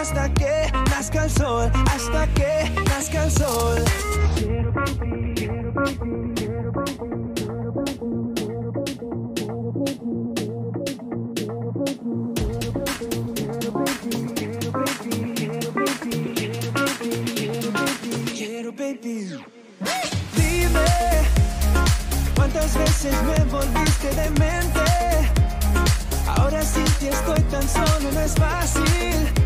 hasta 0.00 0.32
que 0.34 0.70
nazca 0.90 1.24
el 1.24 1.30
sol, 1.30 1.70
hasta 1.92 2.26
que 2.34 2.70
nazca 2.84 3.24
el 3.24 3.32
sol. 3.32 3.84
Quiero 18.36 18.72
baby. 18.72 19.40
Dime 20.36 20.86
cuántas 22.36 22.78
veces 22.78 23.14
me 23.24 23.44
volviste 23.50 24.14
demente. 24.14 24.80
Ahora 26.36 26.62
sí 26.62 26.84
que 27.00 27.08
estoy 27.08 27.40
tan 27.50 27.68
solo, 27.68 28.12
no 28.12 28.20
es 28.20 28.34
fácil. 28.34 29.37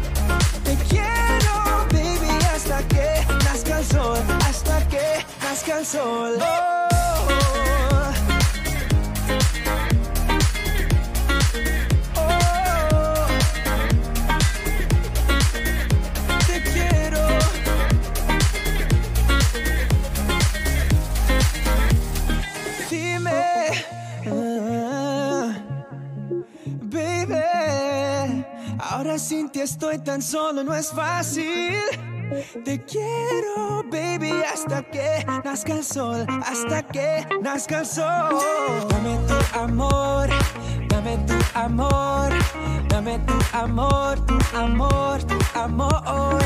Te 0.64 0.74
quiero, 0.88 1.86
baby, 1.92 2.44
hasta 2.54 2.82
que 2.88 3.26
nazca 3.44 3.78
el 3.78 3.84
sol, 3.86 4.18
hasta 4.46 4.88
que 4.88 5.24
nazca 5.42 5.78
el 5.78 5.86
sol. 5.86 6.38
Oh. 6.40 6.62
Sin 29.18 29.50
ti 29.50 29.60
estoy 29.60 29.98
tan 29.98 30.22
solo, 30.22 30.64
no 30.64 30.74
es 30.74 30.90
fácil. 30.90 31.74
Te 32.64 32.82
quiero, 32.84 33.84
baby, 33.90 34.32
hasta 34.52 34.82
que 34.82 35.24
nazca 35.44 35.74
el 35.74 35.84
sol, 35.84 36.26
hasta 36.46 36.82
que 36.82 37.26
nazca 37.42 37.80
el 37.80 37.86
sol. 37.86 38.88
Dame 38.88 39.18
tu 39.28 39.58
amor, 39.58 40.28
dame 40.88 41.18
tu 41.26 41.34
amor, 41.54 42.30
dame 42.88 43.18
tu 43.26 43.34
amor, 43.52 44.18
tu 44.26 44.38
amor, 44.56 45.22
tu 45.24 45.38
amor. 45.58 46.42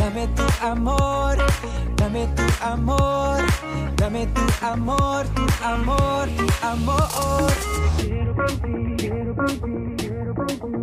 Dame 0.00 0.26
tu 0.34 0.42
amor, 0.62 1.36
dame 1.96 2.26
tu 2.34 2.42
amor, 2.64 3.40
dame 3.96 4.26
tu 4.26 4.42
amor, 4.60 5.24
tu 5.34 5.46
amor, 5.62 6.26
tu 6.36 6.46
amor. 6.66 7.50
Quiero 9.96 10.79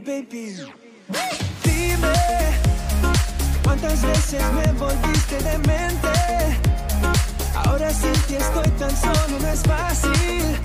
baby. 0.00 0.56
Dime 1.64 2.12
cuántas 3.62 4.02
veces 4.02 4.42
me 4.52 4.72
volviste 4.72 5.38
demente. 5.42 6.12
Ahora 7.54 7.90
sin 7.92 8.12
ti 8.26 8.34
estoy 8.34 8.68
tan 8.78 8.96
solo, 8.96 9.38
no 9.40 9.48
es 9.48 9.62
fácil. 9.62 10.58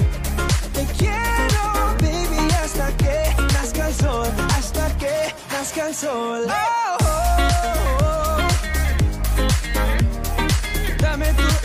Te 0.74 0.86
quiero, 0.98 1.96
baby, 2.00 2.52
hasta 2.64 2.92
que 2.98 3.36
nazca 3.54 3.88
el 3.88 3.96
sol, 3.96 4.28
hasta 4.58 4.98
que 4.98 5.34
nazca 5.52 5.88
el 5.88 5.96
sol. 5.96 6.46
Oh, 6.48 6.98
oh, 7.02 7.38
oh. 8.02 8.38
Dame 11.00 11.34
tu 11.34 11.61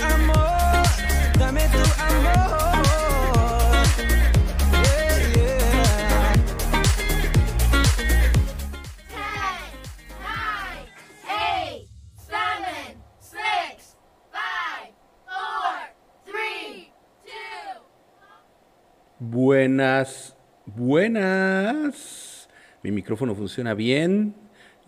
Buenas, 19.29 20.37
buenas. 20.67 22.49
Mi 22.85 22.93
micrófono 22.93 23.35
funciona 23.35 23.75
bien. 23.75 24.37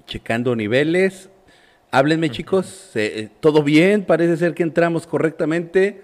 Checando 0.06 0.54
niveles. 0.54 1.28
Háblenme, 1.90 2.30
chicos. 2.30 2.92
Eh, 2.94 3.30
¿Todo 3.40 3.64
bien? 3.64 4.04
Parece 4.04 4.36
ser 4.36 4.54
que 4.54 4.62
entramos 4.62 5.08
correctamente. 5.08 6.02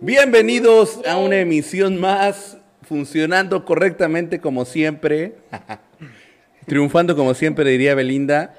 Bienvenidos 0.00 0.98
a 1.06 1.18
una 1.18 1.36
emisión 1.36 2.00
más. 2.00 2.58
Funcionando 2.82 3.64
correctamente 3.64 4.40
como 4.40 4.64
siempre. 4.64 5.36
Triunfando 6.66 7.14
como 7.14 7.32
siempre, 7.32 7.70
diría 7.70 7.94
Belinda. 7.94 8.56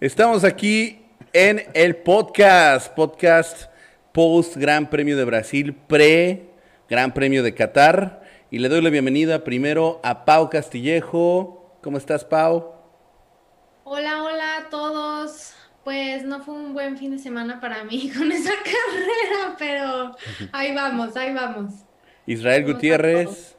Estamos 0.00 0.44
aquí 0.44 1.06
en 1.32 1.64
el 1.74 1.96
podcast. 1.96 2.94
Podcast 2.94 3.64
post 4.12 4.56
Gran 4.56 4.88
Premio 4.88 5.16
de 5.16 5.24
Brasil, 5.24 5.74
pre 5.74 6.44
Gran 6.88 7.12
Premio 7.12 7.42
de 7.42 7.52
Qatar. 7.52 8.20
Y 8.52 8.58
le 8.58 8.68
doy 8.68 8.82
la 8.82 8.90
bienvenida 8.90 9.44
primero 9.44 10.00
a 10.02 10.24
Pau 10.24 10.50
Castillejo. 10.50 11.78
¿Cómo 11.82 11.98
estás, 11.98 12.24
Pau? 12.24 12.72
Hola, 13.84 14.24
hola 14.24 14.56
a 14.56 14.68
todos. 14.70 15.54
Pues 15.84 16.24
no 16.24 16.42
fue 16.42 16.54
un 16.54 16.74
buen 16.74 16.98
fin 16.98 17.12
de 17.12 17.20
semana 17.20 17.60
para 17.60 17.84
mí 17.84 18.10
con 18.18 18.32
esa 18.32 18.50
carrera, 18.50 19.56
pero 19.56 20.16
ahí 20.50 20.74
vamos, 20.74 21.16
ahí 21.16 21.32
vamos. 21.32 21.74
Israel 22.26 22.62
¿Cómo 22.62 22.70
están 22.70 22.74
Gutiérrez. 22.74 23.56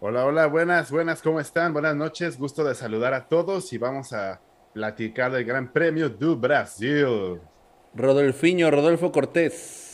Hola, 0.00 0.24
hola, 0.24 0.46
buenas, 0.46 0.90
buenas, 0.90 1.20
¿cómo 1.20 1.38
están? 1.38 1.74
Buenas 1.74 1.94
noches, 1.94 2.38
gusto 2.38 2.64
de 2.64 2.74
saludar 2.74 3.12
a 3.12 3.28
todos 3.28 3.74
y 3.74 3.78
vamos 3.78 4.14
a 4.14 4.40
platicar 4.72 5.32
del 5.32 5.44
Gran 5.44 5.70
Premio 5.70 6.08
do 6.08 6.34
Brasil. 6.34 7.42
Rodolfiño, 7.94 8.70
Rodolfo 8.70 9.12
Cortés. 9.12 9.91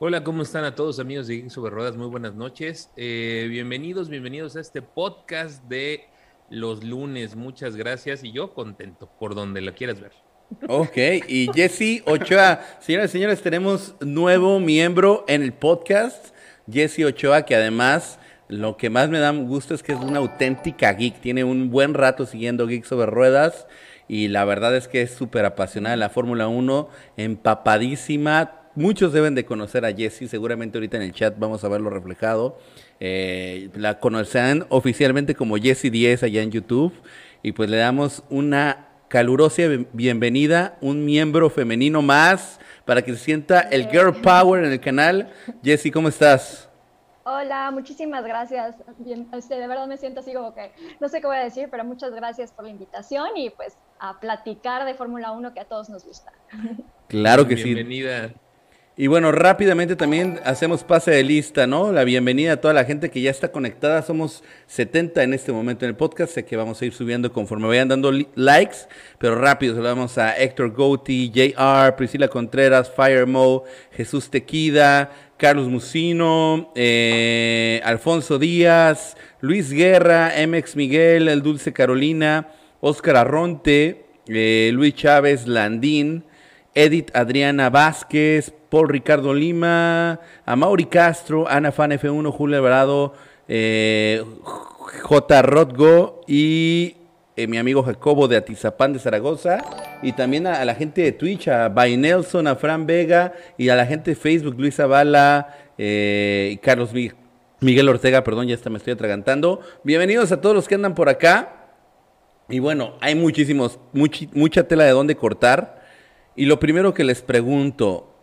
Hola, 0.00 0.22
¿cómo 0.22 0.44
están 0.44 0.62
a 0.62 0.76
todos 0.76 1.00
amigos 1.00 1.26
de 1.26 1.38
Geek 1.38 1.50
sobre 1.50 1.72
Ruedas? 1.72 1.96
Muy 1.96 2.06
buenas 2.06 2.32
noches. 2.32 2.88
Eh, 2.96 3.48
bienvenidos, 3.50 4.08
bienvenidos 4.08 4.54
a 4.54 4.60
este 4.60 4.80
podcast 4.80 5.64
de 5.64 6.04
los 6.50 6.84
lunes. 6.84 7.34
Muchas 7.34 7.74
gracias 7.74 8.22
y 8.22 8.30
yo 8.30 8.54
contento 8.54 9.10
por 9.18 9.34
donde 9.34 9.60
la 9.60 9.72
quieras 9.72 10.00
ver. 10.00 10.12
Ok, 10.68 10.96
y 11.26 11.50
Jesse 11.52 12.04
Ochoa. 12.06 12.60
Señoras 12.78 13.10
y 13.10 13.12
señores, 13.14 13.42
tenemos 13.42 13.96
nuevo 13.98 14.60
miembro 14.60 15.24
en 15.26 15.42
el 15.42 15.52
podcast. 15.52 16.32
Jesse 16.70 17.00
Ochoa, 17.00 17.44
que 17.44 17.56
además 17.56 18.20
lo 18.46 18.76
que 18.76 18.90
más 18.90 19.10
me 19.10 19.18
da 19.18 19.32
gusto 19.32 19.74
es 19.74 19.82
que 19.82 19.94
es 19.94 19.98
una 19.98 20.20
auténtica 20.20 20.92
geek. 20.92 21.20
Tiene 21.20 21.42
un 21.42 21.70
buen 21.70 21.94
rato 21.94 22.24
siguiendo 22.24 22.68
Geek 22.68 22.84
sobre 22.84 23.06
Ruedas. 23.06 23.66
Y 24.06 24.28
la 24.28 24.44
verdad 24.44 24.76
es 24.76 24.86
que 24.86 25.02
es 25.02 25.10
súper 25.10 25.44
apasionada 25.44 25.96
la 25.96 26.08
Fórmula 26.08 26.46
1, 26.46 26.88
empapadísima. 27.16 28.58
Muchos 28.78 29.12
deben 29.12 29.34
de 29.34 29.44
conocer 29.44 29.84
a 29.84 29.92
Jessie, 29.92 30.28
seguramente 30.28 30.78
ahorita 30.78 30.98
en 30.98 31.02
el 31.02 31.12
chat 31.12 31.34
vamos 31.36 31.64
a 31.64 31.68
verlo 31.68 31.90
reflejado. 31.90 32.60
Eh, 33.00 33.70
la 33.74 33.98
conocerán 33.98 34.66
oficialmente 34.68 35.34
como 35.34 35.56
Jessie 35.56 35.90
10 35.90 36.22
allá 36.22 36.42
en 36.42 36.52
YouTube. 36.52 36.92
Y 37.42 37.50
pues 37.50 37.68
le 37.68 37.76
damos 37.76 38.22
una 38.30 38.86
calurosa 39.08 39.62
bienvenida, 39.92 40.78
un 40.80 41.04
miembro 41.04 41.50
femenino 41.50 42.02
más 42.02 42.60
para 42.84 43.02
que 43.02 43.14
se 43.14 43.18
sienta 43.18 43.62
el 43.62 43.88
Girl 43.88 44.14
Power 44.14 44.62
en 44.62 44.70
el 44.70 44.78
canal. 44.78 45.32
Jessie, 45.64 45.90
¿cómo 45.90 46.06
estás? 46.06 46.70
Hola, 47.24 47.72
muchísimas 47.72 48.22
gracias. 48.22 48.76
Bien, 48.98 49.26
este, 49.32 49.56
de 49.56 49.66
verdad 49.66 49.88
me 49.88 49.96
siento 49.96 50.20
así 50.20 50.32
como 50.32 50.54
que 50.54 50.70
no 51.00 51.08
sé 51.08 51.20
qué 51.20 51.26
voy 51.26 51.38
a 51.38 51.42
decir, 51.42 51.66
pero 51.68 51.82
muchas 51.84 52.12
gracias 52.12 52.52
por 52.52 52.64
la 52.64 52.70
invitación 52.70 53.36
y 53.36 53.50
pues 53.50 53.76
a 53.98 54.20
platicar 54.20 54.84
de 54.84 54.94
Fórmula 54.94 55.32
1 55.32 55.52
que 55.52 55.58
a 55.58 55.64
todos 55.64 55.88
nos 55.90 56.04
gusta. 56.04 56.32
Claro 57.08 57.48
que 57.48 57.56
sí. 57.56 57.74
Bienvenida. 57.74 58.30
Y 59.00 59.06
bueno, 59.06 59.30
rápidamente 59.30 59.94
también 59.94 60.40
hacemos 60.44 60.82
pase 60.82 61.12
de 61.12 61.22
lista, 61.22 61.68
¿no? 61.68 61.92
La 61.92 62.02
bienvenida 62.02 62.54
a 62.54 62.56
toda 62.60 62.74
la 62.74 62.84
gente 62.84 63.12
que 63.12 63.20
ya 63.20 63.30
está 63.30 63.52
conectada. 63.52 64.02
Somos 64.02 64.42
70 64.66 65.22
en 65.22 65.34
este 65.34 65.52
momento 65.52 65.84
en 65.84 65.90
el 65.90 65.96
podcast. 65.96 66.34
Sé 66.34 66.44
que 66.44 66.56
vamos 66.56 66.82
a 66.82 66.84
ir 66.84 66.92
subiendo 66.92 67.32
conforme 67.32 67.68
vayan 67.68 67.86
dando 67.86 68.10
li- 68.10 68.26
likes, 68.34 68.88
pero 69.18 69.36
rápido 69.36 69.76
saludamos 69.76 70.18
a 70.18 70.36
Héctor 70.36 70.72
Gouti, 70.72 71.30
JR, 71.32 71.94
Priscila 71.94 72.26
Contreras, 72.26 72.90
Firemo, 72.90 73.62
Jesús 73.92 74.30
Tequida, 74.30 75.12
Carlos 75.36 75.68
Musino, 75.68 76.72
eh, 76.74 77.80
Alfonso 77.84 78.40
Díaz, 78.40 79.16
Luis 79.40 79.70
Guerra, 79.72 80.32
MX 80.44 80.74
Miguel, 80.74 81.28
El 81.28 81.42
Dulce 81.42 81.72
Carolina, 81.72 82.48
Óscar 82.80 83.14
Arronte, 83.14 84.06
eh, 84.26 84.70
Luis 84.74 84.96
Chávez, 84.96 85.46
Landín, 85.46 86.24
Edith 86.78 87.10
Adriana 87.12 87.70
Vázquez, 87.70 88.52
Paul 88.70 88.88
Ricardo 88.88 89.34
Lima, 89.34 90.20
Amaury 90.46 90.84
Castro, 90.84 91.48
Ana 91.48 91.72
Fan 91.72 91.90
F1, 91.90 92.30
Julio 92.30 92.56
Alvarado, 92.58 93.14
eh, 93.48 94.22
J. 95.02 95.42
Rodgo 95.42 96.20
y 96.28 96.94
eh, 97.34 97.48
mi 97.48 97.58
amigo 97.58 97.82
Jacobo 97.82 98.28
de 98.28 98.36
Atizapán 98.36 98.92
de 98.92 99.00
Zaragoza, 99.00 99.58
y 100.02 100.12
también 100.12 100.46
a, 100.46 100.64
la 100.64 100.76
gente 100.76 101.02
de 101.02 101.10
Twitch, 101.10 101.48
a 101.48 101.68
By 101.68 101.96
Nelson, 101.96 102.46
a 102.46 102.54
Fran 102.54 102.86
Vega, 102.86 103.32
y 103.56 103.70
a 103.70 103.74
la 103.74 103.84
gente 103.84 104.12
de 104.12 104.16
Facebook, 104.16 104.54
Luis 104.56 104.76
Zavala, 104.76 105.48
eh, 105.78 106.50
y 106.52 106.56
Carlos 106.58 106.92
Mi- 106.92 107.10
Miguel 107.60 107.88
Ortega, 107.88 108.22
perdón, 108.22 108.46
ya 108.46 108.54
hasta 108.54 108.70
me 108.70 108.78
estoy 108.78 108.92
atragantando. 108.92 109.62
Bienvenidos 109.82 110.30
a 110.30 110.40
todos 110.40 110.54
los 110.54 110.68
que 110.68 110.76
andan 110.76 110.94
por 110.94 111.08
acá. 111.08 111.54
Y 112.48 112.60
bueno, 112.60 112.94
hay 113.00 113.16
muchísimos, 113.16 113.80
mucha 113.92 114.62
tela 114.68 114.84
de 114.84 114.92
dónde 114.92 115.16
cortar. 115.16 115.78
Y 116.38 116.46
lo 116.46 116.60
primero 116.60 116.94
que 116.94 117.02
les 117.02 117.20
pregunto, 117.20 118.14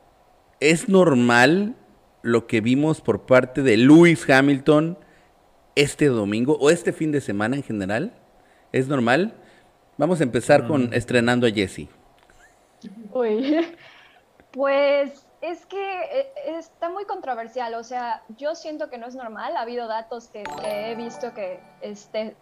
¿es 0.62 0.88
normal 0.88 1.76
lo 2.22 2.48
que 2.48 2.62
vimos 2.62 3.02
por 3.02 3.26
parte 3.26 3.62
de 3.62 3.76
Lewis 3.76 4.30
Hamilton 4.30 4.98
este 5.76 6.06
domingo 6.08 6.58
o 6.62 6.70
este 6.70 6.94
fin 6.94 7.12
de 7.12 7.20
semana 7.20 7.58
en 7.58 7.64
general? 7.64 8.14
¿Es 8.72 8.88
normal? 8.88 9.34
Vamos 9.98 10.22
a 10.22 10.24
empezar 10.24 10.66
con 10.66 10.94
estrenando 10.94 11.46
a 11.46 11.52
Jesse. 11.52 11.90
Uy, 13.12 13.68
pues 14.52 15.28
es 15.42 15.66
que 15.66 15.78
eh, 16.04 16.32
está 16.58 16.90
muy 16.90 17.04
controversial, 17.04 17.74
o 17.74 17.84
sea, 17.84 18.24
yo 18.38 18.56
siento 18.56 18.90
que 18.90 18.98
no 18.98 19.08
es 19.08 19.16
normal, 19.16 19.58
ha 19.58 19.62
habido 19.62 19.88
datos 19.88 20.30
que, 20.30 20.44
que 20.62 20.92
he 20.92 20.96
visto 20.96 21.34
que 21.34 21.60
este, 21.82 22.36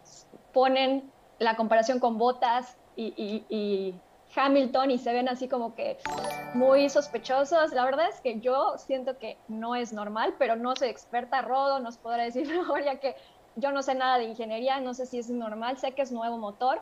ponen 0.53 1.11
la 1.39 1.55
comparación 1.55 1.99
con 1.99 2.19
Bottas 2.19 2.77
y, 2.95 3.05
y- 3.17 3.45
y 3.49 3.95
Hamilton 4.35 4.91
y 4.91 4.97
se 4.97 5.13
ven 5.13 5.30
así 5.30 5.47
como 5.47 5.75
que 5.75 5.97
muy 6.53 6.89
sospechosos. 6.89 7.71
La 7.74 7.85
verdad 7.85 8.07
es 8.09 8.21
que 8.21 8.39
yo 8.39 8.77
siento 8.77 9.18
que 9.18 9.38
no 9.47 9.75
es 9.75 9.94
normal, 9.94 10.35
pero 10.38 10.56
no 10.56 10.75
soy 10.75 10.89
experta, 10.89 11.41
Rodo 11.41 11.80
nos 11.80 11.97
podrá 11.97 12.24
decir 12.24 12.47
mejor, 12.57 12.83
ya 12.83 13.00
que 13.00 13.15
yo 13.56 13.71
no 13.71 13.83
sé 13.83 13.95
nada 13.95 14.18
de 14.18 14.25
ingeniería, 14.25 14.80
no 14.80 14.94
sé 14.94 15.06
si 15.06 15.19
es 15.19 15.30
normal, 15.30 15.77
sé 15.77 15.91
que 15.91 16.01
es 16.01 16.12
nuevo 16.12 16.38
motor, 16.38 16.81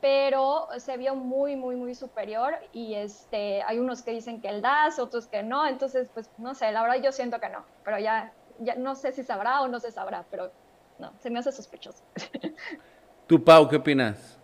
pero 0.00 0.68
se 0.76 0.98
vio 0.98 1.14
muy, 1.14 1.56
muy, 1.56 1.76
muy 1.76 1.94
superior 1.94 2.54
y 2.72 2.94
este, 2.94 3.62
hay 3.62 3.78
unos 3.78 4.02
que 4.02 4.10
dicen 4.10 4.42
que 4.42 4.48
el 4.48 4.60
DAS, 4.60 4.98
otros 4.98 5.26
que 5.26 5.42
no, 5.42 5.66
entonces, 5.66 6.08
pues, 6.12 6.30
no 6.36 6.54
sé, 6.54 6.70
la 6.72 6.82
verdad 6.82 7.02
yo 7.02 7.10
siento 7.10 7.40
que 7.40 7.48
no, 7.48 7.64
pero 7.84 7.98
ya, 7.98 8.32
ya 8.58 8.74
no 8.74 8.94
sé 8.96 9.12
si 9.12 9.22
sabrá 9.22 9.62
o 9.62 9.68
no 9.68 9.80
se 9.80 9.90
sabrá, 9.90 10.26
pero 10.30 10.52
no, 10.98 11.12
se 11.20 11.30
me 11.30 11.38
hace 11.38 11.52
sospechoso. 11.52 12.04
Tú, 13.26 13.42
Pau, 13.42 13.66
¿qué 13.66 13.76
opinas? 13.76 14.38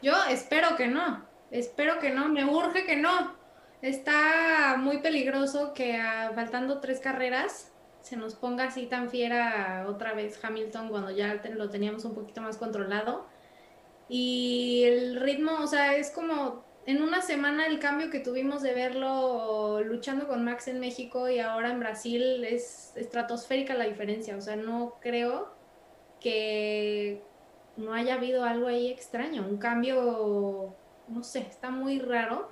Yo 0.00 0.14
espero 0.28 0.76
que 0.76 0.86
no, 0.86 1.24
espero 1.50 1.98
que 1.98 2.10
no, 2.10 2.28
me 2.28 2.44
urge 2.44 2.84
que 2.84 2.96
no. 2.96 3.36
Está 3.82 4.76
muy 4.78 4.98
peligroso 4.98 5.72
que 5.72 6.00
faltando 6.34 6.80
tres 6.80 7.00
carreras 7.00 7.72
se 8.02 8.16
nos 8.16 8.34
ponga 8.34 8.64
así 8.64 8.86
tan 8.86 9.10
fiera 9.10 9.84
otra 9.88 10.14
vez 10.14 10.42
Hamilton 10.42 10.88
cuando 10.88 11.10
ya 11.10 11.40
lo 11.54 11.68
teníamos 11.68 12.04
un 12.04 12.14
poquito 12.14 12.40
más 12.40 12.56
controlado. 12.56 13.26
Y 14.08 14.84
el 14.84 15.20
ritmo, 15.20 15.58
o 15.60 15.66
sea, 15.66 15.96
es 15.96 16.10
como 16.10 16.64
en 16.86 17.02
una 17.02 17.20
semana 17.20 17.66
el 17.66 17.78
cambio 17.78 18.10
que 18.10 18.20
tuvimos 18.20 18.62
de 18.62 18.72
verlo 18.72 19.82
luchando 19.82 20.26
con 20.26 20.42
Max 20.42 20.68
en 20.68 20.80
México 20.80 21.28
y 21.28 21.38
ahora 21.38 21.70
en 21.70 21.80
Brasil 21.80 22.44
es 22.44 22.92
estratosférica 22.96 23.74
la 23.74 23.84
diferencia. 23.84 24.36
O 24.36 24.40
sea, 24.40 24.56
no 24.56 24.94
creo 25.00 25.52
que 26.20 27.22
no 27.76 27.92
haya 27.92 28.14
habido 28.14 28.44
algo 28.44 28.68
ahí 28.68 28.90
extraño, 28.90 29.46
un 29.46 29.58
cambio, 29.58 30.74
no 31.08 31.22
sé, 31.22 31.40
está 31.40 31.70
muy 31.70 31.98
raro. 31.98 32.48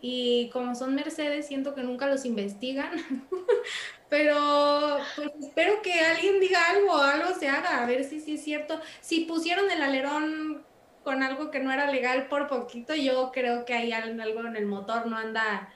Y 0.00 0.48
como 0.50 0.74
son 0.74 0.94
Mercedes, 0.94 1.46
siento 1.46 1.74
que 1.74 1.82
nunca 1.82 2.06
los 2.06 2.24
investigan. 2.24 2.92
Pero 4.08 4.98
pues 5.16 5.30
espero 5.40 5.82
que 5.82 6.00
alguien 6.00 6.40
diga 6.40 6.58
algo, 6.70 6.96
algo 6.96 7.34
se 7.38 7.48
haga, 7.48 7.82
a 7.82 7.86
ver 7.86 8.04
si 8.04 8.20
sí 8.20 8.34
es 8.34 8.44
cierto. 8.44 8.80
Si 9.00 9.24
pusieron 9.26 9.70
el 9.70 9.82
alerón 9.82 10.64
con 11.02 11.22
algo 11.22 11.50
que 11.50 11.60
no 11.60 11.72
era 11.72 11.90
legal 11.90 12.28
por 12.28 12.46
poquito, 12.48 12.94
yo 12.94 13.32
creo 13.32 13.64
que 13.64 13.74
hay 13.74 13.92
al- 13.92 14.18
algo 14.20 14.40
en 14.46 14.56
el 14.56 14.66
motor, 14.66 15.06
no 15.06 15.16
anda 15.16 15.68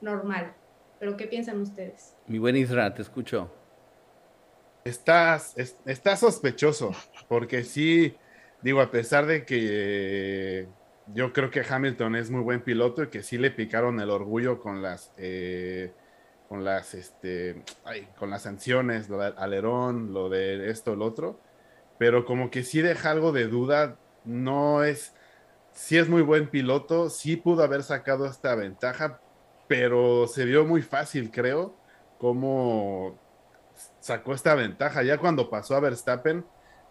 normal. 0.00 0.54
Pero 0.98 1.16
¿qué 1.16 1.26
piensan 1.26 1.60
ustedes? 1.60 2.14
Mi 2.26 2.38
buen 2.38 2.56
Isra, 2.56 2.92
te 2.94 3.02
escucho. 3.02 3.52
Estás, 4.84 5.52
es- 5.56 5.76
está 5.84 6.16
sospechoso, 6.16 6.92
porque 7.28 7.64
sí, 7.64 8.16
digo, 8.62 8.80
a 8.80 8.90
pesar 8.90 9.26
de 9.26 9.44
que 9.44 9.58
eh, 10.60 10.68
yo 11.14 11.32
creo 11.32 11.50
que 11.50 11.64
Hamilton 11.68 12.16
es 12.16 12.30
muy 12.30 12.42
buen 12.42 12.62
piloto 12.62 13.02
y 13.02 13.08
que 13.08 13.22
sí 13.22 13.38
le 13.38 13.50
picaron 13.50 14.00
el 14.00 14.10
orgullo 14.10 14.60
con 14.60 14.82
las, 14.82 15.12
eh, 15.16 15.92
con 16.48 16.64
las, 16.64 16.94
este, 16.94 17.62
ay, 17.84 18.08
con 18.18 18.30
las 18.30 18.42
sanciones, 18.42 19.08
lo 19.08 19.18
del 19.18 19.34
alerón, 19.36 20.12
lo 20.12 20.28
de 20.28 20.70
esto, 20.70 20.96
lo 20.96 21.06
otro, 21.06 21.40
pero 21.98 22.24
como 22.24 22.50
que 22.50 22.62
sí 22.62 22.80
deja 22.82 23.10
algo 23.10 23.32
de 23.32 23.46
duda, 23.46 23.98
no 24.24 24.82
es, 24.84 25.14
sí 25.72 25.96
es 25.98 26.08
muy 26.08 26.22
buen 26.22 26.48
piloto, 26.48 27.10
sí 27.10 27.36
pudo 27.36 27.62
haber 27.62 27.82
sacado 27.82 28.26
esta 28.26 28.54
ventaja, 28.54 29.20
pero 29.68 30.26
se 30.26 30.44
vio 30.44 30.64
muy 30.64 30.82
fácil, 30.82 31.30
creo, 31.30 31.76
como 32.18 33.18
sacó 34.00 34.34
esta 34.34 34.54
ventaja. 34.54 35.02
Ya 35.02 35.18
cuando 35.18 35.50
pasó 35.50 35.76
a 35.76 35.80
Verstappen, 35.80 36.44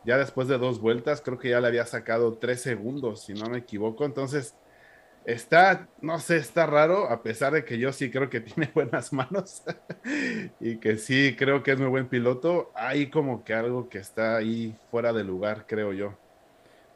ya 0.05 0.17
después 0.17 0.47
de 0.47 0.57
dos 0.57 0.79
vueltas, 0.79 1.21
creo 1.21 1.39
que 1.39 1.49
ya 1.49 1.61
le 1.61 1.67
había 1.67 1.85
sacado 1.85 2.37
tres 2.37 2.61
segundos, 2.61 3.23
si 3.23 3.33
no 3.33 3.49
me 3.49 3.59
equivoco. 3.59 4.05
Entonces, 4.05 4.55
está, 5.25 5.87
no 6.01 6.19
sé, 6.19 6.37
está 6.37 6.65
raro, 6.65 7.09
a 7.09 7.23
pesar 7.23 7.53
de 7.53 7.65
que 7.65 7.79
yo 7.79 7.91
sí 7.91 8.11
creo 8.11 8.29
que 8.29 8.39
tiene 8.41 8.71
buenas 8.73 9.11
manos 9.13 9.63
y 10.59 10.77
que 10.77 10.97
sí 10.97 11.35
creo 11.37 11.63
que 11.63 11.71
es 11.71 11.79
muy 11.79 11.89
buen 11.89 12.07
piloto. 12.07 12.71
Hay 12.75 13.09
como 13.09 13.43
que 13.43 13.53
algo 13.53 13.89
que 13.89 13.97
está 13.97 14.37
ahí 14.37 14.75
fuera 14.91 15.11
de 15.13 15.23
lugar, 15.23 15.65
creo 15.67 15.93
yo. 15.93 16.17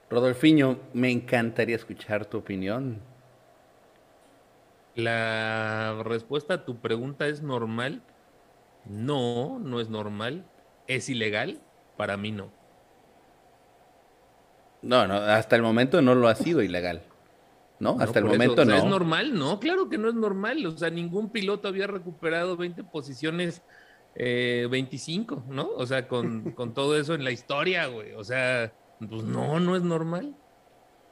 Rodolfiño, 0.09 0.79
me 0.93 1.11
encantaría 1.11 1.75
escuchar 1.75 2.25
tu 2.25 2.37
opinión. 2.37 3.01
La 4.95 6.01
respuesta 6.03 6.55
a 6.55 6.65
tu 6.65 6.77
pregunta 6.77 7.27
es 7.27 7.41
normal. 7.41 8.01
No, 8.85 9.59
no 9.59 9.79
es 9.79 9.89
normal. 9.89 10.45
¿Es 10.87 11.09
ilegal? 11.09 11.61
Para 11.95 12.17
mí 12.17 12.31
no. 12.31 12.58
No, 14.81 15.07
no, 15.07 15.15
hasta 15.15 15.55
el 15.55 15.61
momento 15.61 16.01
no 16.01 16.15
lo 16.15 16.27
ha 16.27 16.35
sido 16.35 16.61
ilegal. 16.61 17.01
¿No? 17.79 17.95
No, 17.95 18.01
Hasta 18.01 18.19
el 18.19 18.25
eso, 18.25 18.33
momento 18.33 18.61
o 18.61 18.65
sea, 18.65 18.75
no. 18.75 18.77
¿Es 18.77 18.85
normal? 18.85 19.33
No, 19.33 19.59
claro 19.59 19.87
que 19.87 19.97
no 19.97 20.09
es 20.09 20.15
normal. 20.15 20.65
O 20.65 20.77
sea, 20.77 20.89
ningún 20.89 21.29
piloto 21.29 21.69
había 21.69 21.87
recuperado 21.87 22.57
20 22.57 22.83
posiciones, 22.83 23.61
eh, 24.15 24.67
25, 24.69 25.45
¿no? 25.47 25.69
O 25.77 25.85
sea, 25.85 26.07
con, 26.07 26.51
con 26.55 26.73
todo 26.73 26.97
eso 26.97 27.13
en 27.15 27.23
la 27.23 27.31
historia, 27.31 27.87
güey. 27.87 28.13
O 28.13 28.23
sea, 28.23 28.73
pues 28.99 29.23
no, 29.23 29.61
no 29.61 29.77
es 29.77 29.81
normal. 29.81 30.35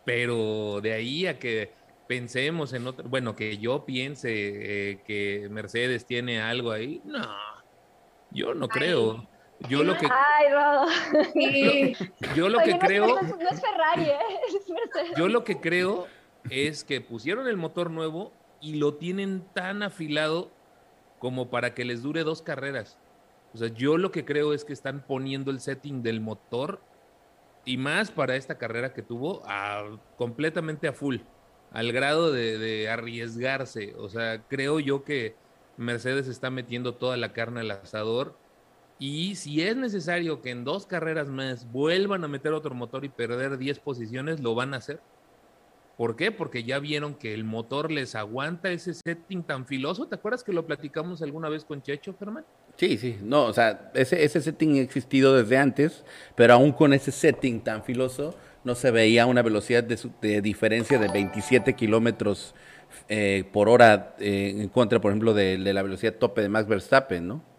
Pero 0.04 0.82
de 0.82 0.94
ahí 0.94 1.26
a 1.26 1.40
que 1.40 1.72
pensemos 2.08 2.74
en 2.74 2.88
otro, 2.88 3.08
bueno, 3.08 3.36
que 3.36 3.58
yo 3.58 3.86
piense 3.86 4.32
eh, 4.32 5.00
que 5.06 5.48
Mercedes 5.52 6.06
tiene 6.06 6.42
algo 6.42 6.72
ahí, 6.72 7.02
no, 7.06 7.28
yo 8.32 8.54
no 8.54 8.68
creo. 8.68 9.28
Yo 9.70 9.84
lo 9.84 9.98
que, 9.98 10.08
Ay, 10.10 10.52
Rodo. 10.52 10.86
Sí, 11.34 11.94
yo 12.36 12.48
lo 12.50 12.60
Oye, 12.60 12.66
que 12.66 12.74
no 12.74 12.80
creo... 12.80 13.08
No 13.08 13.20
es, 13.20 13.38
no 13.38 13.50
es 13.50 13.62
Ferrari, 13.62 14.04
¿eh? 14.04 14.20
Es 14.48 14.70
Mercedes. 14.70 15.18
Yo 15.18 15.28
lo 15.28 15.44
que 15.44 15.60
creo 15.60 16.08
es 16.50 16.84
que 16.84 17.02
pusieron 17.02 17.48
el 17.48 17.58
motor 17.58 17.90
nuevo 17.90 18.32
y 18.62 18.76
lo 18.76 18.96
tienen 18.96 19.44
tan 19.54 19.84
afilado 19.84 20.52
como 21.20 21.50
para 21.50 21.74
que 21.74 21.86
les 21.86 22.04
dure 22.04 22.24
dos 22.24 22.42
carreras. 22.42 22.98
O 23.54 23.58
sea, 23.58 23.70
yo 23.70 23.98
lo 23.98 24.12
que 24.12 24.26
creo 24.26 24.54
es 24.54 24.64
que 24.64 24.74
están 24.74 25.04
poniendo 25.08 25.50
el 25.52 25.60
setting 25.60 26.04
del 26.04 26.22
motor 26.22 26.80
y 27.66 27.78
más 27.78 28.12
para 28.12 28.36
esta 28.36 28.58
carrera 28.58 28.94
que 28.94 29.02
tuvo 29.02 29.42
a- 29.46 29.98
completamente 30.18 30.88
a 30.88 30.94
full, 30.94 31.18
al 31.72 31.92
grado 31.92 32.32
de, 32.32 32.58
de 32.60 32.90
arriesgarse. 32.90 33.96
O 33.98 34.10
sea, 34.10 34.44
creo 34.48 34.80
yo 34.80 35.04
que 35.04 35.36
Mercedes 35.78 36.28
está 36.28 36.50
metiendo 36.52 36.96
toda 36.96 37.18
la 37.18 37.34
carne 37.34 37.62
al 37.62 37.72
asador 37.72 38.38
y 39.00 39.36
si 39.36 39.62
es 39.62 39.76
necesario 39.76 40.42
que 40.42 40.50
en 40.52 40.64
dos 40.64 40.88
carreras 40.88 41.30
más 41.30 41.72
vuelvan 41.72 42.24
a 42.24 42.28
meter 42.28 42.54
otro 42.54 42.74
motor 42.76 43.06
y 43.06 43.10
perder 43.10 43.58
10 43.58 43.80
posiciones, 43.80 44.40
lo 44.40 44.56
van 44.56 44.74
a 44.74 44.78
hacer. 44.78 45.02
¿Por 45.96 46.16
qué? 46.16 46.32
Porque 46.32 46.64
ya 46.64 46.78
vieron 46.78 47.16
que 47.16 47.34
el 47.34 47.44
motor 47.44 47.92
les 47.92 48.14
aguanta 48.14 48.70
ese 48.72 48.94
setting 48.94 49.44
tan 49.44 49.66
filoso. 49.66 50.08
¿Te 50.08 50.16
acuerdas 50.16 50.44
que 50.44 50.54
lo 50.54 50.68
platicamos 50.68 51.24
alguna 51.24 51.50
vez 51.50 51.66
con 51.66 51.82
Checho, 51.82 52.16
Germán? 52.20 52.46
Sí, 52.76 52.98
sí, 53.00 53.18
no, 53.24 53.46
o 53.46 53.54
sea, 53.54 53.90
ese, 53.96 54.24
ese 54.24 54.40
setting 54.42 54.78
ha 54.78 54.82
existido 54.82 55.36
desde 55.36 55.58
antes, 55.58 56.06
pero 56.36 56.54
aún 56.54 56.72
con 56.72 56.94
ese 56.94 57.12
setting 57.12 57.62
tan 57.64 57.84
filoso, 57.84 58.36
no 58.64 58.76
se 58.76 58.92
veía 58.92 59.26
una 59.26 59.42
velocidad 59.42 59.84
de, 59.84 59.98
su- 59.98 60.12
diferencia 60.22 61.00
de 61.00 61.08
27 61.08 61.74
kilómetros 61.76 62.54
eh, 63.10 63.50
por 63.52 63.68
hora 63.68 64.16
eh, 64.20 64.54
en 64.56 64.70
contra, 64.70 65.02
por 65.02 65.12
ejemplo, 65.12 65.34
de 65.34 65.58
la 65.58 65.82
velocidad 65.82 66.14
tope 66.14 66.42
de 66.44 66.50
Max 66.50 66.68
Verstappen, 66.68 67.28
¿no? 67.28 67.57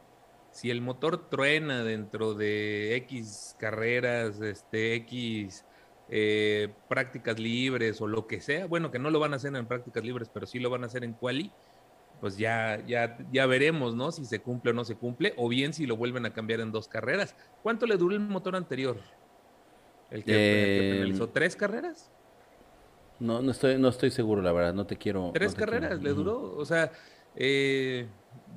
Si 0.59 0.71
el 0.73 0.81
motor 0.81 1.29
truena 1.31 1.85
dentro 1.85 2.35
de 2.35 2.97
X 2.97 3.55
carreras, 3.61 4.41
este, 4.41 4.95
X 4.97 5.65
eh, 6.09 6.75
prácticas 6.89 7.39
libres 7.39 8.01
o 8.01 8.09
lo 8.09 8.27
que 8.27 8.41
sea, 8.41 8.67
bueno, 8.67 8.91
que 8.91 8.99
no 8.99 9.11
lo 9.11 9.21
van 9.21 9.35
a 9.35 9.37
hacer 9.37 9.55
en 9.55 9.67
prácticas 9.67 10.03
libres, 10.03 10.29
pero 10.35 10.47
sí 10.49 10.59
lo 10.59 10.69
van 10.69 10.83
a 10.83 10.87
hacer 10.87 11.05
en 11.05 11.13
quali, 11.13 11.53
pues 12.21 12.37
ya, 12.37 12.85
ya, 12.89 13.19
ya 13.31 13.47
veremos, 13.47 13.95
¿no? 13.95 14.11
Si 14.11 14.25
se 14.25 14.41
cumple 14.41 14.73
o 14.73 14.75
no 14.75 14.85
se 14.85 14.97
cumple, 14.97 15.33
o 15.37 15.49
bien 15.49 15.73
si 15.73 15.87
lo 15.87 15.97
vuelven 15.97 16.27
a 16.27 16.33
cambiar 16.33 16.59
en 16.59 16.73
dos 16.73 16.89
carreras. 16.89 17.37
¿Cuánto 17.63 17.87
le 17.87 17.97
duró 17.97 18.17
el 18.17 18.21
motor 18.21 18.57
anterior? 18.57 18.97
El 20.11 20.25
que, 20.25 20.33
el 20.33 20.37
que 20.81 20.89
Eh, 20.89 20.93
penalizó 20.95 21.29
tres 21.29 21.55
carreras. 21.55 22.11
No, 23.21 23.43
no 23.43 23.53
estoy, 23.53 23.79
no 23.79 23.87
estoy 23.91 24.11
seguro, 24.11 24.43
la 24.43 24.51
verdad, 24.51 24.75
no 24.75 24.87
te 24.89 24.97
quiero. 24.97 25.31
Tres 25.35 25.53
no 25.53 25.57
te 25.57 25.65
quiero- 25.65 25.73
carreras 25.83 26.03
le 26.03 26.11
duró. 26.11 26.57
O 26.57 26.65
sea, 26.65 26.91
eh, 27.37 28.09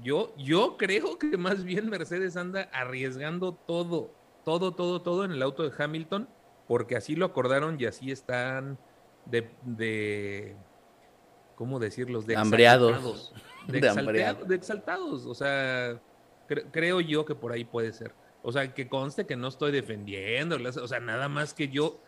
yo, 0.02 0.34
yo 0.38 0.78
creo 0.78 1.18
que 1.18 1.38
más 1.38 1.64
bien 1.64 1.90
Mercedes 1.90 2.38
anda 2.38 2.70
arriesgando 2.74 3.54
todo, 3.54 4.14
todo, 4.46 4.74
todo, 4.74 5.02
todo 5.02 5.26
en 5.26 5.32
el 5.32 5.42
auto 5.42 5.68
de 5.68 5.72
Hamilton, 5.78 6.28
porque 6.68 6.96
así 6.96 7.16
lo 7.16 7.26
acordaron 7.26 7.78
y 7.80 7.86
así 7.86 8.12
están 8.12 8.78
de, 9.26 9.50
de 9.64 10.56
¿cómo 11.56 11.80
decirlos? 11.80 12.26
De 12.26 12.36
Hambreados. 12.36 12.92
exaltados. 12.92 13.34
De, 13.68 13.74
De 14.42 14.48
de 14.48 14.56
exaltados. 14.56 15.26
O 15.26 15.36
sea, 15.36 16.02
cre- 16.50 16.66
creo 16.72 17.02
yo 17.02 17.26
que 17.26 17.36
por 17.36 17.52
ahí 17.52 17.64
puede 17.64 17.94
ser. 17.94 18.14
O 18.44 18.52
sea, 18.52 18.74
que 18.74 18.88
conste 18.88 19.26
que 19.28 19.36
no 19.36 19.48
estoy 19.50 19.72
defendiendo, 19.72 20.58
o 20.82 20.88
sea, 20.88 21.00
nada 21.00 21.30
más 21.30 21.54
que 21.54 21.68
yo 21.68 22.00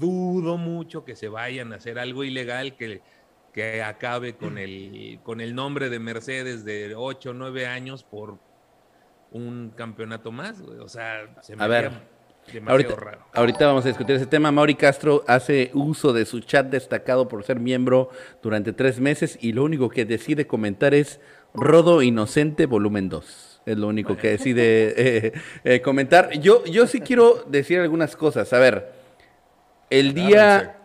dudo 0.00 0.56
mucho 0.56 1.04
que 1.04 1.14
se 1.14 1.28
vayan 1.28 1.72
a 1.72 1.76
hacer 1.76 1.98
algo 1.98 2.24
ilegal 2.24 2.76
que, 2.76 3.02
que 3.56 3.82
acabe 3.82 4.34
con 4.36 4.58
el, 4.58 5.18
con 5.22 5.40
el 5.40 5.54
nombre 5.54 5.88
de 5.88 5.98
Mercedes 5.98 6.62
de 6.66 6.94
8 6.94 7.30
o 7.30 7.32
9 7.32 7.66
años 7.66 8.04
por 8.04 8.38
un 9.32 9.72
campeonato 9.74 10.30
más. 10.30 10.60
güey. 10.60 10.78
O 10.78 10.90
sea, 10.90 11.34
se 11.40 11.56
me 11.56 11.64
A 11.64 11.66
ver, 11.66 11.90
Ahorita, 12.66 12.94
raro. 12.96 13.24
ahorita 13.32 13.66
vamos 13.66 13.86
a 13.86 13.88
discutir 13.88 14.16
ese 14.16 14.26
tema. 14.26 14.52
Mauri 14.52 14.74
Castro 14.74 15.24
hace 15.26 15.70
uso 15.72 16.12
de 16.12 16.26
su 16.26 16.40
chat 16.40 16.66
destacado 16.66 17.28
por 17.28 17.44
ser 17.44 17.58
miembro 17.58 18.10
durante 18.42 18.74
tres 18.74 19.00
meses 19.00 19.38
y 19.40 19.54
lo 19.54 19.64
único 19.64 19.88
que 19.88 20.04
decide 20.04 20.46
comentar 20.46 20.92
es 20.92 21.18
Rodo 21.54 22.02
Inocente 22.02 22.66
Volumen 22.66 23.08
2. 23.08 23.62
Es 23.64 23.78
lo 23.78 23.88
único 23.88 24.18
que 24.18 24.32
decide 24.32 24.94
eh, 24.98 25.32
eh, 25.64 25.80
comentar. 25.80 26.30
Yo, 26.40 26.62
yo 26.66 26.86
sí 26.86 27.00
quiero 27.00 27.42
decir 27.48 27.80
algunas 27.80 28.16
cosas. 28.16 28.52
A 28.52 28.58
ver, 28.58 28.92
el 29.88 30.12
día, 30.12 30.76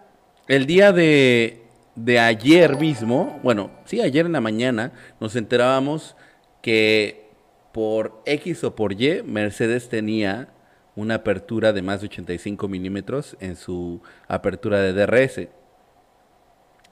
el 0.47 0.65
día 0.65 0.93
de, 0.93 1.61
de 1.95 2.19
ayer 2.19 2.77
mismo, 2.77 3.39
bueno, 3.43 3.71
sí, 3.86 4.01
ayer 4.01 4.25
en 4.25 4.31
la 4.33 4.41
mañana, 4.41 4.93
nos 5.19 5.36
enterábamos 5.36 6.15
que 6.62 7.29
por 7.71 8.21
X 8.25 8.63
o 8.63 8.75
por 8.75 8.93
Y, 8.93 9.24
Mercedes 9.24 9.89
tenía 9.89 10.50
una 10.95 11.15
apertura 11.15 11.74
de 11.74 11.81
más 11.81 12.01
de 12.01 12.07
85 12.07 12.67
milímetros 12.67 13.38
en 13.39 13.55
su 13.55 14.01
apertura 14.27 14.79
de 14.81 14.93
DRS. 14.93 15.48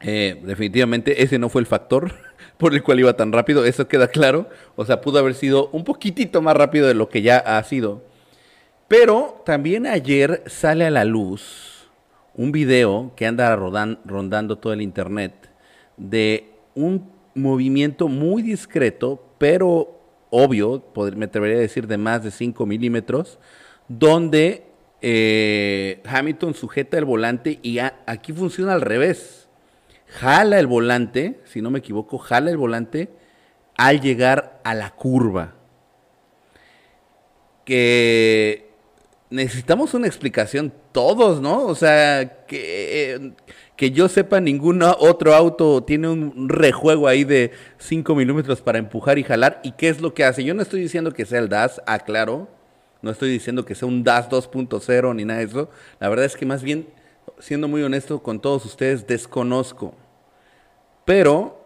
Eh, 0.01 0.41
definitivamente 0.45 1.23
ese 1.23 1.37
no 1.37 1.49
fue 1.49 1.59
el 1.59 1.67
factor 1.67 2.13
por 2.57 2.73
el 2.73 2.81
cual 2.81 3.01
iba 3.01 3.17
tan 3.17 3.33
rápido, 3.33 3.65
eso 3.65 3.87
queda 3.87 4.07
claro. 4.07 4.49
O 4.75 4.85
sea, 4.85 5.01
pudo 5.01 5.19
haber 5.19 5.35
sido 5.35 5.69
un 5.71 5.83
poquitito 5.83 6.41
más 6.41 6.55
rápido 6.55 6.87
de 6.87 6.93
lo 6.93 7.09
que 7.09 7.21
ya 7.21 7.37
ha 7.37 7.61
sido. 7.63 8.03
Pero 8.87 9.43
también 9.45 9.85
ayer 9.85 10.43
sale 10.47 10.85
a 10.85 10.89
la 10.89 11.05
luz 11.05 11.78
un 12.39 12.53
video 12.53 13.11
que 13.17 13.27
anda 13.27 13.53
rondando 13.53 14.57
todo 14.57 14.71
el 14.71 14.81
internet 14.81 15.51
de 15.97 16.53
un 16.73 17.11
movimiento 17.35 18.07
muy 18.07 18.41
discreto, 18.41 19.21
pero 19.37 19.99
obvio, 20.29 20.81
me 21.17 21.25
atrevería 21.25 21.57
a 21.57 21.59
decir 21.59 21.85
de 21.85 21.97
más 21.97 22.23
de 22.23 22.31
5 22.31 22.65
milímetros, 22.65 23.39
donde 23.89 24.63
eh, 25.01 26.01
Hamilton 26.05 26.53
sujeta 26.53 26.97
el 26.97 27.03
volante 27.03 27.59
y 27.61 27.79
aquí 27.79 28.31
funciona 28.31 28.71
al 28.71 28.83
revés. 28.83 29.49
Jala 30.07 30.59
el 30.59 30.67
volante, 30.67 31.41
si 31.43 31.61
no 31.61 31.69
me 31.71 31.79
equivoco, 31.79 32.17
jala 32.19 32.51
el 32.51 32.57
volante 32.57 33.09
al 33.75 33.99
llegar 33.99 34.61
a 34.63 34.73
la 34.75 34.91
curva. 34.91 35.55
Que 37.65 38.69
necesitamos 39.29 39.93
una 39.93 40.07
explicación 40.07 40.71
todos, 40.91 41.41
¿no? 41.41 41.65
O 41.65 41.75
sea, 41.75 42.45
que, 42.47 43.33
que 43.75 43.91
yo 43.91 44.09
sepa, 44.09 44.41
ningún 44.41 44.81
otro 44.83 45.33
auto 45.33 45.83
tiene 45.83 46.09
un 46.09 46.49
rejuego 46.49 47.07
ahí 47.07 47.23
de 47.23 47.51
5 47.77 48.15
milímetros 48.15 48.61
para 48.61 48.77
empujar 48.77 49.17
y 49.17 49.23
jalar. 49.23 49.61
¿Y 49.63 49.71
qué 49.73 49.89
es 49.89 50.01
lo 50.01 50.13
que 50.13 50.25
hace? 50.25 50.43
Yo 50.43 50.53
no 50.53 50.61
estoy 50.61 50.81
diciendo 50.81 51.13
que 51.13 51.25
sea 51.25 51.39
el 51.39 51.49
DAS, 51.49 51.81
aclaro. 51.85 52.49
No 53.01 53.11
estoy 53.11 53.29
diciendo 53.29 53.63
que 53.63 53.75
sea 53.75 53.87
un 53.87 54.03
DAS 54.03 54.29
2.0 54.29 55.15
ni 55.15 55.25
nada 55.25 55.39
de 55.39 55.45
eso. 55.45 55.69
La 55.99 56.09
verdad 56.09 56.25
es 56.25 56.35
que 56.35 56.45
más 56.45 56.63
bien, 56.63 56.87
siendo 57.39 57.67
muy 57.67 57.81
honesto 57.81 58.21
con 58.21 58.41
todos 58.41 58.65
ustedes, 58.65 59.07
desconozco. 59.07 59.95
Pero 61.05 61.59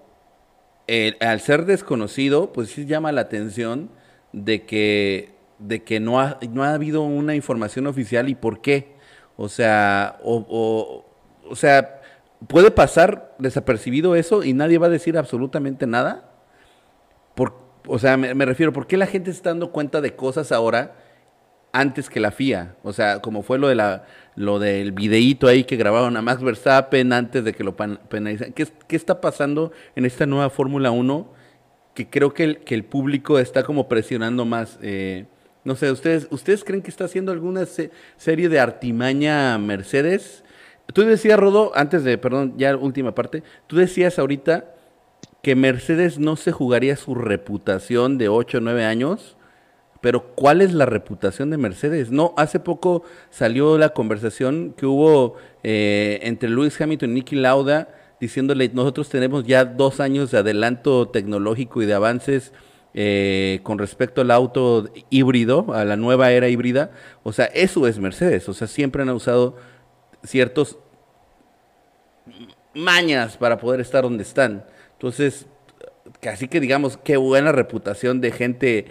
al 1.20 1.40
ser 1.42 1.66
desconocido, 1.66 2.54
pues 2.54 2.70
sí 2.70 2.86
llama 2.86 3.12
la 3.12 3.22
atención 3.22 3.90
de 4.34 4.66
que, 4.66 5.34
de 5.60 5.84
que 5.84 6.00
no, 6.00 6.20
ha, 6.20 6.40
no 6.52 6.64
ha 6.64 6.74
habido 6.74 7.02
una 7.02 7.36
información 7.36 7.88
oficial 7.88 8.30
y 8.30 8.36
por 8.36 8.62
qué. 8.62 8.93
O 9.38 9.50
sea, 9.50 10.18
o, 10.24 10.46
o, 10.50 11.50
o 11.50 11.56
sea, 11.56 12.02
puede 12.48 12.72
pasar 12.72 13.36
desapercibido 13.40 14.16
eso 14.16 14.44
y 14.44 14.54
nadie 14.54 14.78
va 14.78 14.88
a 14.88 14.92
decir 14.92 15.18
absolutamente 15.18 15.88
nada. 15.88 16.30
Por, 17.36 17.56
o 17.88 18.00
sea, 18.00 18.18
me, 18.18 18.46
refiero, 18.46 18.74
¿por 18.74 18.88
qué 18.88 18.98
la 18.98 19.08
gente 19.08 19.32
está 19.32 19.50
dando 19.50 19.72
cuenta 19.72 20.02
de 20.02 20.16
cosas 20.16 20.52
ahora 20.52 20.96
antes 21.72 22.10
que 22.10 22.20
la 22.20 22.32
FIA? 22.32 22.76
O 22.84 22.94
sea, 22.94 23.22
como 23.22 23.44
fue 23.44 23.58
lo 23.60 23.68
de 23.68 23.76
la 23.76 24.06
lo 24.36 24.58
del 24.58 24.94
videíto 24.94 25.48
ahí 25.48 25.64
que 25.64 25.76
grabaron 25.76 26.18
a 26.18 26.22
Max 26.24 26.42
Verstappen 26.42 27.14
antes 27.14 27.44
de 27.44 27.54
que 27.54 27.64
lo 27.64 27.76
penalizaran. 27.76 28.54
¿Qué, 28.54 28.68
qué 28.88 28.96
está 28.96 29.22
pasando 29.22 29.72
en 29.96 30.06
esta 30.06 30.26
nueva 30.26 30.50
Fórmula 30.50 30.90
1? 30.92 31.32
Que 31.94 32.10
creo 32.10 32.34
que 32.34 32.44
el, 32.44 32.58
que 32.60 32.74
el 32.74 32.84
público 32.84 33.38
está 33.38 33.64
como 33.64 33.88
presionando 33.88 34.46
más. 34.46 34.80
eh, 34.82 35.28
no 35.64 35.76
sé, 35.76 35.92
¿ustedes, 35.92 36.28
¿ustedes 36.30 36.64
creen 36.64 36.82
que 36.82 36.90
está 36.92 37.06
haciendo 37.06 37.32
alguna 37.32 37.66
se- 37.66 37.92
serie 38.18 38.50
de 38.50 38.60
artimaña 38.60 39.58
Mercedes? 39.58 40.44
Tú 40.94 41.04
decías, 41.04 41.40
Rodo, 41.40 41.72
antes 41.76 42.04
de, 42.04 42.18
perdón, 42.18 42.56
ya 42.58 42.76
última 42.76 43.16
parte, 43.16 43.44
tú 43.68 43.78
decías 43.78 44.20
ahorita 44.20 44.66
que 45.42 45.56
Mercedes 45.56 46.20
no 46.20 46.36
se 46.36 46.52
jugaría 46.52 46.96
su 46.96 47.16
reputación 47.16 48.18
de 48.18 48.30
8 48.30 48.58
o 48.58 48.62
9 48.62 48.86
años, 48.86 49.38
pero 50.02 50.36
¿cuál 50.36 50.62
es 50.62 50.74
la 50.74 50.86
reputación 50.86 51.50
de 51.50 51.58
Mercedes? 51.58 52.12
No, 52.12 52.34
hace 52.36 52.60
poco 52.60 53.04
salió 53.30 53.78
la 53.78 53.90
conversación 53.90 54.74
que 54.76 54.86
hubo 54.86 55.38
eh, 55.64 56.20
entre 56.24 56.50
Lewis 56.50 56.80
Hamilton 56.80 57.12
y 57.12 57.14
Nicky 57.14 57.36
Lauda 57.38 57.88
diciéndole, 58.20 58.70
nosotros 58.74 59.10
tenemos 59.10 59.46
ya 59.46 59.64
dos 59.66 60.00
años 60.02 60.32
de 60.32 60.38
adelanto 60.40 61.08
tecnológico 61.10 61.82
y 61.82 61.86
de 61.86 61.94
avances 61.94 62.52
eh, 62.94 63.60
con 63.64 63.80
respecto 63.80 64.22
al 64.22 64.32
auto 64.32 64.90
híbrido, 65.10 65.74
a 65.74 65.84
la 65.84 65.96
nueva 65.96 66.32
era 66.32 66.48
híbrida. 66.48 66.92
O 67.24 67.34
sea, 67.34 67.46
eso 67.46 67.88
es 67.88 68.00
Mercedes. 68.00 68.48
O 68.50 68.54
sea, 68.54 68.68
siempre 68.68 69.02
han 69.02 69.10
usado 69.10 69.58
ciertos 70.24 70.78
mañas 72.74 73.38
para 73.38 73.58
poder 73.58 73.82
estar 73.82 74.04
donde 74.04 74.24
están. 74.24 74.66
Entonces, 74.94 75.48
casi 76.20 76.48
que 76.48 76.60
digamos, 76.60 76.98
qué 76.98 77.18
buena 77.18 77.52
reputación 77.52 78.22
de 78.22 78.32
gente 78.32 78.86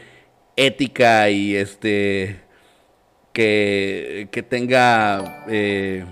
ética 0.57 1.31
y 1.31 1.57
este 1.57 2.41
que, 3.33 4.29
que 4.31 4.43
tenga 4.43 5.45
eh, 5.49 6.05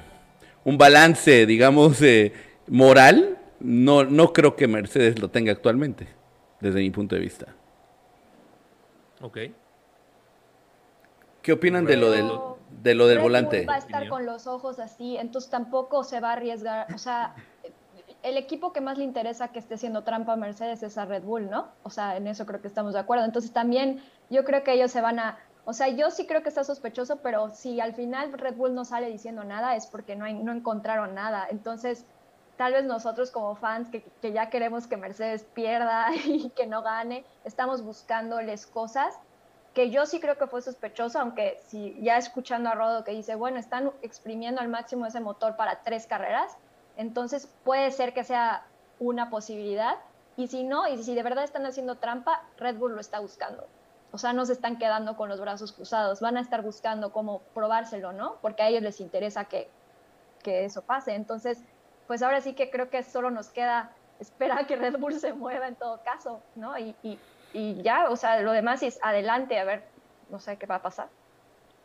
un 0.65 0.79
balance, 0.79 1.47
digamos, 1.47 2.01
eh, 2.03 2.33
moral. 2.69 3.37
No, 3.61 4.05
no 4.05 4.33
creo 4.33 4.57
que 4.57 4.67
Mercedes 4.69 5.19
lo 5.19 5.29
tenga 5.29 5.53
actualmente, 5.53 6.09
desde 6.61 6.81
mi 6.81 6.91
punto 6.91 7.15
de 7.15 7.21
vista. 7.21 7.55
Ok. 9.21 9.39
¿Qué 11.43 11.53
opinan 11.53 11.85
de 11.87 11.97
lo 11.97 12.11
del, 12.11 12.31
de 12.83 12.95
lo 12.95 13.07
del 13.07 13.17
Red 13.17 13.23
Bull 13.23 13.31
volante? 13.33 13.67
va 13.67 13.75
a 13.75 13.79
estar 13.79 14.09
con 14.09 14.27
los 14.27 14.47
ojos 14.47 14.79
así, 14.79 15.17
entonces 15.17 15.51
tampoco 15.51 16.05
se 16.05 16.21
va 16.21 16.31
a 16.31 16.33
arriesgar. 16.35 16.89
O 16.95 16.99
sea, 16.99 17.35
el 18.23 18.37
equipo 18.37 18.73
que 18.73 18.81
más 18.83 18.99
le 18.99 19.05
interesa 19.05 19.49
que 19.49 19.59
esté 19.59 19.75
haciendo 19.75 20.05
trampa 20.05 20.35
a 20.35 20.37
Mercedes 20.37 20.83
es 20.83 20.99
a 20.99 21.07
Red 21.07 21.23
Bull, 21.23 21.49
¿no? 21.49 21.69
O 21.83 21.91
sea, 21.91 22.17
en 22.17 22.27
eso 22.27 22.45
creo 22.45 22.61
que 22.61 22.69
estamos 22.69 22.93
de 22.93 23.01
acuerdo. 23.01 23.25
Entonces 23.25 23.53
también 23.53 24.03
yo 24.29 24.45
creo 24.45 24.63
que 24.65 24.73
ellos 24.75 24.91
se 24.91 25.01
van 25.01 25.19
a... 25.19 25.39
O 25.65 25.73
sea, 25.73 25.89
yo 25.89 26.11
sí 26.11 26.27
creo 26.27 26.43
que 26.43 26.49
está 26.51 26.65
sospechoso, 26.65 27.21
pero 27.23 27.51
si 27.51 27.81
al 27.81 27.95
final 27.95 28.33
Red 28.33 28.57
Bull 28.57 28.75
no 28.75 28.85
sale 28.85 29.09
diciendo 29.09 29.45
nada 29.45 29.77
es 29.77 29.87
porque 29.87 30.17
no, 30.17 30.25
hay- 30.27 30.35
no 30.35 30.53
encontraron 30.53 31.15
nada. 31.15 31.47
Entonces, 31.51 32.05
tal 32.61 32.75
vez 32.75 32.85
nosotros 32.85 33.31
como 33.31 33.55
fans 33.55 33.89
que, 33.89 34.03
que 34.21 34.33
ya 34.33 34.51
queremos 34.51 34.87
que 34.87 34.99
Mercedes 34.99 35.45
pierda 35.55 36.09
y 36.27 36.51
que 36.51 36.67
no 36.67 36.83
gane, 36.83 37.25
estamos 37.43 37.83
buscándoles 37.83 38.67
cosas 38.67 39.19
que 39.73 39.89
yo 39.89 40.05
sí 40.05 40.21
creo 40.21 40.37
que 40.37 40.47
fue 40.47 40.61
sospechoso, 40.61 41.19
aunque 41.19 41.59
si 41.69 41.99
ya 42.03 42.19
escuchando 42.19 42.69
a 42.69 42.75
Rodo 42.75 43.03
que 43.03 43.13
dice, 43.13 43.35
bueno, 43.35 43.59
están 43.59 43.91
exprimiendo 44.03 44.61
al 44.61 44.69
máximo 44.69 45.07
ese 45.07 45.21
motor 45.21 45.57
para 45.57 45.81
tres 45.81 46.07
carreras, 46.07 46.55
entonces 46.99 47.49
puede 47.65 47.91
ser 47.93 48.13
que 48.13 48.25
sea 48.25 48.67
una 48.99 49.31
posibilidad, 49.31 49.97
y 50.37 50.49
si 50.49 50.63
no, 50.63 50.87
y 50.87 51.03
si 51.03 51.15
de 51.15 51.23
verdad 51.23 51.45
están 51.45 51.65
haciendo 51.65 51.95
trampa, 51.95 52.43
Red 52.59 52.77
Bull 52.77 52.93
lo 52.93 53.01
está 53.01 53.21
buscando. 53.21 53.67
O 54.13 54.19
sea, 54.19 54.35
no 54.35 54.45
se 54.45 54.53
están 54.53 54.77
quedando 54.77 55.17
con 55.17 55.31
los 55.31 55.41
brazos 55.41 55.73
cruzados, 55.73 56.21
van 56.21 56.37
a 56.37 56.43
estar 56.43 56.61
buscando 56.61 57.11
cómo 57.11 57.41
probárselo, 57.55 58.13
¿no? 58.13 58.37
Porque 58.43 58.63
a 58.63 58.69
ellos 58.69 58.83
les 58.83 59.01
interesa 59.01 59.47
que, 59.47 59.71
que 60.43 60.67
eso 60.67 60.83
pase. 60.83 61.15
Entonces, 61.15 61.59
pues 62.11 62.23
ahora 62.23 62.41
sí 62.41 62.55
que 62.55 62.71
creo 62.71 62.91
que 62.91 63.05
solo 63.05 63.31
nos 63.31 63.51
queda 63.51 63.93
esperar 64.19 64.59
a 64.59 64.67
que 64.67 64.75
Red 64.75 64.99
Bull 64.99 65.15
se 65.21 65.33
mueva 65.33 65.69
en 65.69 65.77
todo 65.77 66.03
caso, 66.03 66.43
¿no? 66.57 66.77
Y, 66.77 66.93
y, 67.05 67.17
y 67.53 67.81
ya, 67.85 68.09
o 68.11 68.17
sea, 68.17 68.41
lo 68.41 68.51
demás 68.51 68.83
es 68.83 68.99
adelante, 69.01 69.61
a 69.61 69.65
ver, 69.65 69.85
no 70.29 70.41
sé 70.41 70.57
qué 70.57 70.67
va 70.67 70.75
a 70.75 70.83
pasar. 70.83 71.09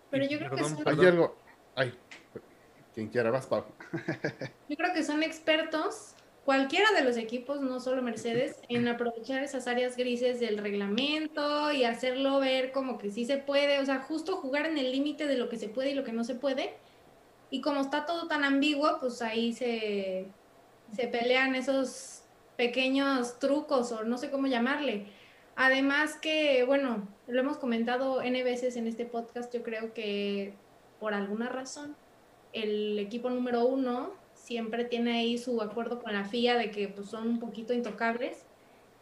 Pero 0.09 0.25
yo 0.25 0.39
creo 0.39 0.49
que 0.49 0.55
Perdón, 0.55 0.77
son- 0.83 0.99
Hay 0.99 1.05
algo. 1.05 1.35
Ay, 1.75 1.93
Quien 2.95 3.09
quiera, 3.09 3.29
vas, 3.29 3.45
Pau. 3.45 3.65
Yo 4.67 4.75
creo 4.75 4.93
que 4.95 5.03
son 5.03 5.21
expertos, 5.21 6.15
cualquiera 6.43 6.91
de 6.93 7.03
los 7.03 7.17
equipos, 7.17 7.61
no 7.61 7.79
solo 7.79 8.01
Mercedes, 8.01 8.59
en 8.67 8.87
aprovechar 8.87 9.43
esas 9.43 9.67
áreas 9.67 9.95
grises 9.95 10.39
del 10.39 10.57
reglamento 10.57 11.71
y 11.71 11.83
hacerlo 11.83 12.39
ver 12.39 12.71
como 12.71 12.97
que 12.97 13.11
sí 13.11 13.25
se 13.25 13.37
puede, 13.37 13.79
o 13.79 13.85
sea, 13.85 13.99
justo 13.99 14.37
jugar 14.37 14.65
en 14.65 14.79
el 14.79 14.91
límite 14.91 15.27
de 15.27 15.37
lo 15.37 15.49
que 15.49 15.59
se 15.59 15.69
puede 15.69 15.91
y 15.91 15.93
lo 15.93 16.03
que 16.03 16.13
no 16.13 16.23
se 16.23 16.33
puede. 16.33 16.73
Y 17.49 17.61
como 17.61 17.81
está 17.81 18.05
todo 18.05 18.27
tan 18.27 18.43
ambiguo, 18.43 18.99
pues 18.99 19.21
ahí 19.21 19.53
se, 19.53 20.27
se 20.93 21.07
pelean 21.07 21.55
esos 21.55 22.23
pequeños 22.57 23.39
trucos 23.39 23.91
o 23.91 24.03
no 24.03 24.17
sé 24.17 24.31
cómo 24.31 24.47
llamarle. 24.47 25.07
Además 25.55 26.17
que, 26.17 26.63
bueno, 26.65 27.07
lo 27.27 27.39
hemos 27.39 27.57
comentado 27.57 28.21
N 28.21 28.43
veces 28.43 28.75
en 28.75 28.87
este 28.87 29.05
podcast, 29.05 29.53
yo 29.53 29.63
creo 29.63 29.93
que 29.93 30.53
por 30.99 31.13
alguna 31.13 31.49
razón 31.49 31.95
el 32.53 32.97
equipo 32.99 33.29
número 33.29 33.65
uno 33.65 34.13
siempre 34.33 34.85
tiene 34.85 35.19
ahí 35.19 35.37
su 35.37 35.61
acuerdo 35.61 36.01
con 36.01 36.13
la 36.13 36.25
FIA 36.25 36.57
de 36.57 36.71
que 36.71 36.87
pues, 36.87 37.09
son 37.09 37.27
un 37.27 37.39
poquito 37.39 37.73
intocables 37.73 38.45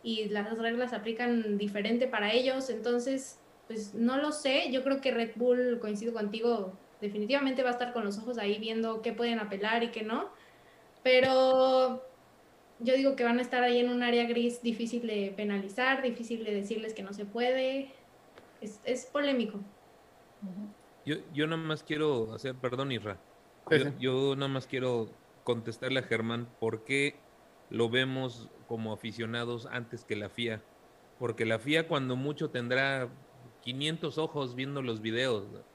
y 0.04 0.26
las 0.30 0.58
reglas 0.58 0.94
aplican 0.94 1.58
diferente 1.58 2.08
para 2.08 2.34
ellos, 2.34 2.70
entonces, 2.70 3.40
pues 3.68 3.94
no 3.94 4.18
lo 4.18 4.32
sé, 4.32 4.70
yo 4.72 4.84
creo 4.84 5.00
que 5.00 5.12
Red 5.12 5.32
Bull, 5.36 5.80
coincido 5.80 6.14
contigo, 6.14 6.74
definitivamente 7.04 7.64
va 7.64 7.70
a 7.70 7.74
estar 7.74 7.92
con 7.92 8.06
los 8.06 8.18
ojos 8.18 8.38
ahí 8.38 8.58
viendo 8.60 9.02
qué 9.02 9.12
pueden 9.12 9.40
apelar 9.40 9.84
y 9.84 9.92
qué 9.92 10.04
no, 10.04 10.30
pero 11.04 12.02
yo 12.80 12.96
digo 12.96 13.16
que 13.18 13.26
van 13.26 13.40
a 13.40 13.42
estar 13.42 13.62
ahí 13.62 13.80
en 13.80 13.90
un 13.90 14.02
área 14.04 14.26
gris 14.26 14.64
difícil 14.64 15.06
de 15.06 15.34
penalizar, 15.36 16.02
difícil 16.02 16.46
de 16.46 16.54
decirles 16.54 16.94
que 16.94 17.04
no 17.04 17.14
se 17.14 17.26
puede. 17.26 17.92
Es, 18.62 18.80
es 18.86 19.06
polémico. 19.06 19.60
Yo, 21.06 21.18
yo 21.34 21.46
nada 21.46 21.62
más 21.62 21.84
quiero 21.84 22.34
hacer, 22.34 22.56
perdón, 22.56 22.94
Isra. 22.94 23.20
Sí, 23.70 23.80
Yo, 23.80 23.84
sí. 23.84 23.92
yo 24.00 24.36
nada 24.36 24.48
más 24.48 24.66
quiero 24.66 25.10
contestarle 25.44 26.00
a 26.00 26.04
Germán 26.04 26.48
por 26.62 26.86
qué 26.86 27.16
lo 27.70 27.90
vemos 27.90 28.50
como 28.68 28.94
aficionados 28.94 29.66
antes 29.66 30.06
que 30.06 30.16
la 30.16 30.30
FIA. 30.30 30.62
Porque 31.20 31.46
la 31.46 31.60
FIA 31.60 31.90
cuando 31.90 32.16
mucho 32.16 32.50
tendrá 32.50 33.10
500 33.62 34.18
ojos 34.18 34.56
viendo 34.56 34.82
los 34.82 35.02
videos 35.02 35.50
¿no? 35.52 35.73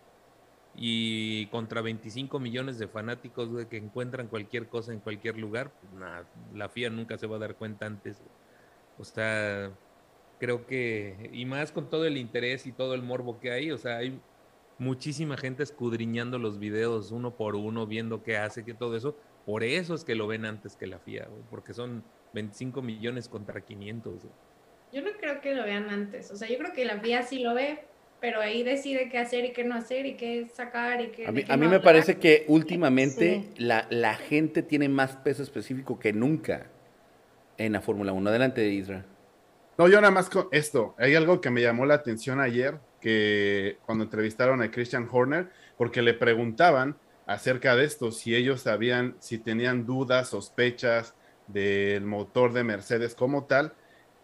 Y 0.80 1.46
contra 1.46 1.82
25 1.82 2.38
millones 2.38 2.78
de 2.78 2.86
fanáticos 2.86 3.48
güey, 3.48 3.66
que 3.66 3.76
encuentran 3.76 4.28
cualquier 4.28 4.68
cosa 4.68 4.92
en 4.92 5.00
cualquier 5.00 5.36
lugar, 5.36 5.72
pues, 5.72 5.92
nah, 5.94 6.22
la 6.54 6.68
FIA 6.68 6.88
nunca 6.88 7.18
se 7.18 7.26
va 7.26 7.36
a 7.36 7.40
dar 7.40 7.56
cuenta 7.56 7.86
antes. 7.86 8.22
O 8.96 9.04
sea, 9.04 9.72
creo 10.38 10.66
que, 10.66 11.30
y 11.32 11.44
más 11.46 11.72
con 11.72 11.90
todo 11.90 12.04
el 12.04 12.16
interés 12.16 12.64
y 12.66 12.72
todo 12.72 12.94
el 12.94 13.02
morbo 13.02 13.40
que 13.40 13.50
hay, 13.50 13.72
o 13.72 13.78
sea, 13.78 13.96
hay 13.96 14.20
muchísima 14.78 15.36
gente 15.36 15.64
escudriñando 15.64 16.38
los 16.38 16.60
videos 16.60 17.10
uno 17.10 17.34
por 17.34 17.56
uno, 17.56 17.86
viendo 17.88 18.22
qué 18.22 18.36
hace, 18.36 18.64
que 18.64 18.72
todo 18.72 18.96
eso. 18.96 19.16
Por 19.46 19.64
eso 19.64 19.94
es 19.94 20.04
que 20.04 20.14
lo 20.14 20.28
ven 20.28 20.44
antes 20.44 20.76
que 20.76 20.86
la 20.86 21.00
FIA, 21.00 21.28
porque 21.50 21.74
son 21.74 22.04
25 22.34 22.82
millones 22.82 23.28
contra 23.28 23.60
500. 23.62 24.22
güey. 24.22 24.34
Yo 24.92 25.02
no 25.02 25.10
creo 25.18 25.40
que 25.40 25.56
lo 25.56 25.64
vean 25.64 25.90
antes. 25.90 26.30
O 26.30 26.36
sea, 26.36 26.48
yo 26.48 26.56
creo 26.56 26.72
que 26.72 26.84
la 26.84 27.00
FIA 27.00 27.22
sí 27.24 27.40
lo 27.40 27.54
ve, 27.54 27.84
pero 28.20 28.40
ahí 28.40 28.62
decide 28.62 29.08
qué 29.08 29.18
hacer 29.18 29.44
y 29.44 29.52
qué 29.52 29.64
no 29.64 29.74
hacer 29.74 30.06
y 30.06 30.14
qué 30.14 30.46
sacar 30.52 31.00
y 31.00 31.08
qué. 31.08 31.26
A 31.26 31.32
mí, 31.32 31.44
qué 31.44 31.52
a 31.52 31.56
mí 31.56 31.66
no 31.66 31.72
me 31.72 31.80
parece 31.80 32.18
que 32.18 32.44
últimamente 32.48 33.44
la, 33.56 33.86
la 33.90 34.14
gente 34.14 34.62
tiene 34.62 34.88
más 34.88 35.16
peso 35.16 35.42
específico 35.42 35.98
que 35.98 36.12
nunca 36.12 36.66
en 37.58 37.72
la 37.72 37.80
Fórmula 37.80 38.12
1. 38.12 38.30
Adelante, 38.30 38.66
Isra. 38.68 39.04
No, 39.76 39.86
yo 39.86 40.00
nada 40.00 40.10
más 40.10 40.28
con 40.28 40.48
esto. 40.50 40.94
Hay 40.98 41.14
algo 41.14 41.40
que 41.40 41.50
me 41.50 41.62
llamó 41.62 41.86
la 41.86 41.94
atención 41.94 42.40
ayer, 42.40 42.78
que 43.00 43.78
cuando 43.86 44.04
entrevistaron 44.04 44.60
a 44.62 44.70
Christian 44.70 45.08
Horner, 45.10 45.50
porque 45.76 46.02
le 46.02 46.14
preguntaban 46.14 46.96
acerca 47.26 47.76
de 47.76 47.84
esto, 47.84 48.10
si 48.10 48.34
ellos 48.34 48.62
sabían, 48.62 49.14
si 49.20 49.38
tenían 49.38 49.86
dudas, 49.86 50.30
sospechas 50.30 51.14
del 51.46 52.04
motor 52.04 52.52
de 52.52 52.64
Mercedes 52.64 53.14
como 53.14 53.44
tal. 53.44 53.74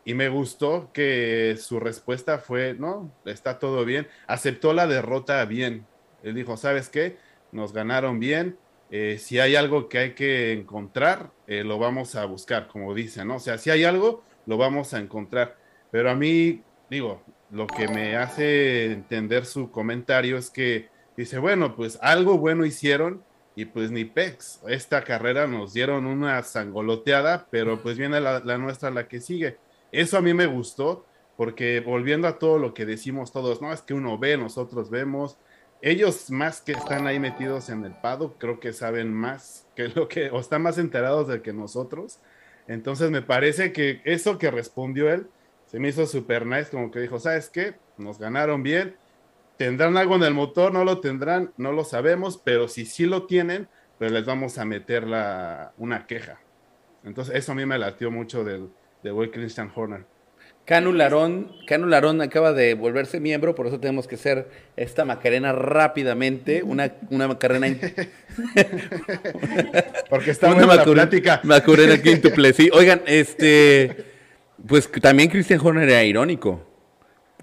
Y 0.05 0.15
me 0.15 0.29
gustó 0.29 0.91
que 0.93 1.57
su 1.59 1.81
respuesta 1.81 2.39
fue, 2.39 2.75
no, 2.75 3.11
está 3.25 3.59
todo 3.59 3.85
bien. 3.85 4.07
Aceptó 4.27 4.75
la 4.75 4.87
derrota 4.87 5.45
bien. 5.47 5.87
Él 6.23 6.35
dijo, 6.35 6.57
¿sabes 6.57 6.89
qué? 6.91 7.17
Nos 7.53 7.73
ganaron 7.73 8.21
bien. 8.21 8.59
Eh, 8.91 9.19
si 9.19 9.39
hay 9.39 9.57
algo 9.57 9.89
que 9.89 9.99
hay 9.99 10.15
que 10.15 10.53
encontrar, 10.53 11.31
eh, 11.47 11.65
lo 11.65 11.79
vamos 11.79 12.17
a 12.17 12.25
buscar, 12.27 12.69
como 12.69 12.95
dicen, 12.95 13.29
¿no? 13.29 13.37
O 13.37 13.41
sea, 13.41 13.57
si 13.57 13.71
hay 13.71 13.85
algo, 13.85 14.23
lo 14.47 14.59
vamos 14.59 14.93
a 14.93 14.99
encontrar. 14.99 15.57
Pero 15.91 16.11
a 16.11 16.15
mí, 16.15 16.63
digo, 16.91 17.23
lo 17.51 17.67
que 17.67 17.89
me 17.89 18.17
hace 18.17 18.93
entender 18.93 19.47
su 19.47 19.71
comentario 19.71 20.37
es 20.37 20.51
que 20.51 20.89
dice, 21.17 21.39
bueno, 21.39 21.75
pues 21.77 21.99
algo 22.03 22.37
bueno 22.37 22.67
hicieron 22.67 23.23
y 23.57 23.65
pues 23.65 23.91
ni 23.91 24.05
pex. 24.05 24.61
Esta 24.69 25.03
carrera 25.03 25.47
nos 25.47 25.73
dieron 25.73 26.05
una 26.05 26.43
sangoloteada, 26.43 27.47
pero 27.51 27.83
pues 27.83 27.97
viene 27.97 28.21
la, 28.21 28.41
la 28.41 28.59
nuestra, 28.59 28.91
la 28.91 29.09
que 29.09 29.21
sigue. 29.21 29.57
Eso 30.01 30.19
a 30.19 30.21
mí 30.21 30.35
me 30.35 30.47
gustó, 30.47 31.07
porque 31.37 31.81
volviendo 31.81 32.29
a 32.29 32.39
todo 32.39 32.59
lo 32.59 32.75
que 32.75 32.87
decimos 32.87 33.33
todos, 33.33 33.61
no, 33.63 33.73
es 33.73 33.83
que 33.83 33.95
uno 33.95 34.19
ve, 34.19 34.37
nosotros 34.37 34.91
vemos. 34.91 35.39
Ellos 35.83 36.31
más 36.31 36.61
que 36.61 36.73
están 36.73 37.07
ahí 37.07 37.19
metidos 37.19 37.69
en 37.69 37.85
el 37.85 37.93
pado, 37.93 38.35
creo 38.39 38.61
que 38.61 38.73
saben 38.73 39.13
más 39.13 39.67
que 39.75 39.89
lo 39.89 40.09
que, 40.09 40.31
o 40.31 40.41
están 40.41 40.63
más 40.63 40.79
enterados 40.79 41.29
de 41.29 41.43
que 41.43 41.53
nosotros. 41.53 42.21
Entonces 42.67 43.11
me 43.11 43.23
parece 43.23 43.73
que 43.73 44.01
eso 44.05 44.39
que 44.39 44.51
respondió 44.51 45.13
él 45.13 45.29
se 45.67 45.79
me 45.79 45.89
hizo 45.89 46.07
super 46.07 46.47
nice, 46.47 46.71
como 46.71 46.91
que 46.91 47.01
dijo, 47.01 47.19
¿sabes 47.19 47.51
qué? 47.51 47.75
Nos 47.99 48.19
ganaron 48.19 48.63
bien. 48.63 48.97
¿Tendrán 49.57 49.97
algo 49.97 50.17
en 50.17 50.23
el 50.23 50.35
motor? 50.35 50.73
No 50.73 50.85
lo 50.85 51.01
tendrán, 51.01 51.53
no 51.57 51.73
lo 51.73 51.85
sabemos, 51.85 52.39
pero 52.39 52.69
si 52.69 52.87
sí 52.87 53.07
lo 53.07 53.27
tienen, 53.27 53.69
pues 53.99 54.13
les 54.13 54.25
vamos 54.25 54.59
a 54.59 54.65
meter 54.65 55.07
la, 55.07 55.73
una 55.77 56.07
queja. 56.07 56.41
Entonces 57.03 57.35
eso 57.35 57.53
a 57.53 57.55
mí 57.55 57.67
me 57.67 57.79
latió 57.79 58.11
mucho 58.11 58.45
del, 58.45 58.71
de 59.05 59.13
Will 59.13 59.31
Christian 59.31 59.71
Horner. 59.73 60.05
Canu 60.65 60.95
Larón, 60.95 61.53
Canu 61.67 61.87
Larón 61.87 62.23
acaba 62.23 62.55
de 62.55 62.73
volverse 62.73 63.21
miembro, 63.21 63.55
por 63.55 63.67
eso 63.67 63.79
tenemos 63.79 64.09
que 64.09 64.15
hacer 64.15 64.49
esta 64.77 65.05
Macarena 65.05 65.53
rápidamente, 65.53 66.63
una, 66.63 66.91
una 67.11 67.29
Macarena 67.29 67.69
in- 67.69 67.79
Porque 70.09 70.31
está 70.31 70.47
una 70.49 70.57
buena 70.65 70.75
la 70.77 70.83
Macure- 70.85 70.93
plática. 70.95 71.41
Macarena 71.45 72.01
quíntuple, 72.03 72.53
sí. 72.55 72.71
Oigan, 72.73 73.03
este, 73.07 74.07
pues 74.67 74.91
también 75.03 75.29
Christian 75.29 75.61
Horner 75.63 75.89
era 75.89 76.05
irónico, 76.05 76.67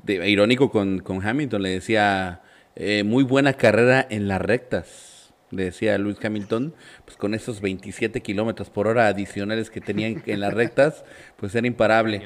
de- 0.03 0.29
irónico 0.29 0.71
con, 0.71 0.99
con 0.99 1.25
Hamilton, 1.25 1.61
le 1.61 1.69
decía, 1.69 2.41
eh, 2.75 3.03
muy 3.03 3.23
buena 3.23 3.53
carrera 3.53 4.05
en 4.09 4.27
las 4.27 4.41
rectas, 4.41 5.10
decía 5.51 5.97
Luis 5.97 6.17
Hamilton, 6.23 6.73
pues 7.05 7.17
con 7.17 7.33
esos 7.33 7.61
27 7.61 8.21
kilómetros 8.21 8.69
por 8.69 8.87
hora 8.87 9.07
adicionales 9.07 9.69
que 9.69 9.81
tenían 9.81 10.23
en 10.25 10.39
las 10.39 10.53
rectas, 10.53 11.03
pues 11.37 11.53
era 11.55 11.67
imparable. 11.67 12.23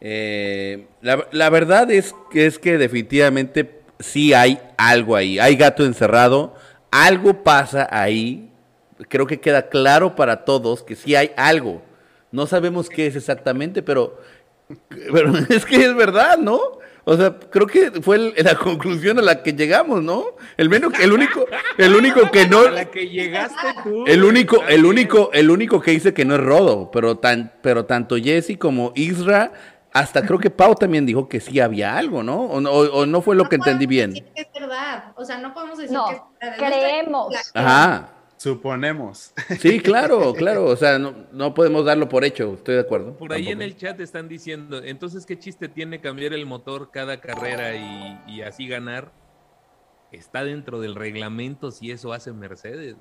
Eh, 0.00 0.86
la, 1.02 1.26
la 1.32 1.50
verdad 1.50 1.90
es 1.90 2.14
que, 2.30 2.46
es 2.46 2.58
que 2.58 2.78
definitivamente 2.78 3.80
sí 3.98 4.32
hay 4.32 4.58
algo 4.78 5.16
ahí, 5.16 5.38
hay 5.38 5.56
gato 5.56 5.84
encerrado, 5.84 6.54
algo 6.90 7.42
pasa 7.42 7.86
ahí, 7.90 8.50
creo 9.08 9.26
que 9.26 9.40
queda 9.40 9.68
claro 9.68 10.16
para 10.16 10.44
todos 10.44 10.82
que 10.82 10.96
sí 10.96 11.14
hay 11.14 11.32
algo, 11.36 11.82
no 12.32 12.46
sabemos 12.46 12.88
qué 12.88 13.06
es 13.06 13.16
exactamente, 13.16 13.82
pero, 13.82 14.18
pero 15.12 15.36
es 15.36 15.66
que 15.66 15.84
es 15.84 15.94
verdad, 15.94 16.38
¿no? 16.38 16.79
O 17.04 17.16
sea, 17.16 17.34
creo 17.50 17.66
que 17.66 17.90
fue 18.02 18.16
el- 18.16 18.34
la 18.44 18.54
conclusión 18.56 19.18
a 19.18 19.22
la 19.22 19.42
que 19.42 19.52
llegamos, 19.52 20.02
¿no? 20.02 20.24
El, 20.56 20.68
menos, 20.68 20.92
el 21.00 21.12
único, 21.12 21.46
el 21.78 21.94
único 21.94 22.30
que 22.30 22.46
no, 22.46 22.60
A 22.60 22.70
la 22.70 22.84
que 22.84 23.08
llegaste 23.08 23.68
tú. 23.82 24.04
el 24.06 24.22
único, 24.24 24.62
el 24.68 24.84
único, 24.84 25.30
el 25.32 25.50
único 25.50 25.80
que 25.80 25.92
dice 25.92 26.12
que 26.14 26.24
no 26.24 26.34
es 26.34 26.40
rodo, 26.40 26.90
pero 26.90 27.16
tan, 27.18 27.52
pero 27.62 27.84
tanto 27.86 28.16
Jesse 28.16 28.56
como 28.58 28.92
Isra, 28.94 29.52
hasta 29.92 30.22
creo 30.24 30.38
que 30.38 30.50
Pau 30.50 30.74
también 30.76 31.04
dijo 31.06 31.28
que 31.28 31.40
sí 31.40 31.58
había 31.58 31.96
algo, 31.96 32.22
¿no? 32.22 32.42
O, 32.42 32.60
no- 32.60 32.70
o 32.70 33.06
no 33.06 33.22
fue 33.22 33.34
lo 33.34 33.48
que 33.48 33.56
entendí 33.56 33.86
bien. 33.86 34.10
decir 34.10 34.26
que 34.34 34.42
es 34.42 34.48
verdad. 34.52 35.12
O 35.16 35.24
sea, 35.24 35.38
no 35.38 35.52
podemos 35.54 35.78
decir 35.78 35.92
No, 35.96 36.06
que 36.06 36.14
es 36.14 36.20
verdad. 36.40 36.56
Creemos. 36.78 37.34
Ajá. 37.54 38.08
Suponemos. 38.40 39.34
Sí, 39.60 39.80
claro, 39.80 40.32
claro. 40.32 40.64
O 40.64 40.74
sea, 40.76 40.98
no, 40.98 41.26
no 41.30 41.52
podemos 41.52 41.84
darlo 41.84 42.08
por 42.08 42.24
hecho, 42.24 42.54
estoy 42.54 42.76
de 42.76 42.80
acuerdo. 42.80 43.12
Por 43.18 43.34
ahí 43.34 43.48
en 43.48 43.60
el 43.60 43.76
chat 43.76 44.00
están 44.00 44.28
diciendo, 44.28 44.80
entonces, 44.82 45.26
¿qué 45.26 45.38
chiste 45.38 45.68
tiene 45.68 46.00
cambiar 46.00 46.32
el 46.32 46.46
motor 46.46 46.90
cada 46.90 47.20
carrera 47.20 47.74
y, 47.76 48.18
y 48.26 48.40
así 48.40 48.66
ganar? 48.66 49.12
Está 50.10 50.42
dentro 50.42 50.80
del 50.80 50.94
reglamento 50.94 51.70
si 51.70 51.90
eso 51.90 52.14
hace 52.14 52.32
Mercedes. 52.32 52.96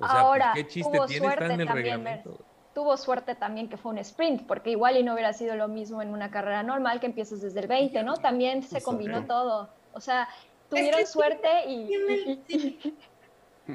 O 0.00 0.08
sea, 0.08 0.20
Ahora, 0.22 0.50
pues, 0.54 0.64
¿qué 0.64 0.70
chiste 0.72 0.98
hubo 0.98 1.06
tiene? 1.06 1.26
Está 1.28 1.36
suerte 1.38 1.54
en 1.54 1.60
el 1.60 1.66
también, 1.68 1.84
reglamento. 1.84 2.44
Tuvo 2.74 2.96
suerte 2.96 3.34
también 3.36 3.68
que 3.68 3.76
fue 3.76 3.92
un 3.92 3.98
sprint, 3.98 4.44
porque 4.48 4.70
igual 4.70 4.96
y 4.96 5.04
no 5.04 5.12
hubiera 5.12 5.32
sido 5.34 5.54
lo 5.54 5.68
mismo 5.68 6.02
en 6.02 6.08
una 6.08 6.32
carrera 6.32 6.64
normal 6.64 6.98
que 6.98 7.06
empiezas 7.06 7.42
desde 7.42 7.60
el 7.60 7.68
20, 7.68 8.02
¿no? 8.02 8.14
También 8.16 8.64
se 8.64 8.82
combinó 8.82 9.24
todo. 9.24 9.70
O 9.92 10.00
sea, 10.00 10.26
tuvieron 10.68 11.06
suerte 11.06 11.46
y, 11.68 11.86
tiene- 11.86 12.14
y- 12.48 12.56
y- 12.56 12.94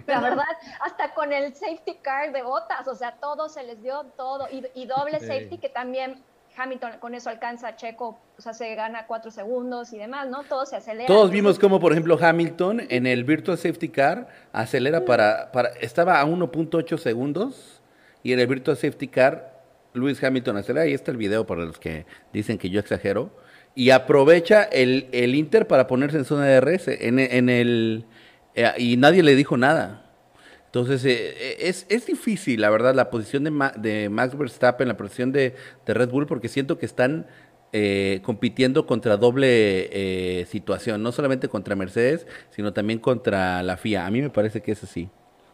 la 0.08 0.20
verdad, 0.22 0.44
hasta 0.82 1.14
con 1.14 1.34
el 1.34 1.54
safety 1.56 1.96
car 2.02 2.32
de 2.32 2.44
botas, 2.44 2.88
o 2.88 2.96
sea, 2.96 3.14
todo 3.20 3.50
se 3.50 3.64
les 3.64 3.82
dio 3.82 4.04
todo 4.18 4.48
y, 4.52 4.64
y 4.76 4.86
doble 4.86 5.20
Sí. 5.20 5.28
safety 5.28 5.58
que 5.58 5.70
también 5.70 6.22
Hamilton 6.56 6.94
con 7.00 7.14
eso 7.14 7.30
alcanza 7.30 7.68
a 7.70 7.76
Checo, 7.76 8.20
o 8.38 8.42
sea, 8.42 8.54
se 8.54 8.74
gana 8.74 9.06
cuatro 9.06 9.30
segundos 9.30 9.94
y 9.94 9.98
demás, 10.00 10.28
¿no? 10.28 10.44
Todo 10.44 10.66
se 10.66 10.76
acelera. 10.76 11.06
Todos 11.08 11.30
vimos 11.30 11.60
como, 11.60 11.80
por 11.80 11.92
ejemplo, 11.92 12.18
Hamilton 12.20 12.82
en 12.90 13.06
el 13.06 13.24
Virtual 13.24 13.58
Safety 13.58 13.90
Car 13.90 14.28
acelera 14.54 15.06
para, 15.06 15.52
para 15.52 15.70
estaba 15.82 16.20
a 16.20 16.26
1.8 16.26 16.98
segundos 16.98 17.82
y 18.24 18.34
en 18.34 18.40
el 18.40 18.48
Virtual 18.48 18.76
Safety 18.76 19.08
Car 19.08 19.54
Lewis 19.94 20.24
Hamilton 20.24 20.58
acelera, 20.58 20.86
ahí 20.86 20.94
está 20.94 21.12
el 21.12 21.18
video 21.18 21.46
para 21.46 21.62
los 21.64 21.80
que 21.80 22.06
dicen 22.34 22.58
que 22.58 22.70
yo 22.70 22.80
exagero, 22.80 23.32
y 23.76 23.92
aprovecha 23.92 24.64
el, 24.64 25.08
el 25.12 25.36
Inter 25.36 25.68
para 25.68 25.86
ponerse 25.88 26.18
en 26.18 26.26
zona 26.26 26.46
de 26.46 26.60
RS 26.60 26.88
en, 26.88 27.20
en 27.20 27.50
el, 27.50 28.06
eh, 28.58 28.74
y 28.78 28.98
nadie 28.98 29.24
le 29.24 29.36
dijo 29.36 29.56
nada. 29.58 30.04
Entonces, 30.66 31.06
eh, 31.06 31.58
es, 31.62 31.86
es 31.90 32.06
difícil, 32.08 32.62
la 32.62 32.70
verdad, 32.70 32.94
la 32.94 33.10
posición 33.10 33.44
de, 33.46 33.52
Ma- 33.52 33.72
de 33.78 34.10
Max 34.10 34.38
Verstappen, 34.38 34.88
la 34.88 34.98
posición 34.98 35.32
de, 35.32 35.56
de 35.86 35.94
Red 35.94 36.10
Bull, 36.10 36.28
porque 36.28 36.50
siento 36.50 36.78
que 36.78 36.86
están 36.86 37.26
eh, 37.74 38.20
compitiendo 38.24 38.86
contra 38.86 39.18
doble 39.18 39.90
eh, 40.42 40.46
situación, 40.46 41.02
no 41.04 41.12
solamente 41.14 41.48
contra 41.48 41.76
Mercedes, 41.76 42.28
sino 42.50 42.74
también 42.74 43.00
contra 43.00 43.64
la 43.64 43.78
FIA. 43.78 44.06
A 44.06 44.12
mí 44.12 44.22
me 44.22 44.30
parece 44.30 44.62
que 44.62 44.74
es 44.74 44.84
así. 44.84 45.10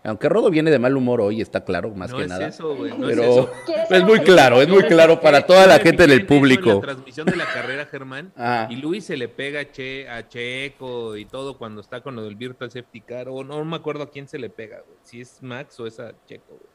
Aunque 0.05 0.27
Rodo 0.27 0.49
viene 0.49 0.69
de 0.69 0.79
mal 0.79 0.97
humor 0.97 1.21
hoy, 1.21 1.39
está 1.39 1.63
claro, 1.63 1.91
más 1.95 2.11
no 2.11 2.17
que 2.17 2.23
es 2.23 2.29
nada. 2.29 2.47
eso. 2.47 2.75
No 2.75 3.07
pero 3.07 3.23
es 3.23 3.29
eso. 3.29 3.51
¿Quieres 3.65 3.91
es 3.91 4.03
muy 4.03 4.19
claro, 4.19 4.61
es 4.61 4.67
muy 4.67 4.83
claro 4.83 5.21
para 5.21 5.45
toda 5.45 5.65
la 5.65 5.79
gente 5.79 6.05
del 6.07 6.25
público. 6.25 6.73
la 6.73 6.81
transmisión 6.81 7.25
de 7.27 7.37
la 7.37 7.45
carrera, 7.45 7.85
Germán. 7.85 8.31
Ah. 8.37 8.67
Y 8.69 8.75
Luis 8.75 9.05
se 9.05 9.15
le 9.15 9.29
pega 9.29 9.61
a, 9.61 9.71
che, 9.71 10.09
a 10.09 10.27
Checo 10.27 11.15
y 11.15 11.23
todo 11.25 11.57
cuando 11.57 11.79
está 11.79 12.01
con 12.01 12.15
lo 12.17 12.23
del 12.23 12.35
Virtual 12.35 12.69
Safety 12.69 12.99
Car. 13.01 13.29
O 13.29 13.43
no, 13.45 13.63
me 13.63 13.77
acuerdo 13.77 14.03
a 14.03 14.09
quién 14.09 14.27
se 14.27 14.37
le 14.39 14.49
pega, 14.49 14.81
güey. 14.85 14.97
Si 15.03 15.21
es 15.21 15.41
Max 15.41 15.79
o 15.79 15.87
es 15.87 15.99
a 16.01 16.13
Checo, 16.25 16.57
güey. 16.59 16.73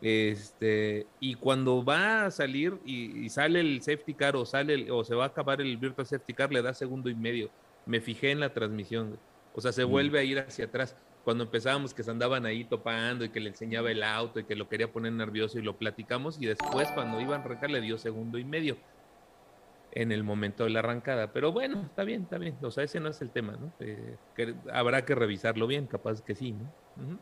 Este, 0.00 1.06
y 1.20 1.34
cuando 1.34 1.84
va 1.84 2.26
a 2.26 2.30
salir 2.32 2.74
y, 2.84 3.24
y 3.24 3.28
sale 3.28 3.60
el 3.60 3.82
safety 3.82 4.14
car 4.14 4.34
o 4.34 4.44
sale 4.44 4.74
el- 4.74 4.90
o 4.90 5.04
se 5.04 5.14
va 5.14 5.24
a 5.24 5.26
acabar 5.28 5.60
el 5.60 5.76
virtual 5.76 6.06
safety 6.06 6.34
car, 6.34 6.52
le 6.52 6.60
da 6.60 6.74
segundo 6.74 7.08
y 7.08 7.14
medio. 7.14 7.50
Me 7.86 8.00
fijé 8.00 8.30
en 8.32 8.40
la 8.40 8.52
transmisión. 8.52 9.08
güey. 9.10 9.20
O 9.54 9.60
sea, 9.60 9.70
se 9.72 9.84
vuelve 9.84 10.18
a 10.18 10.24
ir 10.24 10.38
hacia 10.40 10.64
atrás. 10.64 10.96
Cuando 11.22 11.44
empezábamos 11.44 11.94
que 11.94 12.02
se 12.02 12.10
andaban 12.10 12.46
ahí 12.46 12.64
topando 12.68 13.24
y 13.24 13.30
que 13.30 13.40
le 13.40 13.50
enseñaba 13.50 13.90
el 13.90 14.02
auto 14.02 14.40
y 14.40 14.46
que 14.46 14.56
lo 14.56 14.68
quería 14.68 14.92
poner 14.92 15.12
nervioso 15.12 15.58
y 15.58 15.62
lo 15.62 15.78
platicamos 15.78 16.40
y 16.40 16.46
después 16.46 16.90
cuando 16.92 17.20
iban 17.20 17.40
a 17.40 17.44
arrancar 17.44 17.70
le 17.70 17.80
dio 17.80 17.96
segundo 17.98 18.38
y 18.38 18.44
medio 18.44 18.76
en 19.92 20.10
el 20.10 20.24
momento 20.24 20.64
de 20.64 20.70
la 20.70 20.80
arrancada. 20.80 21.32
Pero 21.32 21.52
bueno, 21.52 21.82
está 21.82 22.04
bien, 22.04 22.22
está 22.22 22.38
bien. 22.38 22.58
O 22.62 22.70
sea, 22.70 22.84
ese 22.84 22.98
no 22.98 23.10
es 23.10 23.20
el 23.20 23.32
tema, 23.32 23.56
¿no? 23.56 23.72
Eh, 23.78 24.18
que 24.34 24.54
habrá 24.72 25.04
que 25.04 25.14
revisarlo 25.14 25.66
bien, 25.66 25.86
capaz 25.86 26.22
que 26.22 26.34
sí, 26.34 26.52
¿no? 26.52 27.18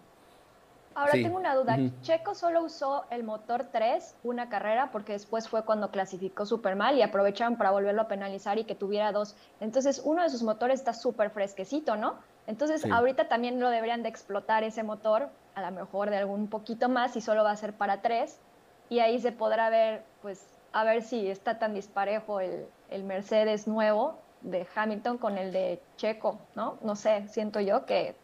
Ahora 0.94 1.12
Sí. 1.14 1.22
tengo 1.22 1.36
una 1.36 1.54
duda. 1.54 1.76
Checo 2.00 2.34
solo 2.34 2.64
usó 2.64 3.06
el 3.10 3.22
motor 3.22 3.70
3 3.72 4.18
una 4.22 4.48
carrera 4.48 4.90
porque 4.90 5.12
después 5.12 5.48
fue 5.48 5.64
cuando 5.64 5.90
clasificó 5.90 6.46
súper 6.46 6.74
mal 6.76 6.96
y 6.96 7.02
aprovecharon 7.02 7.56
para 7.56 7.70
volverlo 7.70 8.02
a 8.02 8.08
penalizar 8.08 8.58
y 8.58 8.64
que 8.66 8.74
tuviera 8.74 9.12
dos. 9.12 9.36
Entonces 9.60 10.00
uno 10.04 10.22
de 10.22 10.28
sus 10.30 10.42
motores 10.42 10.80
está 10.80 10.92
súper 10.92 11.30
fresquecito, 11.30 11.96
¿no? 11.96 12.20
Entonces 12.50 12.82
Sí. 12.82 12.90
ahorita 12.92 13.28
también 13.28 13.60
lo 13.60 13.70
deberían 13.70 14.02
de 14.02 14.08
explotar 14.08 14.64
ese 14.64 14.82
motor, 14.82 15.28
a 15.54 15.62
lo 15.62 15.70
mejor 15.70 16.10
de 16.10 16.16
algún 16.16 16.48
poquito 16.48 16.88
más 16.88 17.14
y 17.16 17.20
solo 17.20 17.44
va 17.44 17.52
a 17.52 17.56
ser 17.56 17.72
para 17.74 18.02
tres. 18.02 18.40
Y 18.88 18.98
ahí 18.98 19.20
se 19.20 19.30
podrá 19.30 19.70
ver, 19.70 20.02
pues, 20.20 20.44
a 20.72 20.82
ver 20.82 21.02
si 21.02 21.28
está 21.30 21.60
tan 21.60 21.74
disparejo 21.74 22.40
el, 22.40 22.66
el 22.90 23.04
Mercedes 23.04 23.68
nuevo 23.68 24.18
de 24.40 24.66
Hamilton 24.74 25.16
con 25.18 25.38
el 25.38 25.52
de 25.52 25.80
Checo, 25.96 26.40
¿no? 26.56 26.76
No 26.82 26.96
sé, 26.96 27.28
siento 27.28 27.60
yo 27.60 27.86
que 27.86 28.16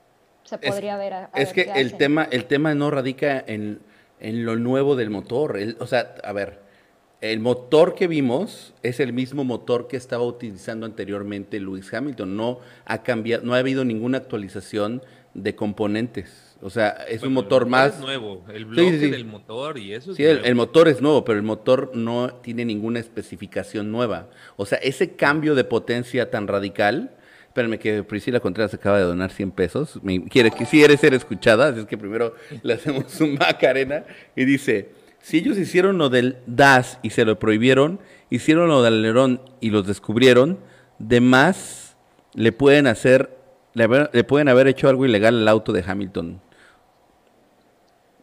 se 0.43 0.57
Es- 0.57 0.71
podría 0.73 0.97
ver. 0.97 1.13
a- 1.15 1.31
a 1.33 1.39
Es 1.41 1.49
ver 1.51 1.55
que 1.55 1.65
qué 1.73 1.81
el 1.81 1.87
hacen. 1.87 1.99
tema, 1.99 2.25
el 2.29 2.47
tema 2.47 2.75
no 2.75 2.91
radica 2.91 3.39
en, 3.47 3.81
en 4.19 4.45
lo 4.45 4.57
nuevo 4.57 4.97
del 4.97 5.11
motor. 5.11 5.57
El- 5.57 5.77
o 5.79 5.87
sea, 5.87 6.15
a 6.25 6.33
ver, 6.33 6.61
el 7.21 7.41
motor 7.41 7.95
que 7.95 8.07
vimos 8.07 8.75
es 8.83 9.01
el 9.01 9.13
mismo 9.13 9.45
motor 9.45 9.89
que 9.89 9.97
estaba 9.97 10.25
utilizando 10.25 10.87
anteriormente 10.87 11.59
Lewis 11.61 11.93
Hamilton. 11.93 12.37
No 12.37 12.61
ha 12.85 13.03
cambiado, 13.03 13.45
no 13.45 13.55
ha 13.55 13.59
habido 13.59 13.85
ninguna 13.85 14.19
actualización 14.19 15.03
de 15.35 15.55
componentes. 15.55 16.57
O 16.63 16.71
sea, 16.71 16.89
es 17.09 17.23
un 17.23 17.35
motor 17.35 17.65
el 17.65 17.69
más. 17.69 17.95
es 17.95 18.01
nuevo, 18.01 18.45
el 18.53 18.65
bloque 18.65 18.93
sí, 18.93 18.99
sí. 19.01 19.11
del 19.11 19.27
motor 19.27 19.79
y 19.79 19.93
eso 19.93 20.13
es 20.13 20.17
Sí, 20.17 20.25
el, 20.25 20.55
motor 20.55 20.89
es 20.89 21.03
nuevo, 21.03 21.25
pero 21.25 21.39
el 21.39 21.45
motor 21.45 21.91
no 21.95 22.31
tiene 22.43 22.65
ninguna 22.65 22.99
especificación 22.99 23.93
nueva. 23.93 24.31
O 24.57 24.65
sea, 24.65 24.79
ese 24.79 25.17
cambio 25.17 25.55
de 25.55 25.65
potencia 25.65 26.31
tan 26.31 26.47
radical. 26.49 27.13
Espérame 27.49 27.79
que 27.79 28.03
Priscila 28.03 28.41
Contreras 28.41 28.75
acaba 28.75 28.99
de 28.99 29.05
donar 29.05 29.31
100 29.31 29.51
pesos. 29.53 30.01
Me 30.03 30.25
quiere 30.25 30.51
que 30.51 30.67
si 30.67 30.83
eres 30.83 31.01
ser 31.01 31.15
escuchada, 31.15 31.69
así 31.69 31.81
es 31.81 31.87
que 31.87 31.97
primero 31.97 32.35
le 32.63 32.75
hacemos 32.75 33.19
un 33.21 33.35
macarena 33.35 34.05
y 34.35 34.45
dice, 34.45 34.91
si 35.27 35.39
ellos 35.39 35.59
hicieron 35.59 35.99
lo 35.99 36.09
del 36.09 36.37
DAS 36.47 37.01
y 37.03 37.11
se 37.11 37.25
lo 37.25 37.37
prohibieron, 37.41 37.99
hicieron 38.31 38.69
lo 38.69 38.81
del 38.85 38.95
alerón 38.95 39.41
y 39.61 39.71
los 39.71 39.85
descubrieron, 39.85 40.61
de 41.01 41.21
más 41.21 41.97
le 42.35 42.53
pueden 42.53 42.87
hacer, 42.87 43.37
le, 43.75 43.83
haber- 43.83 44.09
le 44.13 44.23
pueden 44.23 44.49
haber 44.49 44.69
hecho 44.69 44.89
algo 44.89 45.05
ilegal 45.05 45.37
al 45.41 45.49
auto 45.49 45.73
de 45.73 45.83
Hamilton. 45.85 46.41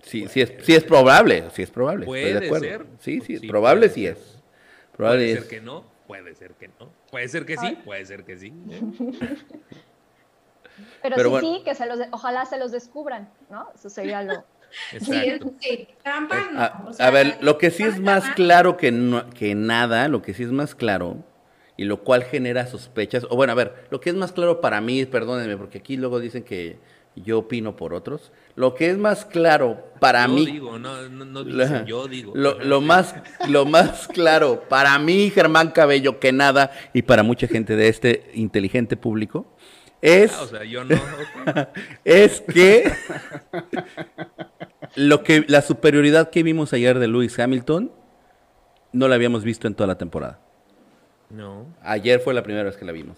Sí, 0.01 0.29
sí 0.29 0.39
es, 0.39 0.53
sí 0.61 0.75
es 0.75 0.85
probable, 0.85 1.43
sí 1.51 1.63
es 1.63 1.71
probable. 1.71 2.05
estoy 2.05 2.21
de 2.21 2.31
Puede 2.31 2.45
acuerdo. 2.47 2.65
ser. 2.67 2.85
Sí, 3.01 3.19
sí, 3.19 3.37
Sí, 3.37 3.47
probable 3.47 3.89
puede 3.89 3.93
sí 3.93 4.07
es. 4.07 4.41
Probable 4.95 5.19
Puede 5.25 5.33
es. 5.33 5.39
ser 5.41 5.49
que 5.49 5.59
no, 5.61 5.83
puede 6.07 6.35
ser 6.35 6.51
que 6.53 6.67
no. 6.79 6.89
Puede 7.11 7.27
ser 7.27 7.45
que 7.45 7.57
sí, 7.57 7.77
puede 7.83 8.05
ser 8.05 8.23
que 8.23 8.37
sí. 8.37 8.51
Pero, 11.01 11.15
Pero 11.17 11.23
sí, 11.23 11.29
bueno. 11.29 11.47
sí, 11.57 11.61
que 11.65 11.75
se 11.75 11.85
los, 11.85 11.99
de- 11.99 12.07
ojalá 12.11 12.45
se 12.45 12.57
los 12.57 12.71
descubran, 12.71 13.29
¿no? 13.49 13.67
Eso 13.75 13.89
sería 13.89 14.23
lo... 14.23 14.45
Sí, 14.91 14.97
Exacto. 14.97 15.53
sí, 15.59 15.87
trampa 16.03 16.35
no. 16.51 16.59
A, 16.59 16.83
o 16.85 16.89
a 16.89 16.93
sea, 16.93 17.09
ver, 17.11 17.37
lo 17.41 17.57
que 17.57 17.71
sí 17.71 17.83
es 17.83 17.99
más 17.99 18.29
claro 18.31 18.77
que, 18.77 18.91
no- 18.91 19.29
que 19.31 19.55
nada, 19.55 20.07
lo 20.07 20.21
que 20.21 20.33
sí 20.33 20.43
es 20.43 20.51
más 20.51 20.75
claro, 20.75 21.23
y 21.77 21.85
lo 21.85 22.03
cual 22.03 22.23
genera 22.23 22.67
sospechas, 22.67 23.25
o 23.29 23.35
bueno, 23.35 23.53
a 23.53 23.55
ver, 23.55 23.85
lo 23.89 23.99
que 24.01 24.09
es 24.09 24.15
más 24.15 24.31
claro 24.31 24.61
para 24.61 24.81
mí, 24.81 25.05
perdónenme, 25.05 25.57
porque 25.57 25.79
aquí 25.79 25.97
luego 25.97 26.19
dicen 26.19 26.43
que 26.43 26.77
yo 27.15 27.39
opino 27.39 27.75
por 27.75 27.93
otros, 27.93 28.31
lo 28.55 28.73
que 28.73 28.89
es 28.89 28.97
más 28.97 29.25
claro 29.25 29.91
para 29.99 30.25
yo 30.25 30.33
mí, 30.33 30.45
digo, 30.47 30.79
no, 30.79 31.07
no, 31.09 31.25
no 31.25 31.43
Lo- 31.43 31.63
dicen, 31.63 31.85
yo 31.85 32.07
digo. 32.07 32.31
Lo, 32.35 32.57
lo 32.59 32.81
más, 32.81 33.15
lo 33.47 33.65
más 33.65 34.07
claro 34.07 34.63
para 34.67 34.97
mí, 34.97 35.29
Germán 35.29 35.69
Cabello, 35.71 36.19
que 36.19 36.31
nada, 36.31 36.71
y 36.93 37.03
para 37.03 37.21
mucha 37.21 37.47
gente 37.47 37.75
de 37.75 37.87
este 37.87 38.31
inteligente 38.33 38.97
público, 38.97 39.55
es, 40.01 40.33
Ah, 40.33 40.41
o 40.41 40.47
sea, 40.47 40.63
yo 40.65 40.83
no. 40.83 40.95
ok. 40.95 41.67
es 42.03 42.41
que 42.41 42.91
lo 44.95 45.23
que 45.23 45.45
la 45.47 45.61
superioridad 45.61 46.29
que 46.29 46.43
vimos 46.43 46.73
ayer 46.73 46.99
de 46.99 47.07
Lewis 47.07 47.37
Hamilton 47.39 47.91
no 48.91 49.07
la 49.07 49.15
habíamos 49.15 49.43
visto 49.43 49.67
en 49.67 49.75
toda 49.75 49.87
la 49.87 49.97
temporada. 49.97 50.39
No. 51.29 51.65
Ayer 51.81 52.19
fue 52.19 52.33
la 52.33 52.43
primera 52.43 52.63
vez 52.63 52.77
que 52.77 52.85
la 52.85 52.91
vimos. 52.91 53.17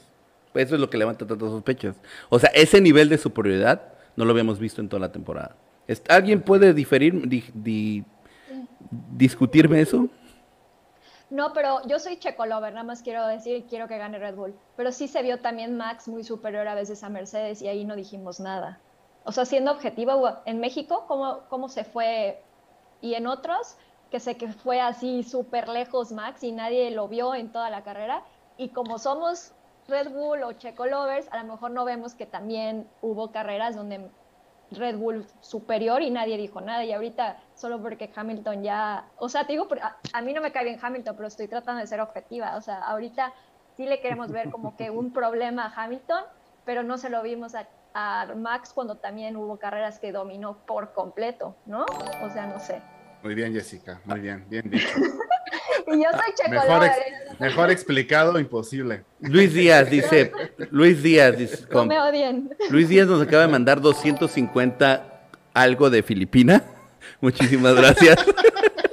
Eso 0.54 0.76
es 0.76 0.82
lo 0.82 0.90
que 0.90 0.98
levanta 0.98 1.28
tantas 1.28 1.50
sospechas. 1.50 1.98
O 2.30 2.40
sea, 2.40 2.50
ese 2.54 2.80
nivel 2.80 3.10
de 3.10 3.18
superioridad 3.18 3.82
no 4.16 4.24
lo 4.24 4.32
habíamos 4.32 4.58
visto 4.58 4.80
en 4.80 4.88
toda 4.88 5.02
la 5.02 5.12
temporada. 5.12 5.58
¿Alguien 6.08 6.42
puede 6.42 6.74
diferir, 6.74 7.28
di- 7.28 7.44
di- 7.54 8.04
discutirme 9.12 9.82
eso? 9.82 10.08
No, 11.30 11.52
pero 11.54 11.86
yo 11.88 12.00
soy 12.00 12.18
Checo 12.18 12.46
Lover, 12.46 12.72
nada 12.74 12.86
más 12.86 13.02
quiero 13.02 13.28
decir, 13.28 13.66
quiero 13.70 13.88
que 13.88 13.98
gane 13.98 14.18
Red 14.18 14.36
Bull. 14.36 14.54
Pero 14.78 14.92
sí 14.92 15.08
se 15.08 15.22
vio 15.22 15.40
también 15.40 15.76
Max 15.76 16.08
muy 16.08 16.24
superior 16.24 16.68
a 16.68 16.76
veces 16.76 17.04
a 17.04 17.10
Mercedes 17.10 17.62
y 17.62 17.68
ahí 17.68 17.84
no 17.84 17.96
dijimos 17.96 18.40
nada. 18.40 18.80
O 19.26 19.32
sea, 19.32 19.46
siendo 19.46 19.72
objetivo, 19.72 20.38
en 20.46 20.60
México, 20.60 21.06
¿cómo, 21.08 21.42
cómo 21.50 21.68
se 21.68 21.84
fue? 21.84 22.42
Y 23.02 23.16
en 23.16 23.26
otros, 23.26 23.76
que 24.12 24.20
sé 24.20 24.38
que 24.38 24.48
fue 24.48 24.80
así 24.80 25.24
súper 25.24 25.68
lejos 25.68 26.12
Max 26.12 26.44
y 26.44 26.52
nadie 26.52 26.92
lo 26.92 27.08
vio 27.08 27.34
en 27.34 27.52
toda 27.52 27.70
la 27.72 27.84
carrera. 27.84 28.24
Y 28.56 28.70
como 28.70 29.00
somos 29.00 29.52
Red 29.88 30.12
Bull 30.12 30.44
o 30.44 30.54
Checo 30.54 30.86
Lovers, 30.86 31.28
a 31.32 31.38
lo 31.42 31.54
mejor 31.54 31.72
no 31.72 31.86
vemos 31.86 32.14
que 32.14 32.28
también 32.28 32.88
hubo 33.02 33.32
carreras 33.32 33.76
donde 33.76 34.10
Red 34.72 34.98
Bull 34.98 35.26
superior 35.42 36.04
y 36.04 36.12
nadie 36.12 36.38
dijo 36.38 36.62
nada. 36.62 36.86
Y 36.86 36.94
ahorita, 36.94 37.38
solo 37.56 37.82
porque 37.82 38.12
Hamilton 38.16 38.62
ya. 38.62 39.10
O 39.18 39.28
sea, 39.28 39.46
te 39.48 39.54
digo, 39.54 39.68
a, 39.82 39.98
a 40.14 40.22
mí 40.22 40.34
no 40.34 40.42
me 40.42 40.52
cae 40.52 40.66
bien 40.66 40.80
Hamilton, 40.80 41.16
pero 41.16 41.28
estoy 41.28 41.48
tratando 41.48 41.82
de 41.82 41.88
ser 41.88 42.00
objetiva. 42.00 42.58
O 42.58 42.62
sea, 42.62 42.78
ahorita 42.84 43.34
sí 43.76 43.88
le 43.88 44.02
queremos 44.02 44.32
ver 44.32 44.52
como 44.52 44.78
que 44.78 44.92
un 44.92 45.12
problema 45.12 45.66
a 45.66 45.84
Hamilton, 45.84 46.24
pero 46.64 46.84
no 46.84 47.00
se 47.00 47.10
lo 47.10 47.24
vimos 47.24 47.56
a, 47.56 47.68
a 47.97 48.27
Max 48.36 48.71
cuando 48.75 48.97
también 48.97 49.38
hubo 49.38 49.58
carreras 49.58 49.99
que 49.99 50.12
dominó 50.12 50.58
por 50.67 50.91
completo, 50.93 51.55
¿no? 51.65 51.86
O 52.21 52.29
sea, 52.29 52.45
no 52.45 52.60
sé. 52.60 52.81
Muy 53.23 53.34
bien, 53.34 53.53
Jessica, 53.53 54.01
muy 54.03 54.19
bien, 54.19 54.45
bien 54.49 54.69
dicho. 54.69 54.88
Y 55.88 56.03
yo 56.03 56.10
soy 56.12 56.34
Checo 56.36 56.49
Mejor, 56.49 56.84
ex- 56.84 57.39
mejor 57.39 57.69
explicado, 57.71 58.39
imposible. 58.39 59.03
Luis 59.19 59.53
Díaz 59.53 59.88
dice, 59.89 60.31
Luis 60.71 61.03
Díaz 61.03 61.38
dice, 61.38 61.62
no 61.63 61.69
com- 61.69 61.88
me 61.88 61.99
odien. 61.99 62.49
Luis 62.71 62.89
Díaz 62.89 63.08
nos 63.08 63.21
acaba 63.21 63.43
de 63.43 63.49
mandar 63.49 63.79
250 63.81 65.27
algo 65.53 65.89
de 65.91 66.01
Filipina. 66.01 66.63
Muchísimas 67.21 67.75
gracias. 67.75 68.17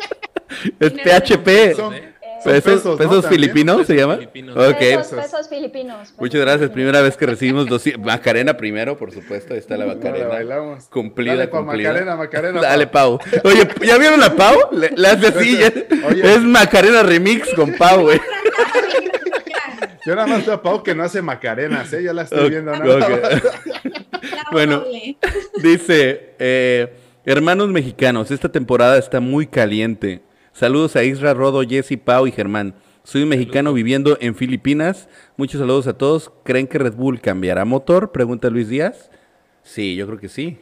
es 0.81 0.93
PHP. 0.93 2.12
¿Pesos, 2.45 2.63
pesos, 2.65 2.85
¿no? 2.85 2.97
pesos 2.97 3.23
También. 3.23 3.41
filipinos 3.43 3.87
se 3.87 3.97
llama? 3.97 4.15
Filipinos. 4.17 4.57
Ok. 4.57 4.79
Pesos, 4.79 5.07
pesos 5.21 5.49
filipinos. 5.49 5.99
pesos 6.01 6.15
Muchas 6.19 6.41
gracias. 6.41 6.61
filipinos. 6.61 6.75
Primera 6.75 7.01
vez 7.03 7.17
que 7.17 7.27
recibimos 7.27 7.67
200. 7.69 8.05
Macarena 8.05 8.57
primero, 8.57 8.97
por 8.97 9.13
supuesto. 9.13 9.55
Ahí 9.55 9.61
está 9.61 9.77
la 9.77 9.87
la 9.87 9.95
Macarena. 9.95 10.27
bailamos. 10.29 10.85
Cumplida, 10.87 11.35
Dale, 11.37 11.49
Pau, 11.49 11.65
cumplida. 11.65 11.89
Macarena, 11.91 12.17
Macarena. 12.17 12.61
Dale, 12.63 12.87
Pau. 12.87 13.19
Oye, 13.45 13.69
¿ya 13.87 13.99
vieron 13.99 14.23
a 14.23 14.35
Pau? 14.35 14.57
Le, 14.73 14.91
le 14.95 15.09
hace 15.09 15.27
así. 15.29 15.59
Oye. 16.09 16.35
Es 16.35 16.41
Macarena 16.43 17.03
Remix 17.03 17.53
con 17.55 17.73
Pau, 17.75 18.03
güey. 18.03 18.21
Yo 20.05 20.17
nada 20.17 20.27
más 20.27 20.45
veo 20.45 20.57
a 20.57 20.63
Pau 20.63 20.83
que 20.83 20.95
no 20.97 21.05
hace 21.05 21.23
macarenas, 21.23 21.93
¿eh? 21.93 22.03
Yo 22.03 22.13
la 22.13 22.23
estoy 22.23 22.51
viendo. 22.51 22.73
¿no? 22.77 22.85
Bueno. 24.53 24.85
Dice, 25.63 26.35
eh, 26.39 26.93
hermanos 27.25 27.69
mexicanos, 27.71 28.31
esta 28.31 28.51
temporada 28.51 28.99
está 28.99 29.21
muy 29.21 29.47
caliente. 29.47 30.21
Saludos 30.53 30.97
a 30.97 31.05
Isra, 31.05 31.35
Rodo, 31.35 31.63
Jesse, 31.63 31.99
Pau 32.03 32.27
y 32.27 32.33
Germán. 32.33 32.75
Soy 33.05 33.23
un 33.23 33.31
mexicano 33.31 33.73
viviendo 33.73 34.17
en 34.21 34.35
Filipinas. 34.35 35.09
Muchos 35.37 35.61
saludos 35.61 35.87
a 35.87 35.95
todos. 35.95 36.31
¿Creen 36.45 36.67
que 36.67 36.79
Red 36.79 36.95
Bull 36.95 37.21
cambiará 37.21 37.65
motor? 37.65 38.13
Pregunta 38.13 38.49
Luis 38.51 38.69
Díaz. 38.69 39.11
Sí, 39.63 39.97
yo 39.97 40.07
creo 40.07 40.19
que 40.19 40.29
sí. 40.29 40.59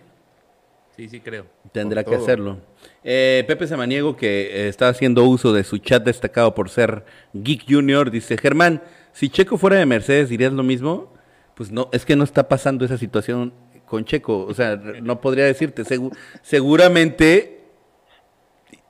Sí, 0.96 1.08
sí, 1.08 1.20
creo. 1.20 1.46
Tendrá 1.72 2.04
que 2.04 2.14
hacerlo. 2.14 2.58
Eh, 3.04 3.44
Pepe 3.46 3.66
Samaniego, 3.66 4.16
que 4.16 4.42
eh, 4.42 4.68
está 4.68 4.88
haciendo 4.88 5.24
uso 5.24 5.52
de 5.52 5.64
su 5.64 5.78
chat 5.78 6.04
destacado 6.04 6.54
por 6.54 6.68
ser 6.70 7.04
Geek 7.32 7.64
Junior, 7.68 8.10
dice, 8.10 8.36
Germán, 8.36 8.82
si 9.12 9.28
Checo 9.28 9.56
fuera 9.58 9.76
de 9.76 9.86
Mercedes, 9.86 10.28
¿dirías 10.28 10.52
lo 10.52 10.62
mismo? 10.62 11.12
Pues 11.54 11.70
no, 11.72 11.88
es 11.92 12.04
que 12.04 12.16
no 12.16 12.24
está 12.24 12.48
pasando 12.48 12.84
esa 12.84 12.96
situación 12.98 13.52
con 13.86 14.04
Checo. 14.04 14.44
O 14.46 14.54
sea, 14.54 14.76
no 14.76 15.20
podría 15.20 15.44
decirte. 15.44 15.84
Segu- 15.84 16.14
seguramente, 16.42 17.59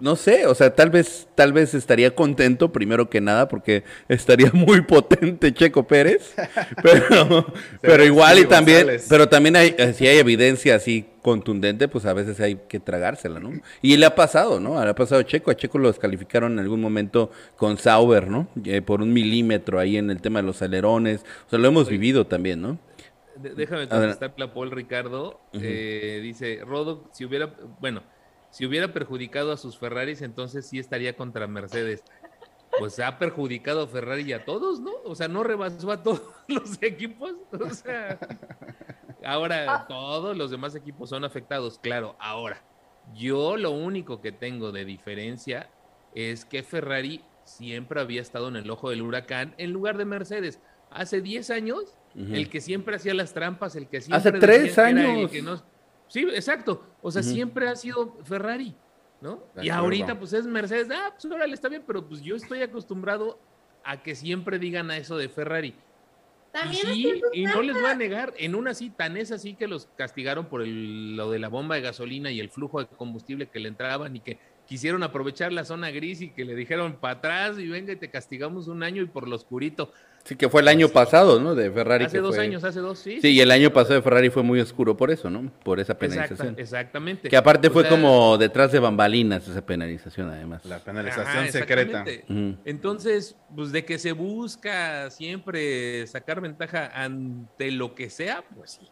no 0.00 0.16
sé, 0.16 0.46
o 0.46 0.54
sea, 0.54 0.74
tal 0.74 0.90
vez, 0.90 1.28
tal 1.34 1.52
vez 1.52 1.74
estaría 1.74 2.14
contento, 2.14 2.72
primero 2.72 3.08
que 3.10 3.20
nada, 3.20 3.48
porque 3.48 3.84
estaría 4.08 4.50
muy 4.54 4.80
potente 4.80 5.52
Checo 5.52 5.86
Pérez. 5.86 6.34
Pero, 6.82 7.46
pero 7.82 8.04
igual 8.04 8.38
y 8.38 8.44
también, 8.46 8.78
González. 8.78 9.06
pero 9.08 9.28
también 9.28 9.56
hay, 9.56 9.74
eh, 9.76 9.92
si 9.92 10.06
hay 10.06 10.18
evidencia 10.18 10.74
así 10.76 11.06
contundente, 11.22 11.86
pues 11.88 12.06
a 12.06 12.14
veces 12.14 12.40
hay 12.40 12.56
que 12.68 12.80
tragársela, 12.80 13.38
¿no? 13.40 13.52
Y 13.82 13.96
le 13.98 14.06
ha 14.06 14.14
pasado, 14.14 14.58
¿no? 14.58 14.82
Le 14.82 14.90
ha 14.90 14.94
pasado 14.94 15.20
a 15.20 15.24
Checo, 15.24 15.50
a 15.50 15.54
Checo 15.56 15.78
lo 15.78 15.88
descalificaron 15.88 16.52
en 16.54 16.58
algún 16.60 16.80
momento 16.80 17.30
con 17.56 17.76
Sauber, 17.76 18.28
¿no? 18.28 18.48
Eh, 18.64 18.80
por 18.80 19.02
un 19.02 19.12
milímetro 19.12 19.78
ahí 19.78 19.96
en 19.98 20.10
el 20.10 20.20
tema 20.22 20.40
de 20.40 20.46
los 20.46 20.62
alerones. 20.62 21.24
O 21.46 21.50
sea, 21.50 21.58
lo 21.58 21.68
hemos 21.68 21.88
vivido 21.88 22.26
también, 22.26 22.62
¿no? 22.62 22.78
De- 23.36 23.50
déjame 23.54 23.88
contestar 23.88 24.34
Paul 24.34 24.70
Ricardo. 24.70 25.40
Eh, 25.52 26.20
dice, 26.22 26.60
Rodo, 26.64 27.04
si 27.12 27.24
hubiera, 27.26 27.54
bueno, 27.80 28.02
si 28.50 28.66
hubiera 28.66 28.92
perjudicado 28.92 29.52
a 29.52 29.56
sus 29.56 29.78
Ferraris, 29.78 30.22
entonces 30.22 30.66
sí 30.66 30.78
estaría 30.78 31.16
contra 31.16 31.46
Mercedes. 31.46 32.02
Pues 32.78 32.98
ha 33.00 33.18
perjudicado 33.18 33.82
a 33.82 33.86
Ferrari 33.88 34.22
y 34.22 34.32
a 34.32 34.44
todos, 34.44 34.80
¿no? 34.80 34.92
O 35.04 35.14
sea, 35.14 35.28
no 35.28 35.42
rebasó 35.42 35.90
a 35.90 36.02
todos 36.02 36.22
los 36.48 36.80
equipos. 36.82 37.32
O 37.52 37.70
sea, 37.70 38.18
ahora 39.24 39.86
todos 39.88 40.36
los 40.36 40.50
demás 40.50 40.74
equipos 40.74 41.10
son 41.10 41.24
afectados, 41.24 41.78
claro. 41.78 42.16
Ahora, 42.18 42.62
yo 43.14 43.56
lo 43.56 43.70
único 43.72 44.20
que 44.20 44.32
tengo 44.32 44.72
de 44.72 44.84
diferencia 44.84 45.68
es 46.14 46.44
que 46.44 46.62
Ferrari 46.62 47.24
siempre 47.44 48.00
había 48.00 48.20
estado 48.22 48.48
en 48.48 48.56
el 48.56 48.70
ojo 48.70 48.90
del 48.90 49.02
huracán 49.02 49.54
en 49.58 49.72
lugar 49.72 49.96
de 49.98 50.04
Mercedes. 50.04 50.60
Hace 50.90 51.20
10 51.20 51.50
años, 51.50 51.96
el 52.16 52.48
que 52.48 52.60
siempre 52.60 52.96
hacía 52.96 53.14
las 53.14 53.32
trampas, 53.32 53.76
el 53.76 53.88
que 53.88 53.98
Hace 53.98 54.06
siempre 54.06 54.56
era 54.72 54.90
el 54.90 54.96
años. 54.96 55.30
que 55.30 55.42
no- 55.42 55.62
Sí, 56.10 56.26
exacto. 56.34 56.82
O 57.02 57.10
sea, 57.10 57.22
siempre 57.22 57.68
ha 57.68 57.76
sido 57.76 58.16
Ferrari, 58.24 58.74
¿no? 59.20 59.44
De 59.54 59.64
Y 59.64 59.68
acuerdo. 59.70 59.84
ahorita 59.84 60.18
pues 60.18 60.32
es 60.32 60.44
Mercedes. 60.44 60.88
Ah, 60.92 61.14
pues 61.18 61.32
órale, 61.32 61.54
está 61.54 61.68
bien, 61.68 61.84
pero 61.86 62.06
pues 62.06 62.20
yo 62.20 62.34
estoy 62.34 62.62
acostumbrado 62.62 63.38
a 63.84 64.02
que 64.02 64.14
siempre 64.16 64.58
digan 64.58 64.90
a 64.90 64.96
eso 64.96 65.16
de 65.16 65.28
Ferrari. 65.28 65.74
También 66.52 66.88
y 66.88 67.02
sí, 67.04 67.22
y 67.32 67.44
no 67.44 67.62
les 67.62 67.76
voy 67.80 67.88
a 67.90 67.94
negar, 67.94 68.34
en 68.36 68.56
una 68.56 68.74
sí, 68.74 68.90
tan 68.90 69.16
es 69.16 69.30
así 69.30 69.54
que 69.54 69.68
los 69.68 69.86
castigaron 69.96 70.46
por 70.46 70.62
el- 70.62 71.16
lo 71.16 71.30
de 71.30 71.38
la 71.38 71.48
bomba 71.48 71.76
de 71.76 71.80
gasolina 71.80 72.32
y 72.32 72.40
el 72.40 72.50
flujo 72.50 72.80
de 72.80 72.88
combustible 72.88 73.46
que 73.46 73.60
le 73.60 73.68
entraban 73.68 74.16
y 74.16 74.20
que 74.20 74.40
quisieron 74.66 75.04
aprovechar 75.04 75.52
la 75.52 75.64
zona 75.64 75.92
gris 75.92 76.20
y 76.22 76.30
que 76.30 76.44
le 76.44 76.56
dijeron 76.56 76.94
para 77.00 77.14
atrás 77.18 77.56
y 77.60 77.68
venga 77.68 77.92
y 77.92 77.96
te 77.96 78.10
castigamos 78.10 78.66
un 78.66 78.82
año 78.82 79.00
y 79.00 79.06
por 79.06 79.28
lo 79.28 79.36
oscurito. 79.36 79.92
Sí, 80.24 80.36
que 80.36 80.48
fue 80.50 80.60
el 80.60 80.68
año 80.68 80.88
pasado, 80.90 81.40
¿no? 81.40 81.54
De 81.54 81.70
Ferrari. 81.70 82.04
hace 82.04 82.18
que 82.18 82.20
dos 82.20 82.36
fue- 82.36 82.44
años, 82.44 82.62
hace 82.62 82.78
dos, 82.80 82.98
sí. 82.98 83.20
Sí, 83.22 83.28
y 83.28 83.40
el 83.40 83.50
año 83.50 83.72
pasado 83.72 83.94
de 83.94 84.02
Ferrari 84.02 84.28
fue 84.30 84.42
muy 84.42 84.60
oscuro 84.60 84.96
por 84.96 85.10
eso, 85.10 85.30
¿no? 85.30 85.50
Por 85.64 85.80
esa 85.80 85.94
Exacta- 85.94 85.98
penalización. 86.14 86.54
exactamente. 86.58 87.28
Que 87.28 87.36
aparte 87.36 87.68
O 87.68 87.70
fue 87.70 87.82
sea, 87.82 87.90
como 87.90 88.36
detrás 88.38 88.70
de 88.70 88.78
bambalinas 88.80 89.48
esa 89.48 89.64
penalización, 89.64 90.28
además. 90.30 90.64
La 90.66 90.76
ajá, 90.76 90.84
penalización 90.84 91.48
secreta. 91.50 92.02
exactamente. 92.04 92.24
Ujú. 92.32 92.56
Entonces, 92.64 93.34
pues 93.56 93.72
de 93.72 93.84
que 93.84 93.98
se 93.98 94.12
busca 94.12 95.10
siempre 95.10 96.06
sacar 96.06 96.40
ventaja 96.40 96.86
ante 96.94 97.70
lo 97.72 97.94
que 97.94 98.10
sea, 98.10 98.44
pues 98.54 98.72
sí. 98.72 98.86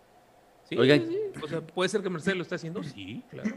Sí, 0.69 0.77
Oigan. 0.79 1.01
sí, 1.07 1.15
sí. 1.35 1.41
O 1.43 1.47
sea, 1.49 1.61
puede 1.61 1.89
ser 1.91 2.03
que 2.03 2.11
Mercedes 2.11 2.37
lo 2.37 2.43
esté 2.43 2.55
haciendo, 2.57 2.83
sí, 2.83 3.23
claro. 3.31 3.51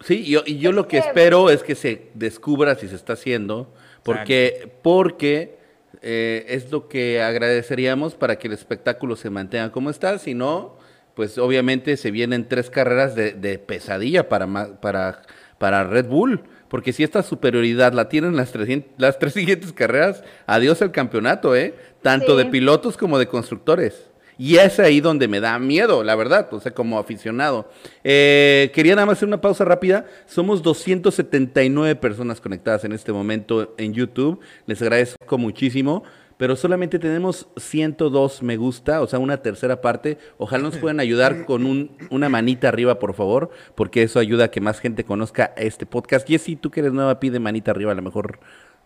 Sí, 0.00 0.24
yo, 0.24 0.42
y 0.44 0.58
yo 0.58 0.72
lo 0.72 0.88
que 0.88 1.00
que- 1.00 1.06
espero 1.06 1.48
es 1.48 1.62
que 1.62 1.74
se 1.76 2.10
descubra 2.14 2.74
si 2.74 2.88
se 2.88 2.96
está 2.96 3.12
haciendo, 3.12 3.72
porque, 4.02 4.72
porque 4.82 5.61
eh, 6.02 6.44
es 6.48 6.70
lo 6.70 6.88
que 6.88 7.22
agradeceríamos 7.22 8.14
para 8.14 8.36
que 8.36 8.48
el 8.48 8.54
espectáculo 8.54 9.16
se 9.16 9.30
mantenga 9.30 9.70
como 9.72 9.90
está, 9.90 10.18
si 10.18 10.34
no, 10.34 10.76
pues 11.14 11.38
obviamente 11.38 11.96
se 11.96 12.10
vienen 12.10 12.48
tres 12.48 12.70
carreras 12.70 13.14
de, 13.14 13.32
de 13.32 13.58
pesadilla 13.58 14.28
para, 14.28 14.46
para, 14.80 15.22
para 15.58 15.84
Red 15.84 16.06
Bull, 16.06 16.42
porque 16.68 16.92
si 16.92 17.02
esta 17.04 17.22
superioridad 17.22 17.92
la 17.92 18.08
tienen 18.08 18.34
las, 18.36 18.50
300 18.52 18.92
las 18.98 19.18
tres 19.18 19.34
siguientes 19.34 19.72
carreras, 19.72 20.24
adiós 20.46 20.80
al 20.82 20.90
campeonato, 20.90 21.54
¿eh? 21.54 21.74
Tanto 22.00 22.36
Sí. 22.38 22.44
de 22.44 22.50
pilotos 22.50 22.96
como 22.96 23.18
de 23.18 23.26
constructores. 23.28 24.08
Y 24.38 24.56
es 24.56 24.78
ahí 24.80 25.00
donde 25.00 25.28
me 25.28 25.40
da 25.40 25.58
miedo, 25.58 26.02
la 26.02 26.14
verdad, 26.14 26.52
o 26.52 26.60
sea, 26.60 26.72
como 26.72 26.98
aficionado. 26.98 27.70
Eh, 28.02 28.70
quería 28.74 28.94
nada 28.94 29.06
más 29.06 29.18
hacer 29.18 29.28
una 29.28 29.40
pausa 29.40 29.64
rápida. 29.64 30.06
Somos 30.26 30.62
279 30.62 31.96
personas 31.96 32.40
conectadas 32.40 32.84
en 32.84 32.92
este 32.92 33.12
momento 33.12 33.74
en 33.78 33.94
YouTube. 33.94 34.40
Les 34.66 34.80
agradezco 34.82 35.38
muchísimo. 35.38 36.02
Pero 36.42 36.56
solamente 36.56 36.98
tenemos 36.98 37.46
102 37.56 38.42
me 38.42 38.56
gusta, 38.56 39.00
o 39.00 39.06
sea, 39.06 39.20
una 39.20 39.36
tercera 39.42 39.80
parte. 39.80 40.18
Ojalá 40.38 40.64
nos 40.64 40.76
puedan 40.76 40.98
ayudar 40.98 41.44
con 41.46 41.64
un, 41.66 41.96
una 42.10 42.28
manita 42.28 42.66
arriba, 42.66 42.98
por 42.98 43.14
favor, 43.14 43.50
porque 43.76 44.02
eso 44.02 44.18
ayuda 44.18 44.46
a 44.46 44.50
que 44.50 44.60
más 44.60 44.80
gente 44.80 45.04
conozca 45.04 45.52
este 45.56 45.86
podcast. 45.86 46.26
Jessy, 46.26 46.56
tú 46.56 46.72
que 46.72 46.80
eres 46.80 46.92
nueva, 46.92 47.20
pide 47.20 47.38
manita 47.38 47.70
arriba, 47.70 47.92
a 47.92 47.94
lo 47.94 48.02
mejor. 48.02 48.40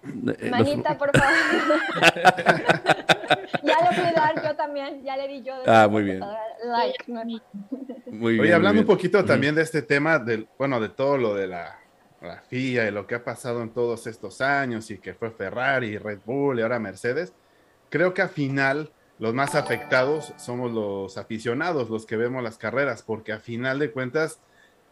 Eh, 0.05 0.51
Manita, 0.51 0.97
por 0.97 1.11
favor. 1.17 1.35
ya 3.63 3.91
le 3.91 3.97
fui 3.97 4.05
a 4.05 4.13
dar 4.13 4.43
yo 4.43 4.57
también, 4.57 5.03
ya 5.03 5.17
le 5.17 5.29
di 5.29 5.43
yo. 5.43 5.55
Ah, 5.67 5.89
muy 5.91 6.03
bien. 6.03 6.21
Muy 8.07 8.35
Oye, 8.35 8.43
bien, 8.43 8.55
hablando 8.55 8.75
muy 8.75 8.81
un 8.81 8.87
bien. 8.87 8.97
poquito 8.97 9.25
también 9.25 9.55
de 9.55 9.63
este 9.63 9.83
tema, 9.83 10.19
del, 10.19 10.49
bueno, 10.59 10.81
de 10.81 10.89
todo 10.89 11.19
lo 11.19 11.35
de 11.35 11.47
la, 11.49 11.79
la 12.21 12.41
FIA 12.43 12.89
y 12.89 12.91
lo 12.91 13.07
que 13.07 13.15
ha 13.17 13.25
pasado 13.25 13.63
en 13.63 13.71
todos 13.71 14.07
estos 14.07 14.41
años 14.41 14.91
y 14.91 14.99
que 14.99 15.15
fue 15.15 15.31
Ferrari, 15.31 15.99
Red 15.99 16.21
Bull 16.25 16.59
y 16.59 16.63
ahora 16.63 16.79
Mercedes, 16.79 17.33
creo 17.91 18.15
que 18.15 18.23
al 18.23 18.29
final 18.29 18.91
los 19.19 19.35
más 19.35 19.55
afectados 19.55 20.35
somos 20.37 20.73
los 20.73 21.17
aficionados, 21.19 21.89
los 21.89 22.05
que 22.07 22.17
vemos 22.17 22.43
las 22.43 22.59
carreras, 22.59 23.03
porque 23.03 23.33
a 23.33 23.39
final 23.39 23.79
de 23.79 23.91
cuentas, 23.91 24.41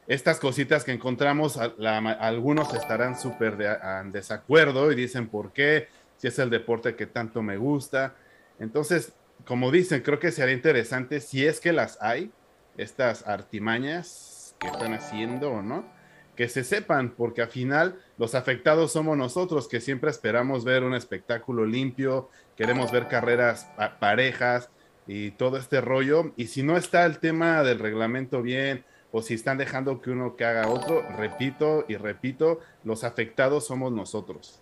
estas 0.07 0.39
cositas 0.39 0.85
que 0.85 0.93
encontramos, 0.93 1.57
algunos 1.57 2.73
estarán 2.75 3.19
súper 3.19 3.57
de- 3.57 3.77
en 4.01 4.13
desacuerdo 4.13 4.93
y 4.93 4.95
dicen 4.95 5.29
por 5.29 5.53
qué, 5.53 5.89
si 6.17 6.29
es 6.29 6.39
el 6.39 6.51
deporte 6.51 6.95
que 6.95 7.07
tanto 7.07 7.43
me 7.43 7.57
gusta. 7.57 8.17
Entonces, 8.59 9.15
como 9.45 9.71
dicen, 9.71 10.03
creo 10.03 10.19
que 10.19 10.31
sería 10.31 10.55
interesante 10.55 11.21
si 11.21 11.45
es 11.47 11.61
que 11.61 11.73
las 11.73 11.99
hay, 12.01 12.33
estas 12.77 13.27
artimañas 13.27 14.55
que 14.59 14.67
están 14.69 14.95
haciendo 14.95 15.51
o 15.51 15.63
no, 15.63 15.93
que 16.37 16.49
se 16.49 16.65
sepan, 16.65 17.15
porque 17.17 17.43
al 17.43 17.49
final 17.49 18.01
los 18.17 18.35
afectados 18.35 18.93
somos 18.93 19.17
nosotros 19.17 19.69
que 19.69 19.81
siempre 19.81 20.11
esperamos 20.11 20.65
ver 20.65 20.83
un 20.83 20.95
espectáculo 20.95 21.65
limpio, 21.65 22.29
queremos 22.57 22.91
ver 22.91 23.07
carreras 23.09 23.67
pa- 23.77 23.99
parejas 23.99 24.69
y 25.07 25.31
todo 25.33 25.57
este 25.59 25.81
rollo. 25.81 26.33
Y 26.37 26.49
si 26.49 26.63
no 26.63 26.77
está 26.77 27.07
el 27.07 27.21
tema 27.21 27.63
del 27.63 27.79
reglamento 27.79 28.43
bien, 28.43 28.85
o 29.17 29.23
si 29.23 29.35
están 29.35 29.59
dejando 29.59 30.01
que 30.03 30.11
uno 30.11 30.35
que 30.35 30.45
haga 30.45 30.69
otro, 30.69 31.03
repito 31.17 31.85
y 31.87 31.95
repito, 31.97 32.59
los 32.83 33.05
afectados 33.05 33.65
somos 33.65 33.93
nosotros. 33.93 34.59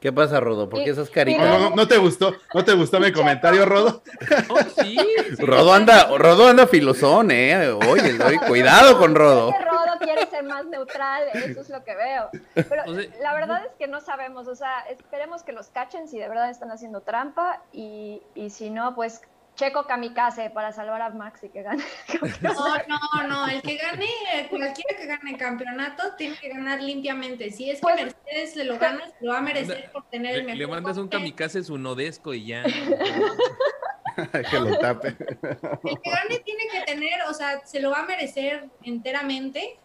¿Qué 0.00 0.10
pasa, 0.10 0.40
Rodo? 0.40 0.68
¿Por 0.70 0.78
qué 0.80 0.86
Y- 0.86 0.90
esas 0.90 1.08
¿No, 1.08 1.12
caritas? 1.14 1.46
no, 1.46 1.58
no- 1.70 1.76
no 1.76 1.86
te 1.86 1.98
gustó? 1.98 2.34
¿No 2.54 2.64
te 2.64 2.72
gustó 2.72 2.98
mi 3.00 3.12
comentario, 3.12 3.66
Rodo? 3.66 4.02
Oh, 4.48 4.58
sí, 4.82 4.96
sí. 5.36 5.44
Rodo 5.44 5.74
anda, 5.74 6.08
Rodo 6.16 6.48
anda 6.48 6.66
filosón, 6.66 7.30
eh. 7.30 7.68
Oye, 7.88 8.18
oye, 8.24 8.40
cuidado 8.48 8.98
con 8.98 9.14
Rodo. 9.14 9.52
Rodo 9.52 9.98
quiere 10.00 10.26
ser 10.30 10.42
más 10.44 10.64
neutral, 10.66 11.24
eso 11.34 11.60
es 11.60 11.68
lo 11.68 11.84
que 11.84 11.94
veo. 11.94 12.30
Pero 12.54 12.82
O 12.86 12.94
sea, 12.96 13.08
la 13.20 13.34
verdad 13.34 13.64
es 13.66 13.72
que 13.78 13.86
no 13.88 14.00
sabemos, 14.00 14.48
o 14.48 14.56
sea, 14.56 14.80
esperemos 14.90 15.42
que 15.42 15.52
los 15.52 15.68
cachen 15.68 16.08
si 16.08 16.18
de 16.18 16.28
verdad 16.28 16.48
están 16.50 16.70
haciendo 16.72 17.02
trampa 17.02 17.60
y, 17.72 18.22
y 18.34 18.48
si 18.50 18.70
no, 18.70 18.94
pues 18.96 19.20
Checo 19.54 19.86
kamikaze 19.86 20.50
para 20.50 20.72
salvar 20.72 21.02
a 21.02 21.10
Max 21.10 21.44
y 21.44 21.50
que 21.50 21.62
gane. 21.62 21.84
el 22.08 22.18
campeonato. 22.20 22.88
No, 22.88 22.98
no, 23.22 23.28
no. 23.28 23.48
El 23.48 23.60
que 23.62 23.76
gane, 23.76 24.08
cualquiera 24.48 24.96
que 24.96 25.06
gane 25.06 25.36
campeonato, 25.36 26.14
tiene 26.16 26.36
que 26.36 26.48
ganar 26.48 26.82
limpiamente. 26.82 27.50
Si 27.50 27.70
es 27.70 27.76
que 27.76 27.82
Pues, 27.82 27.96
Mercedes 27.96 28.54
se 28.54 28.64
lo 28.64 28.78
gana, 28.78 29.06
se 29.06 29.24
lo 29.24 29.32
va 29.32 29.38
a 29.38 29.42
merecer 29.42 29.90
por 29.92 30.04
tener 30.08 30.36
el 30.36 30.40
Le, 30.40 30.46
mejor 30.46 30.58
le 30.58 30.66
mandas 30.68 30.96
un 30.96 31.08
kamikaze 31.08 31.62
su 31.62 31.76
nodesco 31.76 32.32
y 32.32 32.46
ya. 32.46 32.64
que 34.50 34.60
lo 34.60 34.78
tape. 34.78 35.08
El 35.08 36.00
que 36.00 36.10
gane 36.10 36.38
tiene 36.44 36.68
que 36.70 36.80
tener, 36.86 37.20
o 37.28 37.34
sea, 37.34 37.64
se 37.64 37.80
lo 37.80 37.90
va 37.90 38.00
a 38.00 38.06
merecer 38.06 38.68
enteramente 38.82 39.78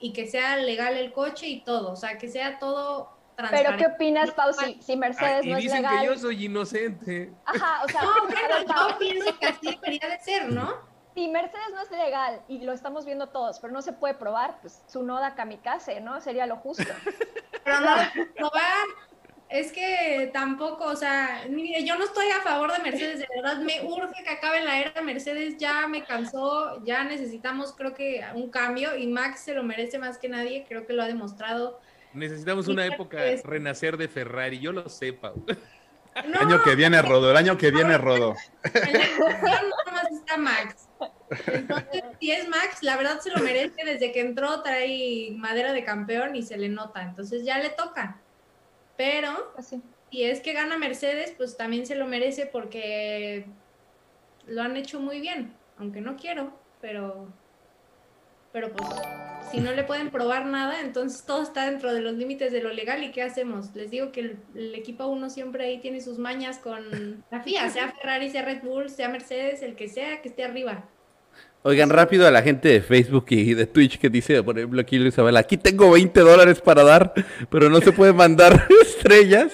y 0.00 0.12
que 0.12 0.26
sea 0.26 0.56
legal 0.56 0.96
el 0.96 1.12
coche 1.12 1.48
y 1.48 1.60
todo, 1.60 1.92
o 1.92 1.96
sea, 1.96 2.18
que 2.18 2.28
sea 2.28 2.58
todo 2.58 3.17
Pero. 3.50 3.76
¿qué 3.76 3.86
opinas, 3.86 4.30
Pau, 4.32 4.52
si, 4.52 4.80
si 4.82 4.96
Mercedes 4.96 5.42
Ay, 5.44 5.50
no 5.50 5.56
es 5.56 5.62
dicen 5.62 5.82
legal? 5.82 6.00
que 6.00 6.06
yo 6.06 6.18
soy 6.18 6.44
inocente. 6.44 7.32
Ajá, 7.44 7.84
o 7.84 7.88
sea, 7.88 8.02
No, 8.02 8.12
bueno, 8.26 8.90
yo 8.90 8.98
pienso 8.98 9.38
que 9.38 9.46
así 9.46 9.66
debería 9.66 10.08
de 10.08 10.20
ser, 10.20 10.50
¿no? 10.50 10.88
si 11.14 11.26
Mercedes 11.26 11.70
no 11.74 11.80
es 11.80 11.90
legal 11.90 12.42
y 12.46 12.60
lo 12.60 12.72
estamos 12.72 13.04
viendo 13.04 13.30
todos, 13.30 13.58
pero 13.58 13.72
no 13.72 13.82
se 13.82 13.92
puede 13.92 14.14
probar, 14.14 14.60
pues 14.60 14.84
su 14.86 15.02
noda 15.02 15.34
kamikaze, 15.34 16.00
¿no? 16.00 16.20
Sería 16.20 16.46
lo 16.46 16.56
justo. 16.58 16.84
Pero 17.64 17.80
no, 17.80 17.96
no 18.38 18.50
va, 18.54 18.84
es 19.48 19.72
que 19.72 20.30
tampoco, 20.32 20.84
o 20.84 20.96
sea, 20.96 21.44
mire, 21.48 21.82
yo 21.84 21.96
no 21.96 22.04
estoy 22.04 22.26
a 22.28 22.42
favor 22.42 22.72
de 22.72 22.78
Mercedes, 22.80 23.18
de 23.18 23.26
verdad, 23.34 23.56
me 23.58 23.82
urge 23.82 24.22
que 24.22 24.30
acabe 24.30 24.62
la 24.62 24.78
era 24.78 25.00
Mercedes, 25.00 25.56
ya 25.56 25.88
me 25.88 26.04
cansó, 26.04 26.84
ya 26.84 27.02
necesitamos, 27.04 27.72
creo 27.72 27.94
que, 27.94 28.22
un 28.34 28.50
cambio 28.50 28.96
y 28.96 29.06
Max 29.06 29.40
se 29.40 29.54
lo 29.54 29.62
merece 29.62 29.98
más 29.98 30.18
que 30.18 30.28
nadie, 30.28 30.66
creo 30.68 30.86
que 30.86 30.92
lo 30.92 31.02
ha 31.02 31.06
demostrado. 31.06 31.80
Necesitamos 32.18 32.68
una 32.68 32.84
época 32.86 33.24
es- 33.24 33.42
renacer 33.44 33.96
de 33.96 34.08
Ferrari, 34.08 34.58
yo 34.58 34.72
lo 34.72 34.88
sé, 34.88 35.12
Pau. 35.12 35.44
El 36.24 36.34
año 36.34 36.62
que 36.64 36.74
viene 36.74 37.00
Rodo, 37.00 37.30
el 37.30 37.36
año 37.36 37.56
que 37.56 37.70
viene 37.70 37.96
Rodo. 37.96 38.34
en 38.64 38.92
la 38.92 39.04
ecuación 39.04 39.70
no 39.86 39.92
más 39.92 40.10
está 40.10 40.36
Max. 40.36 40.88
Entonces, 41.46 42.02
si 42.18 42.32
es 42.32 42.48
Max, 42.48 42.82
la 42.82 42.96
verdad 42.96 43.20
se 43.20 43.30
lo 43.30 43.38
merece, 43.38 43.84
desde 43.84 44.10
que 44.10 44.20
entró 44.20 44.62
trae 44.62 45.30
madera 45.36 45.72
de 45.72 45.84
campeón 45.84 46.34
y 46.34 46.42
se 46.42 46.56
le 46.56 46.68
nota, 46.70 47.02
entonces 47.02 47.44
ya 47.44 47.58
le 47.60 47.68
toca. 47.70 48.16
Pero 48.96 49.52
Pues 49.54 49.68
si 50.10 50.24
es 50.24 50.40
que 50.40 50.54
gana 50.54 50.76
Mercedes, 50.76 51.34
pues 51.36 51.56
también 51.56 51.86
se 51.86 51.94
lo 51.94 52.06
merece 52.06 52.46
porque 52.46 53.44
lo 54.48 54.62
han 54.62 54.76
hecho 54.76 54.98
muy 54.98 55.20
bien, 55.20 55.54
aunque 55.78 56.00
no 56.00 56.16
quiero, 56.16 56.52
pero 56.80 57.28
pero 58.60 58.72
pues 58.72 58.90
si 59.52 59.60
no 59.60 59.72
le 59.72 59.84
pueden 59.84 60.10
probar 60.10 60.44
nada, 60.46 60.80
entonces 60.80 61.22
todo 61.24 61.44
está 61.44 61.70
dentro 61.70 61.94
de 61.94 62.00
los 62.00 62.14
límites 62.14 62.52
de 62.52 62.60
lo 62.60 62.72
legal 62.72 63.04
y 63.04 63.12
¿qué 63.12 63.22
hacemos? 63.22 63.72
Les 63.76 63.88
digo 63.88 64.10
que 64.10 64.20
el, 64.20 64.36
el 64.56 64.74
equipo 64.74 65.06
uno 65.06 65.30
siempre 65.30 65.64
ahí 65.64 65.78
tiene 65.78 66.00
sus 66.00 66.18
mañas 66.18 66.58
con 66.58 67.24
la 67.30 67.40
FIA, 67.40 67.70
sea 67.70 67.92
Ferrari, 67.92 68.30
sea 68.30 68.44
Red 68.44 68.62
Bull, 68.62 68.90
sea 68.90 69.08
Mercedes, 69.08 69.62
el 69.62 69.76
que 69.76 69.88
sea 69.88 70.20
que 70.22 70.28
esté 70.28 70.42
arriba. 70.42 70.88
Oigan, 71.62 71.90
rápido 71.90 72.26
a 72.26 72.32
la 72.32 72.42
gente 72.42 72.68
de 72.68 72.80
Facebook 72.80 73.26
y 73.28 73.54
de 73.54 73.66
Twitch 73.66 73.98
que 73.98 74.10
dice, 74.10 74.42
por 74.42 74.58
ejemplo, 74.58 74.80
aquí 74.80 74.96
Isabel, 74.96 75.36
aquí 75.36 75.56
tengo 75.56 75.92
20 75.92 76.18
dólares 76.20 76.60
para 76.60 76.82
dar, 76.82 77.14
pero 77.48 77.70
no 77.70 77.80
se 77.80 77.92
puede 77.92 78.12
mandar 78.12 78.66
estrellas. 78.82 79.52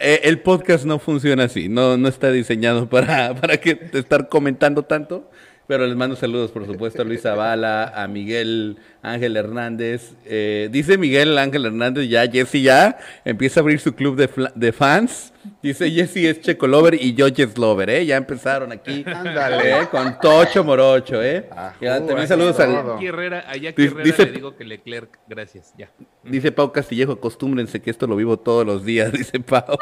Eh, 0.00 0.20
el 0.24 0.40
podcast 0.40 0.86
no 0.86 0.98
funciona 0.98 1.44
así, 1.44 1.68
no, 1.68 1.98
no 1.98 2.08
está 2.08 2.30
diseñado 2.30 2.88
para, 2.88 3.34
para 3.34 3.58
que 3.58 3.78
estar 3.92 4.28
comentando 4.30 4.84
tanto. 4.84 5.30
Pero 5.70 5.86
les 5.86 5.94
mando 5.94 6.16
saludos, 6.16 6.50
por 6.50 6.66
supuesto, 6.66 7.02
a 7.02 7.04
Luis 7.04 7.22
Zavala, 7.22 7.92
a 7.94 8.08
Miguel 8.08 8.76
Ángel 9.02 9.36
Hernández. 9.36 10.14
Eh, 10.26 10.68
dice 10.72 10.98
Miguel 10.98 11.38
Ángel 11.38 11.64
Hernández 11.64 12.08
ya, 12.08 12.28
Jesse 12.28 12.60
ya 12.60 12.98
empieza 13.24 13.60
a 13.60 13.62
abrir 13.62 13.78
su 13.78 13.94
club 13.94 14.16
de, 14.16 14.72
fans. 14.72 15.32
Dice 15.62 15.90
Jesse 15.90 16.16
es 16.28 16.40
Checo 16.42 16.66
Lover 16.66 16.94
y 16.94 17.14
yo 17.14 17.26
Jess 17.34 17.56
Lover, 17.56 17.88
¿eh? 17.88 18.04
Ya 18.04 18.16
empezaron 18.16 18.72
aquí. 18.72 19.04
Ándale. 19.06 19.80
¿eh? 19.82 19.88
Con 19.90 20.18
Tocho 20.20 20.62
Morocho, 20.64 21.22
¿eh? 21.22 21.48
Ajú, 21.50 21.76
Ya, 21.84 21.96
también 21.98 22.18
así 22.18 22.28
saludos 22.28 22.60
al... 22.60 23.02
Herrera, 23.02 23.44
a 23.48 23.56
Jackie 23.56 23.84
Herrera 23.86 24.02
dice- 24.04 24.26
le 24.26 24.32
digo 24.32 24.54
que 24.56 24.64
Leclerc, 24.64 25.18
gracias, 25.26 25.72
ya. 25.78 25.90
Dice 26.24 26.52
Pau 26.52 26.72
Castillejo, 26.72 27.12
acostúmbrense 27.12 27.80
que 27.80 27.90
esto 27.90 28.06
lo 28.06 28.16
vivo 28.16 28.38
todos 28.38 28.66
los 28.66 28.84
días, 28.84 29.12
dice 29.14 29.40
Pau. 29.40 29.64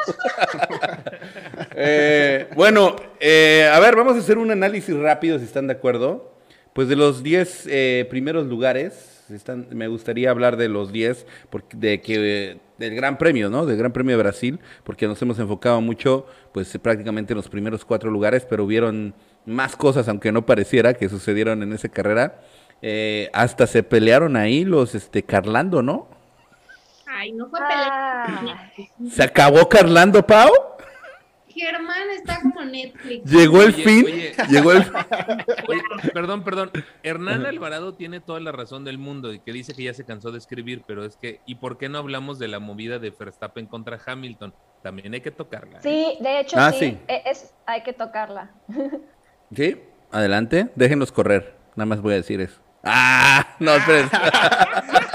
Eh, 1.81 2.47
bueno, 2.55 2.95
eh, 3.19 3.69
a 3.71 3.79
ver, 3.79 3.95
vamos 3.95 4.15
a 4.15 4.19
hacer 4.19 4.37
un 4.37 4.51
análisis 4.51 4.93
rápido, 4.95 5.39
si 5.39 5.45
están 5.45 5.67
de 5.67 5.73
acuerdo. 5.73 6.33
Pues 6.73 6.87
de 6.87 6.95
los 6.95 7.23
10 7.23 7.67
eh, 7.69 8.07
primeros 8.09 8.47
lugares, 8.47 9.18
están, 9.31 9.67
me 9.71 9.87
gustaría 9.87 10.29
hablar 10.29 10.57
de 10.57 10.69
los 10.69 10.91
10, 10.91 11.25
porque, 11.49 11.77
de 11.77 12.01
que, 12.01 12.59
del 12.77 12.95
Gran 12.95 13.17
Premio, 13.17 13.49
¿no? 13.49 13.65
Del 13.65 13.77
Gran 13.77 13.91
Premio 13.91 14.15
de 14.15 14.23
Brasil, 14.23 14.59
porque 14.83 15.07
nos 15.07 15.21
hemos 15.21 15.39
enfocado 15.39 15.81
mucho, 15.81 16.25
pues 16.53 16.77
prácticamente 16.81 17.33
en 17.33 17.37
los 17.37 17.49
primeros 17.49 17.85
cuatro 17.85 18.09
lugares, 18.09 18.45
pero 18.49 18.63
hubieron 18.63 19.13
más 19.45 19.75
cosas, 19.75 20.07
aunque 20.07 20.31
no 20.31 20.45
pareciera, 20.45 20.93
que 20.93 21.09
sucedieron 21.09 21.63
en 21.63 21.73
esa 21.73 21.89
carrera. 21.89 22.41
Eh, 22.81 23.29
hasta 23.33 23.67
se 23.67 23.83
pelearon 23.83 24.37
ahí 24.37 24.63
los 24.63 24.95
este, 24.95 25.23
Carlando, 25.23 25.81
¿no? 25.81 26.07
Ay, 27.05 27.33
no 27.33 27.49
fue 27.49 27.59
pelea. 27.59 28.23
Ah, 28.27 28.71
¿Se 29.11 29.23
acabó 29.23 29.67
Carlando, 29.67 30.25
Pau? 30.25 30.49
Germán 31.59 32.09
está 32.15 32.41
como 32.41 32.63
Netflix. 32.63 33.29
Llegó 33.29 33.61
el 33.63 33.73
Oye, 33.73 33.83
fin. 33.83 34.05
oye. 34.05 34.33
Llegó 34.49 34.71
el 34.71 34.79
Oye, 35.67 35.81
perdón, 36.13 36.43
perdón. 36.43 36.71
Hernán 37.03 37.45
Alvarado 37.45 37.93
tiene 37.93 38.19
toda 38.19 38.39
la 38.39 38.51
razón 38.51 38.83
del 38.85 38.97
mundo 38.97 39.33
y 39.33 39.39
que 39.39 39.51
dice 39.51 39.73
que 39.73 39.83
ya 39.83 39.93
se 39.93 40.05
cansó 40.05 40.31
de 40.31 40.37
escribir, 40.37 40.83
pero 40.87 41.03
es 41.05 41.17
que, 41.17 41.41
¿y 41.45 41.55
por 41.55 41.77
qué 41.77 41.89
no 41.89 41.97
hablamos 41.97 42.39
de 42.39 42.47
la 42.47 42.59
movida 42.59 42.99
de 42.99 43.09
Verstappen 43.11 43.65
contra 43.67 43.99
Hamilton? 44.05 44.53
También 44.83 45.13
hay 45.13 45.21
que 45.21 45.31
tocarla. 45.31 45.79
¿eh? 45.79 45.81
sí, 45.83 46.23
de 46.23 46.39
hecho 46.39 46.55
Ah, 46.59 46.71
sí, 46.71 46.79
sí. 46.79 46.97
e- 47.07 47.23
Es, 47.25 47.53
hay 47.65 47.83
que 47.83 47.93
tocarla. 47.93 48.51
Sí, 49.55 49.81
adelante. 50.11 50.69
Déjenos 50.75 51.11
correr. 51.11 51.55
Nada 51.75 51.87
más 51.87 52.01
voy 52.01 52.13
a 52.13 52.17
decir 52.17 52.39
eso. 52.39 52.61
Ah, 52.83 53.55
no, 53.59 53.73
esperen. 53.73 54.07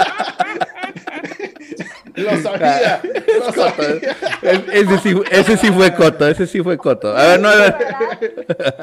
Lo 2.15 2.37
sabía, 2.41 3.01
lo 3.39 3.51
sabía. 3.51 4.15
Es- 4.41 4.63
ese, 4.71 4.97
sí, 4.99 5.21
ese 5.31 5.57
sí 5.57 5.71
fue 5.71 5.93
coto, 5.95 6.27
ese 6.27 6.47
sí 6.47 6.61
fue 6.61 6.77
coto. 6.77 7.15
A 7.15 7.23
ver, 7.23 7.39
no, 7.39 7.49
a 7.49 7.55
ver. 7.55 7.75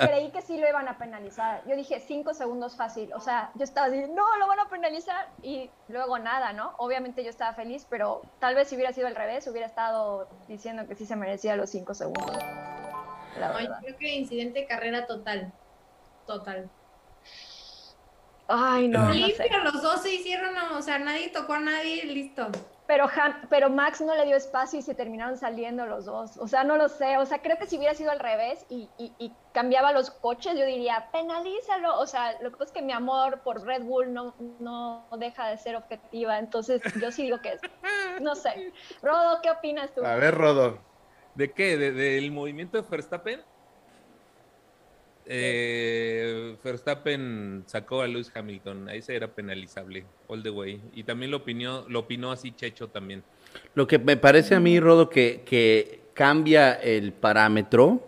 creí 0.01 0.31
que 0.31 0.43
sí 0.43 0.59
lo 0.59 0.69
iban 0.69 0.89
a 0.89 0.99
penalizar. 0.99 1.63
Yo 1.67 1.75
dije 1.77 2.03
cinco 2.07 2.35
segundos 2.35 2.77
fácil. 2.77 3.11
O 3.15 3.21
sea, 3.21 3.51
yo 3.55 3.65
estaba 3.65 3.87
así, 3.87 3.99
no, 4.15 4.37
lo 4.39 4.47
van 4.47 4.61
a 4.61 4.69
penalizar. 4.69 5.29
Y 5.43 5.71
luego 5.89 6.19
nada, 6.19 6.53
¿no? 6.53 6.75
Obviamente 6.79 7.25
yo 7.25 7.31
estaba 7.31 7.55
feliz, 7.55 7.87
pero 7.89 8.23
tal 8.39 8.55
vez 8.55 8.69
si 8.69 8.75
hubiera 8.77 8.93
sido 8.93 9.07
al 9.07 9.15
revés, 9.17 9.47
hubiera 9.47 9.67
estado 9.67 10.29
diciendo 10.49 10.87
que 10.87 10.95
sí 10.95 11.07
se 11.07 11.17
merecía 11.17 11.57
los 11.57 11.71
cinco 11.71 11.95
segundos. 11.95 12.37
La 13.39 13.49
No, 13.49 13.61
yo 13.61 13.69
creo 13.81 13.97
que 13.99 14.15
incidente 14.15 14.61
de 14.61 14.67
carrera 14.67 15.07
total. 15.07 15.53
Total. 16.27 16.69
Ay, 18.49 18.89
no, 18.89 18.99
no 19.07 19.13
sé. 19.15 19.19
Limpio, 19.19 19.59
los 19.65 19.83
dos 19.83 20.03
se 20.03 20.13
hicieron, 20.15 20.55
o 20.75 20.83
sea, 20.83 20.99
nadie 20.99 21.29
tocó 21.29 21.55
a 21.55 21.61
nadie, 21.61 22.05
listo. 22.05 22.49
Pero, 22.93 23.09
Ham- 23.09 23.47
pero 23.49 23.71
Max 23.71 24.03
no 24.03 24.15
le 24.15 24.27
dio 24.27 24.37
espacio 24.37 24.79
y 24.79 24.83
se 24.83 24.95
terminaron 24.95 25.39
saliendo 25.39 25.87
los 25.87 26.05
dos. 26.05 26.37
O 26.37 26.47
sea, 26.47 26.63
no 26.63 26.77
lo 26.77 26.91
sé. 26.91 27.17
O 27.17 27.25
sea, 27.25 27.41
creo 27.41 27.57
que 27.57 27.67
si 27.67 27.79
hubiera 27.79 27.95
sido 27.95 28.11
al 28.11 28.19
revés 28.21 28.67
y, 28.69 28.91
y- 28.99 29.17
y 29.19 29.35
cambiaba 29.53 29.93
los 29.93 30.11
coches, 30.11 30.59
yo 30.59 30.67
diría, 30.67 31.09
penalízalo. 31.11 31.99
O 32.01 32.07
sea, 32.07 32.39
lo 32.43 32.51
que 32.51 32.59
pasa 32.59 32.65
es 32.71 32.73
que 32.73 32.83
mi 32.83 32.93
amor 32.93 33.41
por 33.45 33.65
Red 33.65 33.85
Bull 33.85 34.13
no, 34.13 34.37
no 34.61 35.09
deja 35.19 35.49
de 35.49 35.57
ser 35.57 35.75
objetiva. 35.77 36.39
Entonces, 36.39 36.83
yo 37.01 37.11
sí 37.11 37.23
digo 37.23 37.41
que 37.41 37.55
es. 37.55 37.61
No 38.21 38.35
sé. 38.35 38.75
Rodo, 39.01 39.41
¿qué 39.43 39.51
opinas 39.51 39.95
tú? 39.95 40.05
A 40.05 40.17
ver, 40.17 40.35
Rodo. 40.35 40.79
¿De 41.35 41.55
qué? 41.55 41.79
¿De- 41.79 41.93
¿Del 41.93 42.31
movimiento 42.31 42.77
de 42.83 42.87
Verstappen? 42.87 43.43
Eh, 45.35 46.57
Verstappen 46.63 47.63
sacó 47.67 48.03
a 48.03 48.07
Lewis 48.07 48.31
Hamilton, 48.35 48.91
ahí 48.91 49.01
se 49.01 49.17
era 49.17 49.29
penalizable, 49.29 50.05
all 50.29 50.43
the 50.43 50.51
way. 50.51 50.79
Y 50.95 51.05
también 51.05 51.31
lo 51.31 51.39
opinó, 51.39 51.87
lo 51.89 52.01
opinó 52.01 52.33
así 52.33 52.53
Checho 52.53 52.89
también. 52.89 53.23
Lo 53.75 53.87
que 53.87 53.99
me 53.99 54.19
parece 54.19 54.55
a 54.55 54.61
mí, 54.61 54.79
Rodo, 54.79 55.09
que, 55.09 55.41
que 55.47 56.03
cambia 56.13 56.75
el 56.75 57.15
parámetro, 57.15 58.07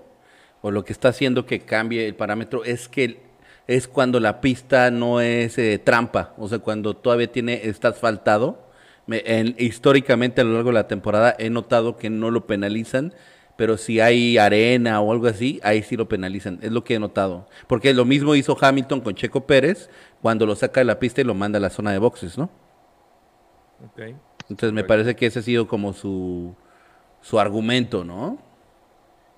o 0.60 0.70
lo 0.70 0.84
que 0.84 0.92
está 0.92 1.08
haciendo 1.08 1.46
que 1.46 1.60
cambie 1.60 2.06
el 2.06 2.14
parámetro, 2.14 2.62
es 2.62 2.88
que 2.88 3.22
es 3.66 3.88
cuando 3.88 4.20
la 4.20 4.42
pista 4.42 4.90
no 4.90 5.22
es 5.22 5.56
eh, 5.56 5.78
trampa, 5.82 6.34
o 6.36 6.46
sea, 6.48 6.58
cuando 6.58 6.94
todavía 6.94 7.32
tiene, 7.32 7.66
está 7.66 7.88
asfaltado. 7.88 8.68
Me- 9.06 9.22
en- 9.24 9.54
históricamente 9.58 10.42
a 10.42 10.44
lo 10.44 10.52
largo 10.52 10.68
de 10.68 10.74
la 10.74 10.88
temporada 10.88 11.34
he 11.38 11.48
notado 11.48 11.96
que 11.96 12.10
no 12.10 12.30
lo 12.30 12.46
penalizan, 12.46 13.14
pero 13.56 13.76
si 13.76 14.00
hay 14.00 14.38
arena 14.38 15.00
o 15.00 15.12
algo 15.12 15.26
así, 15.28 15.60
ahí 15.62 15.82
sí 15.82 15.96
lo 15.96 16.08
penalizan, 16.08 16.58
es 16.62 16.72
lo 16.72 16.84
que 16.84 16.94
he 16.94 16.98
notado. 16.98 17.48
Porque 17.68 17.94
lo 17.94 18.04
mismo 18.04 18.34
hizo 18.34 18.56
Hamilton 18.60 19.00
con 19.00 19.14
Checo 19.14 19.46
Pérez 19.46 19.90
cuando 20.22 20.46
lo 20.46 20.56
saca 20.56 20.80
de 20.80 20.84
la 20.86 20.98
pista 20.98 21.20
y 21.20 21.24
lo 21.24 21.34
manda 21.34 21.58
a 21.58 21.60
la 21.62 21.70
zona 21.70 21.92
de 21.92 21.98
boxes, 21.98 22.36
¿no? 22.38 22.50
Ok. 23.78 24.00
Entonces 24.48 24.72
me 24.74 24.84
parece 24.84 25.16
que 25.16 25.26
ese 25.26 25.38
ha 25.40 25.42
sido 25.42 25.66
como 25.68 25.92
su, 25.92 26.54
su 27.20 27.40
argumento, 27.40 28.04
¿no? 28.04 28.38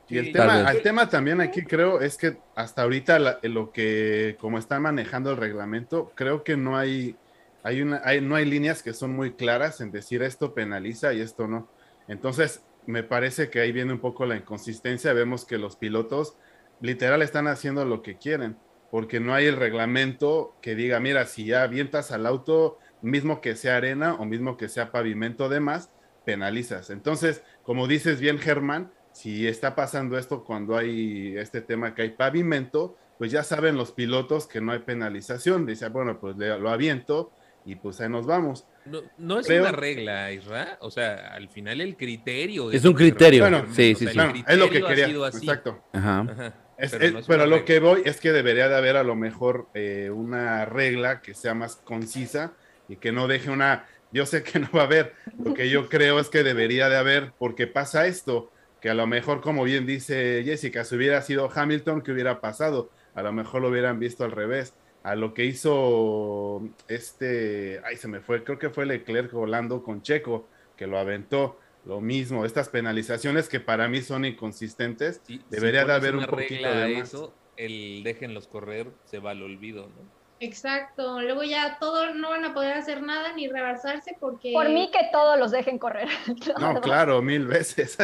Y 0.09 0.19
el 0.19 0.31
tema, 0.31 0.61
el 0.71 0.83
tema 0.83 1.09
también 1.09 1.41
aquí 1.41 1.67
creo 1.67 2.01
es 2.01 2.17
que 2.17 2.43
hasta 2.55 2.83
ahorita 2.83 3.19
la- 3.19 3.39
lo 3.43 3.73
que, 3.73 4.37
como 4.41 4.59
están 4.59 4.83
manejando 4.83 5.31
el 5.33 5.37
reglamento, 5.37 6.13
creo 6.15 6.45
que 6.45 6.57
no 6.57 6.77
hay, 6.77 7.21
hay 7.63 7.83
una, 7.83 8.01
hay, 8.05 8.21
no 8.21 8.37
hay 8.37 8.45
líneas 8.45 8.83
que 8.85 8.95
son 8.95 9.15
muy 9.17 9.35
claras 9.37 9.81
en 9.81 9.91
decir 9.91 10.23
esto 10.23 10.55
penaliza 10.55 11.13
y 11.13 11.21
esto 11.21 11.49
no. 11.49 11.73
Entonces, 12.07 12.65
me 12.87 13.03
parece 13.03 13.51
que 13.51 13.61
ahí 13.61 13.73
viene 13.73 13.93
un 13.93 14.01
poco 14.01 14.27
la 14.27 14.37
inconsistencia. 14.37 15.13
Vemos 15.13 15.45
que 15.45 15.59
los 15.59 15.77
pilotos 15.77 16.37
literal 16.81 17.23
están 17.23 17.49
haciendo 17.49 17.85
lo 17.85 18.03
que 18.03 18.17
quieren, 18.17 18.57
porque 18.91 19.21
no 19.21 19.35
hay 19.35 19.47
el 19.47 19.57
reglamento 19.57 20.57
que 20.61 20.75
diga, 20.75 21.01
mira, 21.01 21.27
si 21.27 21.47
ya 21.47 21.63
avientas 21.63 22.13
al 22.13 22.27
auto, 22.27 22.79
mismo 23.03 23.41
que 23.41 23.57
sea 23.57 23.77
arena 23.77 24.15
o 24.15 24.25
mismo 24.25 24.57
que 24.57 24.69
sea 24.69 24.93
pavimento 24.93 25.49
de 25.49 25.61
más, 25.61 25.91
penalizas. 26.25 26.91
Entonces, 26.91 27.43
como 27.63 27.87
dices 27.87 28.21
bien, 28.21 28.39
Germán, 28.39 28.93
si 29.13 29.47
está 29.47 29.75
pasando 29.75 30.19
esto 30.19 30.45
cuando 30.45 30.77
hay 30.77 31.37
este 31.39 31.63
tema 31.63 31.95
que 31.95 32.03
hay 32.03 32.11
pavimento, 32.11 32.97
pues 33.19 33.33
ya 33.33 33.43
saben 33.43 33.77
los 33.77 33.93
pilotos 33.93 34.47
que 34.47 34.61
no 34.61 34.73
hay 34.73 34.81
penalización. 34.81 35.65
Dice, 35.65 35.89
bueno, 35.89 36.21
pues 36.21 36.37
lo 36.37 36.69
aviento 36.69 37.33
y 37.65 37.77
pues 37.77 38.01
ahí 38.01 38.11
nos 38.11 38.27
vamos. 38.27 38.67
No, 38.87 39.03
no 39.19 39.41
es 39.41 39.47
Creo- 39.47 39.63
una 39.63 39.73
regla, 39.73 40.33
Isra. 40.33 40.79
O 40.81 40.91
sea, 40.91 41.33
al 41.35 41.49
final 41.49 41.81
el 41.81 41.97
criterio. 41.97 42.71
Es 42.71 42.85
un 42.85 42.95
criterio. 42.95 43.43
Bueno, 43.43 43.67
sí, 43.73 43.93
o 43.95 43.99
sí, 43.99 44.05
sea, 44.05 44.13
sí. 44.13 44.19
Bueno, 44.19 44.45
es 44.49 44.59
lo 44.59 44.71
que 44.71 44.83
quería. 44.83 45.07
sido 45.07 45.25
así. 45.25 45.47
Exacto. 45.47 45.83
Ajá. 45.93 46.21
Ajá. 46.21 46.55
Es- 46.79 46.91
Pero 46.93 47.05
es- 47.05 47.13
no 47.15 47.19
es 47.21 47.27
pero 47.27 47.45
una 47.45 47.57
lo 47.57 47.65
que 47.65 47.79
voy 47.81 48.03
es 48.05 48.21
que 48.21 48.33
debería 48.33 48.69
de 48.69 48.77
haber 48.77 48.97
a 48.97 49.03
lo 49.03 49.17
mejor 49.17 49.69
eh, 49.75 50.11
una 50.13 50.65
regla 50.67 51.23
que 51.23 51.35
sea 51.35 51.55
más 51.55 51.77
concisa 51.77 52.53
y 52.89 52.97
que 52.97 53.13
no 53.13 53.27
deje 53.29 53.51
una... 53.51 53.87
Yo 54.13 54.25
sé 54.27 54.43
que 54.43 54.59
no 54.61 54.69
va 54.75 54.83
a 54.83 54.85
haber, 54.85 55.15
lo 55.43 55.53
que 55.55 55.69
yo 55.69 55.89
creo 55.89 56.21
es 56.21 56.29
que 56.29 56.43
debería 56.45 56.89
de 56.89 56.97
haber, 56.97 57.33
porque 57.39 57.67
pasa 57.67 58.07
esto, 58.07 58.53
que 58.81 58.89
a 58.89 58.95
lo 58.95 59.07
mejor, 59.07 59.41
como 59.41 59.65
bien 59.65 59.85
dice 59.85 60.43
Jessica, 60.45 60.85
si 60.85 60.95
hubiera 60.97 61.21
sido 61.23 61.51
Hamilton, 61.53 62.03
¿qué 62.03 62.13
hubiera 62.13 62.41
pasado? 62.41 62.91
A 63.15 63.23
lo 63.23 63.33
mejor 63.33 63.63
lo 63.63 63.69
hubieran 63.69 63.99
visto 63.99 64.25
al 64.25 64.31
revés. 64.31 64.75
A 65.07 65.15
lo 65.15 65.35
que 65.35 65.45
hizo 65.45 66.63
este, 66.89 67.81
ay, 67.85 67.97
se 67.97 68.09
me 68.09 68.21
fue, 68.21 68.43
creo 68.43 68.59
que 68.59 68.71
fue 68.71 68.87
Leclerc 68.87 69.31
volando 69.31 69.85
con 69.85 70.03
Checo, 70.03 70.49
que 70.77 70.89
lo 70.89 70.99
aventó. 70.99 71.61
Lo 71.85 72.01
mismo, 72.01 72.45
estas 72.45 72.69
penalizaciones 72.69 73.49
que 73.49 73.61
para 73.61 73.87
mí 73.87 74.03
son 74.03 74.25
inconsistentes, 74.25 75.21
Sí, 75.25 75.39
si 75.39 75.45
debería 75.49 75.85
de 75.85 75.93
haber 75.93 76.17
un 76.17 76.27
poquito 76.27 76.69
de 76.69 76.97
más. 76.97 77.09
eso, 77.09 77.33
el 77.57 78.03
déjenlos 78.03 78.49
correr 78.49 78.89
se 79.05 79.21
va 79.21 79.31
al 79.31 79.43
olvido, 79.43 79.83
¿no? 79.83 80.17
Exacto. 80.41 81.23
Luego 81.23 81.45
ya 81.45 81.79
todos 81.79 82.17
no 82.17 82.31
van 82.31 82.45
a 82.45 82.53
poder 82.53 82.73
hacer 82.73 83.01
nada 83.03 83.33
ni 83.33 83.47
rebasarse 83.49 84.17
porque. 84.19 84.53
Por 84.53 84.69
mí 84.71 84.91
que 84.93 85.09
todos 85.13 85.39
los 85.39 85.53
dejen 85.53 85.79
correr. 85.79 86.09
No, 86.61 86.81
claro, 86.81 87.23
mil 87.23 87.47
veces. 87.47 87.97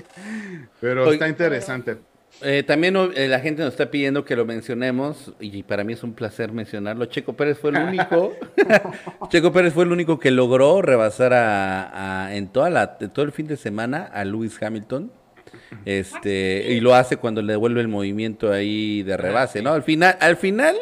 Pero 0.80 1.04
Oye, 1.04 1.14
está 1.14 1.28
interesante. 1.28 1.98
Eh, 2.42 2.62
también 2.62 2.96
eh, 3.14 3.28
la 3.28 3.40
gente 3.40 3.62
nos 3.62 3.72
está 3.72 3.90
pidiendo 3.90 4.24
que 4.24 4.34
lo 4.34 4.46
mencionemos 4.46 5.32
y 5.40 5.62
para 5.62 5.84
mí 5.84 5.92
es 5.92 6.02
un 6.02 6.14
placer 6.14 6.52
mencionarlo. 6.52 7.04
Checo 7.06 7.34
Pérez 7.34 7.58
fue 7.58 7.70
el 7.70 7.76
único, 7.88 8.34
Checo 9.28 9.52
Pérez 9.52 9.74
fue 9.74 9.84
el 9.84 9.92
único 9.92 10.18
que 10.18 10.30
logró 10.30 10.80
rebasar 10.80 11.32
a, 11.34 12.26
a- 12.26 12.34
en 12.36 12.48
toda 12.48 12.70
la, 12.70 12.96
todo 12.98 13.24
el 13.24 13.32
fin 13.32 13.46
de 13.46 13.56
semana 13.56 14.04
a 14.12 14.24
Lewis 14.24 14.60
Hamilton. 14.62 15.12
Este, 15.84 16.66
y 16.72 16.80
lo 16.80 16.94
hace 16.94 17.16
cuando 17.16 17.42
le 17.42 17.52
devuelve 17.54 17.80
el 17.80 17.88
movimiento 17.88 18.52
ahí 18.52 19.02
de 19.02 19.16
rebase, 19.16 19.62
¿no? 19.62 19.72
Al 19.72 19.82
final, 19.82 20.16
al 20.20 20.36
final, 20.36 20.76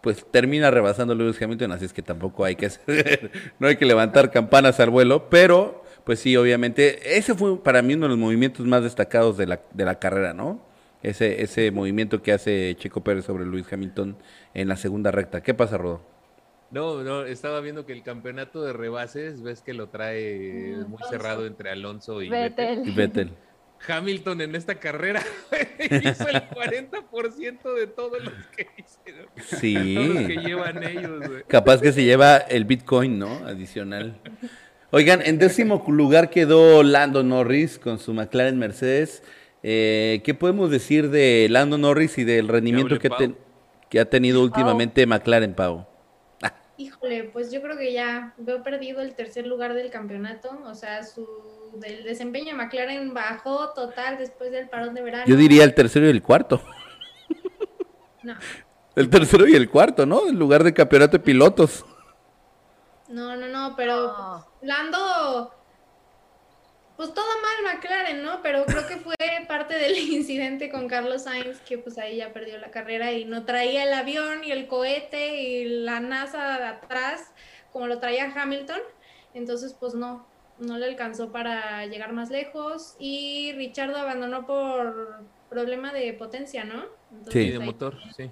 pues 0.00 0.24
termina 0.30 0.70
rebasando 0.70 1.12
a 1.12 1.16
Lewis 1.16 1.40
Hamilton, 1.40 1.72
así 1.72 1.84
es 1.86 1.92
que 1.92 2.02
tampoco 2.02 2.44
hay 2.44 2.56
que 2.56 2.66
hacer, 2.66 3.30
no 3.58 3.68
hay 3.68 3.76
que 3.76 3.84
levantar 3.86 4.30
campanas 4.30 4.78
al 4.80 4.90
vuelo, 4.90 5.28
pero 5.28 5.82
pues 6.04 6.20
sí, 6.20 6.36
obviamente, 6.36 7.16
ese 7.18 7.34
fue 7.34 7.60
para 7.62 7.82
mí 7.82 7.94
uno 7.94 8.04
de 8.06 8.10
los 8.10 8.18
movimientos 8.18 8.64
más 8.66 8.82
destacados 8.82 9.36
de 9.36 9.46
la, 9.46 9.60
de 9.72 9.84
la 9.84 9.98
carrera, 9.98 10.32
¿no? 10.34 10.64
Ese, 11.06 11.42
ese 11.42 11.70
movimiento 11.70 12.20
que 12.20 12.32
hace 12.32 12.74
Checo 12.78 13.02
Pérez 13.04 13.24
sobre 13.24 13.44
Lewis 13.46 13.72
Hamilton 13.72 14.16
en 14.54 14.66
la 14.68 14.76
segunda 14.76 15.12
recta. 15.12 15.40
¿Qué 15.42 15.54
pasa, 15.54 15.78
Rodo? 15.78 16.02
No, 16.72 17.04
no, 17.04 17.24
estaba 17.24 17.60
viendo 17.60 17.86
que 17.86 17.92
el 17.92 18.02
campeonato 18.02 18.64
de 18.64 18.72
rebases, 18.72 19.40
ves 19.42 19.62
que 19.62 19.72
lo 19.72 19.88
trae 19.88 20.74
Mm, 20.78 20.90
muy 20.90 20.98
cerrado 21.08 21.46
entre 21.46 21.70
Alonso 21.70 22.22
y 22.22 22.28
Vettel. 22.28 22.78
Vettel. 22.78 22.88
Y 22.88 22.96
Vettel. 22.96 23.30
Hamilton 23.88 24.40
en 24.40 24.54
esta 24.56 24.76
carrera 24.76 25.22
hizo 25.78 26.26
el 26.28 26.42
40% 26.48 27.74
de 27.74 27.86
todos 27.86 28.24
los 28.24 28.32
que 28.56 28.66
hicieron. 28.76 29.26
Todos 29.36 30.14
los 30.14 30.26
que 30.26 30.34
Sí. 30.34 30.38
llevan 30.44 30.82
ellos, 30.82 31.28
güey. 31.28 31.42
Capaz 31.46 31.80
que 31.80 31.92
se 31.92 32.02
lleva 32.02 32.38
el 32.38 32.64
Bitcoin, 32.64 33.18
¿no? 33.18 33.28
Adicional. 33.46 34.18
Oigan, 34.90 35.20
en 35.24 35.38
décimo 35.38 35.84
lugar 35.88 36.30
quedó 36.30 36.82
Lando 36.82 37.22
Norris 37.22 37.78
con 37.78 37.98
su 38.00 38.12
McLaren 38.14 38.58
Mercedes. 38.58 39.22
Eh, 39.68 40.20
¿Qué 40.24 40.32
podemos 40.32 40.70
decir 40.70 41.10
de 41.10 41.48
Lando 41.50 41.76
Norris 41.76 42.18
y 42.18 42.24
del 42.24 42.46
rendimiento 42.46 43.00
que, 43.00 43.08
Pau. 43.08 43.18
ten- 43.18 43.36
que 43.90 43.98
ha 43.98 44.08
tenido 44.08 44.40
últimamente 44.42 45.04
McLaren, 45.06 45.54
Pau? 45.54 45.84
Híjole, 46.78 47.24
pues 47.32 47.50
yo 47.50 47.60
creo 47.62 47.76
que 47.76 47.92
ya 47.92 48.32
veo 48.36 48.62
perdido 48.62 49.00
el 49.00 49.14
tercer 49.16 49.44
lugar 49.46 49.74
del 49.74 49.90
campeonato. 49.90 50.50
O 50.66 50.74
sea, 50.76 51.02
su 51.02 51.26
del 51.80 52.04
desempeño 52.04 52.52
de 52.52 52.52
McLaren 52.54 53.12
bajó 53.12 53.70
total 53.70 54.18
después 54.18 54.52
del 54.52 54.68
parón 54.68 54.94
de 54.94 55.02
verano. 55.02 55.24
Yo 55.26 55.34
diría 55.36 55.64
el 55.64 55.74
tercero 55.74 56.06
y 56.06 56.10
el 56.10 56.22
cuarto. 56.22 56.62
No, 58.22 58.34
El 58.94 59.10
tercero 59.10 59.48
y 59.48 59.54
el 59.56 59.68
cuarto, 59.68 60.06
¿no? 60.06 60.28
En 60.28 60.38
lugar 60.38 60.62
de 60.62 60.72
campeonato 60.74 61.18
de 61.18 61.24
pilotos. 61.24 61.84
no, 63.08 63.34
no, 63.36 63.48
no, 63.48 63.74
pero. 63.76 64.44
Lando, 64.62 65.52
pues 66.96 67.12
todo 67.12 67.26
mal 67.26 67.74
McLaren, 67.74 68.22
¿no? 68.22 68.40
Pero 68.42 68.64
creo 68.64 68.86
que 68.86 68.96
fue 68.96 69.14
parte 69.46 69.74
del 69.78 69.96
incidente 70.12 70.70
con 70.70 70.88
Carlos 70.88 71.24
Sainz, 71.24 71.60
que 71.60 71.78
pues 71.78 71.98
ahí 71.98 72.16
ya 72.16 72.32
perdió 72.32 72.58
la 72.58 72.70
carrera 72.70 73.12
y 73.12 73.24
no 73.24 73.44
traía 73.44 73.84
el 73.84 73.92
avión 73.92 74.44
y 74.44 74.52
el 74.52 74.66
cohete 74.66 75.42
y 75.42 75.64
la 75.64 76.00
NASA 76.00 76.58
de 76.58 76.64
atrás 76.64 77.32
como 77.72 77.86
lo 77.86 77.98
traía 77.98 78.32
Hamilton. 78.34 78.80
Entonces, 79.34 79.74
pues 79.78 79.94
no, 79.94 80.26
no 80.58 80.78
le 80.78 80.86
alcanzó 80.86 81.30
para 81.30 81.84
llegar 81.86 82.12
más 82.12 82.30
lejos 82.30 82.96
y 82.98 83.52
Richardo 83.52 83.98
abandonó 83.98 84.46
por 84.46 85.20
problema 85.50 85.92
de 85.92 86.12
potencia, 86.14 86.64
¿no? 86.64 86.84
Entonces, 87.10 87.32
Sí. 87.32 87.50
De 87.50 87.58
motor, 87.58 87.96
sí. 88.16 88.30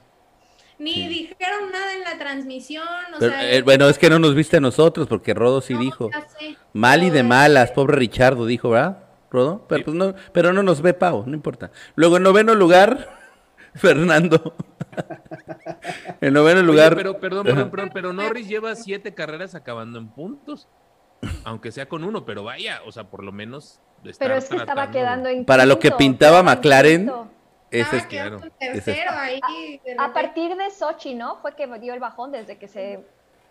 Ni 0.78 1.08
dijeron 1.08 1.70
nada 1.72 1.92
en 1.94 2.00
la 2.02 2.18
transmisión, 2.18 2.86
o 3.14 3.18
Pero, 3.18 3.32
sea, 3.32 3.50
eh, 3.52 3.62
bueno, 3.62 3.88
es 3.88 3.98
que 3.98 4.10
no 4.10 4.18
nos 4.18 4.34
viste 4.34 4.56
a 4.56 4.60
nosotros, 4.60 5.06
porque 5.08 5.32
Rodo 5.34 5.60
sí 5.60 5.74
no, 5.74 5.80
dijo. 5.80 6.10
ya 6.10 6.28
sé. 6.28 6.56
Mal 6.72 7.02
y 7.02 7.10
de 7.10 7.22
malas, 7.22 7.70
pobre 7.72 7.96
Richardo, 7.96 8.44
dijo, 8.46 8.70
¿verdad, 8.70 8.98
Rodo? 9.30 9.66
Pero, 9.68 9.78
Sí. 9.78 9.84
pues 9.84 9.96
no, 9.96 10.14
pero 10.32 10.52
no 10.52 10.62
nos 10.62 10.82
ve 10.82 10.92
Pau, 10.94 11.24
no 11.26 11.34
importa. 11.34 11.70
Luego, 11.94 12.16
en 12.16 12.24
noveno 12.24 12.54
lugar, 12.54 13.08
Fernando. 13.74 14.54
en 16.20 16.34
noveno 16.34 16.58
Oye, 16.60 16.66
lugar. 16.66 16.94
pero, 16.96 17.18
perdón, 17.20 17.44
perdón, 17.44 17.70
perdón, 17.70 17.90
pero 17.92 18.12
Norris 18.12 18.48
lleva 18.48 18.74
siete 18.74 19.14
carreras 19.14 19.54
acabando 19.54 19.98
en 19.98 20.08
puntos. 20.08 20.68
Aunque 21.44 21.72
sea 21.72 21.88
con 21.88 22.04
uno, 22.04 22.26
pero 22.26 22.44
vaya, 22.44 22.80
o 22.86 22.92
sea, 22.92 23.04
por 23.04 23.24
lo 23.24 23.32
menos. 23.32 23.80
estar 24.04 24.28
Pero 24.28 24.38
es 24.38 24.48
que 24.48 24.56
estaba 24.56 24.90
quedando 24.90 25.28
en 25.30 25.44
Para 25.46 25.64
lo 25.64 25.78
que 25.78 25.90
pintaba 25.90 26.42
McLaren, 26.42 27.02
quinto. 27.06 27.28
Ese 27.80 27.96
Estaba 27.96 27.98
es 28.02 28.06
claro. 28.06 28.40
es- 28.60 28.88
ahí. 29.08 29.40
A 29.98 30.12
partir 30.12 30.54
de 30.56 30.70
Sochi, 30.70 31.14
¿no? 31.14 31.36
Fue 31.42 31.54
que 31.54 31.66
dio 31.78 31.94
el 31.94 32.00
bajón 32.00 32.32
desde 32.32 32.56
que 32.58 32.68
se 32.68 33.00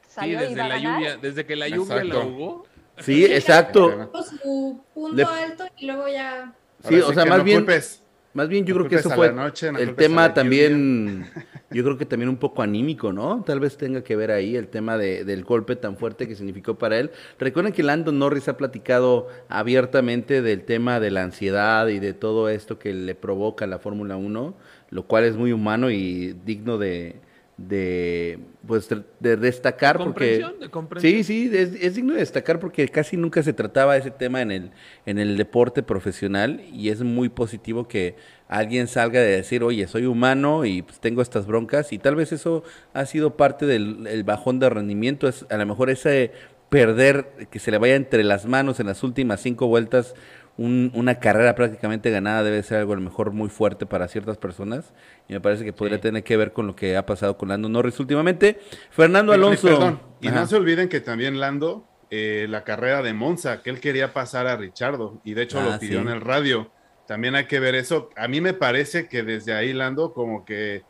Sí, 0.08 0.16
salió 0.16 0.38
y 0.38 0.42
desde 0.42 0.54
iba 0.54 0.66
a 0.66 0.68
la 0.68 0.76
ganar. 0.76 0.94
lluvia, 1.00 1.18
desde 1.18 1.46
que 1.46 1.56
la 1.56 1.68
lluvia 1.68 1.96
Exacto. 1.98 2.18
la 2.20 2.24
jugó. 2.26 2.66
Sí, 3.00 3.26
exacto. 3.26 4.12
Su 4.42 4.84
punto 4.94 5.16
Le- 5.16 5.24
alto 5.24 5.66
y 5.78 5.86
luego 5.88 6.08
ya. 6.08 6.54
Sí, 6.88 6.96
Ahora 6.96 7.08
o 7.08 7.14
sea, 7.14 7.26
más 7.26 7.38
no 7.40 7.44
bien- 7.44 7.58
culpes. 7.60 8.00
Más 8.34 8.48
bien 8.48 8.66
yo 8.66 8.74
No 8.74 8.80
creo 8.82 8.90
que 8.90 8.96
eso 8.96 9.12
a 9.12 9.16
fue 9.16 9.28
la 9.28 9.34
noche, 9.34 9.72
no 9.72 9.78
el 9.78 9.90
a 9.90 9.96
tema 9.96 10.34
también, 10.34 11.32
yo 11.74 11.84
creo 11.84 11.98
que 11.98 12.06
también 12.06 12.30
un 12.30 12.38
poco 12.38 12.62
anímico, 12.62 13.12
¿no? 13.12 13.44
Tal 13.46 13.60
vez 13.60 13.78
tenga 13.78 14.04
que 14.04 14.16
ver 14.16 14.32
ahí 14.32 14.56
el 14.56 14.68
tema 14.68 14.98
de- 14.98 15.24
del 15.26 15.44
golpe 15.44 15.76
tan 15.76 15.98
fuerte 15.98 16.28
que 16.28 16.36
significó 16.36 16.76
para 16.76 17.00
él. 17.00 17.12
Recuerden 17.40 17.74
que 17.74 17.84
Lando 17.84 18.12
Norris 18.12 18.48
ha 18.48 18.58
platicado 18.58 19.28
abiertamente 19.50 20.42
del 20.42 20.64
tema 20.64 21.00
de 21.00 21.12
la 21.12 21.24
ansiedad 21.24 21.88
y 21.88 22.00
de 22.00 22.14
todo 22.14 22.50
esto 22.50 22.80
que 22.80 22.94
le 22.94 23.16
provoca 23.16 23.66
la 23.68 23.80
Fórmula 23.80 24.16
1, 24.18 24.54
lo 24.92 25.04
cual 25.08 25.24
es 25.26 25.36
muy 25.36 25.52
humano 25.52 25.90
y 25.90 26.34
digno 26.46 26.78
de, 26.78 27.16
de 27.58 28.40
pues 28.68 28.88
de 29.20 29.38
destacar 29.38 29.98
porque 29.98 30.44
de 30.60 30.70
comprensión. 30.70 31.14
Sí, 31.14 31.24
sí, 31.24 31.50
es, 31.54 31.74
es 31.76 31.96
digno 31.96 32.14
de 32.14 32.20
destacar 32.20 32.60
porque 32.60 32.88
casi 32.90 33.18
nunca 33.18 33.44
se 33.44 33.54
trataba 33.54 33.98
ese 33.98 34.12
tema 34.12 34.42
en 34.42 34.52
el, 34.52 34.72
en 35.06 35.20
el 35.20 35.38
deporte 35.38 35.84
profesional 35.84 36.62
y 36.72 36.90
es 36.90 37.02
muy 37.04 37.30
positivo 37.30 37.88
que 37.88 38.16
alguien 38.58 38.88
salga 38.88 39.20
de 39.20 39.32
decir, 39.38 39.64
oye, 39.64 39.88
soy 39.88 40.06
humano 40.06 40.66
y 40.66 40.82
pues, 40.82 41.00
tengo 41.00 41.22
estas 41.22 41.46
broncas 41.48 41.92
y 41.94 41.98
tal 42.00 42.16
vez 42.16 42.32
eso 42.32 42.64
ha 42.94 43.06
sido 43.06 43.36
parte 43.38 43.66
del 43.66 44.06
el 44.08 44.24
bajón 44.24 44.60
de 44.60 44.70
rendimiento, 44.70 45.28
es 45.28 45.46
a 45.50 45.58
lo 45.58 45.66
mejor 45.66 45.90
ese 45.90 46.32
perder, 46.70 47.48
que 47.52 47.60
se 47.60 47.72
le 47.72 47.78
vaya 47.78 47.96
entre 47.96 48.24
las 48.24 48.46
manos 48.46 48.80
en 48.80 48.88
las 48.88 49.04
últimas 49.04 49.42
cinco 49.42 49.68
vueltas 49.68 50.16
un- 50.56 50.92
una 50.94 51.20
carrera 51.20 51.56
prácticamente 51.56 52.12
ganada 52.12 52.44
debe 52.44 52.62
ser 52.62 52.78
algo 52.80 52.94
a 52.94 52.96
lo 52.96 53.02
mejor 53.02 53.32
muy 53.32 53.50
fuerte 53.50 53.86
para 53.88 54.08
ciertas 54.08 54.38
personas 54.38 54.94
y 55.28 55.34
me 55.34 55.42
parece 55.42 55.64
que 55.66 55.74
podría 55.74 55.98
Sí. 55.98 56.04
tener 56.04 56.24
que 56.24 56.38
ver 56.38 56.54
con 56.54 56.68
lo 56.68 56.76
que 56.76 56.96
ha 56.96 57.06
pasado 57.08 57.38
con 57.38 57.50
Lando 57.50 57.70
Norris 57.70 58.00
últimamente. 58.00 58.60
Fernando 58.92 59.34
Alonso. 59.34 59.68
perdón, 59.68 60.00
y 60.22 60.28
Ajá. 60.28 60.42
no 60.42 60.48
se 60.48 60.56
olviden 60.56 60.90
que 60.90 61.00
también 61.02 61.40
Lando, 61.40 61.88
eh, 62.12 62.46
la 62.50 62.64
carrera 62.64 63.02
de 63.02 63.14
Monza, 63.14 63.64
que 63.64 63.72
él 63.72 63.80
quería 63.80 64.14
pasar 64.14 64.46
a 64.46 64.56
Richardo, 64.56 65.20
y 65.24 65.34
de 65.34 65.42
hecho 65.42 65.60
Ah, 65.60 65.66
lo 65.74 65.80
pidió 65.80 66.00
sí. 66.02 66.06
en 66.08 66.14
el 66.14 66.22
radio. 66.22 66.70
También 67.08 67.36
hay 67.36 67.46
que 67.46 67.60
ver 67.60 67.76
eso. 67.76 68.10
A 68.16 68.28
mí 68.28 68.42
me 68.42 68.54
parece 68.54 69.08
que 69.08 69.24
desde 69.24 69.54
ahí 69.54 69.74
Lando 69.74 70.14
como 70.14 70.46
que... 70.46 70.84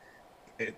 eh, 0.58 0.74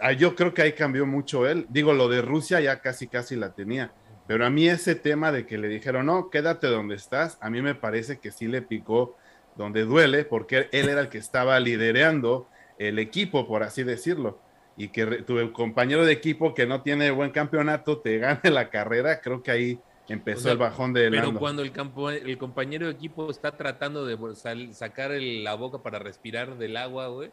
ah, 0.00 0.12
yo 0.12 0.34
creo 0.34 0.54
que 0.54 0.62
ahí 0.62 0.72
cambió 0.72 1.06
mucho 1.06 1.46
él. 1.46 1.66
Digo, 1.68 1.92
lo 1.92 2.08
de 2.08 2.22
Rusia 2.22 2.60
ya 2.60 2.80
casi 2.80 3.06
casi 3.06 3.36
la 3.36 3.54
tenía. 3.54 3.92
Pero 4.26 4.46
a 4.46 4.50
mí 4.50 4.68
ese 4.68 4.94
tema 4.94 5.32
de 5.32 5.46
que 5.46 5.58
le 5.58 5.68
dijeron, 5.68 6.06
no, 6.06 6.30
quédate 6.30 6.68
donde 6.68 6.94
estás, 6.94 7.38
a 7.40 7.50
mí 7.50 7.62
me 7.62 7.74
parece 7.74 8.18
que 8.18 8.30
sí 8.30 8.46
le 8.46 8.62
picó 8.62 9.16
donde 9.56 9.84
duele, 9.84 10.24
porque 10.24 10.68
él 10.72 10.88
era 10.88 11.00
el 11.00 11.08
que 11.08 11.18
estaba 11.18 11.58
liderando 11.58 12.48
el 12.78 12.98
equipo, 12.98 13.46
por 13.46 13.62
así 13.64 13.82
decirlo 13.82 14.40
y 14.80 14.88
que 14.88 15.04
tu 15.24 15.52
compañero 15.52 16.06
de 16.06 16.12
equipo 16.12 16.54
que 16.54 16.66
no 16.66 16.80
tiene 16.80 17.10
buen 17.10 17.32
campeonato 17.32 17.98
te 17.98 18.16
gane 18.18 18.50
la 18.50 18.70
carrera, 18.70 19.20
creo 19.20 19.42
que 19.42 19.50
ahí 19.50 19.80
empezó 20.12 20.38
O 20.40 20.42
sea, 20.42 20.52
el 20.52 20.58
bajón 20.58 20.92
de 20.92 21.10
Pero 21.10 21.24
Lando. 21.26 21.40
cuando 21.40 21.62
el, 21.62 21.72
campo, 21.72 22.10
el 22.10 22.36
compañero 22.38 22.86
de 22.86 22.92
equipo 22.92 23.30
está 23.30 23.56
tratando 23.56 24.04
de 24.04 24.16
sal- 24.36 24.74
sacar 24.74 25.12
el- 25.12 25.44
la 25.44 25.54
boca 25.54 25.78
para 25.82 25.98
respirar 25.98 26.56
del 26.58 26.76
agua, 26.76 27.06
güey, 27.08 27.30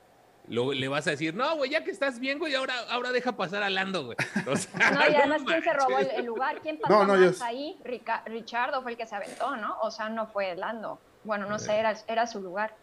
lo- 0.47 0.71
le 0.71 0.87
vas 0.87 1.05
a 1.07 1.11
decir, 1.11 1.33
no, 1.35 1.57
güey, 1.57 1.71
ya 1.71 1.83
que 1.83 1.91
estás 1.91 2.19
bien, 2.19 2.39
güey, 2.39 2.55
ahora, 2.55 2.73
ahora 2.89 3.11
deja 3.11 3.35
pasar 3.35 3.63
a 3.63 3.69
Lando, 3.69 4.05
güey. 4.05 4.17
O 4.49 4.55
sea, 4.55 4.71
No, 4.91 5.01
y 5.11 5.15
además, 5.15 5.41
¿quién 5.45 5.61
se 5.63 5.73
robó 5.73 5.99
el, 5.99 6.07
el 6.11 6.25
lugar? 6.25 6.61
¿Quién 6.61 6.77
pasó 6.79 6.93
No, 6.93 7.05
no, 7.05 7.21
yo- 7.21 7.31
ahí? 7.43 7.77
Rica- 7.83 8.23
Richardo 8.25 8.81
fue 8.81 8.91
el 8.91 8.97
que 8.97 9.05
se 9.05 9.15
aventó, 9.15 9.55
¿no? 9.57 9.77
O 9.81 9.91
sea, 9.91 10.07
no 10.09 10.27
fue 10.27 10.55
Lando. 10.55 10.99
Bueno, 11.23 11.47
no 11.47 11.59
sé, 11.59 11.75
era, 11.75 11.93
era 12.07 12.25
su 12.27 12.39
lugar. 12.41 12.73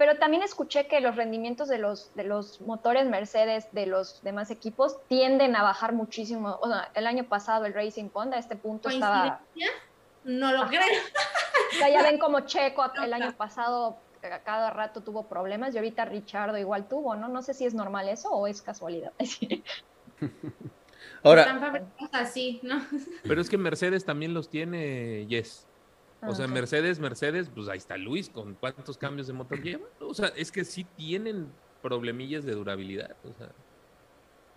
Pero 0.00 0.16
también 0.16 0.42
escuché 0.42 0.86
que 0.86 1.02
los 1.02 1.14
rendimientos 1.14 1.68
de 1.68 1.76
los, 1.76 2.10
de 2.14 2.24
los 2.24 2.62
motores 2.62 3.06
Mercedes 3.06 3.70
de 3.72 3.84
los 3.84 4.22
demás 4.22 4.50
equipos 4.50 4.96
tienden 5.08 5.54
a 5.54 5.62
bajar 5.62 5.92
muchísimo. 5.92 6.58
O 6.62 6.68
sea, 6.68 6.90
el 6.94 7.06
año 7.06 7.24
pasado 7.24 7.66
el 7.66 7.74
Racing 7.74 8.08
Point 8.08 8.32
a 8.32 8.38
este 8.38 8.56
punto 8.56 8.88
estaba... 8.88 9.42
No 10.24 10.52
lo 10.52 10.62
Ajá. 10.62 10.68
creo. 10.70 10.80
O 10.80 11.76
sea, 11.76 11.90
ya 11.90 12.02
ven 12.02 12.16
como 12.16 12.40
Checo 12.40 12.82
el 13.04 13.12
año 13.12 13.36
pasado 13.36 13.98
a 14.22 14.38
cada 14.38 14.70
rato 14.70 15.02
tuvo 15.02 15.28
problemas 15.28 15.74
y 15.74 15.76
ahorita 15.76 16.06
Richardo 16.06 16.56
igual 16.56 16.88
tuvo, 16.88 17.14
¿no? 17.14 17.28
No 17.28 17.42
sé 17.42 17.52
si 17.52 17.66
es 17.66 17.74
normal 17.74 18.08
eso 18.08 18.30
o 18.30 18.46
es 18.46 18.62
casualidad. 18.62 19.12
Ahora, 21.22 21.42
Están 21.42 21.92
así, 22.12 22.58
¿no? 22.62 22.82
Pero 23.22 23.42
es 23.42 23.50
que 23.50 23.58
Mercedes 23.58 24.06
también 24.06 24.32
los 24.32 24.48
tiene, 24.48 25.26
Yes. 25.26 25.66
O 26.22 26.34
sea. 26.34 26.46
Mercedes, 26.46 26.98
Mercedes, 26.98 27.50
pues 27.54 27.68
ahí 27.68 27.78
está 27.78 27.96
Luis, 27.96 28.28
con 28.28 28.54
cuántos 28.54 28.98
cambios 28.98 29.26
de 29.26 29.32
motor 29.32 29.62
lleva. 29.62 29.86
O 30.00 30.14
sea, 30.14 30.28
es 30.36 30.52
que 30.52 30.64
sí 30.64 30.84
tienen 30.96 31.46
problemillas 31.82 32.44
de 32.44 32.52
durabilidad. 32.52 33.16
O 33.24 33.32
sea, 33.38 33.48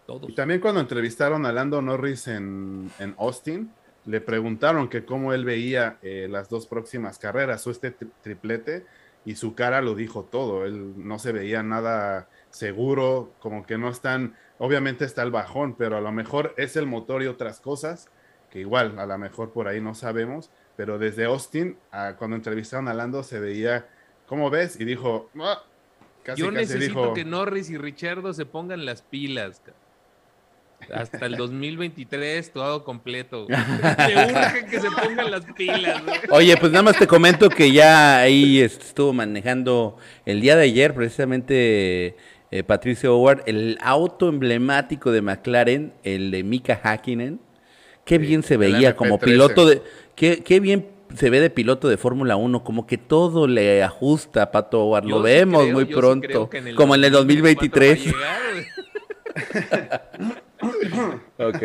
todos. 0.05 0.29
Y 0.29 0.33
también 0.33 0.59
cuando 0.59 0.81
entrevistaron 0.81 1.45
a 1.45 1.53
Lando 1.53 1.81
Norris 1.81 2.27
en, 2.27 2.91
en 2.99 3.15
Austin, 3.17 3.71
le 4.05 4.19
preguntaron 4.19 4.89
que 4.89 5.05
cómo 5.05 5.31
él 5.33 5.45
veía 5.45 5.97
eh, 6.01 6.27
las 6.29 6.49
dos 6.49 6.67
próximas 6.67 7.17
carreras 7.17 7.65
o 7.65 7.71
este 7.71 7.97
tri- 7.97 8.11
triplete 8.21 8.85
y 9.23 9.35
su 9.35 9.55
cara 9.55 9.81
lo 9.81 9.95
dijo 9.95 10.25
todo. 10.25 10.65
Él 10.65 10.93
no 10.97 11.17
se 11.19 11.31
veía 11.31 11.63
nada 11.63 12.27
seguro, 12.49 13.31
como 13.39 13.65
que 13.65 13.77
no 13.77 13.87
están, 13.87 14.35
obviamente 14.59 15.05
está 15.05 15.23
el 15.23 15.31
bajón, 15.31 15.75
pero 15.75 15.95
a 15.95 16.01
lo 16.01 16.11
mejor 16.11 16.53
es 16.57 16.75
el 16.75 16.85
motor 16.85 17.23
y 17.23 17.27
otras 17.27 17.61
cosas 17.61 18.09
que 18.51 18.59
igual 18.59 18.99
a 18.99 19.05
lo 19.05 19.17
mejor 19.17 19.51
por 19.53 19.69
ahí 19.69 19.79
no 19.79 19.95
sabemos, 19.95 20.51
pero 20.75 20.97
desde 20.97 21.25
Austin, 21.25 21.77
a 21.91 22.15
cuando 22.17 22.35
entrevistaron 22.35 22.87
a 22.87 22.93
Lando 22.93 23.23
se 23.23 23.39
veía, 23.39 23.87
¿cómo 24.27 24.49
ves? 24.49 24.79
Y 24.79 24.85
dijo, 24.85 25.29
"Ah", 25.39 25.61
casi, 26.23 26.41
Yo 26.41 26.47
casi 26.47 26.57
necesito 26.57 27.01
dijo, 27.01 27.13
que 27.13 27.25
Norris 27.25 27.69
y 27.69 27.77
Richardo 27.77 28.33
se 28.33 28.45
pongan 28.45 28.85
las 28.85 29.01
pilas. 29.01 29.61
Hasta 30.93 31.25
el 31.27 31.35
2023, 31.37 32.51
todo 32.51 32.83
completo. 32.83 33.47
Me 33.49 34.25
urge 34.25 34.65
que 34.69 34.79
se 34.81 34.89
pongan 34.91 35.31
las 35.31 35.45
pilas. 35.55 36.03
güey. 36.03 36.19
Oye, 36.29 36.57
pues 36.57 36.71
nada 36.71 36.83
más 36.83 36.97
te 36.97 37.07
comento 37.07 37.49
que 37.49 37.71
ya 37.71 38.19
ahí 38.19 38.59
este, 38.59 38.83
estuvo 38.85 39.13
manejando 39.13 39.97
el 40.25 40.41
día 40.41 40.55
de 40.57 40.63
ayer 40.63 40.93
precisamente 40.93 42.17
eh, 42.51 42.63
Patricio 42.63 43.15
Howard, 43.15 43.43
el 43.45 43.77
auto 43.81 44.27
emblemático 44.29 45.11
de 45.11 45.21
McLaren, 45.21 45.93
el 46.03 46.31
de 46.31 46.43
Mika 46.43 46.79
Hakkinen. 46.83 47.39
Qué 48.05 48.17
bien 48.17 48.43
se 48.43 48.57
veía 48.57 48.97
como 48.97 49.17
MP13. 49.17 49.23
piloto 49.23 49.65
de... 49.65 49.81
Qué, 50.15 50.43
qué 50.43 50.59
bien 50.59 50.89
se 51.15 51.29
ve 51.29 51.39
de 51.39 51.49
piloto 51.49 51.87
de 51.87 51.97
Fórmula 51.97 52.35
1, 52.35 52.63
como 52.63 52.87
que 52.87 52.97
todo 52.97 53.47
le 53.47 53.83
ajusta 53.83 54.43
a 54.43 54.51
Pato 54.51 54.83
Howard. 54.85 55.05
Lo 55.05 55.17
sí 55.17 55.23
vemos 55.23 55.63
creo- 55.63 55.73
muy 55.73 55.85
sí 55.85 55.93
pronto, 55.93 56.49
como 56.75 56.95
en 56.95 57.03
el 57.03 57.11
2024 57.11 57.79
2023. 57.81 58.13
va 58.15 58.35
a 58.35 58.51
llegar, 58.51 58.53
güey. 58.53 60.33
Ok. 61.37 61.63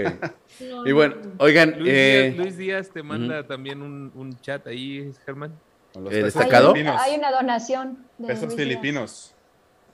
No, 0.60 0.86
Y 0.86 0.92
bueno, 0.92 1.14
no. 1.22 1.30
oigan, 1.38 1.74
Luis, 1.78 1.92
eh, 1.92 2.30
Díaz, 2.32 2.36
Luis 2.44 2.56
Díaz 2.56 2.90
te 2.90 3.02
manda 3.02 3.46
también 3.46 3.80
un, 3.82 4.10
un 4.14 4.36
chat 4.40 4.66
ahí, 4.66 5.12
Germán. 5.24 5.52
eh, 6.10 6.22
destacado. 6.24 6.74
Hay, 6.74 7.16
una 7.16 7.30
donación. 7.30 7.98
de 8.18 8.26
Pesos 8.28 8.44
Luis 8.46 8.56
Díaz. 8.56 8.68
filipinos. 8.68 9.34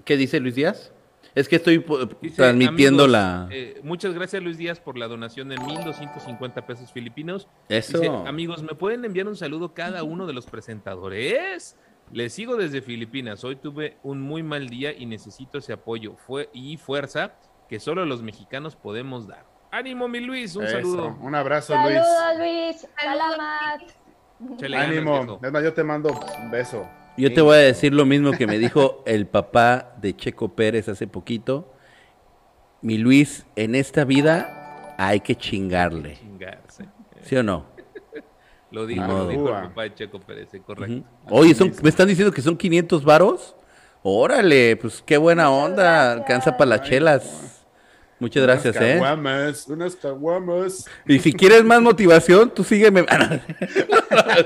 ¿qué 0.04 0.16
dice 0.16 0.38
Luis 0.40 0.54
Díaz? 0.54 0.92
Es 1.34 1.48
que 1.48 1.56
estoy 1.56 1.80
po- 1.80 2.06
Dice, 2.20 2.36
transmitiendo 2.36 3.04
amigos, 3.04 3.10
la... 3.10 3.48
eh, 3.50 3.80
muchas 3.82 4.14
gracias 4.14 4.40
Luis 4.42 4.56
Díaz 4.56 4.78
por 4.78 4.96
la 4.96 5.08
donación 5.08 5.48
de 5.48 5.56
1.250 5.56 6.64
pesos 6.64 6.92
filipinos. 6.92 7.48
Eso. 7.68 7.98
Dice, 7.98 8.12
amigos, 8.26 8.62
¿me 8.62 8.74
pueden 8.74 9.04
enviar 9.04 9.26
un 9.26 9.36
saludo 9.36 9.74
cada 9.74 10.04
uno 10.04 10.26
de 10.26 10.32
los 10.32 10.46
presentadores? 10.46 11.76
Les 12.12 12.32
sigo 12.34 12.56
desde 12.56 12.82
Filipinas. 12.82 13.42
Hoy 13.44 13.56
tuve 13.56 13.96
un 14.02 14.20
muy 14.20 14.42
mal 14.42 14.68
día 14.68 14.92
y 14.96 15.06
necesito 15.06 15.58
ese 15.58 15.72
apoyo 15.72 16.16
fue, 16.16 16.50
y 16.52 16.76
fuerza 16.76 17.32
que 17.68 17.80
solo 17.80 18.04
los 18.04 18.22
mexicanos 18.22 18.76
podemos 18.76 19.26
dar. 19.26 19.44
Ánimo, 19.72 20.06
mi 20.06 20.20
Luis, 20.20 20.54
un 20.54 20.64
Eso. 20.64 20.72
saludo. 20.72 21.16
Un 21.20 21.34
abrazo, 21.34 21.74
Luis. 21.82 21.94
Saludos, 21.98 22.38
Luis. 22.38 22.86
Salamat. 23.00 23.80
Échale 24.58 24.76
ganas, 24.76 24.90
Ánimo. 24.96 25.40
Es 25.42 25.50
más, 25.52 25.62
yo 25.64 25.72
te 25.72 25.82
mando 25.82 26.10
un 26.10 26.50
beso. 26.50 26.86
Yo 27.16 27.32
te 27.32 27.40
voy 27.40 27.54
a 27.56 27.58
decir 27.60 27.92
lo 27.94 28.04
mismo 28.04 28.32
que 28.32 28.46
me 28.46 28.58
dijo 28.58 29.02
el 29.06 29.26
papá 29.26 29.94
de 30.00 30.16
Checo 30.16 30.54
Pérez 30.54 30.88
hace 30.88 31.06
poquito. 31.06 31.72
Mi 32.82 32.98
Luis, 32.98 33.46
en 33.56 33.74
esta 33.74 34.04
vida 34.04 34.94
hay 34.98 35.20
que 35.20 35.36
chingarle. 35.36 36.16
Chingarse. 36.16 36.86
¿Sí 37.22 37.36
o 37.36 37.42
no? 37.42 37.66
Lo 38.70 38.86
dijo, 38.86 39.06
lo 39.06 39.28
dijo 39.28 39.48
el 39.48 39.68
papá 39.68 39.82
de 39.84 39.94
Checo 39.94 40.18
Pérez, 40.20 40.48
correcto. 40.66 41.06
Oye, 41.30 41.54
son- 41.54 41.72
me 41.82 41.88
están 41.88 42.08
diciendo 42.08 42.32
que 42.34 42.42
son 42.42 42.56
500 42.56 43.04
varos. 43.04 43.54
Órale, 44.02 44.76
pues 44.76 45.00
qué 45.06 45.16
buena 45.16 45.50
onda. 45.50 46.12
Alcanza 46.12 46.56
para 46.56 46.70
las 46.70 46.82
chelas. 46.82 47.53
Muchas 48.20 48.42
gracias, 48.44 48.76
unas 48.76 48.88
¿eh? 48.88 48.92
Caguamas, 48.94 49.68
unas 49.68 49.96
caguamas. 49.96 50.86
Y 51.06 51.18
si 51.18 51.32
quieres 51.32 51.64
más 51.64 51.82
motivación, 51.82 52.50
tú 52.54 52.64
sígueme. 52.64 53.04
Ah. 54.16 54.38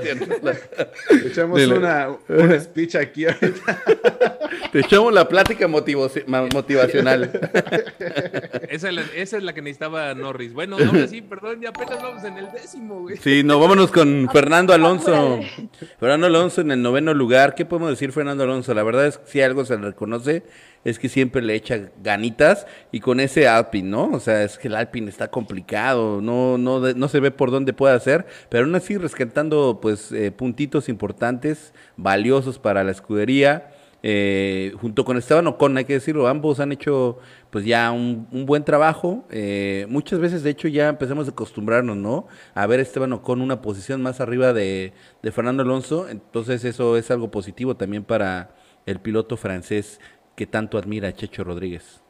Echamos 1.27 1.59
Dile. 1.59 1.77
una, 1.77 2.09
un 2.29 2.61
speech 2.61 2.95
aquí 2.97 3.27
ahorita. 3.27 3.83
Te 4.73 4.81
echamos 4.81 5.13
la 5.13 5.29
plática 5.29 5.69
motivacional. 5.69 7.31
Esa, 8.69 8.89
es 8.89 8.95
la, 8.95 9.03
esa 9.15 9.37
es 9.37 9.43
la 9.43 9.53
que 9.53 9.63
necesitaba 9.63 10.15
Norris. 10.15 10.53
Bueno, 10.53 10.77
ahora 10.79 11.07
sí, 11.07 11.21
perdón, 11.23 11.61
ya 11.61 11.71
apenas 11.71 12.03
vamos 12.03 12.25
en 12.25 12.39
el 12.39 12.51
décimo, 12.51 13.01
güey. 13.01 13.17
Sí, 13.19 13.43
no, 13.45 13.61
vámonos 13.61 13.91
con 13.91 14.29
Fernando 14.33 14.73
Alonso. 14.73 15.15
Apúrale. 15.15 15.69
Fernando 16.01 16.27
Alonso 16.27 16.61
en 16.61 16.71
el 16.71 16.83
noveno 16.83 17.15
lugar. 17.15 17.55
¿Qué 17.55 17.65
podemos 17.65 17.91
decir, 17.91 18.13
Fernando 18.13 18.45
Alonso? 18.45 18.75
La 18.75 18.83
verdad 18.83 19.07
es 19.07 19.19
que 19.19 19.31
si 19.31 19.41
algo 19.43 19.65
se 19.65 19.77
le 19.77 19.83
reconoce 19.89 20.45
es 20.85 20.99
que 20.99 21.09
siempre 21.09 21.43
le 21.43 21.55
echa 21.55 21.91
ganitas 22.03 22.67
y 22.93 23.01
con 23.01 23.21
ese 23.21 23.49
Alpine, 23.49 23.89
¿no? 23.89 24.11
O 24.13 24.21
sea, 24.21 24.43
es 24.45 24.59
que 24.59 24.69
el 24.69 24.75
Alpine 24.77 25.09
está 25.09 25.29
complicado, 25.31 26.21
no, 26.23 26.59
no, 26.59 26.81
no 26.81 27.09
se 27.09 27.21
ve 27.21 27.31
por 27.31 27.51
dónde 27.51 27.73
puede 27.73 27.95
hacer, 27.95 28.27
pero 28.49 28.65
aún 28.65 28.75
así 28.75 28.97
rescatando 28.97 29.79
pues 29.81 30.13
eh, 30.13 30.31
puntitos 30.31 30.89
importantes, 30.89 31.73
valiosos 31.97 32.59
para 32.59 32.85
la 32.85 32.93
escudería. 32.93 33.71
eh, 34.03 34.73
junto 34.81 35.05
con 35.05 35.17
Esteban 35.17 35.47
Ocon, 35.49 35.77
hay 35.77 35.85
que 35.85 35.95
decirlo, 35.95 36.29
ambos 36.29 36.61
han 36.61 36.71
hecho 36.73 37.19
pues 37.51 37.65
ya 37.65 37.91
un, 37.91 38.29
un 38.31 38.47
buen 38.47 38.65
trabajo. 38.65 39.27
eh, 39.31 39.87
muchas 39.89 40.21
veces, 40.21 40.43
de 40.43 40.51
hecho, 40.51 40.69
ya 40.69 40.89
empezamos 40.89 41.27
a 41.27 41.31
acostumbrarnos, 41.33 41.97
¿no? 41.97 42.27
A 42.55 42.67
ver 42.67 42.79
a 42.79 42.83
Esteban 42.83 43.13
Ocon 43.13 43.41
una 43.41 43.61
posición 43.61 44.01
más 44.03 44.21
arriba 44.21 44.53
de, 44.53 44.93
de 45.23 45.33
Fernando 45.33 45.63
Alonso. 45.65 46.09
Entonces 46.09 46.65
eso 46.65 46.97
es 46.97 47.11
algo 47.11 47.31
positivo 47.31 47.77
también 47.77 48.05
para 48.05 48.55
el 48.87 49.01
piloto 49.01 49.37
francés 49.37 50.01
que 50.39 50.47
tanto 50.47 50.79
admira 50.79 51.09
a 51.09 51.13
Checho 51.13 51.43
Rodríguez. 51.43 52.01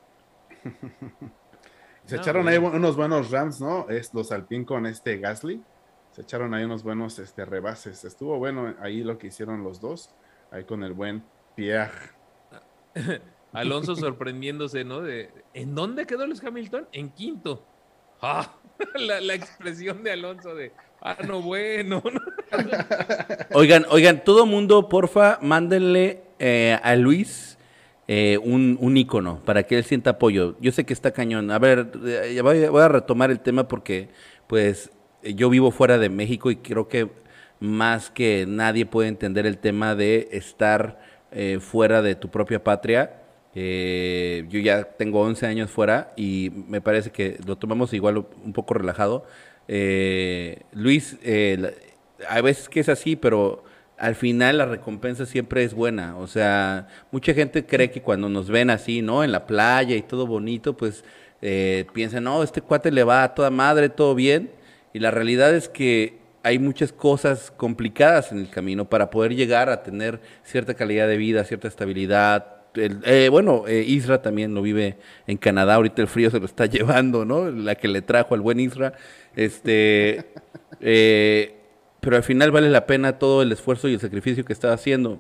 Se 2.05 2.17
No, 2.17 2.21
echaron 2.21 2.43
güey. 2.43 2.57
ahí 2.57 2.59
unos 2.59 2.95
buenos 2.95 3.31
Rams, 3.31 3.59
¿no? 3.59 3.89
Es 3.89 4.13
los 4.13 4.33
Alpine 4.33 4.67
con 4.67 4.85
este 4.85 5.17
Gasly. 5.17 5.63
Se 6.13 6.21
echaron 6.21 6.53
ahí 6.53 6.65
unos 6.65 6.83
buenos 6.83 7.19
este, 7.19 7.47
rebases. 7.47 8.05
Estuvo 8.05 8.37
bueno 8.39 8.75
ahí 8.83 9.03
lo 9.03 9.17
que 9.17 9.29
hicieron 9.29 9.65
los 9.65 9.81
dos. 9.81 10.11
Ahí 10.51 10.65
con 10.65 10.85
el 10.85 10.93
buen 10.93 11.23
Pierre. 11.57 11.91
Alonso 13.55 13.97
sorprendiéndose, 13.97 14.85
¿no? 14.85 15.01
De, 15.01 15.31
¿En 15.55 15.75
dónde 15.75 16.05
quedó 16.05 16.27
Luis 16.27 16.45
Hamilton? 16.45 16.87
En 16.93 17.09
quinto. 17.09 17.65
Ah, 18.21 18.53
la, 18.95 19.23
la 19.23 19.33
expresión 19.33 20.03
de 20.03 20.13
Alonso 20.13 20.55
de, 20.55 20.73
ah, 21.01 21.17
no, 21.27 21.41
bueno. 21.41 22.03
¿no? 22.05 22.21
Oigan, 23.55 23.87
oigan, 23.89 24.23
todo 24.23 24.45
mundo, 24.45 24.91
porfa, 24.91 25.39
mándenle 25.41 26.25
eh, 26.39 26.79
a 26.83 26.95
Luis 26.97 27.58
eh, 28.09 28.39
un, 28.43 28.79
un 28.81 28.97
ícono 28.97 29.41
para 29.45 29.65
que 29.65 29.77
él 29.77 29.85
sienta 29.85 30.11
apoyo. 30.11 30.57
Yo 30.61 30.73
sé 30.73 30.85
que 30.85 30.95
está 30.95 31.13
cañón. 31.13 31.51
A 31.51 31.59
ver, 31.59 31.91
eh, 32.07 32.41
voy, 32.43 32.81
a 32.81 32.89
retomar 32.89 33.31
el 33.31 33.41
tema 33.41 33.69
porque, 33.69 34.09
pues, 34.47 34.91
eh, 35.23 35.35
yo 35.35 35.51
vivo 35.51 35.71
fuera 35.71 35.99
de 35.99 36.09
México 36.09 36.51
y 36.51 36.57
creo 36.57 36.89
que 36.89 37.11
más 37.61 38.11
que 38.11 38.47
nadie 38.49 38.87
puede 38.87 39.09
entender 39.09 39.47
el 39.47 39.59
tema 39.59 39.95
de 39.95 40.29
estar 40.33 41.01
eh, 41.33 41.59
fuera 41.61 42.01
de 42.03 42.15
tu 42.15 42.31
propia 42.31 42.65
patria. 42.65 43.15
Yo 43.55 44.61
ya 44.61 44.85
tengo 44.85 45.21
11 45.21 45.47
años 45.47 45.71
fuera 45.71 46.13
y 46.17 46.53
me 46.69 46.81
parece 46.81 47.11
que 47.11 47.39
lo 47.45 47.57
tomamos 47.57 47.93
igual 47.93 48.19
un 48.45 48.53
poco 48.53 48.75
relajado. 48.75 49.27
Eh, 49.67 50.61
Luis, 50.73 51.19
hay 51.25 52.43
veces 52.43 52.69
que 52.69 52.79
es 52.79 52.89
así, 52.89 53.17
pero 53.17 53.65
al 53.99 54.15
final 54.15 54.59
la 54.59 54.67
recompensa 54.67 55.27
siempre 55.27 55.65
es 55.65 55.75
buena. 55.75 56.17
O 56.19 56.27
sea, 56.27 56.89
mucha 57.11 57.35
gente 57.35 57.67
cree 57.67 57.91
que 57.91 58.03
cuando 58.03 58.29
nos 58.29 58.49
ven 58.49 58.71
así, 58.71 59.03
¿no? 59.03 59.25
En 59.25 59.33
la 59.33 59.47
playa 59.47 59.97
y 59.97 60.03
todo 60.03 60.27
bonito, 60.27 60.77
pues 60.77 61.05
eh, 61.43 61.87
piensan, 61.93 62.25
no, 62.25 62.43
este 62.43 62.61
cuate 62.61 62.91
le 62.91 63.05
va 63.05 63.25
a 63.25 63.35
toda 63.35 63.51
madre, 63.51 63.89
todo 63.89 64.15
bien. 64.15 64.51
Y 64.93 65.01
la 65.01 65.11
realidad 65.11 65.55
es 65.55 65.69
que 65.69 66.19
hay 66.43 66.59
muchas 66.59 66.93
cosas 66.93 67.51
complicadas 67.57 68.33
en 68.33 68.39
el 68.39 68.51
camino 68.51 68.89
para 68.89 69.11
poder 69.11 69.35
llegar 69.35 69.69
a 69.69 69.83
tener 69.83 70.21
cierta 70.45 70.75
calidad 70.75 71.09
de 71.09 71.17
vida, 71.17 71.45
cierta 71.45 71.69
estabilidad. 71.69 72.55
Eh, 72.75 73.29
bueno, 73.31 73.65
eh, 73.67 73.85
Isra 73.87 74.23
también 74.23 74.55
lo 74.55 74.63
vive 74.63 74.99
en 75.27 75.37
Canadá, 75.37 75.75
ahorita 75.75 76.03
el 76.03 76.09
frío 76.09 76.31
se 76.31 76.39
lo 76.39 76.47
está 76.47 76.67
llevando, 76.67 77.25
¿no? 77.25 77.51
La 77.51 77.75
que 77.75 77.89
le 77.89 78.03
trajo 78.03 78.35
al 78.35 78.41
buen 78.41 78.61
Isra. 78.61 78.95
Este, 79.35 80.27
eh, 80.81 81.58
pero 82.09 82.17
al 82.17 82.23
final 82.23 82.51
vale 82.51 82.71
la 82.71 82.87
pena 82.87 83.19
todo 83.19 83.43
el 83.43 83.53
esfuerzo 83.53 83.87
y 83.87 83.93
el 83.93 84.01
sacrificio 84.01 84.43
que 84.43 84.55
está 84.55 84.73
haciendo. 84.73 85.19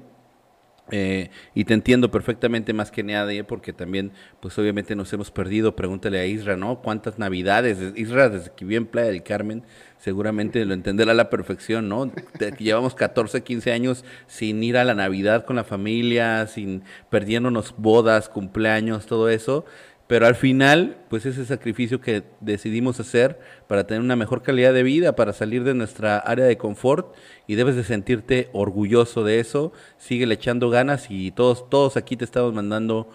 Eh, 0.90 1.28
y 1.54 1.64
te 1.64 1.74
entiendo 1.74 2.10
perfectamente 2.10 2.72
más 2.72 2.90
que 2.90 3.02
nadie, 3.02 3.44
porque 3.44 3.74
también, 3.74 4.12
pues 4.40 4.58
obviamente 4.58 4.96
nos 4.96 5.12
hemos 5.12 5.30
perdido. 5.30 5.76
Pregúntale 5.76 6.18
a 6.18 6.24
Isra, 6.24 6.56
¿no? 6.56 6.80
¿Cuántas 6.80 7.18
navidades? 7.18 7.76
Isra, 7.94 8.30
desde 8.30 8.52
que 8.56 8.64
vive 8.64 8.78
en 8.78 8.86
Playa 8.86 9.10
del 9.10 9.22
Carmen, 9.22 9.64
seguramente 9.98 10.64
lo 10.64 10.72
entenderá 10.72 11.12
a 11.12 11.14
la 11.14 11.28
perfección, 11.28 11.90
¿no? 11.90 12.10
Llevamos 12.58 12.94
14, 12.94 13.42
15 13.42 13.70
años 13.70 14.06
sin 14.26 14.62
ir 14.62 14.78
a 14.78 14.84
la 14.84 14.94
Navidad 14.94 15.44
con 15.44 15.56
la 15.56 15.64
familia, 15.64 16.46
sin 16.46 16.84
perdiéndonos 17.10 17.74
bodas, 17.76 18.30
cumpleaños, 18.30 19.04
todo 19.04 19.28
eso. 19.28 19.66
Pero 20.08 20.26
al 20.26 20.36
final, 20.36 20.96
pues 21.10 21.26
ese 21.26 21.44
sacrificio 21.44 22.00
que 22.00 22.22
decidimos 22.40 22.98
hacer 22.98 23.38
para 23.66 23.86
tener 23.86 24.02
una 24.02 24.16
mejor 24.16 24.42
calidad 24.42 24.72
de 24.72 24.82
vida, 24.82 25.14
para 25.14 25.34
salir 25.34 25.64
de 25.64 25.74
nuestra 25.74 26.16
área 26.16 26.46
de 26.46 26.56
confort 26.56 27.14
y 27.46 27.56
debes 27.56 27.76
de 27.76 27.84
sentirte 27.84 28.48
orgulloso 28.54 29.22
de 29.22 29.38
eso. 29.38 29.70
Sigue 29.98 30.24
echando 30.32 30.70
ganas 30.70 31.08
y 31.10 31.30
todos, 31.30 31.68
todos 31.68 31.98
aquí 31.98 32.16
te 32.16 32.24
estamos 32.24 32.54
mandando 32.54 33.10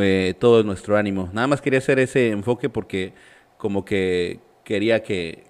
eh, 0.00 0.34
todo 0.40 0.62
nuestro 0.62 0.96
ánimo. 0.96 1.28
Nada 1.34 1.46
más 1.46 1.60
quería 1.60 1.80
hacer 1.80 1.98
ese 1.98 2.30
enfoque 2.30 2.70
porque 2.70 3.12
como 3.58 3.84
que 3.84 4.40
quería 4.64 5.02
que, 5.02 5.44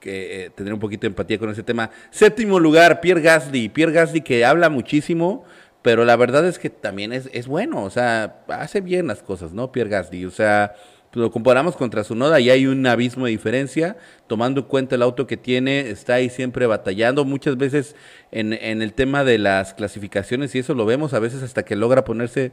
que 0.00 0.46
eh, 0.46 0.50
tener 0.50 0.72
un 0.72 0.80
poquito 0.80 1.02
de 1.02 1.08
empatía 1.08 1.38
con 1.38 1.50
ese 1.50 1.62
tema. 1.62 1.90
Séptimo 2.10 2.58
lugar, 2.58 3.02
Pierre 3.02 3.20
Gasly. 3.20 3.68
Pierre 3.68 3.92
Gasly 3.92 4.22
que 4.22 4.46
habla 4.46 4.70
muchísimo, 4.70 5.44
pero 5.82 6.04
la 6.04 6.16
verdad 6.16 6.46
es 6.46 6.58
que 6.58 6.70
también 6.70 7.12
es, 7.12 7.28
es 7.32 7.46
bueno, 7.46 7.82
o 7.82 7.90
sea, 7.90 8.42
hace 8.48 8.80
bien 8.80 9.06
las 9.08 9.22
cosas, 9.22 9.52
¿no? 9.52 9.72
Pierre 9.72 9.90
Gasly, 9.90 10.24
o 10.24 10.30
sea, 10.30 10.74
lo 11.12 11.30
comparamos 11.30 11.76
contra 11.76 12.04
su 12.04 12.14
noda 12.14 12.40
y 12.40 12.48
hay 12.50 12.66
un 12.66 12.86
abismo 12.86 13.26
de 13.26 13.32
diferencia, 13.32 13.96
tomando 14.28 14.60
en 14.62 14.66
cuenta 14.66 14.94
el 14.94 15.02
auto 15.02 15.26
que 15.26 15.36
tiene, 15.36 15.90
está 15.90 16.14
ahí 16.14 16.30
siempre 16.30 16.66
batallando, 16.66 17.24
muchas 17.24 17.56
veces 17.56 17.96
en, 18.30 18.52
en 18.52 18.80
el 18.80 18.94
tema 18.94 19.24
de 19.24 19.38
las 19.38 19.74
clasificaciones, 19.74 20.54
y 20.54 20.60
eso 20.60 20.74
lo 20.74 20.86
vemos 20.86 21.12
a 21.12 21.18
veces 21.18 21.42
hasta 21.42 21.64
que 21.64 21.76
logra 21.76 22.04
ponerse 22.04 22.52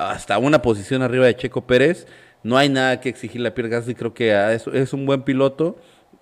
hasta 0.00 0.38
una 0.38 0.62
posición 0.62 1.02
arriba 1.02 1.26
de 1.26 1.36
Checo 1.36 1.66
Pérez, 1.66 2.06
no 2.44 2.56
hay 2.56 2.68
nada 2.68 3.00
que 3.00 3.08
exigirle 3.08 3.48
a 3.48 3.54
Pierre 3.54 3.70
Gasly, 3.70 3.94
creo 3.94 4.14
que 4.14 4.32
es 4.72 4.92
un 4.92 5.06
buen 5.06 5.22
piloto, 5.22 5.76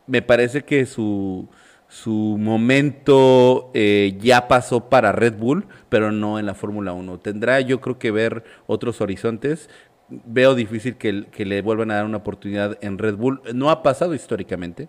me 0.06 0.22
parece 0.22 0.62
que 0.62 0.86
su, 0.86 1.48
su 1.88 2.36
momento 2.38 3.70
eh, 3.72 4.16
ya 4.20 4.48
pasó 4.48 4.88
para 4.88 5.12
Red 5.12 5.38
Bull, 5.38 5.66
pero 5.88 6.10
no 6.10 6.38
en 6.38 6.46
la 6.46 6.54
Fórmula 6.54 6.92
1. 6.92 7.20
Tendrá 7.20 7.60
yo 7.60 7.80
creo 7.80 7.98
que 7.98 8.10
ver 8.10 8.44
otros 8.66 9.00
horizontes. 9.00 9.70
Veo 10.08 10.54
difícil 10.54 10.96
que, 10.96 11.12
le 11.44 11.62
vuelvan 11.62 11.90
a 11.90 11.96
dar 11.96 12.04
una 12.04 12.18
oportunidad 12.18 12.76
en 12.80 12.98
Red 12.98 13.16
Bull. 13.16 13.40
No 13.54 13.70
ha 13.70 13.82
pasado 13.82 14.14
históricamente, 14.14 14.88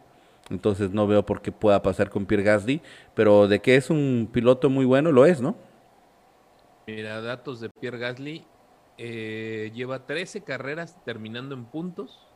entonces 0.49 0.91
no 0.91 1.07
veo 1.07 1.25
por 1.25 1.41
qué 1.41 1.51
pueda 1.51 1.81
pasar 1.81 2.09
con 2.09 2.25
Pierre 2.25 2.43
Gasly, 2.43 2.81
pero 3.13 3.47
de 3.47 3.59
que 3.59 3.75
es 3.75 3.89
un 3.89 4.29
piloto 4.31 4.69
muy 4.69 4.85
bueno, 4.85 5.11
lo 5.11 5.25
es, 5.25 5.41
¿no? 5.41 5.55
Mira, 6.87 7.21
datos 7.21 7.59
de 7.59 7.69
Pierre 7.69 7.99
Gasly. 7.99 8.45
eh, 8.97 9.71
lleva 9.75 10.07
13 10.07 10.41
carreras 10.41 10.97
terminando 11.05 11.53
en 11.53 11.65
puntos. 11.65 12.27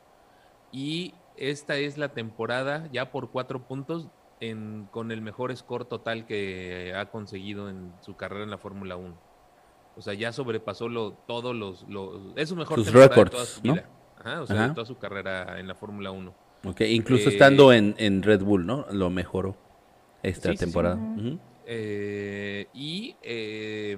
Y 0.71 1.15
esta 1.35 1.77
es 1.77 1.97
la 1.97 2.09
temporada 2.09 2.87
ya 2.91 3.11
por 3.11 3.31
cuatro 3.31 3.67
puntos 3.67 4.07
en, 4.41 4.87
con 4.91 5.11
el 5.11 5.21
mejor 5.21 5.55
score 5.55 5.85
total 5.85 6.25
que 6.25 6.93
ha 6.95 7.05
conseguido 7.09 7.69
en 7.69 7.93
su 8.01 8.15
carrera 8.17 8.43
en 8.43 8.49
la 8.49 8.57
Fórmula 8.57 8.97
1. 8.97 9.15
O 9.95 10.01
sea, 10.01 10.13
ya 10.13 10.31
sobrepasó 10.33 10.89
lo, 10.89 11.13
todos 11.27 11.55
los, 11.55 11.83
los- 11.87 12.33
Es 12.35 12.49
su 12.49 12.55
mejor 12.55 12.77
Sus 12.79 12.85
temporada 12.87 13.09
de 13.09 13.15
récords, 13.15 13.31
toda 13.31 13.45
su 13.45 13.61
¿no? 13.67 13.73
Ajá, 14.19 14.41
o 14.41 14.47
sea, 14.47 14.55
Ajá. 14.57 14.67
de 14.69 14.73
toda 14.75 14.85
su 14.85 14.97
carrera 14.97 15.59
en 15.59 15.67
la 15.67 15.75
Fórmula 15.75 16.11
1. 16.11 16.33
Ok, 16.65 16.81
incluso 16.81 17.29
Eh, 17.29 17.33
estando 17.33 17.71
en, 17.73 17.95
en 17.97 18.21
Red 18.23 18.41
Bull, 18.43 18.65
¿no? 18.65 18.85
Lo 18.91 19.09
mejoró 19.09 19.55
esta 20.21 20.49
Sí, 20.51 20.57
sí, 20.57 20.57
sí. 20.57 20.65
temporada. 20.65 20.99
Eh, 21.65 22.67
y 22.73 23.15
eh, 23.21 23.97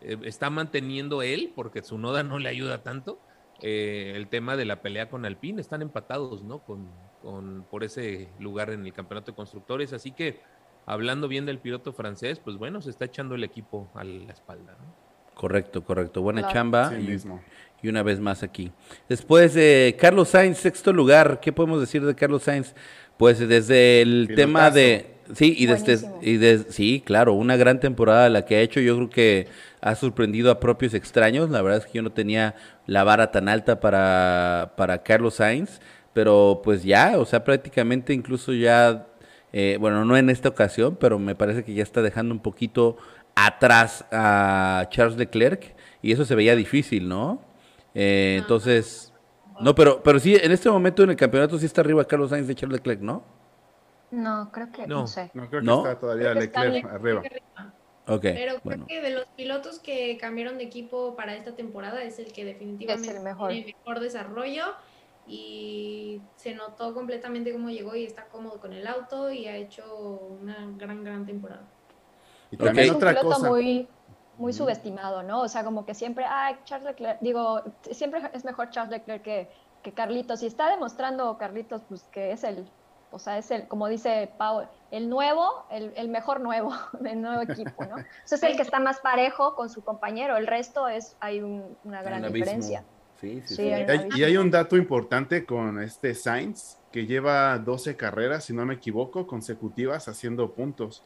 eh, 0.00 0.18
está 0.24 0.50
manteniendo 0.50 1.22
él, 1.22 1.52
porque 1.54 1.82
su 1.82 1.98
noda 1.98 2.22
no 2.22 2.38
le 2.38 2.48
ayuda 2.48 2.82
tanto, 2.82 3.18
eh, 3.62 4.12
el 4.16 4.28
tema 4.28 4.56
de 4.56 4.64
la 4.66 4.82
pelea 4.82 5.08
con 5.08 5.24
Alpine. 5.24 5.60
Están 5.60 5.82
empatados, 5.82 6.42
¿no? 6.42 6.60
Con, 6.60 6.88
con- 7.22 7.64
por 7.70 7.84
ese 7.84 8.28
lugar 8.38 8.70
en 8.70 8.84
el 8.86 8.92
campeonato 8.92 9.32
de 9.32 9.36
constructores. 9.36 9.92
Así 9.92 10.12
que, 10.12 10.40
hablando 10.86 11.28
bien 11.28 11.46
del 11.46 11.58
piloto 11.58 11.92
francés, 11.92 12.40
pues 12.42 12.56
bueno, 12.56 12.80
se 12.80 12.90
está 12.90 13.04
echando 13.06 13.34
el 13.34 13.44
equipo 13.44 13.88
a 13.94 14.04
la 14.04 14.32
espalda, 14.32 14.72
¿no? 14.78 15.08
Correcto, 15.34 15.84
correcto. 15.84 16.20
Buena 16.22 16.40
Claro. 16.42 16.54
chamba. 16.54 16.90
Sí 16.90 16.96
y- 16.96 17.08
mismo. 17.08 17.40
Y 17.80 17.88
una 17.88 18.02
vez 18.02 18.18
más 18.18 18.42
aquí. 18.42 18.72
Después, 19.08 19.54
eh, 19.56 19.94
Carlos 20.00 20.30
Sainz, 20.30 20.58
sexto 20.58 20.92
lugar. 20.92 21.38
¿Qué 21.40 21.52
podemos 21.52 21.78
decir 21.78 22.04
de 22.04 22.12
Carlos 22.16 22.42
Sainz? 22.42 22.74
Pues 23.16 23.38
desde 23.38 24.02
el 24.02 24.26
Pilotazo. 24.26 24.46
tema 24.46 24.70
de... 24.72 25.14
Sí, 25.34 25.54
y 25.56 25.66
desde... 25.66 25.92
Y 26.22 26.72
sí, 26.72 27.02
claro, 27.06 27.34
una 27.34 27.56
gran 27.56 27.78
temporada 27.78 28.28
la 28.30 28.44
que 28.46 28.56
ha 28.56 28.60
hecho. 28.62 28.80
Yo 28.80 28.96
creo 28.96 29.10
que 29.10 29.48
ha 29.80 29.94
sorprendido 29.94 30.50
a 30.50 30.58
propios 30.58 30.92
extraños. 30.94 31.50
La 31.50 31.62
verdad 31.62 31.78
es 31.80 31.86
que 31.86 31.92
yo 31.98 32.02
no 32.02 32.10
tenía 32.10 32.56
la 32.86 33.04
vara 33.04 33.30
tan 33.30 33.48
alta 33.48 33.78
para, 33.78 34.72
para 34.76 35.04
Carlos 35.04 35.34
Sainz. 35.34 35.80
Pero 36.18 36.62
pues 36.64 36.82
ya, 36.82 37.16
o 37.16 37.24
sea, 37.24 37.44
prácticamente 37.44 38.12
incluso 38.12 38.52
ya... 38.52 39.06
eh, 39.52 39.76
bueno, 39.78 40.04
no 40.04 40.16
en 40.16 40.30
esta 40.30 40.48
ocasión, 40.48 40.96
pero 40.96 41.16
me 41.20 41.36
parece 41.36 41.62
que 41.62 41.74
ya 41.74 41.84
está 41.84 42.02
dejando 42.02 42.34
un 42.34 42.40
poquito 42.40 42.96
atrás 43.36 44.04
a 44.10 44.88
Charles 44.90 45.16
Leclerc. 45.16 45.76
Y 46.02 46.10
eso 46.10 46.24
se 46.24 46.34
veía 46.34 46.56
difícil, 46.56 47.08
¿no? 47.08 47.40
Eh, 47.94 48.38
entonces, 48.40 49.12
no, 49.60 49.76
pero, 49.76 50.02
pero 50.02 50.18
sí, 50.18 50.34
en 50.34 50.50
este 50.50 50.68
momento 50.68 51.04
en 51.04 51.10
el 51.10 51.16
campeonato 51.16 51.56
sí 51.56 51.66
está 51.66 51.82
arriba 51.82 52.04
Carlos 52.04 52.30
Sainz 52.30 52.48
de 52.48 52.56
Charles 52.56 52.80
Leclerc, 52.80 53.00
¿no? 53.00 53.22
No, 54.10 54.50
creo 54.52 54.72
que 54.72 54.88
no, 54.88 55.02
No. 55.02 55.06
sé. 55.06 55.30
No, 55.34 55.48
creo 55.48 55.60
que 55.60 55.66
¿No? 55.66 55.76
está 55.86 56.00
todavía 56.00 56.32
está 56.32 56.64
Leclerc 56.64 56.84
Le- 56.84 56.90
arriba. 56.90 57.22
Ok, 58.08 58.22
Pero 58.22 58.54
bueno. 58.64 58.86
creo 58.86 59.02
que 59.02 59.08
de 59.08 59.14
los 59.14 59.26
pilotos 59.36 59.78
que 59.78 60.18
cambiaron 60.18 60.58
de 60.58 60.64
equipo 60.64 61.14
para 61.14 61.36
esta 61.36 61.54
temporada 61.54 62.02
es 62.02 62.18
el 62.18 62.32
que 62.32 62.44
definitivamente 62.44 63.08
Es 63.10 63.16
el 63.16 63.22
mejor. 63.22 63.52
tiene 63.52 63.72
mejor 63.78 64.00
desarrollo 64.00 64.64
y 65.28 66.22
se 66.36 66.54
notó 66.54 66.94
completamente 66.94 67.52
cómo 67.52 67.68
llegó 67.70 67.94
y 67.94 68.04
está 68.04 68.24
cómodo 68.24 68.58
con 68.60 68.72
el 68.72 68.86
auto 68.86 69.30
y 69.30 69.46
ha 69.46 69.56
hecho 69.56 69.84
una 70.40 70.56
gran, 70.76 71.04
gran 71.04 71.26
temporada. 71.26 71.62
Y 72.50 72.56
también 72.56 72.86
es 72.86 72.90
un 72.90 72.96
otra 72.96 73.10
piloto 73.10 73.28
cosa. 73.36 73.48
muy, 73.48 73.86
muy 74.38 74.52
subestimado, 74.52 75.22
¿no? 75.22 75.42
O 75.42 75.48
sea, 75.48 75.64
como 75.64 75.84
que 75.84 75.94
siempre, 75.94 76.24
ay, 76.26 76.56
Charles 76.64 76.86
Leclerc, 76.88 77.18
digo, 77.20 77.62
siempre 77.90 78.22
es 78.32 78.44
mejor 78.44 78.70
Charles 78.70 78.90
Leclerc 78.90 79.22
que, 79.22 79.50
que 79.82 79.92
Carlitos. 79.92 80.42
Y 80.42 80.46
está 80.46 80.70
demostrando 80.70 81.36
Carlitos, 81.36 81.82
pues, 81.88 82.04
que 82.04 82.32
es 82.32 82.42
el, 82.44 82.66
o 83.10 83.18
sea, 83.18 83.36
es 83.36 83.50
el, 83.50 83.68
como 83.68 83.86
dice 83.88 84.30
Pau, 84.38 84.66
el 84.90 85.10
nuevo, 85.10 85.66
el, 85.70 85.92
el 85.96 86.08
mejor 86.08 86.40
nuevo, 86.40 86.72
el 87.04 87.20
nuevo 87.20 87.42
equipo, 87.42 87.84
¿no? 87.84 87.96
O 87.96 88.04
sea, 88.24 88.36
es 88.36 88.42
el 88.42 88.56
que 88.56 88.62
está 88.62 88.80
más 88.80 89.00
parejo 89.00 89.54
con 89.54 89.68
su 89.68 89.84
compañero. 89.84 90.38
El 90.38 90.46
resto 90.46 90.88
es, 90.88 91.16
hay 91.20 91.40
un- 91.42 91.76
una 91.84 92.00
gran 92.02 92.20
Un 92.20 92.24
abismo. 92.30 92.46
Sí, 93.20 93.42
sí, 93.46 93.48
Sí, 93.48 93.54
sí. 93.56 93.62
hay- 93.72 93.82
Y 93.82 93.90
hay- 93.90 94.08
y 94.20 94.24
hay 94.24 94.36
un 94.36 94.50
dato 94.50 94.76
importante 94.76 95.44
con 95.44 95.82
este 95.82 96.14
Sainz, 96.14 96.78
que 96.92 97.06
lleva 97.06 97.58
12 97.58 97.96
carreras, 97.96 98.44
si 98.44 98.52
no 98.54 98.64
me 98.64 98.74
equivoco, 98.74 99.26
consecutivas 99.26 100.08
haciendo 100.08 100.52
puntos. 100.52 101.04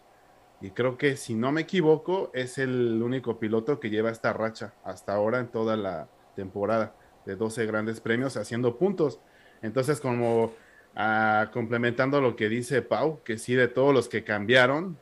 Y 0.61 0.71
creo 0.71 0.97
que, 0.97 1.17
si 1.17 1.35
no 1.35 1.51
me 1.51 1.63
equivoco, 1.63 2.31
es 2.35 2.59
el 2.59 3.03
único 3.03 3.39
piloto 3.39 3.81
que 3.81 3.91
lleva 3.91 4.11
esta 4.11 4.33
racha 4.33 4.75
hasta 4.85 5.15
ahora 5.15 5.41
en 5.41 5.49
toda 5.49 5.77
la 5.77 6.09
temporada 6.37 6.95
de 7.27 7.35
12 7.35 7.67
grandes 7.67 8.01
premios 8.01 8.37
haciendo 8.37 8.77
puntos. 8.79 9.19
Entonces, 9.63 10.01
como 10.01 10.53
ah, 10.95 11.49
complementando 11.55 12.21
lo 12.21 12.37
que 12.37 12.51
dice 12.51 12.83
Pau, 12.83 13.23
que 13.25 13.39
sí, 13.39 13.55
de 13.55 13.67
todos 13.67 13.95
los 13.95 14.09
que 14.11 14.25
cambiaron, 14.25 14.99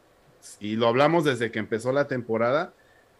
y 0.60 0.76
lo 0.76 0.86
hablamos 0.86 1.24
desde 1.24 1.50
que 1.50 1.58
empezó 1.58 1.90
la 1.92 2.06
temporada, 2.06 2.72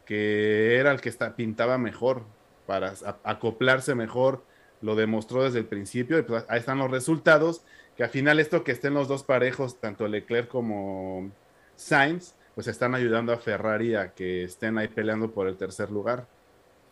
que 0.07 0.77
era 0.79 0.93
el 0.93 1.01
que 1.01 1.09
está, 1.09 1.35
pintaba 1.35 1.79
mejor 1.79 2.23
para 2.71 2.95
acoplarse 3.25 3.97
mejor, 3.97 4.45
lo 4.81 4.95
demostró 4.95 5.43
desde 5.43 5.59
el 5.59 5.65
principio, 5.65 6.21
y 6.21 6.23
pues 6.23 6.45
ahí 6.49 6.61
están 6.61 6.79
los 6.79 6.89
resultados, 6.89 7.65
que 7.97 8.05
al 8.05 8.11
final 8.11 8.39
esto 8.39 8.63
que 8.63 8.71
estén 8.71 8.95
los 8.95 9.09
dos 9.09 9.25
parejos, 9.25 9.81
tanto 9.81 10.07
Leclerc 10.07 10.47
como 10.47 11.33
Sainz, 11.75 12.37
pues 12.55 12.69
están 12.69 12.95
ayudando 12.95 13.33
a 13.33 13.39
Ferrari 13.39 13.97
a 13.97 14.15
que 14.15 14.45
estén 14.45 14.79
ahí 14.79 14.87
peleando 14.87 15.33
por 15.33 15.49
el 15.49 15.57
tercer 15.57 15.91
lugar. 15.91 16.29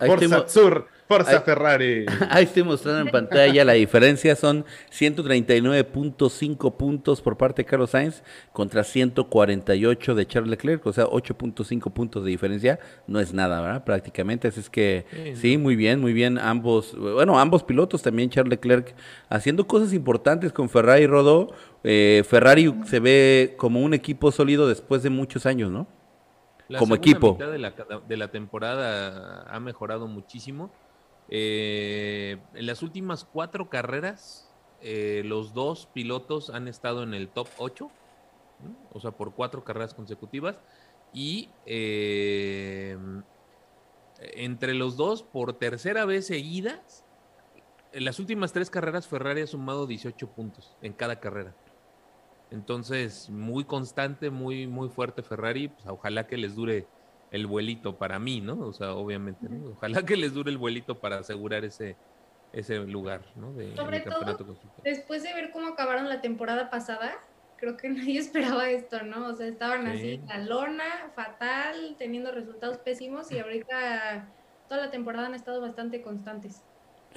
Ahí 0.01 0.09
Forza 0.09 0.49
Sur, 0.49 0.87
Forza 1.09 1.31
Ahí- 1.39 1.43
Ferrari. 1.45 2.07
Ahí 2.31 2.45
estoy 2.45 2.63
mostrando 2.63 3.01
en 3.01 3.09
pantalla 3.09 3.65
la 3.65 3.73
diferencia. 3.73 4.37
Son 4.37 4.65
139.5 4.93 6.77
puntos 6.77 7.21
por 7.21 7.37
parte 7.37 7.63
de 7.63 7.67
Carlos 7.67 7.91
Sainz 7.91 8.23
contra 8.53 8.85
148 8.85 10.15
de 10.15 10.27
Charles 10.27 10.51
Leclerc, 10.51 10.87
o 10.87 10.93
sea, 10.93 11.07
8.5 11.07 11.93
puntos 11.93 12.25
de 12.25 12.31
diferencia. 12.31 12.79
No 13.07 13.21
es 13.21 13.33
nada, 13.33 13.61
¿verdad? 13.61 13.85
Prácticamente. 13.85 14.49
Así 14.49 14.61
es 14.61 14.71
que 14.71 15.07
Sí, 15.11 15.37
sí, 15.37 15.59
muy 15.59 15.77
bien, 15.77 16.01
muy 16.01 16.13
bien. 16.13 16.39
Ambos, 16.39 16.97
bueno, 16.97 17.39
ambos 17.39 17.63
pilotos 17.65 18.03
también, 18.03 18.31
Charles 18.31 18.51
Leclerc, 18.51 18.95
haciendo 19.29 19.67
cosas 19.67 19.93
importantes 19.93 20.53
con 20.53 20.69
Ferrari 20.69 21.07
Rodó. 21.07 21.53
Eh, 21.85 22.23
Ferrari 22.29 22.75
se 22.87 23.01
ve 23.01 23.55
como 23.57 23.81
un 23.81 23.95
equipo 23.95 24.31
sólido 24.33 24.69
después 24.69 25.03
de 25.03 25.11
muchos 25.11 25.47
años, 25.47 25.71
¿no? 25.71 25.87
La 26.69 26.79
como 26.79 26.95
equipo. 26.95 27.33
mitad 27.33 27.51
de 27.51 27.59
la, 27.59 27.71
de 28.07 28.17
la 28.17 28.31
temporada 28.31 29.43
ha 29.49 29.61
mejorado 29.61 30.07
muchísimo. 30.07 30.71
Eh, 31.31 32.39
en 32.55 32.67
las 32.67 32.83
últimas 32.83 33.25
cuatro 33.25 33.69
carreras, 33.69 34.51
eh, 34.81 35.23
los 35.25 35.55
dos 35.55 35.87
pilotos 35.93 36.51
han 36.51 36.69
estado 36.69 37.03
en 37.03 37.15
el 37.15 37.29
top 37.29 37.49
8, 37.59 37.91
¿no? 38.65 38.77
o 38.93 39.01
sea, 39.01 39.11
por 39.13 39.35
cuatro 39.35 39.65
carreras 39.65 39.95
consecutivas. 39.95 40.61
Y 41.13 41.49
eh, 41.65 42.99
entre 44.21 44.75
los 44.75 44.97
dos, 44.97 45.23
por 45.23 45.55
tercera 45.55 46.05
vez 46.05 46.27
seguidas, 46.27 47.05
en 47.93 48.05
las 48.05 48.19
últimas 48.19 48.53
tres 48.53 48.69
carreras, 48.69 49.07
Ferrari 49.07 49.41
ha 49.41 49.47
sumado 49.47 49.87
18 49.87 50.29
puntos 50.29 50.77
en 50.83 50.93
cada 50.93 51.19
carrera. 51.21 51.55
Entonces, 52.51 53.29
muy 53.31 53.67
constante, 53.67 54.31
muy, 54.31 54.67
muy 54.67 54.89
fuerte 54.91 55.23
Ferrari. 55.23 55.69
Pues, 55.69 55.87
ojalá 55.87 56.27
que 56.27 56.37
les 56.39 56.55
dure 56.55 56.91
el 57.31 57.47
vuelito 57.47 57.99
para 57.99 58.19
mí, 58.19 58.41
¿no? 58.41 58.59
O 58.61 58.73
sea, 58.73 58.95
obviamente, 58.95 59.49
¿no? 59.51 59.73
Ojalá 59.73 60.05
que 60.07 60.17
les 60.17 60.33
dure 60.35 60.51
el 60.51 60.59
vuelito 60.59 61.01
para 61.01 61.19
asegurar 61.19 61.65
ese, 61.65 61.99
ese 62.53 62.79
lugar, 62.81 63.33
¿no? 63.37 63.55
De, 63.55 63.75
Sobre 63.77 64.01
todo. 64.01 64.39
Después 64.85 65.23
de 65.23 65.35
ver 65.35 65.51
cómo 65.53 65.69
acabaron 65.69 66.09
la 66.09 66.21
temporada 66.21 66.71
pasada, 66.71 67.15
creo 67.57 67.77
que 67.77 67.89
nadie 67.91 68.19
esperaba 68.19 68.71
esto, 68.71 69.03
¿no? 69.03 69.27
O 69.29 69.35
sea, 69.35 69.47
estaban 69.47 69.87
Sí. 69.87 69.89
así, 69.89 70.21
la 70.27 70.39
lona, 70.39 71.13
fatal, 71.15 71.97
teniendo 71.99 72.33
resultados 72.33 72.79
pésimos 72.79 73.31
y 73.33 73.39
ahorita 73.39 74.35
toda 74.67 74.83
la 74.87 74.91
temporada 74.91 75.27
han 75.29 75.35
estado 75.35 75.61
bastante 75.61 76.03
constantes. 76.03 76.68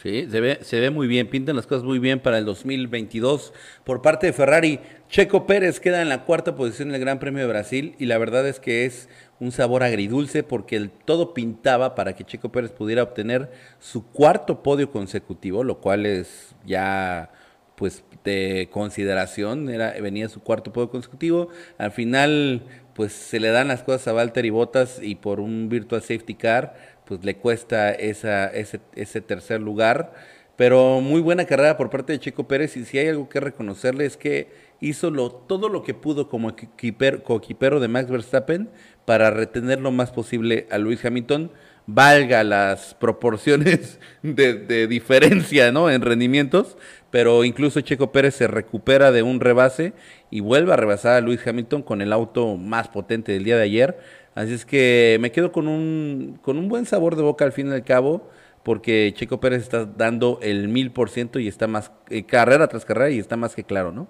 Sí, 0.02 0.28
se 0.32 0.42
ve, 0.42 0.58
se 0.64 0.80
ve 0.80 0.90
muy 0.90 1.06
bien, 1.06 1.28
pintan 1.28 1.56
las 1.56 1.68
cosas 1.68 1.84
muy 1.84 2.00
bien 2.00 2.20
para 2.20 2.40
el 2.40 2.46
2022 2.46 3.54
por 3.84 4.02
parte 4.02 4.26
de 4.26 4.34
Ferrari. 4.34 4.80
Checo 5.10 5.46
Pérez 5.46 5.80
queda 5.80 6.02
en 6.02 6.10
la 6.10 6.26
cuarta 6.26 6.56
posición 6.56 6.90
en 6.90 6.96
el 6.96 7.02
Gran 7.02 7.20
Premio 7.20 7.42
de 7.42 7.48
Brasil 7.48 7.96
y 8.00 8.08
la 8.08 8.18
verdad 8.18 8.48
es 8.48 8.60
que 8.60 8.86
es 8.86 9.10
un 9.40 9.52
sabor 9.52 9.84
agridulce 9.84 10.42
porque 10.42 10.76
el 10.76 10.90
todo 10.90 11.36
pintaba 11.36 11.94
para 11.94 12.16
que 12.16 12.24
Checo 12.24 12.52
Pérez 12.52 12.72
pudiera 12.72 13.04
obtener 13.04 13.52
su 13.80 14.08
cuarto 14.08 14.64
podio 14.64 14.90
consecutivo, 14.90 15.64
lo 15.64 15.82
cual 15.82 16.08
es 16.08 16.56
ya 16.66 17.30
pues 17.76 18.04
de 18.24 18.70
consideración, 18.72 19.70
era, 19.70 19.94
venía 20.02 20.30
su 20.30 20.42
cuarto 20.42 20.74
podio 20.74 20.90
consecutivo. 20.90 21.50
Al 21.78 21.92
final, 21.92 22.64
pues 22.96 23.14
se 23.14 23.40
le 23.40 23.50
dan 23.50 23.68
las 23.68 23.84
cosas 23.84 24.08
a 24.08 24.14
Valtteri 24.14 24.50
Bottas 24.50 25.00
y 25.02 25.16
por 25.16 25.40
un 25.40 25.70
virtual 25.70 26.02
safety 26.02 26.36
car, 26.36 26.76
pues 27.12 27.26
le 27.26 27.36
cuesta 27.36 27.92
esa, 27.92 28.48
ese, 28.48 28.80
ese 28.96 29.20
tercer 29.20 29.60
lugar. 29.60 30.14
Pero 30.56 31.02
muy 31.02 31.20
buena 31.20 31.44
carrera 31.46 31.76
por 31.76 31.90
parte 31.90 32.14
de 32.14 32.20
Checo 32.20 32.48
Pérez 32.48 32.78
y 32.78 32.86
si 32.86 32.98
hay 32.98 33.10
algo 33.10 33.28
que 33.28 33.42
reconocerle 33.42 34.06
es 34.06 34.16
que 34.16 34.50
hizo 34.80 35.12
lo, 35.12 35.30
todo 35.32 35.68
lo 35.68 35.84
que 35.84 35.94
pudo 35.94 36.30
como 36.30 36.52
equiper- 36.52 37.24
coequipero 37.24 37.82
de 37.82 37.90
Max 37.90 38.10
Verstappen 38.10 38.70
para 39.04 39.30
retener 39.32 39.82
lo 39.82 39.92
más 39.92 40.12
posible 40.12 40.68
a 40.72 40.78
Luis 40.78 41.04
Hamilton, 41.04 41.52
valga 41.86 42.44
las 42.46 42.94
proporciones 42.94 44.00
de, 44.24 44.54
de 44.54 44.88
diferencia 44.88 45.72
¿no? 45.74 45.90
en 45.90 46.02
rendimientos, 46.02 46.78
pero 47.10 47.44
incluso 47.44 47.82
Checo 47.82 48.14
Pérez 48.14 48.36
se 48.36 48.48
recupera 48.48 49.12
de 49.12 49.24
un 49.24 49.42
rebase 49.42 49.94
y 50.30 50.40
vuelve 50.40 50.72
a 50.74 50.78
rebasar 50.78 51.18
a 51.18 51.22
Luis 51.22 51.46
Hamilton 51.46 51.82
con 51.82 52.02
el 52.02 52.14
auto 52.14 52.56
más 52.56 52.88
potente 52.88 53.34
del 53.34 53.44
día 53.44 53.58
de 53.58 53.64
ayer. 53.64 54.00
Así 54.36 54.54
es 54.54 54.66
que 54.66 55.18
me 55.20 55.32
quedo 55.32 55.52
con 55.52 55.68
un, 55.68 56.40
con 56.42 56.58
un 56.58 56.70
buen 56.70 56.86
sabor 56.86 57.16
de 57.16 57.24
boca 57.24 57.46
al 57.46 57.52
fin 57.52 57.68
y 57.70 57.74
al 57.74 57.84
cabo, 57.84 58.30
porque 58.64 59.14
Checo 59.16 59.40
Pérez 59.40 59.64
está 59.64 59.86
dando 59.86 60.40
el 60.42 60.68
mil 60.70 60.92
por 60.94 61.10
ciento 61.10 61.40
y 61.40 61.48
está 61.48 61.68
más, 61.68 61.92
eh, 62.10 62.26
carrera 62.26 62.68
tras 62.68 62.86
carrera 62.86 63.10
y 63.10 63.20
está 63.20 63.36
más 63.38 63.56
que 63.56 63.64
claro, 63.66 63.92
¿no? 63.92 64.08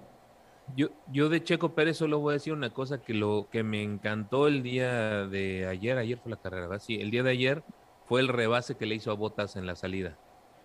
Yo, 0.66 0.90
yo 1.06 1.28
de 1.28 1.42
Checo 1.42 1.74
Pérez 1.74 1.96
solo 1.98 2.20
voy 2.20 2.32
a 2.32 2.34
decir 2.34 2.52
una 2.52 2.72
cosa 2.72 3.02
que 3.04 3.14
lo 3.14 3.48
que 3.50 3.62
me 3.64 3.82
encantó 3.82 4.46
el 4.48 4.62
día 4.62 5.26
de 5.26 5.66
ayer, 5.66 5.98
ayer 5.98 6.18
fue 6.18 6.30
la 6.30 6.40
carrera, 6.40 6.68
¿verdad? 6.68 6.82
Sí, 6.84 7.00
el 7.00 7.10
día 7.10 7.22
de 7.22 7.30
ayer 7.30 7.64
fue 8.04 8.20
el 8.20 8.28
rebase 8.28 8.76
que 8.76 8.86
le 8.86 8.94
hizo 8.94 9.10
a 9.10 9.14
Botas 9.14 9.56
en 9.56 9.66
la 9.66 9.76
salida. 9.76 10.20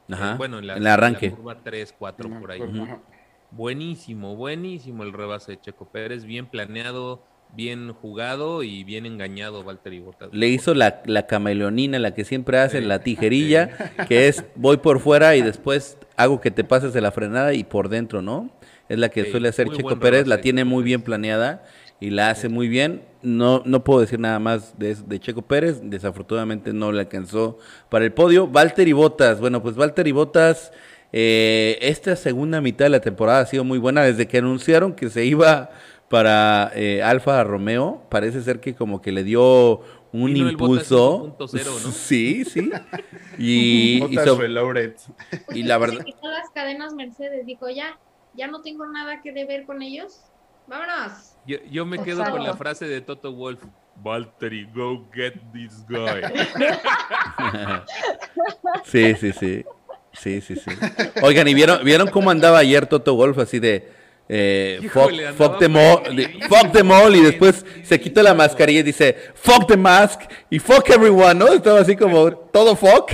Ajá, 0.10 0.32
Eh, 0.32 0.36
bueno, 0.38 0.60
en, 0.60 0.68
la, 0.68 0.78
en 0.78 0.88
arranque. 0.88 1.28
en 1.28 1.32
la 1.32 1.38
curva 1.38 1.64
3, 1.64 1.94
4 1.94 2.34
por 2.36 2.52
ahí. 2.52 2.70
Ajá. 2.80 3.02
Buenísimo, 3.50 4.36
buenísimo 4.36 5.04
el 5.04 5.14
rebase 5.14 5.54
de 5.54 5.62
Checo 5.62 5.90
Pérez, 5.92 6.26
bien 6.26 6.50
planeado, 6.50 7.24
bien 7.56 7.94
jugado 7.94 8.64
y 8.64 8.84
bien 8.84 9.06
engañado 9.06 9.64
Valtteri 9.64 10.00
Bottas. 10.00 10.30
Le 10.32 10.48
hizo 10.48 10.74
la, 10.74 11.02
la 11.06 11.26
camaleonina, 11.28 12.00
la 12.00 12.14
que 12.14 12.26
siempre 12.26 12.60
hace, 12.60 12.82
la 12.82 13.00
tijerilla, 13.04 13.70
que 14.08 14.28
es 14.28 14.44
voy 14.56 14.78
por 14.78 15.00
fuera 15.00 15.36
y 15.36 15.42
después 15.42 15.98
hago 16.16 16.42
que 16.42 16.52
te 16.52 16.64
pases 16.64 16.94
de 16.94 17.02
la 17.02 17.12
frenada 17.12 17.54
y 17.54 17.64
por 17.64 17.90
dentro, 17.90 18.22
¿no? 18.22 18.50
Es 18.90 19.00
la 19.00 19.10
que 19.10 19.26
Sí, 19.26 19.32
suele 19.32 19.50
hacer 19.50 19.68
muy 19.68 19.76
Checo 19.76 20.00
Pérez, 20.00 20.28
la 20.28 20.40
tiene 20.40 20.64
muy 20.64 20.84
bien 20.84 21.02
planeada 21.02 21.64
y 22.00 22.10
la 22.12 22.30
hace 22.30 22.50
muy 22.50 22.68
bien. 22.68 23.04
No, 23.22 23.64
no 23.66 23.84
puedo 23.84 24.02
decir 24.02 24.20
nada 24.20 24.40
más 24.40 24.78
de, 24.78 24.96
de 24.96 25.20
Checo 25.20 25.42
Pérez, 25.42 25.82
desafortunadamente 25.84 26.72
no 26.74 26.92
le 26.92 27.02
alcanzó 27.02 27.58
para 27.90 28.06
el 28.06 28.14
podio. 28.14 28.48
Valtteri 28.48 28.94
Bottas, 28.94 29.40
bueno, 29.40 29.62
pues 29.62 29.76
Valtteri 29.76 30.12
Bottas, 30.12 30.72
eh, 31.12 31.78
esta 31.82 32.16
segunda 32.16 32.62
mitad 32.62 32.86
de 32.86 32.90
la 32.90 33.00
temporada 33.00 33.40
ha 33.40 33.46
sido 33.46 33.64
muy 33.64 33.80
buena 33.80 34.04
desde 34.04 34.28
que 34.28 34.38
anunciaron 34.38 34.94
que 34.94 35.10
se 35.10 35.26
iba 35.26 35.72
para 36.10 36.72
eh, 36.76 37.02
Alfa 37.04 37.44
Romeo, 37.44 38.04
parece 38.10 38.42
ser 38.42 38.60
que 38.60 38.76
como 38.76 39.02
que 39.02 39.12
le 39.12 39.24
dio 39.24 39.82
un 40.14 40.34
Vino 40.34 40.50
impulso. 40.50 41.36
5.0, 41.38 41.66
¿no? 41.66 41.92
Sí, 41.92 42.46
sí. 42.46 42.70
Y, 43.38 44.04
y 44.10 44.16
so- 44.18 44.42
y 44.44 45.64
la 45.64 45.78
verdad, 45.78 45.98
Se 46.00 46.06
quitó 46.06 46.30
las 46.30 46.50
cadenas 46.54 46.94
Mercedes, 46.94 47.46
dijo 47.46 47.70
ya, 47.70 47.98
ya 48.34 48.48
no 48.48 48.62
tengo 48.62 48.86
nada 48.88 49.22
que 49.22 49.32
deber 49.34 49.66
con 49.66 49.82
ellos. 49.82 50.22
Vámonos. 50.68 51.36
Yo, 51.46 51.58
yo 51.70 51.86
me 51.86 52.02
quedo 52.04 52.24
con 52.30 52.44
la 52.44 52.56
frase 52.56 52.88
de 52.88 53.02
Toto 53.02 53.32
Wolf. 53.34 53.64
Valtteri, 54.00 54.66
go 54.76 55.08
get 55.12 55.34
this 55.54 55.84
guy. 55.90 56.22
sí, 58.86 59.16
sí, 59.16 59.32
sí. 59.34 59.66
Sí, 60.14 60.42
sí, 60.42 60.56
sí. 60.56 60.72
Oigan, 61.22 61.48
¿y 61.48 61.54
vieron, 61.54 61.84
vieron 61.84 62.08
cómo 62.10 62.30
andaba 62.32 62.58
ayer 62.60 62.88
Toto 62.88 63.16
Wolf 63.16 63.38
así 63.38 63.60
de 63.60 63.92
eh, 64.30 64.80
fuck, 64.84 65.12
Híjole, 65.12 65.28
fuck 65.34 65.42
andaba 65.54 65.60
them 65.60 65.76
all, 65.78 66.04
perdidísimo. 66.04 66.48
fuck 66.48 66.72
them 66.72 66.92
all, 66.92 67.16
y 67.16 67.22
después 67.22 67.66
se 67.84 68.00
quita 68.00 68.22
la 68.24 68.34
mascarilla 68.34 68.80
y 68.80 68.84
dice 68.84 69.16
fuck 69.36 69.68
the 69.68 69.78
mask 69.78 70.22
y 70.50 70.60
fuck 70.60 70.90
everyone, 70.90 71.36
¿no? 71.36 71.48
Estaba 71.54 71.80
así 71.82 71.96
como 71.96 72.32
todo 72.32 72.76
fuck. 72.76 73.12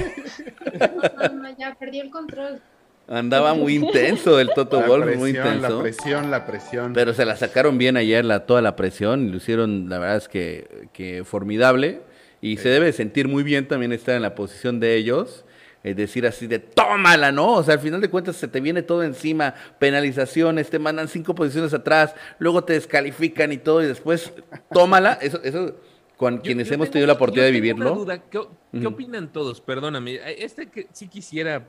No, 0.80 0.88
no, 1.30 1.34
no, 1.44 1.58
ya 1.58 1.76
perdió 1.80 2.04
el 2.04 2.10
control. 2.10 2.62
Andaba 3.08 3.54
muy 3.54 3.76
intenso 3.76 4.40
el 4.40 4.50
Toto 4.56 4.80
La 4.80 4.88
Wolf, 4.88 5.18
muy 5.18 5.34
presión, 5.34 5.46
la 5.46 5.54
intenso. 5.68 5.82
presión, 5.82 6.32
la 6.32 6.46
presión. 6.48 6.94
Pero 6.94 7.14
se 7.14 7.26
la 7.26 7.36
sacaron 7.36 7.78
bien 7.78 7.98
ayer 7.98 8.24
la, 8.24 8.46
toda 8.46 8.62
la 8.62 8.78
presión 8.78 9.28
y 9.28 9.30
lo 9.30 9.38
hicieron, 9.38 9.90
la 9.90 10.00
verdad 10.00 10.18
es 10.18 10.30
que, 10.30 10.88
que 10.94 11.24
formidable. 11.26 12.00
Y 12.42 12.58
se 12.58 12.70
debe 12.70 12.92
sentir 12.94 13.28
muy 13.28 13.44
bien 13.44 13.68
también 13.68 13.92
estar 13.92 14.16
en 14.16 14.22
la 14.22 14.36
posición 14.36 14.80
de 14.80 14.96
ellos. 14.96 15.44
Es 15.84 15.98
decir, 15.98 16.26
así 16.26 16.48
de 16.48 16.60
tómala, 16.60 17.32
¿no? 17.34 17.56
O 17.56 17.64
sea, 17.64 17.74
al 17.74 17.80
final 17.82 18.00
de 18.00 18.10
cuentas 18.10 18.38
se 18.38 18.48
te 18.48 18.62
viene 18.62 18.84
todo 18.84 19.04
encima, 19.04 19.54
penalizaciones, 19.80 20.70
te 20.70 20.80
mandan 20.80 21.10
cinco 21.10 21.36
posiciones 21.36 21.74
atrás, 21.74 22.16
luego 22.40 22.64
te 22.64 22.72
descalifican 22.74 23.52
y 23.52 23.58
todo, 23.58 23.84
y 23.84 23.88
después 23.88 24.32
tómala. 24.72 25.14
Eso, 25.22 25.42
eso 25.44 25.76
con 26.16 26.38
Yo- 26.38 26.42
quienes 26.42 26.70
yo 26.70 26.76
hemos 26.76 26.86
tengo- 26.86 26.94
tenido 26.94 27.08
la 27.08 27.14
oportunidad 27.14 27.48
de 27.48 27.52
yo 27.52 27.62
tengo 27.62 27.76
una 27.76 27.84
vivirlo. 27.92 28.06
duda. 28.06 28.24
¿Qué, 28.30 28.88
opinan 28.88 29.32
todos? 29.34 29.60
Perdóname. 29.60 30.14
eh, 30.14 30.36
Este 30.40 30.68
que 30.70 30.88
sí 30.94 31.10
quisiera 31.10 31.68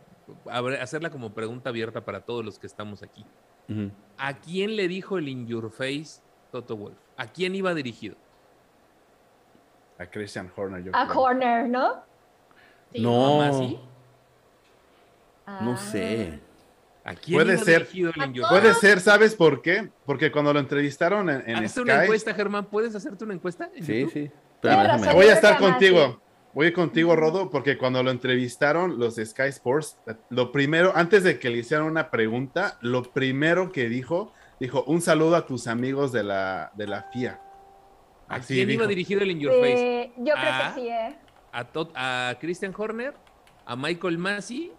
hacerla 0.81 1.11
como 1.11 1.35
pregunta 1.35 1.71
abierta 1.71 2.05
para 2.05 2.21
todos 2.21 2.45
los 2.45 2.59
que 2.61 2.69
estamos 2.69 3.03
aquí. 3.03 3.25
¿A 4.17 4.39
quién 4.39 4.77
le 4.77 4.87
dijo 4.87 5.19
el 5.19 5.29
in 5.29 5.49
your 5.49 5.71
face 5.73 6.21
Toto 6.53 6.77
Wolf? 6.77 6.95
¿A 7.17 7.27
quién 7.27 7.55
iba 7.57 7.75
dirigido? 7.75 8.15
A 9.99 10.07
Christian 10.07 10.51
Horner, 10.55 10.85
yo 10.85 10.93
A 10.95 11.05
creo. 11.07 11.15
corner, 11.17 11.69
¿no? 11.69 12.03
Sí. 12.93 13.01
No, 13.01 13.39
¿Mamá 13.39 13.53
sí? 13.59 13.79
No 15.47 15.73
Ah. 15.73 15.77
sé. 15.77 16.41
¿A 17.07 17.15
quién 17.15 17.39
Puede 17.39 17.59
ser. 17.59 17.81
dirigido 17.83 18.13
el 18.17 18.23
in 18.29 18.33
your 18.35 18.49
Puede 18.49 18.69
face? 18.71 18.81
ser, 18.81 19.01
¿sabes 19.01 19.35
por 19.35 19.61
qué? 19.61 19.91
Porque 20.07 20.33
cuando 20.33 20.55
lo 20.55 20.61
entrevistaron 20.61 21.29
en, 21.29 21.43
en 21.47 21.57
Hazte 21.65 21.83
una 21.83 21.95
Sky, 21.97 22.03
encuesta, 22.05 22.33
Germán. 22.35 22.65
¿Puedes 22.67 22.95
hacerte 22.95 23.25
una 23.25 23.35
encuesta? 23.35 23.69
en 23.75 23.85
Sí, 23.85 24.01
YouTube? 24.01 24.13
sí. 24.13 24.31
Déjame. 24.63 25.13
voy 25.13 25.27
a 25.27 25.35
estar 25.35 25.59
contigo. 25.59 26.21
Voy 26.55 26.73
contigo, 26.73 27.15
Rodo, 27.17 27.51
porque 27.51 27.77
cuando 27.77 28.03
lo 28.03 28.11
entrevistaron 28.11 28.99
los 28.99 29.17
de 29.17 29.27
Sky 29.27 29.49
Sports, 29.49 29.99
lo 30.31 30.51
primero, 30.53 30.93
antes 30.95 31.25
de 31.25 31.39
que 31.39 31.51
le 31.51 31.59
hicieran 31.59 31.85
una 31.85 32.11
pregunta, 32.11 32.79
lo 32.81 33.03
primero 33.03 33.71
que 33.73 33.89
dijo, 33.89 34.33
dijo, 34.61 34.85
un 34.85 35.03
saludo 35.03 35.35
a 35.37 35.45
tus 35.47 35.67
amigos 35.67 36.11
de 36.13 36.23
la, 36.23 36.71
de 36.75 36.87
la 36.87 37.03
FIA. 37.13 37.41
¿A 38.29 38.37
Así 38.37 38.55
quién 38.55 38.71
iba 38.71 38.87
dirigido 38.87 39.21
el 39.21 39.33
in 39.33 39.41
your 39.41 39.53
face? 39.61 40.13
Yo 40.17 40.33
creo 40.33 40.37
Ah. 40.39 40.73
que 40.75 40.81
sí, 40.81 40.89
¿eh? 40.89 41.17
¿A, 41.53 41.65
Tot- 41.71 41.93
a 41.95 42.35
Christian 42.41 42.73
Horner? 42.75 43.15
¿A 43.67 43.75
Michael 43.77 44.17
Massey? 44.17 44.73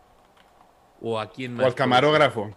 ¿O 1.08 1.20
a 1.20 1.30
quién 1.30 1.54
más? 1.54 1.64
O 1.64 1.68
al 1.68 1.76
camarógrafo. 1.76 2.50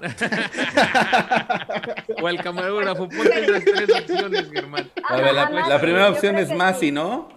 O 2.22 2.26
al 2.26 2.42
camarógrafo. 2.42 3.06
Ponte 3.10 3.46
las 3.46 3.62
tres 3.62 3.90
opciones, 3.94 4.50
Germán. 4.50 4.90
A 5.06 5.16
ver, 5.16 5.34
la, 5.34 5.50
la 5.50 5.78
primera 5.78 6.08
opción 6.08 6.38
es 6.38 6.50
Masi. 6.50 6.90
¿no? 6.90 7.28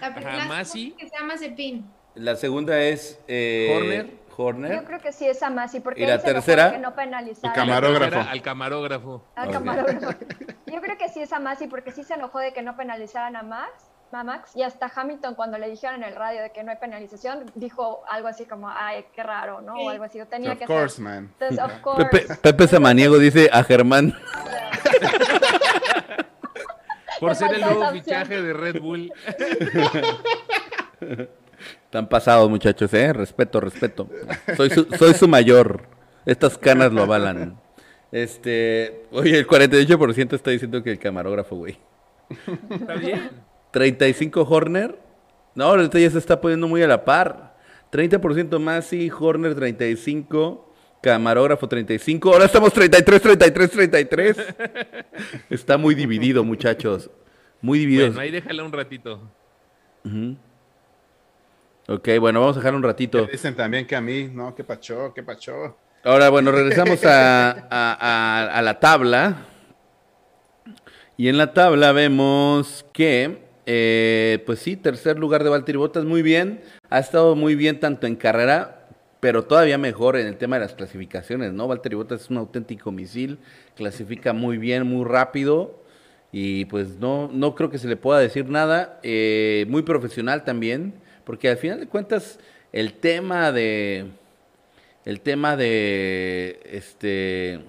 La, 0.00 0.10
la 0.10 0.44
Masi. 0.44 0.94
segunda 0.94 0.96
que 1.02 1.08
se 1.08 1.16
llama 1.18 1.36
Cepín. 1.38 1.90
La 2.14 2.36
segunda 2.36 2.80
es 2.80 3.18
eh, 3.26 3.74
Horner. 3.76 4.20
Horner. 4.36 4.72
Yo 4.76 4.84
creo 4.84 5.00
que 5.00 5.10
sí 5.12 5.26
es 5.26 5.42
a 5.42 5.50
Masi, 5.50 5.80
porque 5.80 6.04
¿Y 6.04 6.06
la 6.06 6.14
él 6.14 6.20
se 6.20 6.30
enojó 6.30 6.44
tercera? 6.46 6.66
de 6.66 6.72
que 6.76 6.78
no 6.78 6.94
penalizaron. 6.94 7.50
El 7.50 7.56
camarógrafo. 7.66 8.30
Al 8.30 8.42
camarógrafo. 8.42 9.24
Al 9.34 9.50
camarógrafo. 9.50 10.18
Yo 10.66 10.80
creo 10.80 10.96
que 10.98 11.08
sí 11.08 11.20
es 11.20 11.32
a 11.32 11.40
Masi, 11.40 11.66
porque 11.66 11.90
sí 11.90 12.04
se 12.04 12.14
enojó 12.14 12.38
de 12.38 12.52
que 12.52 12.62
no 12.62 12.76
penalizaran 12.76 13.34
a 13.34 13.42
Max, 13.42 13.89
a 14.18 14.24
Max, 14.24 14.50
y 14.56 14.62
hasta 14.62 14.90
Hamilton 14.94 15.34
cuando 15.34 15.56
le 15.58 15.68
dijeron 15.68 16.02
en 16.02 16.08
el 16.08 16.16
radio 16.16 16.42
de 16.42 16.50
que 16.50 16.62
no 16.64 16.70
hay 16.70 16.76
penalización, 16.78 17.44
dijo 17.54 18.02
algo 18.08 18.28
así 18.28 18.44
como, 18.44 18.68
ay, 18.68 19.04
qué 19.14 19.22
raro, 19.22 19.60
¿no? 19.60 19.74
O 19.74 19.88
algo 19.90 20.04
así, 20.04 20.18
yo 20.18 20.26
tenía 20.26 20.52
Of 20.52 20.58
que 20.58 20.66
course, 20.66 20.96
ser. 20.96 21.04
man. 21.04 21.32
Entonces, 21.38 21.58
of 21.64 21.72
course. 21.82 22.04
Pepe, 22.06 22.34
Pepe 22.36 22.66
Samaniego 22.68 23.18
dice 23.18 23.48
a 23.52 23.62
Germán. 23.64 24.14
Por 27.20 27.34
ser 27.34 27.54
el 27.54 27.60
nuevo 27.60 27.90
fichaje 27.90 28.40
de 28.40 28.52
Red 28.54 28.80
Bull. 28.80 29.12
Están 31.84 32.08
pasados, 32.08 32.48
muchachos, 32.48 32.92
¿eh? 32.94 33.12
Respeto, 33.12 33.60
respeto. 33.60 34.08
Soy 34.56 34.70
su, 34.70 34.84
soy 34.96 35.12
su 35.14 35.28
mayor. 35.28 35.82
Estas 36.24 36.56
canas 36.56 36.92
lo 36.92 37.02
avalan. 37.02 37.60
Este, 38.12 39.06
oye, 39.12 39.38
el 39.38 39.46
48% 39.46 40.34
está 40.34 40.50
diciendo 40.50 40.82
que 40.82 40.92
el 40.92 40.98
camarógrafo, 40.98 41.56
güey. 41.56 41.78
Está 42.70 42.94
bien. 42.94 43.30
35 43.72 44.42
Horner. 44.48 44.98
No, 45.54 45.64
ahorita 45.64 45.98
ya 45.98 46.10
se 46.10 46.18
está 46.18 46.40
poniendo 46.40 46.68
muy 46.68 46.82
a 46.82 46.88
la 46.88 47.04
par. 47.04 47.56
30% 47.92 48.58
Masi, 48.60 49.10
Horner 49.10 49.54
35, 49.54 50.72
camarógrafo 51.02 51.68
35. 51.68 52.32
Ahora 52.32 52.44
estamos 52.44 52.72
33, 52.72 53.20
33, 53.20 53.70
33. 53.70 54.36
Está 55.50 55.76
muy 55.76 55.94
dividido, 55.94 56.44
muchachos. 56.44 57.10
Muy 57.60 57.80
dividido. 57.80 58.06
Bueno, 58.06 58.20
ahí 58.20 58.30
déjala 58.30 58.62
un 58.64 58.72
ratito. 58.72 59.20
Ujú. 60.04 60.36
Ok, 61.88 62.08
bueno, 62.20 62.40
vamos 62.40 62.56
a 62.56 62.60
dejar 62.60 62.74
un 62.76 62.82
ratito. 62.84 63.26
Dicen 63.26 63.56
también 63.56 63.86
que 63.86 63.96
a 63.96 64.00
mí, 64.00 64.30
no, 64.32 64.54
qué 64.54 64.62
pachó, 64.62 65.12
qué 65.12 65.22
pachó. 65.24 65.76
Ahora, 66.04 66.28
bueno, 66.30 66.52
regresamos 66.52 67.04
a, 67.04 67.50
a- 67.50 67.66
a- 67.70 68.46
a 68.58 68.62
la 68.62 68.78
tabla. 68.78 69.36
Y 71.16 71.28
en 71.28 71.36
la 71.36 71.52
tabla 71.52 71.90
vemos 71.92 72.86
que, 72.92 73.42
eh, 73.72 74.42
pues 74.46 74.58
sí, 74.58 74.74
tercer 74.74 75.16
lugar 75.16 75.44
de 75.44 75.50
Valtteri 75.50 75.78
Bottas, 75.78 76.04
muy 76.04 76.22
bien. 76.22 76.60
Ha 76.88 76.98
estado 76.98 77.36
muy 77.36 77.54
bien 77.54 77.78
tanto 77.78 78.08
en 78.08 78.16
carrera, 78.16 78.88
pero 79.20 79.44
todavía 79.44 79.78
mejor 79.78 80.16
en 80.16 80.26
el 80.26 80.36
tema 80.38 80.56
de 80.56 80.62
las 80.62 80.74
clasificaciones, 80.74 81.52
¿no? 81.52 81.68
Valtteri 81.68 81.94
Bottas 81.94 82.22
es 82.22 82.30
un 82.30 82.38
auténtico 82.38 82.90
misil, 82.90 83.38
clasifica 83.76 84.32
muy 84.32 84.58
bien, 84.58 84.88
muy 84.88 85.04
rápido. 85.04 85.84
Y 86.32 86.64
pues 86.64 86.98
no, 86.98 87.30
no 87.32 87.54
creo 87.54 87.70
que 87.70 87.78
se 87.78 87.86
le 87.86 87.96
pueda 87.96 88.18
decir 88.18 88.48
nada. 88.48 88.98
eh, 89.04 89.66
muy 89.68 89.82
profesional 89.82 90.42
también, 90.42 90.94
porque 91.24 91.48
al 91.48 91.56
final 91.56 91.78
de 91.78 91.86
cuentas 91.86 92.40
el 92.72 92.94
tema 92.94 93.52
de 93.52 94.06
el 95.04 95.20
tema 95.20 95.56
de 95.56 96.60
este 96.64 97.60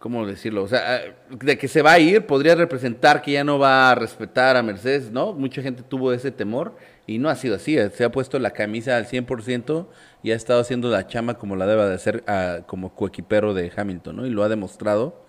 ¿cómo 0.00 0.26
decirlo? 0.26 0.64
O 0.64 0.68
sea, 0.68 0.96
ah, 0.96 1.00
de 1.30 1.56
que 1.58 1.68
se 1.68 1.82
va 1.82 1.92
a 1.92 1.98
ir, 2.00 2.26
podría 2.26 2.56
representar 2.56 3.22
que 3.22 3.32
ya 3.32 3.44
no 3.44 3.60
va 3.60 3.92
a 3.92 3.94
respetar 3.94 4.56
a 4.56 4.62
Mercedes, 4.64 5.12
¿no? 5.12 5.34
Mucha 5.34 5.62
gente 5.62 5.82
tuvo 5.84 6.12
ese 6.12 6.32
temor 6.32 6.74
y 7.06 7.18
no 7.18 7.28
ha 7.28 7.36
sido 7.36 7.54
así, 7.54 7.78
eh, 7.78 7.90
se 7.90 8.02
ha 8.04 8.10
puesto 8.10 8.38
la 8.40 8.50
camisa 8.52 8.96
al 8.96 9.06
100% 9.06 9.86
y 10.24 10.32
ha 10.32 10.34
estado 10.34 10.60
haciendo 10.60 10.88
la 10.90 11.06
chama 11.06 11.34
como 11.34 11.54
la 11.54 11.66
deba 11.66 11.86
de 11.86 11.94
hacer 11.94 12.24
ah, 12.26 12.60
como 12.66 12.94
coequipero 12.94 13.54
de 13.54 13.70
Hamilton, 13.76 14.16
¿no? 14.16 14.26
Y 14.26 14.30
lo 14.30 14.42
ha 14.42 14.48
demostrado, 14.48 15.24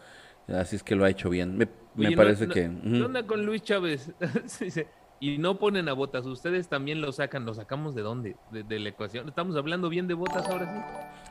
así 0.47 0.77
es 0.77 0.83
que 0.83 0.95
lo 0.95 1.05
ha 1.05 1.09
hecho 1.09 1.29
bien. 1.29 1.57
Me, 1.57 1.67
Oye, 2.07 2.15
parece 2.15 2.47
no- 2.47 2.53
que... 2.53 2.61
¿Qué 2.61 2.87
ujú. 2.95 3.05
onda 3.05 3.27
con 3.27 3.45
Luis 3.45 3.61
Chávez? 3.63 4.09
Y 5.21 5.37
no 5.37 5.59
ponen 5.59 5.87
a 5.87 5.93
botas. 5.93 6.25
Ustedes 6.25 6.67
también 6.67 6.99
lo 6.99 7.11
sacan. 7.11 7.45
¿Lo 7.45 7.53
sacamos 7.53 7.93
de 7.93 8.01
dónde? 8.01 8.35
De, 8.49 8.63
de 8.63 8.79
la 8.79 8.89
ecuación. 8.89 9.27
Estamos 9.29 9.55
hablando 9.55 9.87
bien 9.87 10.07
de 10.07 10.15
botas 10.15 10.45
ahora 10.49 10.65
sí. 10.65 10.81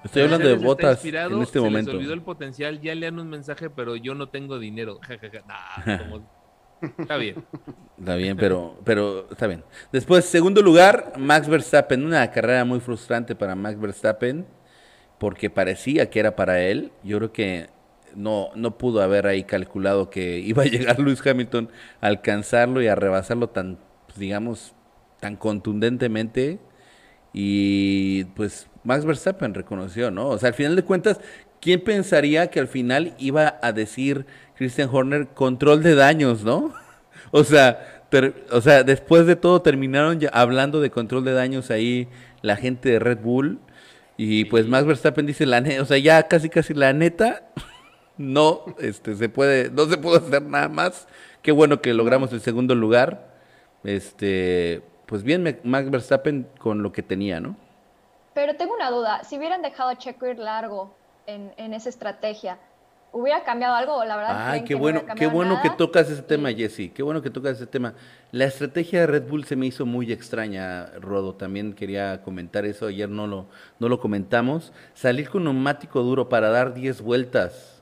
Estoy 0.04 0.22
hablando 0.22 0.48
de 0.48 0.54
botas 0.54 1.04
en 1.04 1.42
este 1.42 1.58
se 1.58 1.60
momento. 1.60 1.90
Les 1.90 1.98
olvidó 1.98 2.14
el 2.14 2.22
potencial. 2.22 2.80
Ya 2.80 2.94
lean 2.94 3.18
un 3.18 3.28
mensaje, 3.28 3.68
pero 3.68 3.96
yo 3.96 4.14
no 4.14 4.28
tengo 4.28 4.58
dinero. 4.60 5.00
Nah, 5.46 5.98
como- 5.98 6.40
Está 6.98 7.16
bien. 7.16 7.44
Está 7.98 8.14
bien, 8.14 8.36
pero, 8.38 8.78
pero 8.84 9.26
está 9.30 9.46
bien. 9.46 9.64
Después, 9.92 10.24
segundo 10.24 10.62
lugar, 10.62 11.12
Max 11.18 11.48
Verstappen. 11.48 12.06
Una 12.06 12.30
carrera 12.30 12.64
muy 12.64 12.80
frustrante 12.80 13.34
para 13.34 13.54
Max 13.56 13.78
Verstappen, 13.78 14.46
porque 15.18 15.50
parecía 15.50 16.08
que 16.08 16.20
era 16.20 16.36
para 16.36 16.60
él. 16.60 16.92
Yo 17.02 17.18
creo 17.18 17.32
que 17.32 17.68
no, 18.16 18.50
no 18.56 18.78
pudo 18.78 19.02
haber 19.02 19.26
ahí 19.26 19.44
calculado 19.44 20.10
que 20.10 20.38
iba 20.44 20.62
a 20.62 20.66
llegar 20.66 20.98
Lewis 21.00 21.24
Hamilton 21.26 21.70
a 22.00 22.06
alcanzarlo 22.08 22.82
y 22.82 22.88
a 22.88 22.94
rebasarlo 22.94 23.48
tan, 23.50 23.78
pues, 24.06 24.18
digamos, 24.18 24.74
tan 25.20 25.36
contundentemente. 25.36 26.60
Y 27.32 28.24
pues 28.36 28.68
Max 28.84 29.04
Verstappen 29.04 29.54
reconoció, 29.54 30.10
¿no? 30.10 30.28
O 30.28 30.38
sea, 30.38 30.48
al 30.48 30.54
final 30.54 30.74
de 30.76 30.82
cuentas, 30.82 31.20
¿quién 31.60 31.80
pensaría 31.82 32.50
que 32.50 32.60
al 32.60 32.68
final 32.68 33.14
iba 33.18 33.58
a 33.62 33.72
decir 33.72 34.26
Christian 34.56 34.88
Horner 34.92 35.28
control 35.28 35.82
de 35.82 35.94
daños, 35.94 36.44
¿no? 36.44 36.74
O 37.32 37.44
sea, 37.44 38.06
ter- 38.10 38.44
o 38.50 38.60
sea, 38.60 38.82
después 38.82 39.24
de 39.26 39.36
todo 39.36 39.62
terminaron 39.62 40.18
ya 40.18 40.30
hablando 40.30 40.80
de 40.80 40.90
control 40.90 41.24
de 41.24 41.32
daños 41.32 41.70
ahí 41.70 42.08
la 42.42 42.56
gente 42.56 42.88
de 42.90 42.98
Red 42.98 43.18
Bull 43.20 43.60
y 44.16 44.46
pues 44.46 44.66
Max 44.66 44.86
Verstappen 44.86 45.26
dice 45.26 45.46
la 45.46 45.60
neta, 45.60 45.82
o 45.82 45.84
sea, 45.84 45.98
ya 45.98 46.26
casi 46.28 46.48
casi 46.48 46.74
la 46.74 46.92
neta 46.92 47.44
no 48.20 48.64
este 48.78 49.16
se 49.16 49.30
puede 49.30 49.70
no 49.70 49.86
se 49.86 49.96
puede 49.96 50.18
hacer 50.18 50.42
nada 50.42 50.68
más. 50.68 51.08
Qué 51.42 51.52
bueno 51.52 51.80
que 51.80 51.94
logramos 51.94 52.32
el 52.32 52.40
segundo 52.42 52.74
lugar. 52.74 53.30
Este, 53.82 54.82
pues 55.06 55.22
bien 55.22 55.58
Max 55.64 55.90
Verstappen 55.90 56.46
con 56.58 56.82
lo 56.82 56.92
que 56.92 57.02
tenía, 57.02 57.40
¿no? 57.40 57.56
Pero 58.34 58.56
tengo 58.56 58.74
una 58.74 58.90
duda, 58.90 59.24
si 59.24 59.38
hubieran 59.38 59.62
dejado 59.62 59.88
a 59.88 59.96
Checo 59.96 60.26
ir 60.26 60.38
largo 60.38 60.94
en, 61.26 61.52
en 61.56 61.72
esa 61.72 61.88
estrategia, 61.88 62.58
¿hubiera 63.10 63.42
cambiado 63.42 63.74
algo 63.74 64.04
la 64.04 64.16
verdad 64.16 64.50
Ay, 64.50 64.60
qué 64.60 64.66
que 64.68 64.74
no 64.74 64.80
bueno, 64.80 65.02
qué 65.16 65.26
bueno 65.26 65.60
que 65.62 65.70
tocas 65.70 66.10
ese 66.10 66.22
tema, 66.22 66.52
Jesse. 66.52 66.92
Qué 66.94 67.02
bueno 67.02 67.22
que 67.22 67.30
tocas 67.30 67.56
ese 67.56 67.66
tema. 67.66 67.94
La 68.32 68.44
estrategia 68.44 69.00
de 69.00 69.06
Red 69.06 69.28
Bull 69.28 69.44
se 69.44 69.56
me 69.56 69.66
hizo 69.66 69.86
muy 69.86 70.12
extraña, 70.12 70.86
Rodo. 71.00 71.34
También 71.34 71.72
quería 71.72 72.22
comentar 72.22 72.66
eso. 72.66 72.86
Ayer 72.86 73.08
no 73.08 73.26
lo, 73.26 73.46
no 73.78 73.88
lo 73.88 73.98
comentamos. 73.98 74.72
Salir 74.92 75.30
con 75.30 75.44
neumático 75.44 76.02
duro 76.02 76.28
para 76.28 76.50
dar 76.50 76.74
10 76.74 77.00
vueltas. 77.00 77.79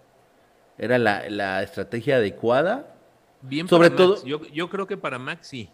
¿Era 0.79 0.99
la, 0.99 1.29
la 1.29 1.63
estrategia 1.63 2.17
adecuada? 2.17 2.95
Bien 3.43 3.69
Sobre 3.69 3.91
para 3.91 4.07
Max. 4.09 4.21
todo- 4.21 4.27
Yo, 4.27 4.43
yo 4.47 4.69
creo 4.71 4.87
que 4.87 4.97
para 4.97 5.19
Max 5.19 5.47
sí. 5.49 5.69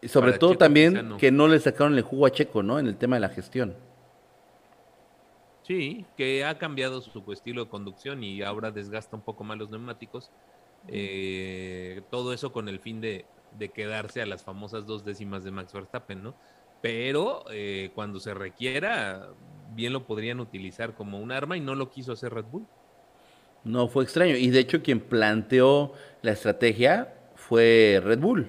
Y 0.00 0.08
sobre 0.08 0.28
Para 0.32 0.38
todo 0.38 0.50
Checo 0.50 0.58
también 0.58 1.16
que 1.18 1.30
no 1.32 1.48
le 1.48 1.58
sacaron 1.60 1.94
el 1.96 2.02
jugo 2.02 2.26
a 2.26 2.30
Checo, 2.30 2.62
¿no? 2.62 2.78
En 2.78 2.86
el 2.86 2.96
tema 2.96 3.16
de 3.16 3.20
la 3.20 3.28
gestión. 3.30 3.74
Sí, 5.62 6.04
que 6.16 6.44
ha 6.44 6.58
cambiado 6.58 7.00
su 7.00 7.22
estilo 7.32 7.64
de 7.64 7.70
conducción 7.70 8.22
y 8.22 8.42
ahora 8.42 8.70
desgasta 8.70 9.16
un 9.16 9.22
poco 9.22 9.44
más 9.44 9.56
los 9.56 9.70
neumáticos. 9.70 10.30
Eh, 10.88 12.02
todo 12.10 12.34
eso 12.34 12.52
con 12.52 12.68
el 12.68 12.78
fin 12.80 13.00
de, 13.00 13.24
de 13.58 13.70
quedarse 13.70 14.20
a 14.20 14.26
las 14.26 14.44
famosas 14.44 14.84
dos 14.86 15.04
décimas 15.04 15.42
de 15.42 15.50
Max 15.50 15.72
Verstappen, 15.72 16.22
¿no? 16.22 16.34
Pero 16.82 17.44
eh, 17.50 17.90
cuando 17.94 18.20
se 18.20 18.34
requiera, 18.34 19.28
bien 19.74 19.94
lo 19.94 20.06
podrían 20.06 20.38
utilizar 20.40 20.94
como 20.94 21.18
un 21.18 21.32
arma 21.32 21.56
y 21.56 21.60
no 21.60 21.74
lo 21.74 21.88
quiso 21.90 22.12
hacer 22.12 22.34
Red 22.34 22.44
Bull. 22.52 22.66
No, 23.64 23.88
fue 23.88 24.04
extraño. 24.04 24.36
Y 24.36 24.50
de 24.50 24.58
hecho 24.60 24.82
quien 24.82 25.00
planteó 25.00 25.92
la 26.22 26.32
estrategia 26.32 27.14
fue 27.34 28.00
Red 28.04 28.18
Bull. 28.20 28.48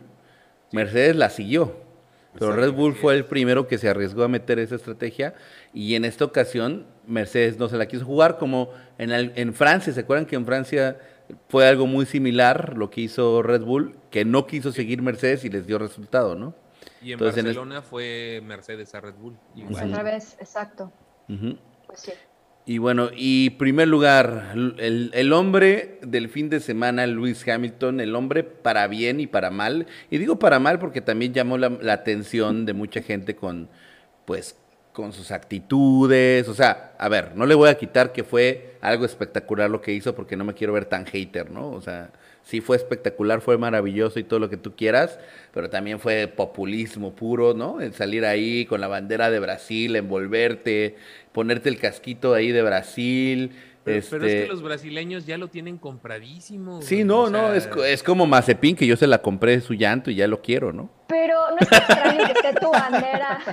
Mercedes 0.71 1.15
la 1.15 1.29
siguió. 1.29 1.83
Pero 2.37 2.51
Red 2.51 2.73
Bull 2.73 2.95
fue 2.95 3.15
el 3.15 3.23
primero 3.23 3.65
que 3.65 3.77
se 3.77 3.87
arriesgó 3.87 4.23
a 4.23 4.27
meter 4.27 4.59
esa 4.59 4.75
estrategia. 4.75 5.35
Y 5.73 5.95
en 5.95 6.03
esta 6.03 6.25
ocasión 6.25 6.85
Mercedes 7.07 7.57
no 7.57 7.69
se 7.69 7.77
la 7.77 7.85
quiso 7.87 8.03
jugar 8.03 8.37
como 8.37 8.71
en, 8.97 9.11
el- 9.11 9.31
en 9.35 9.53
Francia. 9.53 9.93
¿Se 9.93 10.01
acuerdan 10.01 10.25
que 10.25 10.35
en 10.35 10.45
Francia 10.45 10.97
fue 11.47 11.65
algo 11.65 11.87
muy 11.87 12.05
similar 12.05 12.75
lo 12.77 12.89
que 12.89 12.99
hizo 13.01 13.41
Red 13.41 13.61
Bull? 13.61 13.95
Que 14.11 14.25
no 14.25 14.47
quiso 14.47 14.73
seguir 14.73 15.01
Mercedes 15.01 15.45
y 15.45 15.49
les 15.49 15.65
dio 15.65 15.79
resultado, 15.79 16.35
¿no? 16.35 16.53
Y 17.01 17.07
en 17.07 17.13
Entonces, 17.13 17.37
en 17.37 17.45
el- 17.47 17.53
Barcelona 17.55 17.81
fue 17.81 18.41
Mercedes 18.43 18.93
a 18.95 18.99
Red 18.99 19.13
Bull. 19.15 19.37
igual. 19.55 19.83
Al 19.83 19.91
revés, 19.93 20.35
exacto. 20.41 20.91
Pues 21.27 21.99
sí. 22.01 22.11
Y 22.67 22.79
bueno, 22.79 23.09
y 23.15 23.51
primer 23.51 23.87
lugar, 23.87 24.53
el, 24.55 25.11
el 25.13 25.33
hombre 25.33 25.99
del 26.01 26.29
fin 26.29 26.49
de 26.49 26.59
semana, 26.59 27.05
Lewis 27.05 27.47
Hamilton, 27.47 27.99
el 27.99 28.15
hombre 28.15 28.43
para 28.43 28.87
bien 28.87 29.19
y 29.19 29.27
para 29.27 29.51
mal. 29.51 29.85
Y 30.09 30.17
digo 30.17 30.39
para 30.39 30.59
mal 30.59 30.79
porque 30.79 30.99
también 31.01 31.31
llamó 31.31 31.59
la, 31.59 31.69
la 31.69 31.93
atención 31.93 32.65
de 32.65 32.73
mucha 32.73 33.03
gente 33.03 33.35
con, 33.35 33.69
pues, 34.25 34.55
con 34.95 35.13
sus 35.13 35.29
actitudes, 35.29 36.47
o 36.47 36.55
sea, 36.55 36.93
a 36.97 37.09
ver, 37.09 37.35
no 37.35 37.45
le 37.45 37.53
voy 37.53 37.69
a 37.69 37.77
quitar 37.77 38.13
que 38.13 38.23
fue 38.23 38.77
algo 38.81 39.05
espectacular 39.05 39.69
lo 39.69 39.81
que 39.81 39.91
hizo 39.91 40.15
porque 40.15 40.37
no 40.37 40.45
me 40.45 40.53
quiero 40.53 40.71
ver 40.73 40.85
tan 40.85 41.05
hater, 41.05 41.51
¿no? 41.51 41.69
O 41.69 41.81
sea, 41.81 42.11
sí 42.43 42.61
fue 42.61 42.77
espectacular, 42.77 43.41
fue 43.41 43.57
maravilloso 43.57 44.19
y 44.19 44.23
todo 44.23 44.39
lo 44.39 44.49
que 44.49 44.55
tú 44.55 44.75
quieras, 44.75 45.19
pero 45.53 45.69
también 45.69 45.99
fue 45.99 46.27
populismo 46.27 47.13
puro, 47.13 47.53
¿no? 47.53 47.81
El 47.81 47.93
salir 47.93 48.25
ahí 48.25 48.65
con 48.65 48.79
la 48.79 48.87
bandera 48.87 49.29
de 49.29 49.39
Brasil, 49.39 49.95
envolverte, 49.97 50.95
ponerte 51.35 51.67
el 51.67 51.77
casquito 51.77 52.33
ahí 52.33 52.53
de 52.53 52.63
Brasil. 52.63 53.51
Pero, 53.83 54.03
pero 54.09 54.25
es 54.25 54.31
este, 54.33 54.43
que 54.45 54.47
los 54.47 54.63
brasileños 54.63 55.25
ya 55.25 55.37
lo 55.37 55.49
tienen 55.49 55.77
compradísimo. 55.77 56.81
Sí, 56.81 56.95
güey, 56.95 57.03
no, 57.03 57.29
no, 57.29 57.49
sea, 57.49 57.55
es, 57.57 57.69
es 57.85 58.03
como 58.03 58.25
Mazepin, 58.25 58.75
que 58.75 58.87
yo 58.87 58.95
se 58.95 59.05
la 59.05 59.21
compré 59.21 59.59
su 59.59 59.73
llanto 59.73 60.09
y 60.09 60.15
ya 60.15 60.27
lo 60.27 60.41
quiero, 60.41 60.71
¿no? 60.71 60.89
Pero 61.07 61.51
no 61.51 61.57
está 61.59 61.77
extraño 61.77 62.25
que 62.25 62.31
esté 62.31 62.53
tu 62.59 62.71
bandera. 62.71 63.39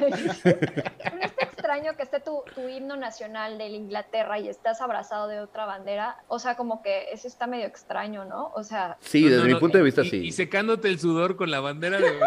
No 1.13 1.21
está 1.21 1.45
extraño 1.45 1.95
que 1.97 2.03
esté 2.03 2.19
tu, 2.21 2.43
tu 2.55 2.69
himno 2.69 2.97
nacional 2.97 3.57
de 3.59 3.69
la 3.69 3.77
Inglaterra 3.77 4.39
y 4.39 4.49
estás 4.49 4.81
abrazado 4.81 5.29
de 5.29 5.41
otra 5.41 5.65
bandera. 5.67 6.17
O 6.29 6.39
sea, 6.39 6.57
como 6.57 6.83
que 6.83 7.13
eso 7.13 7.29
está 7.29 7.47
medio 7.47 7.67
extraño, 7.67 8.25
¿no? 8.25 8.51
O 8.55 8.65
sea, 8.65 8.97
Sí, 9.01 9.23
no, 9.23 9.29
desde 9.29 9.41
no, 9.43 9.47
mi 9.47 9.53
no, 9.53 9.59
punto 9.61 9.79
de 9.79 9.85
vista, 9.85 10.03
y- 10.03 10.11
sí. 10.11 10.17
Y 10.27 10.33
secándote 10.33 10.89
el 10.89 10.99
sudor 10.99 11.37
con 11.37 11.51
la 11.51 11.61
bandera 11.61 11.99
de. 11.99 12.11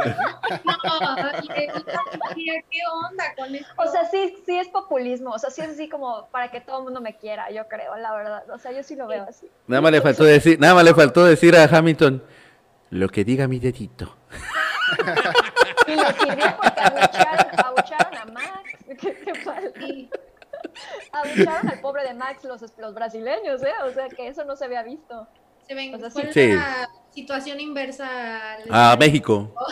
No, 0.65 0.73
¿qué 2.35 2.79
onda 3.03 3.23
con 3.37 3.53
esto? 3.55 3.73
o 3.77 3.87
sea, 3.91 4.05
sí, 4.09 4.37
sí 4.45 4.57
es 4.57 4.67
populismo. 4.69 5.31
O 5.31 5.39
sea, 5.39 5.49
sí 5.49 5.61
es 5.61 5.69
así 5.69 5.89
como 5.89 6.27
para 6.31 6.49
que 6.51 6.61
todo 6.61 6.77
el 6.79 6.83
mundo 6.85 7.01
me 7.01 7.15
quiera, 7.17 7.49
yo 7.51 7.67
creo, 7.67 7.95
la 7.97 8.13
verdad. 8.15 8.43
O 8.51 8.57
sea, 8.57 8.71
yo 8.71 8.83
sí 8.83 8.95
lo 8.95 9.07
veo 9.07 9.25
así. 9.27 9.49
Nada 9.67 9.81
más 9.81 9.91
le 9.91 10.01
faltó 10.01 10.23
decir, 10.23 10.59
nada 10.59 10.75
más 10.75 10.83
le 10.83 10.93
faltó 10.93 11.25
decir 11.25 11.55
a 11.55 11.63
Hamilton, 11.65 12.23
lo 12.91 13.09
que 13.09 13.23
diga 13.25 13.47
mi 13.47 13.59
dedito. 13.59 14.15
Y 15.87 15.95
le 15.95 16.13
sirvió 16.13 16.57
porque 16.57 16.81
abucharon, 16.81 17.65
abucharon 17.65 18.17
a 18.17 18.25
Max. 18.31 18.71
¿Qué, 18.99 19.15
qué 19.23 19.33
pasa? 19.43 19.61
Sí. 19.79 20.09
Abucharon 21.11 21.69
al 21.69 21.79
pobre 21.79 22.03
de 22.03 22.13
Max 22.13 22.43
los, 22.43 22.61
los 22.77 22.93
brasileños, 22.93 23.61
¿eh? 23.63 23.73
O 23.85 23.91
sea, 23.91 24.09
que 24.09 24.27
eso 24.27 24.43
no 24.45 24.55
se 24.55 24.65
había 24.65 24.83
visto. 24.83 25.27
Se 25.67 25.73
ven, 25.73 25.93
O 25.95 25.99
sea, 25.99 26.09
fue 26.11 26.31
sí. 26.33 26.53
la 26.53 26.89
situación 27.11 27.59
inversa. 27.59 28.07
A 28.71 28.95
México. 28.97 29.53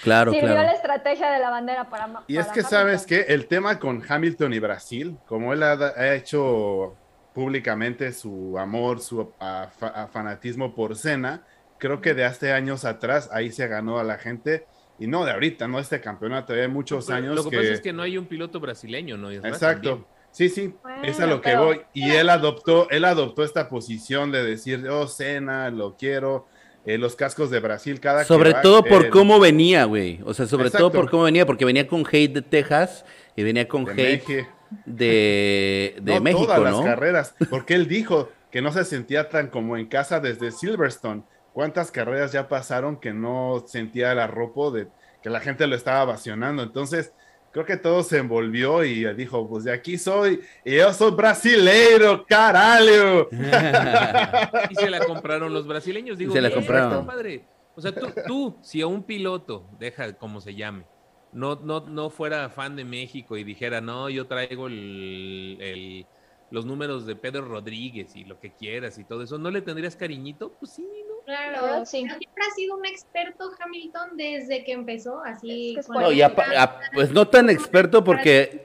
Claro, 0.00 0.30
Sirvió 0.30 0.50
la 0.50 0.60
claro. 0.62 0.76
estrategia 0.76 1.30
de 1.32 1.40
la 1.40 1.50
bandera 1.50 1.90
para 1.90 2.06
Ma- 2.06 2.22
Y 2.28 2.36
es 2.36 2.44
para 2.46 2.54
que, 2.54 2.62
¿sabes 2.62 3.02
Hamilton. 3.02 3.26
qué? 3.26 3.34
El 3.34 3.48
tema 3.48 3.80
con 3.80 4.00
Hamilton 4.08 4.52
y 4.54 4.60
Brasil, 4.60 5.18
como 5.26 5.52
él 5.52 5.60
ha, 5.64 5.72
ha 5.72 6.14
hecho 6.14 6.94
públicamente 7.34 8.12
su 8.12 8.56
amor, 8.56 9.00
su 9.00 9.32
ah, 9.40 9.66
fa- 9.76 9.92
ah, 9.92 10.06
fanatismo 10.06 10.72
por 10.72 10.94
Cena, 10.94 11.42
creo 11.78 12.00
que 12.00 12.14
de 12.14 12.24
hace 12.24 12.52
años 12.52 12.84
atrás 12.84 13.28
ahí 13.32 13.50
se 13.52 13.66
ganó 13.68 13.98
a 13.98 14.04
la 14.04 14.18
gente. 14.18 14.66
Y 15.00 15.06
no 15.06 15.24
de 15.24 15.30
ahorita, 15.32 15.68
no 15.68 15.78
este 15.78 16.00
campeonato, 16.00 16.52
hay 16.52 16.66
muchos 16.68 17.06
Pero 17.06 17.18
años 17.18 17.36
Lo 17.36 17.44
que, 17.44 17.50
que... 17.50 17.56
pasa 17.58 17.72
es 17.72 17.80
que 17.80 17.92
no 17.92 18.02
hay 18.02 18.18
un 18.18 18.26
piloto 18.26 18.58
brasileño, 18.58 19.16
¿no? 19.16 19.30
Israel? 19.32 19.54
Exacto. 19.54 19.88
También. 19.90 20.08
Sí, 20.30 20.48
sí, 20.50 20.74
Bueno, 20.82 21.02
es 21.04 21.20
a 21.20 21.26
lo 21.26 21.40
que 21.40 21.50
pero- 21.50 21.64
voy. 21.64 21.80
Y 21.94 22.10
él 22.10 22.28
adoptó, 22.28 22.88
él 22.90 23.04
adoptó 23.04 23.44
esta 23.44 23.68
posición 23.68 24.30
de 24.32 24.44
decir, 24.44 24.86
oh, 24.88 25.06
Cena, 25.08 25.70
lo 25.70 25.96
quiero. 25.96 26.46
eh, 26.84 26.96
los 26.98 27.16
cascos 27.16 27.50
de 27.50 27.60
Brasil, 27.60 28.00
cada 28.00 28.20
que 28.20 28.26
Sobre 28.28 28.52
va, 28.52 28.62
todo 28.62 28.82
por 28.84 29.08
cómo 29.10 29.38
venía, 29.40 29.84
güey. 29.84 30.20
O 30.24 30.32
sea, 30.34 30.46
sobre 30.46 30.70
todo 30.70 30.90
por 30.90 31.10
cómo 31.10 31.24
venía, 31.24 31.44
porque 31.46 31.64
venía 31.64 31.86
con 31.86 32.04
hate 32.10 32.32
de 32.34 32.42
Texas 32.42 33.04
y 33.36 33.42
venía 33.42 33.68
con 33.68 33.84
de 33.84 33.92
hate 33.92 34.26
Meje. 34.28 34.48
de, 34.86 35.96
de 36.02 36.14
no 36.16 36.20
México, 36.20 36.44
todas 36.46 36.60
las 36.62 36.72
¿no? 36.72 36.84
carreras, 36.84 37.34
porque 37.50 37.74
él 37.74 37.88
dijo 37.88 38.30
que 38.50 38.62
no 38.62 38.72
se 38.72 38.84
sentía 38.84 39.28
tan 39.28 39.48
como 39.48 39.76
en 39.76 39.86
casa 39.86 40.20
desde 40.20 40.50
Silverstone. 40.50 41.22
¿Cuántas 41.58 41.90
carreras 41.90 42.30
ya 42.30 42.46
pasaron 42.46 42.96
que 43.00 43.12
no 43.12 43.64
sentía 43.66 44.12
el 44.12 44.20
arropo 44.20 44.70
de 44.70 44.86
que 45.20 45.28
la 45.28 45.40
gente 45.40 45.66
lo 45.66 45.74
estaba 45.74 46.04
vacionando? 46.04 46.62
Entonces, 46.62 47.12
creo 47.50 47.64
que 47.66 47.76
todo 47.76 48.04
se 48.04 48.18
envolvió 48.18 48.84
y 48.84 49.12
dijo, 49.14 49.48
pues 49.48 49.64
de 49.64 49.72
aquí 49.72 49.98
soy, 49.98 50.38
y 50.64 50.76
yo 50.76 50.92
soy 50.92 51.10
brasileiro, 51.10 52.24
caralho. 52.28 53.28
Y 54.70 54.74
se 54.76 54.88
la 54.88 55.04
compraron 55.04 55.52
los 55.52 55.66
brasileños. 55.66 56.16
Digo, 56.16 56.32
Se 56.32 56.40
la 56.40 56.52
compraron. 56.52 56.92
está 56.92 57.04
padre. 57.04 57.44
O 57.74 57.80
sea, 57.80 57.92
tú, 57.92 58.06
tú, 58.24 58.56
si 58.62 58.80
a 58.80 58.86
un 58.86 59.02
piloto, 59.02 59.66
deja 59.80 60.12
como 60.12 60.40
se 60.40 60.54
llame, 60.54 60.84
no, 61.32 61.56
no, 61.56 61.80
no 61.80 62.08
fuera 62.10 62.48
fan 62.50 62.76
de 62.76 62.84
México 62.84 63.36
y 63.36 63.42
dijera, 63.42 63.80
no, 63.80 64.08
yo 64.08 64.28
traigo 64.28 64.68
el, 64.68 65.56
el- 65.60 66.06
los 66.52 66.64
números 66.64 67.04
de 67.04 67.16
Pedro 67.16 67.42
Rodríguez 67.46 68.14
y 68.14 68.24
lo 68.24 68.38
que 68.38 68.52
quieras 68.54 68.96
y 68.98 69.04
todo 69.04 69.24
eso, 69.24 69.38
¿no 69.38 69.50
le 69.50 69.60
tendrías 69.60 69.96
cariñito? 69.96 70.52
Pues 70.60 70.72
sí. 70.72 70.86
Claro, 71.28 71.84
sí. 71.84 72.04
pero 72.06 72.18
siempre 72.18 72.44
ha 72.48 72.54
sido 72.54 72.76
un 72.78 72.86
experto 72.86 73.50
Hamilton 73.60 74.16
desde 74.16 74.64
que 74.64 74.72
empezó, 74.72 75.22
así. 75.22 75.76
Es 75.78 75.86
que 75.86 75.92
No, 75.92 76.10
y 76.10 76.22
a- 76.22 76.80
pues 76.94 77.10
no 77.10 77.28
tan 77.28 77.50
experto 77.50 78.02
porque 78.02 78.64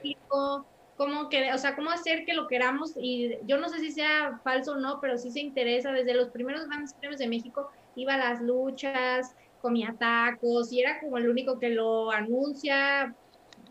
Cómo 0.96 1.28
que, 1.28 1.52
o 1.52 1.58
sea, 1.58 1.74
cómo 1.74 1.90
hacer 1.90 2.24
que 2.24 2.34
lo 2.34 2.46
queramos 2.46 2.92
y 2.96 3.36
yo 3.46 3.58
no 3.58 3.68
sé 3.68 3.80
si 3.80 3.90
sea 3.90 4.40
falso 4.44 4.72
o 4.72 4.76
no, 4.76 5.00
pero 5.02 5.18
sí 5.18 5.30
se 5.30 5.40
interesa 5.40 5.90
desde 5.90 6.14
los 6.14 6.28
primeros 6.28 6.66
grandes 6.68 6.94
premios 6.94 7.18
de 7.18 7.26
México, 7.26 7.68
iba 7.96 8.14
a 8.14 8.18
las 8.18 8.40
luchas, 8.40 9.34
comía 9.60 9.96
tacos 9.98 10.72
y 10.72 10.80
era 10.80 11.00
como 11.00 11.18
el 11.18 11.28
único 11.28 11.58
que 11.58 11.70
lo 11.70 12.12
anuncia 12.12 13.12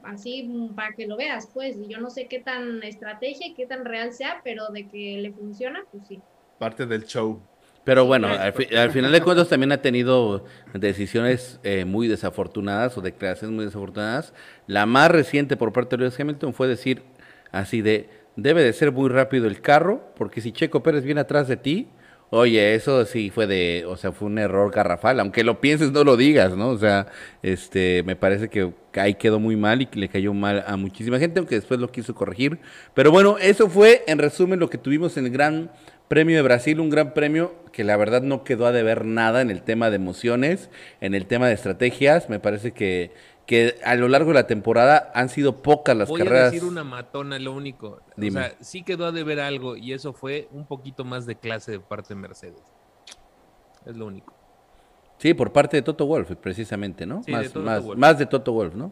así 0.04 0.44
mm, 0.44 0.76
para 0.76 0.94
que 0.94 1.08
lo 1.08 1.16
veas, 1.16 1.48
pues, 1.54 1.78
y 1.78 1.88
yo 1.88 1.98
no 2.00 2.10
sé 2.10 2.28
qué 2.28 2.40
tan 2.40 2.84
estrategia 2.84 3.48
y 3.48 3.54
qué 3.54 3.66
tan 3.66 3.86
real 3.86 4.12
sea, 4.12 4.42
pero 4.44 4.68
de 4.68 4.88
que 4.88 5.18
le 5.22 5.32
funciona, 5.32 5.82
pues 5.92 6.06
sí. 6.06 6.22
Parte 6.58 6.86
del 6.86 7.06
show. 7.06 7.42
Pero 7.84 8.06
bueno, 8.06 8.28
al, 8.28 8.54
fi- 8.54 8.74
al 8.76 8.92
final 8.92 9.12
de 9.12 9.22
cuentas 9.24 9.50
también 9.50 9.72
ha 9.74 9.82
tenido 9.82 10.46
decisiones 10.74 11.60
eh, 11.64 11.86
muy 11.86 12.08
desafortunadas 12.08 12.98
o 12.98 13.02
declaraciones 13.02 13.56
muy 13.56 13.66
desafortunadas. 13.66 14.34
La 14.68 14.86
más 14.86 15.12
reciente 15.12 15.58
por 15.58 15.74
parte 15.74 15.98
de 15.98 16.04
Lewis 16.04 16.20
Hamilton 16.20 16.54
fue 16.54 16.68
decir 16.68 17.04
así 17.52 17.82
de, 17.82 18.10
debe 18.36 18.64
de 18.64 18.74
ser 18.74 18.92
muy 18.92 19.10
rápido 19.10 19.48
el 19.48 19.62
carro, 19.62 20.14
porque 20.16 20.42
si 20.42 20.52
Checo 20.52 20.82
Pérez 20.82 21.04
viene 21.04 21.22
atrás 21.22 21.48
de 21.48 21.58
ti, 21.58 21.88
oye, 22.30 22.74
eso 22.74 23.06
sí 23.06 23.30
fue 23.30 23.46
de, 23.46 23.84
o 23.88 23.96
sea, 23.96 24.12
fue 24.12 24.28
un 24.28 24.40
error 24.40 24.72
garrafal, 24.74 25.20
aunque 25.20 25.44
lo 25.44 25.62
pienses, 25.62 25.92
no 25.92 26.04
lo 26.04 26.18
digas, 26.18 26.56
¿no? 26.58 26.70
O 26.70 26.78
sea, 26.80 27.06
este, 27.44 28.02
me 28.08 28.16
parece 28.16 28.50
que 28.50 28.72
ahí 28.96 29.14
quedó 29.16 29.40
muy 29.40 29.56
mal 29.56 29.84
y 29.84 29.86
que 29.86 30.00
le 30.00 30.10
cayó 30.10 30.34
mal 30.34 30.64
a 30.66 30.76
muchísima 30.78 31.20
gente, 31.20 31.40
aunque 31.40 31.56
después 31.56 31.80
lo 31.80 31.92
quiso 31.92 32.16
corregir. 32.16 32.58
Pero 32.96 33.12
bueno, 33.12 33.38
eso 33.40 33.70
fue 33.70 34.04
en 34.08 34.18
resumen 34.18 34.60
lo 34.60 34.68
que 34.70 34.80
tuvimos 34.80 35.16
en 35.18 35.26
el 35.26 35.32
Gran 35.32 35.70
Premio 36.08 36.36
de 36.36 36.42
Brasil, 36.42 36.80
un 36.80 36.90
gran 36.90 37.14
premio 37.14 37.54
que 37.72 37.84
la 37.84 37.98
verdad 37.98 38.22
no 38.22 38.44
quedó 38.44 38.68
a 38.68 38.72
deber 38.72 39.04
nada 39.06 39.42
en 39.42 39.50
el 39.50 39.64
tema 39.64 39.90
de 39.90 39.96
emociones, 39.96 40.70
en 41.02 41.16
el 41.16 41.26
tema 41.26 41.48
de 41.48 41.54
estrategias. 41.54 42.30
Me 42.30 42.40
parece 42.40 42.72
que, 42.72 43.12
que 43.48 43.76
a 43.84 43.96
lo 43.96 44.08
largo 44.08 44.30
de 44.30 44.36
la 44.36 44.46
temporada 44.48 45.12
han 45.16 45.30
sido 45.30 45.64
pocas 45.64 45.98
las 45.98 46.10
Voy 46.10 46.20
carreras. 46.20 46.50
a 46.50 46.52
decir 46.52 46.66
una 46.66 46.84
matona, 46.84 47.40
lo 47.40 47.54
único. 47.54 48.02
Dime. 48.16 48.40
O 48.40 48.44
sea, 48.44 48.56
sí 48.60 48.84
quedó 48.84 49.06
a 49.08 49.12
deber 49.12 49.40
algo 49.40 49.76
y 49.76 49.94
eso 49.94 50.14
fue 50.14 50.48
un 50.52 50.68
poquito 50.68 51.04
más 51.04 51.26
de 51.26 51.36
clase 51.36 51.72
de 51.72 51.80
parte 51.80 52.10
de 52.14 52.20
Mercedes. 52.20 52.62
Es 53.86 53.96
lo 53.96 54.06
único. 54.06 54.34
Sí, 55.18 55.34
por 55.34 55.52
parte 55.52 55.78
de 55.78 55.82
Toto 55.84 56.06
Wolf, 56.06 56.32
precisamente, 56.42 57.06
¿no? 57.06 57.24
Sí, 57.24 57.32
de 57.32 57.38
más, 57.38 57.52
Toto 57.52 57.66
más, 57.66 57.86
más 57.98 58.20
de 58.20 58.26
Toto 58.26 58.52
Wolf, 58.54 58.76
¿no? 58.76 58.92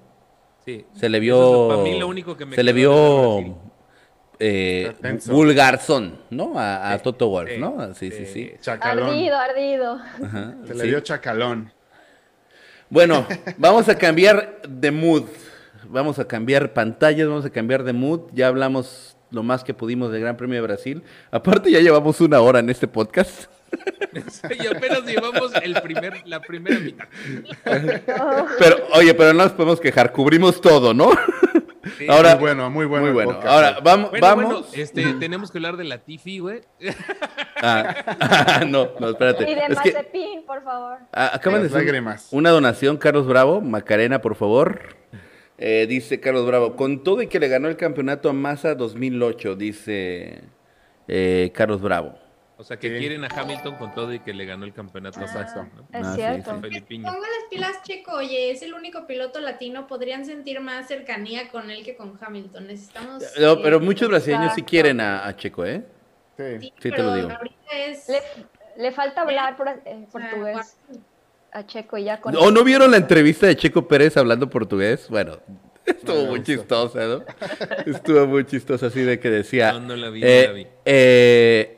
Sí. 0.66 0.86
Se 0.93 1.09
le 1.09 1.18
Eso 1.18 1.22
vio. 1.24 1.64
es 1.72 1.78
para 1.78 1.84
mí 1.89 1.99
lo 1.99 2.07
único 2.07 2.38
que 2.38 2.45
me 2.45 2.55
se 2.55 2.64
le 2.64 2.74
vio. 2.74 3.57
Eh, 4.44 4.92
vulgarzón, 5.28 6.18
¿no? 6.32 6.58
A, 6.58 6.92
a 6.92 6.98
Sí, 6.98 7.04
Toto 7.04 7.30
Wolf, 7.30 7.52
¿no? 7.60 7.94
Sí, 7.94 8.10
sí, 8.10 8.26
sí. 8.26 8.34
sí. 8.34 8.52
Chacalón. 8.60 9.10
Ardido, 9.10 9.38
ardido. 9.38 10.00
Ajá, 10.24 10.56
Se 10.66 10.74
le 10.74 10.84
dio 10.86 11.00
chacalón. 11.02 11.72
Bueno, 12.89 13.28
vamos 13.58 13.88
a 13.88 13.96
cambiar 13.96 14.64
de 14.68 14.89
mood. 14.89 15.26
Vamos 15.86 16.18
a 16.18 16.26
cambiar 16.26 16.74
pantallas, 16.74 17.28
vamos 17.28 17.46
a 17.46 17.52
cambiar 17.52 17.84
de 17.84 17.94
mood. 17.94 18.32
Ya 18.34 18.48
hablamos 18.48 19.16
lo 19.30 19.44
más 19.44 19.64
que 19.64 19.76
pudimos 19.76 20.12
del 20.12 20.22
Gran 20.22 20.38
Premio 20.38 20.56
de 20.56 20.62
Brasil. 20.62 21.04
Aparte, 21.30 21.70
ya 21.70 21.80
llevamos 21.80 22.20
una 22.20 22.42
hora 22.42 22.60
en 22.60 22.70
este 22.72 22.88
podcast. 22.88 23.46
y 24.12 24.68
apenas 24.68 25.06
llevamos 25.06 25.54
el 25.62 25.80
primer, 25.82 26.28
la 26.28 26.42
primera 26.42 26.80
mitad. 26.80 27.06
Pero, 28.58 28.88
oye, 28.96 29.14
pero 29.14 29.34
no 29.34 29.44
nos 29.44 29.54
podemos 29.54 29.80
quejar, 29.80 30.12
cubrimos 30.12 30.60
todo, 30.60 30.94
¿no? 30.94 31.12
Sí. 31.98 32.06
Ahora, 32.10 32.32
muy 32.36 32.40
bueno, 32.42 32.70
muy 32.70 32.86
bueno. 32.86 33.06
muy 33.06 33.14
bueno. 33.14 33.32
podcast. 33.34 33.48
Ahora, 33.54 33.80
vamos, 33.84 34.10
Bueno, 34.12 34.26
vamos. 34.28 34.46
bueno, 34.46 34.66
este, 34.74 35.14
tenemos 35.14 35.52
que 35.52 35.58
hablar 35.58 35.78
de 35.78 35.84
la 35.86 36.00
Tifi, 36.00 36.40
güey. 36.40 36.62
Ah, 37.64 38.64
no, 38.68 38.90
no, 39.00 39.10
espérate. 39.10 39.44
Y 39.44 39.54
de 39.54 39.62
Es 39.62 39.80
que, 39.80 39.92
Mazepin, 39.92 40.44
por 40.48 40.64
favor. 40.64 40.98
ah, 41.14 41.30
acaban 41.34 41.62
de 41.62 41.68
hacer 41.68 41.84
lágrimas. 41.84 42.28
una 42.32 42.50
donación, 42.50 42.98
Carlos 42.98 43.28
Bravo, 43.28 43.62
Macarena, 43.62 44.20
por 44.20 44.34
favor. 44.36 44.96
Eh, 45.60 45.86
dice 45.88 46.20
Carlos 46.20 46.48
Bravo, 46.48 46.76
con 46.76 47.04
todo 47.04 47.22
y 47.22 47.28
que 47.28 47.40
le 47.40 47.48
ganó 47.50 47.68
el 47.68 47.78
campeonato 47.78 48.30
a 48.30 48.34
Massa 48.34 48.74
2008, 48.74 49.56
dice 49.56 50.42
eh, 51.08 51.52
Carlos 51.54 51.82
Bravo. 51.82 52.18
O 52.62 52.64
sea, 52.64 52.78
que 52.78 52.89
Sí. 52.89 52.97
quieren 52.99 53.24
a 53.24 53.28
Hamilton 53.28 53.76
con 53.76 53.93
todo 53.95 54.14
y 54.14 54.20
que 54.20 54.34
le 54.34 54.45
ganó 54.45 54.66
el 54.66 54.74
campeonato. 54.74 55.20
Exacto. 55.20 55.64
¿no? 55.76 55.99
Es 55.99 56.05
Ah, 56.07 56.14
cierto. 56.16 56.62
sí. 56.88 56.99
Pongo 56.99 57.20
las 57.20 57.49
pilas, 57.49 57.82
Checo. 57.84 58.14
Oye, 58.14 58.51
es 58.51 58.62
el 58.62 58.74
único 58.76 59.07
piloto 59.07 59.39
latino. 59.39 59.88
Podrían 59.88 60.26
sentir 60.26 60.59
más 60.62 60.88
cercanía 60.88 61.49
con 61.49 61.72
él 61.72 61.84
que 61.84 61.95
con 61.95 62.18
Hamilton. 62.22 62.68
Necesitamos. 62.68 63.24
No, 63.39 63.53
eh, 63.53 63.59
pero 63.64 63.80
muchos 63.80 64.09
brasileños 64.09 64.53
sí 64.53 64.62
exacto. 64.62 64.70
quieren 64.70 65.01
a, 65.01 65.26
a 65.28 65.36
Checo, 65.36 65.66
¿eh? 65.66 65.84
Sí. 66.38 66.72
sí, 66.80 66.91
te 66.91 66.97
lo 67.03 67.16
digo. 67.16 67.30
ahorita 67.32 67.72
es. 67.78 68.07
Le, 68.09 68.22
le 68.84 68.91
falta 68.91 69.22
hablar 69.22 69.57
por- 69.57 69.68
eh, 69.70 70.05
portugués 70.12 70.78
a 71.51 71.66
Checo 71.66 71.97
y 71.97 72.03
ya 72.05 72.22
con 72.22 72.36
¿O 72.36 72.51
no 72.51 72.64
vieron 72.64 72.91
la 72.91 72.97
entrevista 72.97 73.47
de 73.47 73.55
Checo 73.57 73.88
Pérez 73.88 74.16
hablando 74.18 74.49
portugués? 74.49 75.07
Bueno, 75.09 75.39
Estuvo 75.86 76.26
muy 76.28 76.43
chistosa, 76.43 76.99
¿no? 77.07 77.24
Estuvo 77.88 78.28
muy 78.28 78.45
chistosa, 78.45 78.86
así 78.86 79.01
de 79.01 79.20
que 79.20 79.30
decía. 79.32 79.74
No, 79.74 79.80
no 79.80 79.95
la 79.95 80.09
vi, 80.09 80.22
eh, 80.24 80.43
no 80.43 80.47
la 80.49 80.53
vi. 80.53 80.68
eh, 80.86 81.78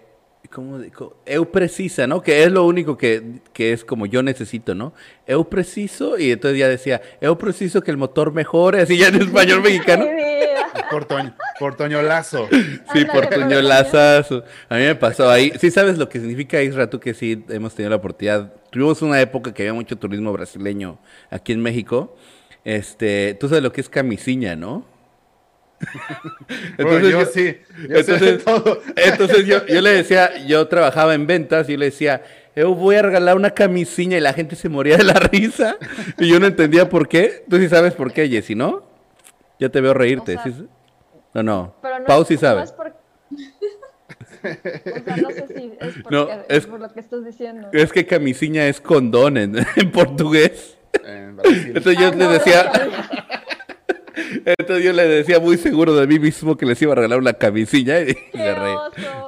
¿Cómo 0.54 0.78
dijo? 0.78 1.18
Eu 1.26 1.49
precisa, 1.51 2.06
¿no? 2.06 2.22
Que 2.22 2.43
es 2.43 2.51
lo 2.51 2.66
único 2.66 2.95
que, 2.95 3.39
que 3.54 3.74
es 3.74 3.84
como 3.84 4.06
yo 4.06 4.22
necesito, 4.22 4.76
¿no? 4.76 4.93
Eu 5.26 5.45
preciso, 5.49 6.20
y 6.20 6.32
entonces 6.32 6.60
ya 6.60 6.68
decía, 6.68 7.01
eu 7.22 7.36
preciso 7.38 7.82
que 7.82 7.89
el 7.89 7.97
motor 7.97 8.32
mejore, 8.34 8.82
así 8.82 8.97
ya 8.97 9.08
en 9.08 9.16
español 9.22 9.62
mexicano. 9.64 10.06
Mi 10.06 10.12
vida. 10.14 10.43
Por, 10.91 11.06
Toño, 11.06 11.36
por 11.60 11.76
Toño 11.76 12.01
Lazo. 12.04 12.47
Sí, 12.51 12.56
Ándale, 12.88 13.06
por 13.08 13.22
pero 13.22 13.30
Toño 13.30 13.41
también- 13.41 13.68
Lazazo. 13.68 14.43
A 14.70 14.76
mí 14.76 14.82
me 14.84 14.93
pasó 14.95 15.28
ahí. 15.30 15.51
Sí, 15.60 15.72
sabes 15.72 15.97
lo 15.97 16.08
que 16.08 16.20
significa 16.20 16.62
Isra, 16.62 16.88
tú 16.89 16.99
que 16.99 17.16
sí 17.16 17.43
hemos 17.49 17.74
tenido 17.74 17.89
la 17.89 17.95
oportunidad. 17.95 18.54
Tuvimos 18.70 19.01
una 19.01 19.20
época 19.22 19.54
que 19.56 19.64
había 19.64 19.74
mucho 19.74 19.97
turismo 19.97 20.32
brasileño 20.34 20.99
aquí 21.32 21.51
en 21.54 21.62
México. 21.62 22.16
Este, 22.64 23.36
tú 23.39 23.49
sabes 23.49 23.64
lo 23.64 23.72
que 23.72 23.82
es 23.82 23.89
camisinha, 23.89 24.56
¿no? 24.56 24.86
Bueno, 26.77 26.99
yo, 26.99 27.09
yo- 27.21 27.25
sí, 27.25 27.57
yo 27.89 28.03
sé 28.03 28.17
de 28.19 28.29
entonces- 28.29 28.43
todo. 28.43 28.81
Entonces 28.95 29.45
yo, 29.45 29.65
yo 29.65 29.81
le 29.81 29.89
decía, 29.91 30.45
yo 30.45 30.67
trabajaba 30.67 31.13
en 31.13 31.27
ventas 31.27 31.67
y 31.69 31.73
yo 31.73 31.77
le 31.77 31.86
decía, 31.86 32.23
yo 32.55 32.73
voy 32.75 32.95
a 32.95 33.01
regalar 33.01 33.36
una 33.36 33.51
camisinha 33.51 34.17
y 34.17 34.21
la 34.21 34.34
gente 34.34 34.55
se 34.55 34.69
moría 34.69 34.97
de 34.97 35.03
la 35.03 35.13
risa 35.13 35.77
y 36.19 36.27
yo 36.29 36.39
no 36.39 36.45
entendía 36.47 36.89
por 36.89 37.07
qué. 37.07 37.43
Tú 37.49 37.57
sí 37.57 37.67
sabes 37.69 37.93
por 37.93 38.11
qué, 38.13 38.27
Jessy, 38.29 38.55
¿no? 38.55 38.86
Ya 39.59 39.69
te 39.69 39.81
veo 39.81 39.93
reírte. 39.93 40.36
O 40.38 40.41
sea, 40.43 40.51
¿sí? 40.51 40.67
No, 41.34 41.41
no. 41.43 41.75
Pero 41.81 41.99
no, 41.99 42.05
Pau 42.05 42.25
sí 42.25 42.36
no 42.36 42.39
sabe. 42.39 42.63
es 42.63 42.71
por- 42.71 42.93
O 44.43 45.03
sea, 45.05 45.17
no 45.17 45.29
sé 45.31 45.47
si 45.47 45.73
es, 45.79 45.93
porque, 46.03 46.09
No, 46.15 46.27
es- 46.49 46.65
por 46.67 46.79
lo 46.79 46.91
que 46.93 46.99
estás 46.99 47.23
diciendo. 47.25 47.69
Es 47.71 47.91
que 47.93 48.05
camisinha 48.05 48.67
es 48.67 48.81
condón 48.81 49.38
en, 49.38 49.55
en 49.77 49.91
portugués. 49.91 50.77
En 51.05 51.38
Brasil. 51.38 51.67
Entonces 51.75 51.97
yo 51.97 52.07
Ah, 52.07 52.11
le 52.11 52.17
no, 52.17 52.25
no 52.25 52.31
decía. 52.34 52.71
Entonces 54.45 54.84
yo 54.86 54.93
le 54.93 55.07
decía 55.07 55.39
muy 55.39 55.57
seguro 55.57 55.95
de 55.95 56.07
mí 56.07 56.19
mismo 56.19 56.55
que 56.57 56.65
les 56.65 56.81
iba 56.81 56.91
a 56.93 56.95
regalar 56.95 57.19
una 57.19 57.34
camisilla 57.34 58.01
y 58.01 58.13
¡Qué 58.13 58.38
le 58.38 58.55
reí. 58.55 58.75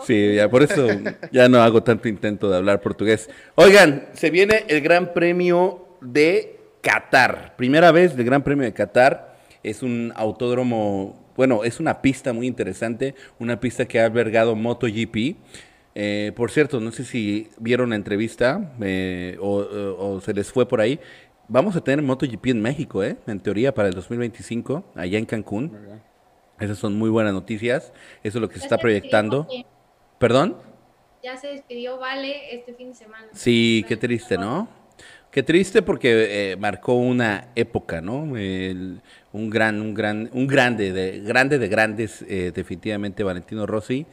Sí, 0.06 0.36
ya 0.36 0.49
por 0.49 0.64
eso 0.64 0.88
ya 1.32 1.47
no 1.49 1.62
hago 1.62 1.84
tanto 1.84 2.08
intento 2.08 2.49
de 2.49 2.58
hablar 2.58 2.82
portugués. 2.82 3.30
Oigan, 3.56 4.08
se 4.14 4.30
viene 4.30 4.64
el 4.68 4.82
Gran 4.82 5.14
Premio 5.14 5.88
de 6.01 6.58
Qatar. 6.82 7.56
Primera 7.58 7.91
vez 7.91 8.16
del 8.16 8.26
Gran 8.26 8.43
Premio 8.43 8.66
de 8.66 8.74
Qatar. 8.74 9.36
Es 9.64 9.82
un 9.82 10.14
autódromo, 10.16 11.32
bueno, 11.36 11.64
es 11.64 11.80
una 11.80 12.01
pista 12.01 12.34
muy 12.34 12.45
interesante, 12.47 13.16
una 13.39 13.60
pista 13.60 13.86
que 13.86 13.99
ha 13.99 14.06
albergado 14.06 14.56
MotoGP. 14.56 15.36
Eh, 15.97 16.34
por 16.36 16.51
cierto, 16.51 16.82
no 16.82 16.91
sé 16.91 17.06
si 17.06 17.47
vieron 17.58 17.91
la 17.91 17.95
entrevista 17.95 18.74
eh, 18.82 19.38
o, 19.39 19.60
o- 19.60 20.16
o 20.16 20.22
se 20.22 20.34
les 20.34 20.51
fue 20.51 20.68
por 20.68 20.82
ahí. 20.82 20.99
Vamos 21.48 21.76
a 21.76 21.82
tener 21.82 22.02
MotoGP 22.04 22.48
en 22.48 22.62
México, 22.62 23.04
¿eh? 23.04 23.18
En 23.28 23.39
teoría 23.39 23.74
para 23.74 23.88
el 23.88 23.93
2025, 23.93 24.91
allá 24.96 25.18
en 25.20 25.26
Cancún. 25.26 25.78
Esas 26.60 26.78
son 26.78 26.96
muy 26.98 27.10
buenas 27.10 27.34
noticias. 27.34 27.93
Eso 28.24 28.38
es 28.39 28.41
lo 28.41 28.48
que 28.50 28.56
se 28.56 28.62
está 28.62 28.76
se 28.78 28.82
proyectando. 28.82 29.39
despidió, 29.43 29.66
¿Perdón? 30.18 30.58
Ya 31.24 31.38
se 31.38 31.48
despidió 31.48 32.00
Vale 32.00 32.56
este 32.56 32.74
fin 32.74 32.89
de 32.89 32.96
semana. 32.96 33.28
Sí, 33.34 33.86
qué 33.88 33.98
triste, 33.98 34.38
¿no? 34.38 34.68
Qué 35.30 35.43
triste 35.43 35.82
porque 35.82 36.52
eh, 36.52 36.56
marcó 36.56 36.96
una 36.96 37.50
época, 37.56 38.00
¿no? 38.02 38.38
El- 38.38 39.02
un 39.34 39.50
gran, 39.50 39.82
un 39.82 39.93
gran, 39.93 40.30
un 40.32 40.48
grande, 40.48 40.93
de, 40.93 41.20
grande 41.20 41.60
de 41.60 41.68
grandes, 41.68 42.24
eh, 42.30 42.54
definitivamente 42.56 43.22
Valentino 43.24 43.66
Rossi. 43.68 44.06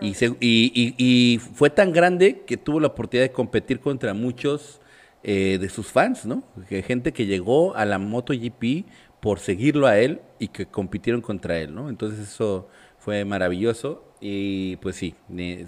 Y, 0.00 0.14
se- 0.14 0.36
y, 0.40 0.72
y- 0.72 0.94
y 1.34 1.38
fue 1.38 1.68
tan 1.70 1.92
grande 1.92 2.44
que 2.46 2.56
tuvo 2.56 2.78
la 2.78 2.86
oportunidad 2.88 3.24
de 3.26 3.32
competir 3.32 3.80
contra 3.80 4.14
muchos 4.14 4.80
eh, 5.22 5.58
de 5.60 5.68
sus 5.68 5.88
fans, 5.88 6.26
¿no? 6.26 6.44
Que 6.68 6.82
gente 6.82 7.12
que 7.12 7.26
llegó 7.26 7.74
a 7.74 7.84
la 7.84 7.98
MotoGP 7.98 8.86
por 9.20 9.40
seguirlo 9.40 9.86
a 9.86 9.98
él 9.98 10.20
y 10.38 10.48
que 10.48 10.66
compitieron 10.66 11.20
contra 11.20 11.58
él, 11.58 11.74
¿no? 11.74 11.88
Entonces 11.88 12.20
eso 12.20 12.68
fue 12.98 13.24
maravilloso 13.24 14.04
y 14.20 14.76
pues 14.76 14.96
sí, 14.96 15.14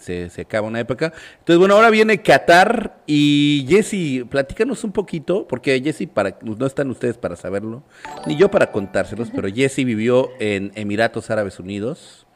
se, 0.01 0.31
se 0.31 0.41
acaba 0.41 0.69
una 0.69 0.81
época. 0.81 1.13
Entonces 1.39 1.59
bueno, 1.59 1.75
ahora 1.75 1.91
viene 1.91 2.23
Qatar 2.23 3.03
y 3.07 3.67
Jesse, 3.69 4.25
platícanos 4.29 4.85
un 4.85 4.93
poquito, 4.93 5.47
porque 5.47 5.81
Jesse, 5.83 6.09
para, 6.09 6.39
no 6.43 6.67
están 6.67 6.91
ustedes 6.91 7.17
para 7.19 7.37
saberlo, 7.37 7.83
ni 8.27 8.37
yo 8.37 8.51
para 8.51 8.73
contárselos, 8.73 9.31
pero 9.35 9.49
Jesse 9.49 9.85
vivió 9.85 10.31
en 10.39 10.73
Emiratos 10.75 11.31
Árabes 11.31 11.59
Unidos. 11.59 12.27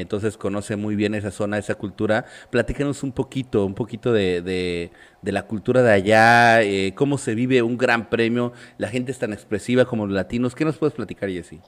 Entonces 0.00 0.36
conoce 0.36 0.76
muy 0.76 0.96
bien 0.96 1.14
esa 1.14 1.30
zona, 1.30 1.58
esa 1.58 1.76
cultura. 1.76 2.24
Platícanos 2.50 3.02
un 3.02 3.12
poquito, 3.12 3.64
un 3.66 3.74
poquito 3.74 4.12
de, 4.12 4.42
de- 4.42 4.92
la 5.32 5.46
cultura 5.46 5.82
de 5.82 5.92
allá, 5.92 6.62
eh, 6.62 6.94
cómo 6.96 7.18
se 7.18 7.34
vive 7.34 7.62
un 7.62 7.76
gran 7.78 8.08
premio, 8.10 8.52
la 8.78 8.88
gente 8.88 9.12
es 9.12 9.18
tan 9.18 9.32
expresiva 9.32 9.84
como 9.86 10.06
los 10.06 10.14
latinos. 10.14 10.54
¿Qué 10.54 10.64
nos 10.64 10.78
puedes 10.78 10.94
platicar, 10.94 11.28
Jessy? 11.30 11.64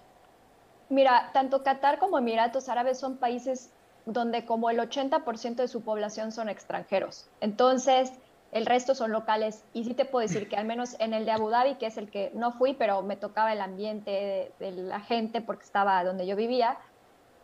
Mira, 0.88 1.30
tanto 1.32 1.62
Qatar 1.62 1.98
como 1.98 2.18
Emiratos 2.18 2.68
Árabes 2.68 2.98
son 3.00 3.18
países 3.18 3.74
donde 4.04 4.44
como 4.46 4.70
el 4.70 4.78
80% 4.80 5.62
de 5.62 5.68
su 5.68 5.82
población 5.84 6.30
son 6.32 6.48
extranjeros. 6.48 7.30
Entonces, 7.40 8.12
el 8.52 8.66
resto 8.66 8.94
son 8.94 9.10
locales. 9.10 9.64
Y 9.72 9.84
sí 9.84 9.94
te 9.94 10.04
puedo 10.04 10.22
decir 10.22 10.48
que 10.48 10.56
al 10.56 10.64
menos 10.66 10.94
en 11.00 11.12
el 11.12 11.24
de 11.24 11.32
Abu 11.32 11.50
Dhabi, 11.50 11.76
que 11.78 11.86
es 11.86 11.96
el 11.98 12.10
que 12.10 12.30
no 12.34 12.52
fui, 12.52 12.74
pero 12.74 13.02
me 13.02 13.16
tocaba 13.16 13.52
el 13.52 13.60
ambiente 13.60 14.54
de 14.60 14.72
la 14.72 15.00
gente 15.00 15.40
porque 15.40 15.64
estaba 15.64 16.04
donde 16.04 16.26
yo 16.26 16.36
vivía, 16.36 16.78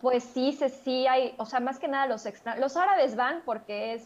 pues 0.02 0.24
sí, 0.24 0.52
se, 0.52 0.68
sí 0.68 1.06
hay, 1.06 1.32
o 1.38 1.46
sea, 1.46 1.60
más 1.60 1.78
que 1.78 1.86
nada 1.86 2.06
los 2.06 2.26
extra, 2.26 2.56
los 2.56 2.76
árabes 2.76 3.14
van 3.14 3.40
porque 3.46 3.94
es, 3.94 4.02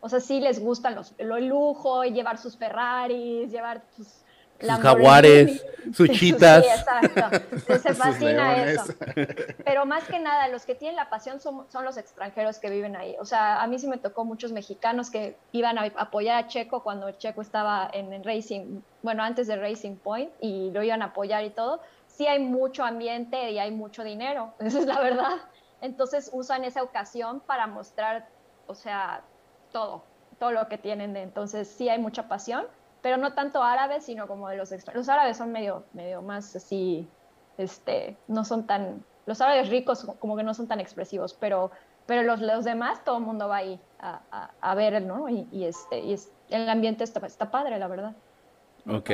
o 0.00 0.08
sea, 0.08 0.18
sí 0.18 0.40
les 0.40 0.58
gustan 0.58 0.96
los, 0.96 1.14
lo 1.18 1.38
lujo, 1.38 2.04
y 2.04 2.10
llevar 2.10 2.36
sus 2.36 2.56
Ferraris, 2.56 3.50
llevar 3.50 3.80
sus, 3.96 4.08
Sus 4.58 4.70
jaguares, 4.80 5.64
sus 5.94 6.08
Sí, 6.08 6.18
chitas. 6.18 6.64
Sí, 6.64 6.70
exacto. 6.70 7.44
Les 7.68 7.82
fascina 7.98 8.64
eso. 8.64 8.94
Pero 9.64 9.86
más 9.86 10.04
que 10.04 10.18
nada, 10.18 10.48
los 10.48 10.64
que 10.64 10.74
tienen 10.74 10.96
la 10.96 11.10
pasión 11.10 11.40
son, 11.40 11.66
son 11.70 11.84
los 11.84 11.96
extranjeros 11.96 12.58
que 12.58 12.68
viven 12.68 12.96
ahí. 12.96 13.14
O 13.20 13.24
sea, 13.24 13.62
a 13.62 13.66
mí 13.68 13.78
sí 13.78 13.86
me 13.86 13.98
tocó 13.98 14.24
muchos 14.24 14.50
mexicanos 14.50 15.10
que 15.10 15.36
iban 15.52 15.78
a 15.78 15.84
apoyar 15.96 16.42
a 16.42 16.48
Checo 16.48 16.82
cuando 16.82 17.10
Checo 17.12 17.40
estaba 17.40 17.88
en, 17.92 18.12
el 18.12 18.24
Racing, 18.24 18.80
bueno, 19.02 19.22
antes 19.22 19.46
de 19.46 19.56
Racing 19.56 19.96
Point, 19.96 20.30
y 20.40 20.70
lo 20.72 20.82
iban 20.82 21.02
a 21.02 21.06
apoyar 21.06 21.44
y 21.44 21.50
todo. 21.50 21.80
Sí 22.16 22.26
hay 22.26 22.38
mucho 22.38 22.82
ambiente 22.82 23.50
y 23.50 23.58
hay 23.58 23.70
mucho 23.70 24.02
dinero, 24.02 24.54
esa 24.58 24.78
es 24.78 24.86
la 24.86 25.00
verdad. 25.00 25.36
Entonces 25.82 26.30
usan 26.32 26.64
esa 26.64 26.82
ocasión 26.82 27.40
para 27.40 27.66
mostrar, 27.66 28.26
o 28.66 28.74
sea, 28.74 29.22
todo, 29.70 30.02
todo 30.38 30.50
lo 30.50 30.66
que 30.68 30.78
tienen. 30.78 31.14
Entonces 31.16 31.68
sí 31.68 31.90
hay 31.90 31.98
mucha 31.98 32.26
pasión, 32.26 32.66
pero 33.02 33.18
no 33.18 33.34
tanto 33.34 33.62
árabes, 33.62 34.04
sino 34.04 34.26
como 34.26 34.48
de 34.48 34.56
los 34.56 34.72
extranjeros. 34.72 35.06
Los 35.06 35.14
árabes 35.14 35.36
son 35.36 35.52
medio, 35.52 35.84
medio 35.92 36.22
más 36.22 36.56
así, 36.56 37.06
este, 37.58 38.16
no 38.28 38.46
son 38.46 38.66
tan, 38.66 39.04
los 39.26 39.42
árabes 39.42 39.68
ricos 39.68 40.06
como 40.18 40.36
que 40.38 40.42
no 40.42 40.54
son 40.54 40.68
tan 40.68 40.80
expresivos, 40.80 41.34
pero, 41.34 41.70
pero 42.06 42.22
los, 42.22 42.40
los 42.40 42.64
demás, 42.64 43.04
todo 43.04 43.18
el 43.18 43.24
mundo 43.24 43.46
va 43.48 43.56
ahí 43.56 43.78
a, 43.98 44.20
a, 44.30 44.50
a 44.62 44.74
ver, 44.74 45.02
¿no? 45.02 45.28
Y, 45.28 45.46
y 45.52 45.64
este, 45.66 45.98
y 45.98 46.16
el 46.48 46.68
ambiente 46.70 47.04
está, 47.04 47.26
está 47.26 47.50
padre, 47.50 47.78
la 47.78 47.88
verdad. 47.88 48.14
Ok, 48.88 49.10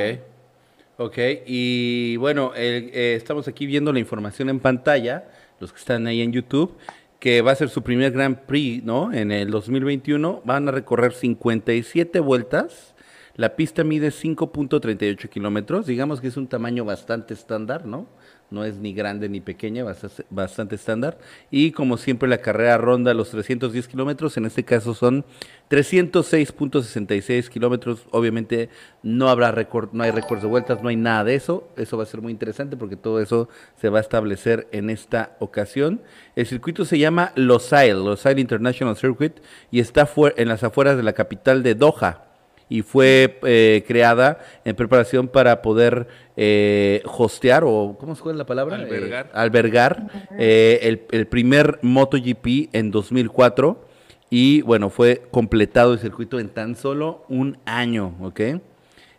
ok. 0.97 1.17
Y 1.45 2.17
bueno, 2.17 2.53
el- 2.55 2.89
eh, 2.93 3.15
estamos 3.15 3.47
aquí 3.47 3.65
viendo 3.65 3.91
la 3.93 3.99
información 3.99 4.49
en 4.49 4.59
pantalla, 4.59 5.25
los 5.59 5.71
que 5.71 5.79
están 5.79 6.07
ahí 6.07 6.21
en 6.21 6.31
YouTube, 6.31 6.75
que 7.19 7.41
va 7.41 7.51
a 7.51 7.55
ser 7.55 7.69
su 7.69 7.81
primer 7.83 8.11
Grand 8.11 8.37
Prix, 8.37 8.83
¿no? 8.83 9.13
En 9.13 9.31
el 9.31 9.49
2021 9.49 10.41
van 10.43 10.67
a 10.67 10.71
recorrer 10.71 11.13
57 11.13 12.19
vueltas. 12.19 12.95
La 13.35 13.55
pista 13.55 13.83
mide 13.83 14.11
5.38 14.11 15.29
kilómetros, 15.29 15.87
digamos 15.87 16.21
que 16.21 16.27
es 16.27 16.37
un 16.37 16.47
tamaño 16.47 16.85
bastante 16.85 17.33
estándar, 17.33 17.85
¿no? 17.85 18.07
No 18.51 18.63
es 18.65 18.75
ni 18.77 18.93
grande 18.93 19.29
ni 19.29 19.41
pequeña, 19.41 19.83
bastante, 19.83 20.25
bastante 20.29 20.75
estándar. 20.75 21.17
Y 21.49 21.71
como 21.71 21.97
siempre 21.97 22.29
la 22.29 22.37
carrera 22.37 22.77
ronda 22.77 23.13
los 23.13 23.31
310 23.31 23.87
kilómetros, 23.87 24.37
en 24.37 24.45
este 24.45 24.63
caso 24.63 24.93
son 24.93 25.25
306.66 25.69 27.49
kilómetros. 27.49 28.05
Obviamente 28.11 28.69
no 29.01 29.29
habrá 29.29 29.51
récord, 29.51 29.89
no 29.93 30.03
hay 30.03 30.11
récords 30.11 30.43
de 30.43 30.47
vueltas, 30.47 30.83
no 30.83 30.89
hay 30.89 30.95
nada 30.95 31.23
de 31.23 31.35
eso. 31.35 31.67
Eso 31.77 31.97
va 31.97 32.03
a 32.03 32.07
ser 32.07 32.21
muy 32.21 32.31
interesante 32.31 32.77
porque 32.77 32.95
todo 32.95 33.19
eso 33.21 33.49
se 33.81 33.89
va 33.89 33.97
a 33.97 34.01
establecer 34.01 34.67
en 34.71 34.89
esta 34.89 35.35
ocasión. 35.39 36.01
El 36.35 36.45
circuito 36.45 36.85
se 36.85 36.99
llama 36.99 37.31
Losail, 37.35 38.05
Losail 38.05 38.37
International 38.39 38.95
Circuit, 38.95 39.33
y 39.71 39.79
está 39.79 40.07
en 40.35 40.47
las 40.47 40.63
afueras 40.63 40.95
de 40.97 41.03
la 41.03 41.13
capital 41.13 41.63
de 41.63 41.75
Doha 41.75 42.32
y 42.69 42.81
fue 42.81 43.39
eh, 43.45 43.83
creada 43.87 44.39
en 44.65 44.75
preparación 44.75 45.27
para 45.27 45.61
poder 45.61 46.07
eh, 46.35 47.03
hostear 47.05 47.63
o 47.63 47.95
¿cómo 47.99 48.15
se 48.15 48.33
la 48.33 48.45
palabra? 48.45 48.77
Albergar. 48.77 49.25
Eh, 49.27 49.29
albergar 49.33 50.07
eh, 50.39 50.79
el, 50.81 51.01
el 51.11 51.27
primer 51.27 51.77
MotoGP 51.83 52.73
en 52.73 52.89
2004 52.89 53.87
y 54.31 54.61
bueno, 54.63 54.89
fue 54.89 55.21
completado 55.29 55.93
el 55.93 55.99
circuito 55.99 56.39
en 56.39 56.49
tan 56.49 56.75
solo 56.75 57.23
un 57.29 57.59
año, 57.65 58.15
¿ok? 58.19 58.39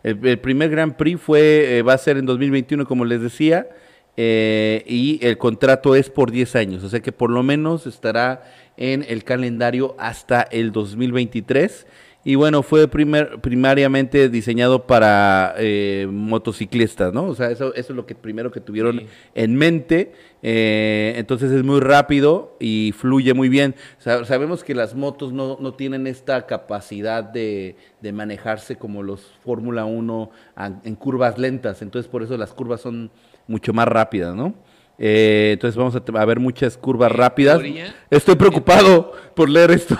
El, 0.02 0.26
el 0.26 0.38
primer 0.40 0.70
Grand 0.70 0.96
Prix 0.96 1.20
fue, 1.20 1.82
va 1.86 1.92
a 1.92 1.98
ser 1.98 2.16
en 2.16 2.26
2021, 2.26 2.84
como 2.84 3.04
les 3.04 3.20
decía, 3.22 3.68
y 4.16 5.20
el 5.22 5.38
contrato 5.38 5.94
es 5.94 6.10
por 6.10 6.32
10 6.32 6.56
años, 6.56 6.82
o 6.82 6.88
sea 6.88 6.98
que 6.98 7.12
por 7.12 7.30
lo 7.30 7.44
menos 7.44 7.86
estará 7.86 8.42
en 8.76 9.04
el 9.08 9.22
calendario 9.22 9.94
hasta 9.98 10.42
el 10.42 10.72
2023. 10.72 11.86
Y 12.26 12.36
bueno, 12.36 12.62
fue 12.62 12.88
primer, 12.88 13.38
primariamente 13.42 14.30
diseñado 14.30 14.86
para 14.86 15.54
eh, 15.58 16.06
motociclistas, 16.10 17.12
¿no? 17.12 17.24
O 17.24 17.34
sea, 17.34 17.50
eso, 17.50 17.74
eso 17.74 17.92
es 17.92 17.96
lo 17.96 18.06
que 18.06 18.14
primero 18.14 18.50
que 18.50 18.60
tuvieron 18.60 18.98
Sí. 19.00 19.06
en 19.34 19.56
mente. 19.56 20.12
eh, 20.46 21.14
entonces 21.16 21.50
es 21.52 21.62
muy 21.64 21.80
rápido 21.80 22.56
y 22.60 22.92
fluye 22.96 23.32
muy 23.34 23.48
bien. 23.48 23.74
Sa- 23.98 24.24
sabemos 24.26 24.62
que 24.64 24.74
las 24.74 24.94
motos 24.94 25.32
no, 25.32 25.56
no 25.60 25.72
tienen 25.74 26.06
esta 26.06 26.46
capacidad 26.46 27.24
de, 27.24 27.76
de 28.02 28.12
manejarse 28.12 28.76
como 28.76 29.02
los 29.02 29.20
Fórmula 29.42 29.84
1 29.86 30.30
a- 30.56 30.80
en 30.84 30.94
curvas 30.96 31.38
lentas. 31.38 31.80
Entonces 31.82 32.10
por 32.10 32.22
eso 32.22 32.36
las 32.36 32.52
curvas 32.52 32.80
son 32.82 33.10
mucho 33.46 33.72
más 33.72 33.88
rápidas, 33.88 34.34
¿no? 34.34 34.54
Eh, 34.98 35.50
entonces 35.54 35.76
vamos 35.76 35.94
a, 35.96 36.24
ver 36.24 36.40
muchas 36.40 36.76
curvas 36.78 37.10
rápidas. 37.12 37.58
teoría- 37.58 37.94
Estoy 38.10 38.36
preocupado 38.36 39.12
por 39.34 39.48
leer 39.50 39.70
esto. 39.72 39.98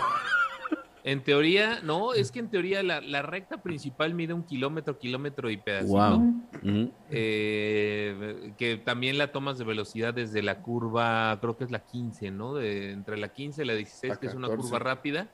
En 1.06 1.22
teoría, 1.22 1.81
no, 1.82 2.14
es 2.14 2.32
que 2.32 2.39
en 2.39 2.48
teoría 2.48 2.82
la, 2.82 3.02
la 3.02 3.20
recta 3.20 3.62
principal 3.62 4.14
mide 4.14 4.32
un 4.32 4.43
kilómetro, 4.43 4.98
kilómetro 4.98 5.51
y 5.51 5.59
pedacito. 5.59 6.18
Wow. 6.18 6.90
Eh, 7.10 8.52
que 8.56 8.78
también 8.78 9.18
la 9.18 9.31
tomas 9.31 9.59
de 9.59 9.64
velocidad 9.64 10.14
desde 10.14 10.43
la 10.43 10.62
curva, 10.62 11.39
creo 11.43 11.59
que 11.59 11.64
es 11.64 11.70
la 11.70 11.81
15, 11.81 12.31
¿no? 12.31 12.55
De, 12.55 12.93
entre 12.93 13.18
la 13.18 13.28
15 13.28 13.62
y 13.62 13.66
la 13.66 13.74
16, 13.74 14.14
La 14.14 14.16
que 14.18 14.26
es 14.28 14.35
una 14.35 14.48
14. 14.48 14.62
curva 14.62 14.78
rápida. 14.78 15.28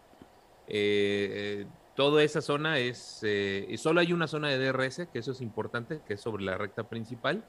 Eh, 0.67 1.63
eh, 1.63 1.67
toda 1.95 2.25
esa 2.25 2.41
zona 2.41 2.79
es, 2.79 3.21
eh, 3.23 3.67
y 3.69 3.77
solo 3.77 4.01
hay 4.01 4.13
una 4.13 4.27
zona 4.27 4.49
de 4.49 4.59
DRS, 4.59 5.07
que 5.13 5.21
eso 5.21 5.31
es 5.31 5.41
importante, 5.41 6.01
que 6.05 6.15
es 6.15 6.21
sobre 6.21 6.43
la 6.43 6.59
recta 6.59 6.89
principal. 6.89 7.45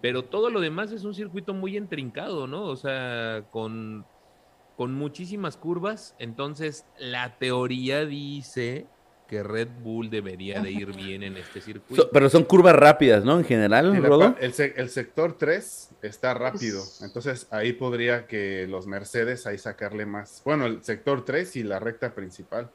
Pero 0.00 0.24
todo 0.24 0.48
lo 0.48 0.60
demás 0.60 0.92
es 0.92 1.04
un 1.04 1.12
circuito 1.12 1.52
muy 1.52 1.76
intrincado, 1.76 2.46
¿no? 2.46 2.62
O 2.64 2.76
sea, 2.76 3.44
con, 3.50 4.06
con 4.78 4.94
muchísimas 4.94 5.56
curvas. 5.56 6.14
Entonces, 6.20 6.86
la 7.00 7.36
teoría 7.38 8.06
dice 8.06 8.86
que 9.26 9.42
Red 9.42 9.68
Bull 9.82 10.08
debería 10.08 10.60
de 10.60 10.70
ir 10.70 10.94
bien 10.94 11.24
en 11.24 11.36
este 11.36 11.60
circuito. 11.60 12.04
So- 12.04 12.10
pero 12.12 12.30
son 12.30 12.44
curvas 12.44 12.76
rápidas, 12.76 13.24
¿no? 13.24 13.38
En 13.40 13.44
general, 13.44 13.92
Sí, 13.92 13.98
Rodo. 14.00 14.36
el, 14.40 14.52
se- 14.54 14.74
el 14.80 14.88
sector 14.88 15.36
3 15.36 15.90
está 16.00 16.32
rápido, 16.32 16.80
Es- 16.80 17.02
entonces 17.02 17.48
ahí 17.50 17.72
podría 17.72 18.28
que 18.28 18.68
los 18.68 18.86
Mercedes 18.86 19.46
ahí 19.48 19.58
sacarle 19.58 20.06
más. 20.06 20.42
Bueno, 20.44 20.64
el 20.66 20.82
sector 20.84 21.24
3 21.24 21.56
y 21.56 21.64
la 21.64 21.80
recta 21.80 22.14
principal. 22.14 22.70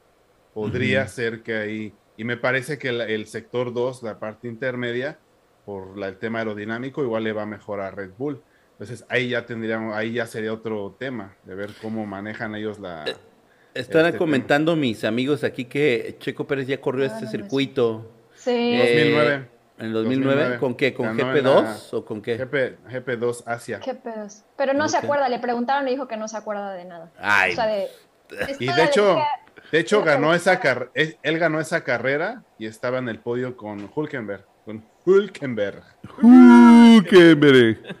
Podría 0.52 1.04
Ujú. 1.04 1.10
ser 1.10 1.42
que 1.42 1.56
ahí, 1.56 1.94
y 2.18 2.24
me 2.24 2.36
parece 2.36 2.76
que 2.78 2.90
el 2.90 3.26
sector 3.26 3.72
2, 3.72 4.02
la 4.02 4.18
parte 4.20 4.46
intermedia, 4.46 5.18
por 5.64 5.96
la- 5.96 6.08
el 6.08 6.18
tema 6.18 6.40
aerodinámico, 6.40 7.02
igual 7.02 7.24
le 7.24 7.32
va 7.32 7.46
mejor 7.46 7.80
a 7.80 7.90
Red 7.90 8.10
Bull. 8.18 8.42
Entonces 8.74 9.04
ahí 9.08 9.28
ya 9.30 9.46
tendríamos, 9.46 9.94
ahí 9.96 10.12
ya 10.14 10.26
sería 10.26 10.52
otro 10.52 10.96
tema, 10.98 11.34
de 11.44 11.54
ver 11.54 11.70
cómo 11.80 12.06
manejan 12.06 12.54
ellos 12.54 12.78
la... 12.78 13.04
Están 13.72 14.06
este 14.06 14.18
comentando 14.18 14.76
mis 14.76 15.02
amigos 15.04 15.42
aquí 15.42 15.64
que 15.64 16.16
Checo 16.20 16.46
Pérez 16.46 16.66
ya 16.68 16.80
corrió 16.80 17.04
Ah, 17.04 17.08
este 17.08 17.26
circuito. 17.26 18.10
Sí. 18.36 18.50
Eh, 18.52 19.10
2009. 19.10 19.48
¿En 19.78 19.86
el 19.86 19.92
2009? 19.92 20.34
2009. 20.34 20.58
¿Con 20.60 20.74
qué? 20.76 20.94
¿Con 20.94 21.06
Ganó 21.16 21.36
en 21.36 21.44
GP2 21.44 21.62
la- 21.62 21.98
o 21.98 22.04
con 22.04 22.22
qué? 22.22 22.36
GP, 22.36 22.78
GP2 22.88 23.42
Asia. 23.46 23.80
Qué 23.80 23.94
pedos. 23.94 24.42
Pero 24.56 24.74
no 24.74 24.88
se 24.88 24.96
acuerda, 24.96 25.28
le 25.28 25.40
preguntaron 25.40 25.88
y 25.88 25.92
dijo 25.92 26.06
que 26.06 26.16
no 26.16 26.28
se 26.28 26.36
acuerda 26.36 26.72
de 26.72 26.84
nada. 26.84 27.10
Ay, 27.18 27.52
O 27.52 27.54
sea, 27.56 27.66
de. 27.66 27.88
Y 28.60 28.72
de 28.72 28.84
hecho, 28.84 29.18
de 29.72 29.78
hecho 29.80 30.02
ganó 30.04 30.34
esa 30.34 30.60
él, 30.94 31.16
él 31.22 31.38
ganó 31.38 31.58
esa 31.60 31.82
carrera 31.82 32.42
y 32.58 32.66
estaba 32.66 32.98
en 32.98 33.08
el 33.08 33.18
podio 33.18 33.56
con 33.56 33.90
Hulkenberg, 33.92 34.44
Hulkenberg. 35.04 35.82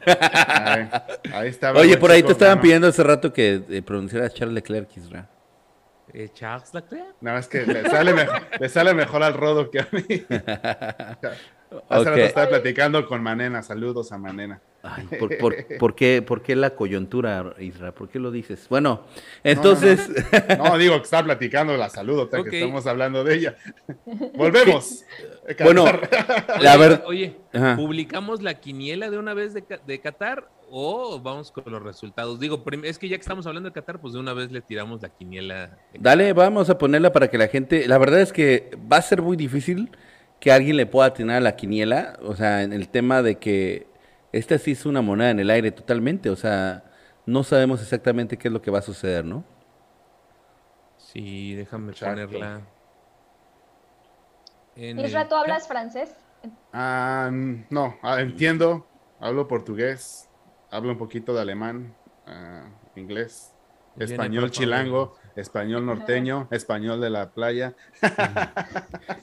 Ahí, 0.06 0.88
ahí 1.32 1.48
estaba. 1.48 1.80
Oye, 1.80 1.96
por 1.96 2.10
ahí 2.10 2.18
chico, 2.18 2.28
te 2.28 2.32
estaban 2.32 2.60
pidiendo 2.60 2.88
hace 2.88 3.02
rato 3.02 3.32
que 3.32 3.62
eh, 3.68 3.82
pronunciaras 3.82 4.32
Charles 4.34 4.54
Leclerc, 4.54 4.96
Isra. 4.96 5.28
Eh, 6.12 6.30
Charles 6.32 6.72
Leclerc. 6.72 7.16
Nada 7.20 7.38
más 7.38 7.48
que 7.48 7.66
le 7.66 7.88
sale, 7.90 8.14
mejor, 8.14 8.42
le 8.58 8.68
sale 8.68 8.94
mejor 8.94 9.22
al 9.22 9.34
rodo 9.34 9.70
que 9.70 9.80
a 9.80 9.88
mí. 9.90 10.04
Hace 11.88 12.04
rato 12.04 12.20
estaba 12.20 12.48
platicando 12.48 13.06
con 13.06 13.22
Manena, 13.22 13.62
saludos 13.62 14.12
a 14.12 14.18
Manena. 14.18 14.60
Ay, 14.86 15.06
¿por, 15.18 15.38
por, 15.38 15.54
por 15.78 15.94
qué, 15.94 16.20
¿Por 16.20 16.42
qué 16.42 16.54
la 16.54 16.74
coyuntura, 16.76 17.54
Isra? 17.58 17.92
¿Por 17.92 18.08
qué 18.10 18.18
lo 18.18 18.30
dices? 18.30 18.66
Bueno, 18.68 19.06
entonces, 19.42 20.10
No, 20.58 20.76
digo 20.76 20.96
que 20.98 21.04
estaba 21.04 21.24
platicando, 21.24 21.74
la 21.78 21.88
saludo, 21.88 22.20
ahorita 22.22 22.40
Ok. 22.40 22.50
que 22.50 22.60
estamos 22.60 22.86
hablando 22.86 23.24
de 23.24 23.34
ella. 23.34 23.56
Volvemos. 24.34 25.04
bueno, 25.64 25.86
la 26.60 26.74
Oye, 26.74 26.78
ver- 26.78 27.02
Oye, 27.06 27.36
Ajá. 27.52 27.76
¿publicamos 27.76 28.42
la 28.42 28.60
quiniela 28.60 29.10
de 29.10 29.18
una 29.18 29.32
vez 29.34 29.54
de, 29.54 29.64
de 29.86 30.00
Qatar 30.00 30.48
o 30.70 31.18
vamos 31.20 31.50
con 31.50 31.64
los 31.72 31.82
resultados? 31.82 32.38
Digo, 32.38 32.62
es 32.82 32.98
que 32.98 33.08
ya 33.08 33.16
que 33.16 33.22
estamos 33.22 33.46
hablando 33.46 33.70
de 33.70 33.72
Qatar, 33.72 34.00
pues 34.00 34.12
de 34.14 34.20
una 34.20 34.34
vez 34.34 34.52
le 34.52 34.60
tiramos 34.60 35.00
la 35.02 35.08
quiniela. 35.08 35.78
Dale, 35.98 36.32
vamos 36.34 36.68
a 36.68 36.76
ponerla 36.76 37.12
para 37.12 37.28
que 37.28 37.38
la 37.38 37.48
gente. 37.48 37.88
La 37.88 37.96
verdad 37.98 38.20
es 38.20 38.32
que 38.32 38.70
va 38.92 38.98
a 38.98 39.02
ser 39.02 39.22
muy 39.22 39.36
difícil 39.36 39.90
que 40.40 40.52
alguien 40.52 40.76
le 40.76 40.84
pueda 40.86 41.06
atinar 41.08 41.36
a 41.36 41.40
la 41.40 41.56
quiniela. 41.56 42.18
O 42.22 42.36
sea, 42.36 42.62
en 42.62 42.72
el 42.74 42.88
tema 42.88 43.22
de 43.22 43.36
que 43.38 43.86
esta 44.38 44.58
sí 44.58 44.72
es 44.72 44.84
una 44.84 45.00
moneda 45.02 45.30
en 45.30 45.40
el 45.40 45.50
aire 45.50 45.70
totalmente. 45.70 46.28
O 46.30 46.36
sea, 46.36 46.84
no 47.26 47.44
sabemos 47.44 47.80
exactamente 47.82 48.36
qué 48.36 48.48
es 48.48 48.52
lo 48.52 48.62
que 48.62 48.70
va 48.70 48.80
a 48.80 48.82
suceder, 48.82 49.24
¿no? 49.24 49.44
Sí, 50.96 51.54
déjame 51.54 51.92
Exacto. 51.92 52.26
ponerla. 52.26 52.60
en 54.76 54.98
Isra, 54.98 55.22
el 55.22 55.28
¿tú 55.28 55.36
hablas 55.36 55.68
francés? 55.68 56.16
Ah, 56.72 57.30
no, 57.70 57.94
ah, 58.02 58.20
entiendo, 58.20 58.86
hablo 59.20 59.46
portugués, 59.46 60.28
hablo 60.70 60.90
un 60.90 60.98
poquito 60.98 61.32
de 61.32 61.40
alemán, 61.40 61.94
ah, 62.26 62.68
inglés, 62.96 63.52
español 63.96 64.50
chilango, 64.50 65.16
español 65.36 65.84
norteño, 65.84 66.48
español 66.50 67.00
de 67.00 67.10
la 67.10 67.30
playa, 67.30 67.74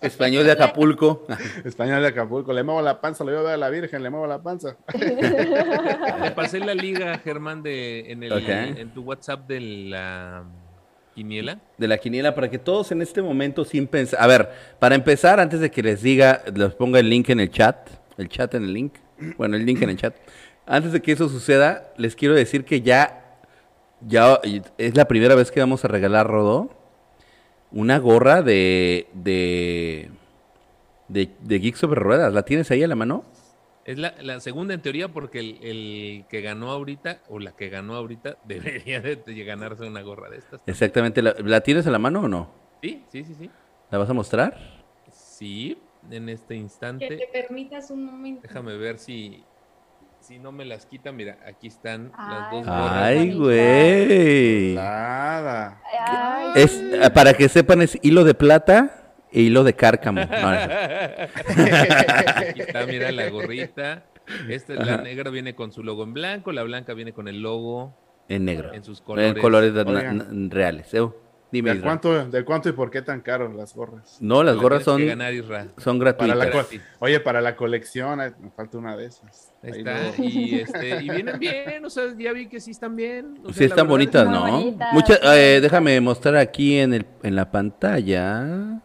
Español 0.02 0.46
de 0.46 0.52
Acapulco. 0.52 1.26
español 1.66 2.02
de 2.02 2.10
Acapulco, 2.10 2.54
le 2.54 2.64
muevo 2.64 2.82
la 2.82 3.00
panza, 3.02 3.24
le 3.24 3.32
voy 3.32 3.40
a 3.42 3.44
ver 3.44 3.54
a 3.54 3.58
la 3.58 3.70
Virgen, 3.70 4.04
le 4.04 4.10
muevo 4.10 4.28
la 4.28 4.42
panza. 4.42 4.78
Te 4.88 6.32
pasé 6.32 6.60
la 6.60 6.74
liga, 6.74 7.18
Germán, 7.20 7.64
de, 7.64 8.12
en, 8.12 8.24
el, 8.24 8.32
en 8.50 8.94
tu 8.94 9.02
WhatsApp 9.02 9.48
de 9.48 9.60
la 9.62 10.44
quiniela. 11.16 11.60
de 11.78 11.88
la 11.88 11.98
quiniela 11.98 12.34
para 12.36 12.50
que 12.50 12.58
todos 12.58 12.92
en 12.92 13.02
este 13.02 13.22
momento 13.22 13.66
sin 13.66 13.88
pensar. 13.88 14.22
A 14.22 14.28
ver, 14.28 14.50
para 14.80 14.96
empezar, 14.96 15.40
antes 15.40 15.60
de 15.60 15.72
que 15.72 15.84
les 15.84 16.02
diga, 16.02 16.42
les 16.54 16.74
ponga 16.74 17.00
el 17.00 17.10
link 17.10 17.30
en 17.30 17.40
el 17.40 17.52
chat, 17.52 17.90
el 18.18 18.30
chat 18.30 18.54
en 18.56 18.64
el 18.64 18.74
link, 18.74 18.94
bueno, 19.38 19.56
el 19.56 19.66
link 19.66 19.82
en 19.82 19.90
el 19.90 19.98
chat. 19.98 20.16
Antes 20.66 20.92
de 20.92 21.02
que 21.02 21.12
eso 21.12 21.28
suceda, 21.28 21.92
les 21.98 22.16
quiero 22.16 22.36
decir 22.36 22.66
que 22.66 22.82
ya, 22.82 23.21
ya 24.08 24.40
es 24.78 24.96
la 24.96 25.06
primera 25.08 25.36
vez 25.36 25.52
que 25.52 25.60
vamos 25.60 25.86
a 25.86 25.88
regalar 25.88 26.28
Rodó 26.28 26.70
una 27.72 28.00
gorra 28.00 28.42
de 28.42 29.08
de 29.14 30.12
de, 31.08 31.30
de 31.42 31.60
Geek 31.60 31.76
sobre 31.76 32.00
ruedas. 32.00 32.34
¿La 32.34 32.44
tienes 32.44 32.72
ahí 32.72 32.84
a 32.84 32.88
la 32.88 32.96
mano? 32.96 33.26
Es 33.84 33.98
la, 33.98 34.14
la 34.22 34.40
segunda 34.40 34.74
en 34.74 34.82
teoría 34.82 35.10
porque 35.10 35.40
el, 35.40 35.58
el 35.64 36.26
que 36.30 36.42
ganó 36.42 36.72
ahorita, 36.72 37.22
o 37.30 37.40
la 37.40 37.52
que 37.56 37.70
ganó 37.70 37.96
ahorita, 37.96 38.38
debería 38.46 39.02
de, 39.02 39.16
de 39.18 39.44
ganarse 39.44 39.84
una 39.86 40.02
gorra 40.02 40.30
de 40.30 40.38
estas. 40.38 40.62
Exactamente. 40.68 41.22
¿La, 41.22 41.36
la 41.44 41.62
tienes 41.62 41.88
a 41.88 41.92
la 41.92 42.00
mano 42.00 42.22
o 42.22 42.28
no? 42.28 42.52
Sí, 42.82 43.04
sí, 43.12 43.24
sí, 43.24 43.34
sí. 43.36 43.50
¿La 43.90 43.98
vas 43.98 44.10
a 44.10 44.14
mostrar? 44.14 44.58
Sí, 45.12 45.78
en 46.10 46.30
este 46.30 46.54
Que 46.54 46.60
te 46.60 46.64
instante. 46.64 47.30
permitas 47.34 47.92
un 47.92 48.06
momento. 48.06 48.42
Déjame 48.44 48.78
ver 48.78 48.98
si, 49.00 49.44
si 50.22 50.40
no 50.40 50.52
me 50.52 50.66
las 50.66 50.86
quitan. 50.86 51.16
Mira, 51.16 51.38
aquí 51.48 51.68
están 51.68 52.12
las 52.18 52.52
dos 52.52 52.66
gorras. 52.66 52.92
Ay, 52.94 53.34
güey. 53.34 54.76
Nada. 54.76 55.82
Ay, 56.08 56.52
Es, 56.56 56.74
eh, 56.76 57.10
para 57.14 57.34
que 57.34 57.50
sepan, 57.50 57.82
es 57.82 57.98
hilo 58.02 58.24
de 58.24 58.34
plata 58.34 59.14
e 59.32 59.42
hilo 59.42 59.64
de 59.64 59.74
cárcamo. 59.76 60.22
No. 60.22 60.28
Aquí 62.38 62.62
está, 62.62 62.86
mira 62.86 63.12
la 63.12 63.30
gorrita. 63.30 64.04
Esta, 64.50 64.74
la 64.76 64.94
Ajá. 64.96 65.02
negra 65.04 65.30
viene 65.32 65.56
con 65.56 65.72
su 65.72 65.84
logo 65.84 66.04
en 66.04 66.14
blanco, 66.14 66.52
la 66.52 66.64
blanca 66.64 66.94
viene 66.94 67.12
con 67.14 67.28
el 67.28 67.42
logo 67.42 67.98
en 68.30 68.46
negro. 68.46 68.74
en 68.74 68.84
sus 68.84 69.00
En 69.18 69.34
colores. 69.40 69.74
Oigan. 69.76 70.50
reales. 70.52 70.94
Eh, 70.94 71.10
Dime, 71.52 71.74
¿De 71.76 71.82
cuánto, 71.82 72.26
¿De 72.30 72.46
cuánto 72.46 72.70
y 72.70 72.72
por 72.72 72.90
qué 72.90 73.02
tan 73.02 73.20
caro 73.20 73.52
las 73.52 73.76
gorras? 73.76 74.18
No, 74.22 74.42
las 74.42 74.56
La 74.56 74.62
gorras 74.62 74.84
son, 74.84 75.06
ganar, 75.06 75.34
son 75.78 76.00
gratuitas. 76.00 76.38
Para. 76.38 76.66
Oye, 77.00 77.20
para 77.20 77.42
la 77.42 77.58
colección, 77.58 78.22
eh, 78.22 78.32
me 78.40 78.52
falta 78.52 78.78
una 78.78 78.96
de 78.96 79.08
esas. 79.08 79.52
Ahí 79.62 79.72
Ahí 79.74 79.80
está. 79.80 79.94
luego- 80.02 80.14
Y, 80.24 80.56
este, 80.62 81.04
y 81.04 81.10
vienen 81.10 81.40
bien, 81.40 81.84
o 81.84 81.90
sea, 81.90 82.06
ya 82.18 82.32
vi 82.32 82.48
que 82.48 82.62
sí 82.62 82.72
están 82.72 82.96
bien. 82.96 83.40
o 83.44 83.48
sea, 83.48 83.54
Sí, 83.54 83.64
están 83.66 83.88
bonitas, 83.88 84.30
¿no? 84.30 84.50
Bonitas, 84.50 84.94
Muchas, 84.94 85.20
eh, 85.24 85.60
déjame 85.62 86.00
mostrar 86.00 86.38
aquí 86.38 86.78
en, 86.80 86.94
el, 86.94 87.06
en 87.24 87.36
la 87.36 87.52
pantalla. 87.52 88.80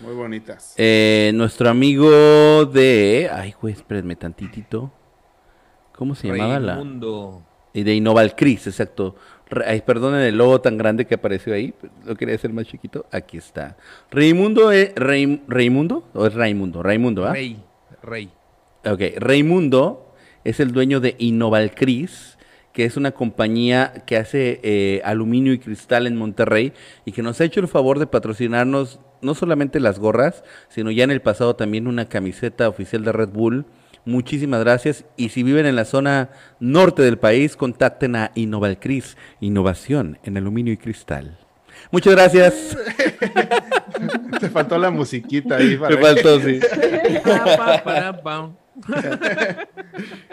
Muy 0.00 0.14
bonitas. 0.14 0.74
Eh, 0.78 1.32
nuestro 1.34 1.68
amigo 1.68 2.64
de. 2.64 3.28
Ay, 3.32 3.54
güey, 3.60 3.74
espérenme 3.74 4.16
tantitito. 4.16 4.90
¿Cómo 5.92 6.14
se 6.14 6.28
llamaba 6.28 6.58
la? 6.60 6.74
Raimundo. 6.76 7.42
Y 7.72 7.82
de 7.82 7.94
Innoval 7.94 8.34
Cris, 8.34 8.66
exacto. 8.66 9.16
Ay, 9.64 9.80
perdonen 9.82 10.20
el 10.22 10.36
logo 10.36 10.60
tan 10.60 10.76
grande 10.76 11.06
que 11.06 11.14
apareció 11.14 11.54
ahí. 11.54 11.72
Lo 12.04 12.16
quería 12.16 12.34
hacer 12.34 12.52
más 12.52 12.66
chiquito. 12.66 13.06
Aquí 13.12 13.36
está. 13.36 13.76
Raimundo 14.10 14.72
es. 14.72 14.92
¿Raimundo? 14.96 16.08
¿O 16.14 16.26
es 16.26 16.34
Raimundo? 16.34 16.82
Raimundo, 16.82 17.26
¿ah? 17.26 17.32
Rey. 17.32 17.62
Rey. 18.02 18.30
Ok. 18.84 19.00
Raimundo 19.18 20.14
es 20.42 20.58
el 20.58 20.72
dueño 20.72 21.00
de 21.00 21.14
Innoval 21.18 21.74
Cris, 21.74 22.38
que 22.72 22.84
es 22.84 22.96
una 22.96 23.12
compañía 23.12 24.04
que 24.06 24.16
hace 24.16 24.60
eh, 24.62 25.00
aluminio 25.04 25.52
y 25.52 25.58
cristal 25.58 26.06
en 26.06 26.16
Monterrey 26.16 26.72
y 27.04 27.12
que 27.12 27.22
nos 27.22 27.40
ha 27.40 27.44
hecho 27.44 27.60
el 27.60 27.68
favor 27.68 27.98
de 27.98 28.06
patrocinarnos 28.06 29.00
no 29.22 29.34
solamente 29.34 29.80
las 29.80 29.98
gorras, 29.98 30.44
sino 30.68 30.90
ya 30.90 31.04
en 31.04 31.10
el 31.10 31.22
pasado 31.22 31.56
también 31.56 31.86
una 31.86 32.08
camiseta 32.08 32.68
oficial 32.68 33.04
de 33.04 33.12
Red 33.12 33.30
Bull. 33.30 33.64
Muchísimas 34.06 34.60
gracias. 34.60 35.04
Y 35.16 35.28
si 35.30 35.42
viven 35.42 35.66
en 35.66 35.76
la 35.76 35.84
zona 35.84 36.30
norte 36.60 37.02
del 37.02 37.18
país, 37.18 37.56
contacten 37.56 38.16
a 38.16 38.30
Innovalcris, 38.36 39.16
innovación 39.40 40.18
en 40.22 40.36
aluminio 40.38 40.72
y 40.72 40.76
cristal. 40.76 41.36
Muchas 41.90 42.14
gracias. 42.14 42.76
Te 44.40 44.48
faltó 44.48 44.78
la 44.78 44.90
musiquita 44.90 45.56
ahí. 45.56 45.76
Para- 45.76 45.98
faltó, 45.98 46.40
sí. 46.40 46.60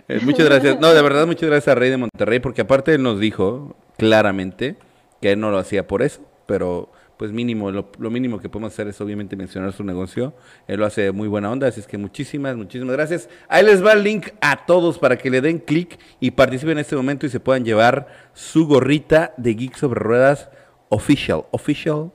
Eh, 0.09 0.19
muchas 0.23 0.45
gracias. 0.45 0.79
No, 0.79 0.93
de 0.93 1.01
verdad, 1.01 1.25
muchas 1.25 1.49
gracias 1.49 1.69
a 1.73 1.75
Rey 1.79 1.89
de 1.89 1.95
Monterrey, 1.97 2.39
porque 2.39 2.61
aparte 2.61 2.93
él 2.93 3.01
nos 3.01 3.19
dijo 3.19 3.75
claramente 3.97 4.75
que 5.21 5.31
él 5.31 5.39
no 5.39 5.49
lo 5.49 5.57
hacía 5.57 5.87
por 5.87 6.01
eso, 6.01 6.21
pero 6.45 6.91
pues 7.17 7.31
mínimo, 7.31 7.71
lo, 7.71 7.91
lo 7.99 8.09
mínimo 8.09 8.39
que 8.39 8.49
podemos 8.49 8.73
hacer 8.73 8.87
es 8.87 8.99
obviamente 8.99 9.35
mencionar 9.35 9.71
su 9.73 9.83
negocio. 9.83 10.33
Él 10.67 10.79
lo 10.79 10.85
hace 10.85 11.01
de 11.03 11.11
muy 11.11 11.27
buena 11.27 11.51
onda, 11.51 11.67
así 11.67 11.79
es 11.79 11.87
que 11.87 11.97
muchísimas, 11.97 12.55
muchísimas 12.55 12.95
gracias. 12.95 13.29
Ahí 13.47 13.63
les 13.63 13.85
va 13.85 13.93
el 13.93 14.03
link 14.03 14.29
a 14.41 14.65
todos 14.65 14.97
para 14.97 15.17
que 15.17 15.29
le 15.29 15.41
den 15.41 15.59
clic 15.59 15.99
y 16.19 16.31
participen 16.31 16.73
en 16.73 16.79
este 16.79 16.95
momento 16.95 17.25
y 17.25 17.29
se 17.29 17.39
puedan 17.39 17.63
llevar 17.63 18.07
su 18.33 18.67
gorrita 18.67 19.33
de 19.37 19.53
Geek 19.53 19.75
sobre 19.75 19.99
Ruedas 19.99 20.49
Official, 20.89 21.43
Official 21.51 22.11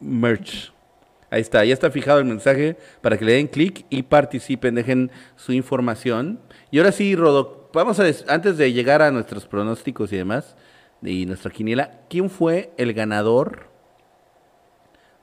Merch. 0.00 0.72
Ahí 1.30 1.42
está, 1.42 1.64
ya 1.64 1.72
está 1.72 1.90
fijado 1.90 2.18
el 2.18 2.24
mensaje 2.24 2.76
para 3.02 3.16
que 3.16 3.24
le 3.24 3.34
den 3.34 3.46
clic 3.46 3.86
y 3.88 4.02
participen, 4.02 4.74
dejen 4.74 5.12
su 5.36 5.52
información. 5.52 6.40
Y 6.72 6.78
ahora 6.78 6.90
sí, 6.90 7.14
Rodo, 7.14 7.70
vamos 7.72 8.00
a 8.00 8.04
antes 8.26 8.56
de 8.56 8.72
llegar 8.72 9.00
a 9.02 9.12
nuestros 9.12 9.46
pronósticos 9.46 10.12
y 10.12 10.16
demás, 10.16 10.56
y 11.02 11.26
nuestra 11.26 11.50
quiniela, 11.50 12.00
¿quién 12.08 12.28
fue 12.28 12.72
el 12.76 12.92
ganador 12.92 13.69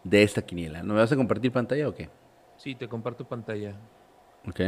de 0.09 0.23
esta 0.23 0.41
quiniela? 0.41 0.84
¿No 0.84 0.93
me 0.93 0.99
vas 0.99 1.11
a 1.11 1.15
compartir 1.15 1.51
pantalla 1.51 1.88
o 1.88 1.93
qué? 1.93 2.09
Sí, 2.57 2.75
te 2.75 2.88
comparto 2.88 3.25
pantalla. 3.25 3.75
Ok. 4.47 4.61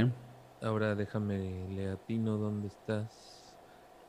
Ahora 0.62 0.96
déjame, 0.96 1.68
le 1.70 1.92
atino 1.92 2.38
dónde 2.38 2.68
estás. 2.68 3.56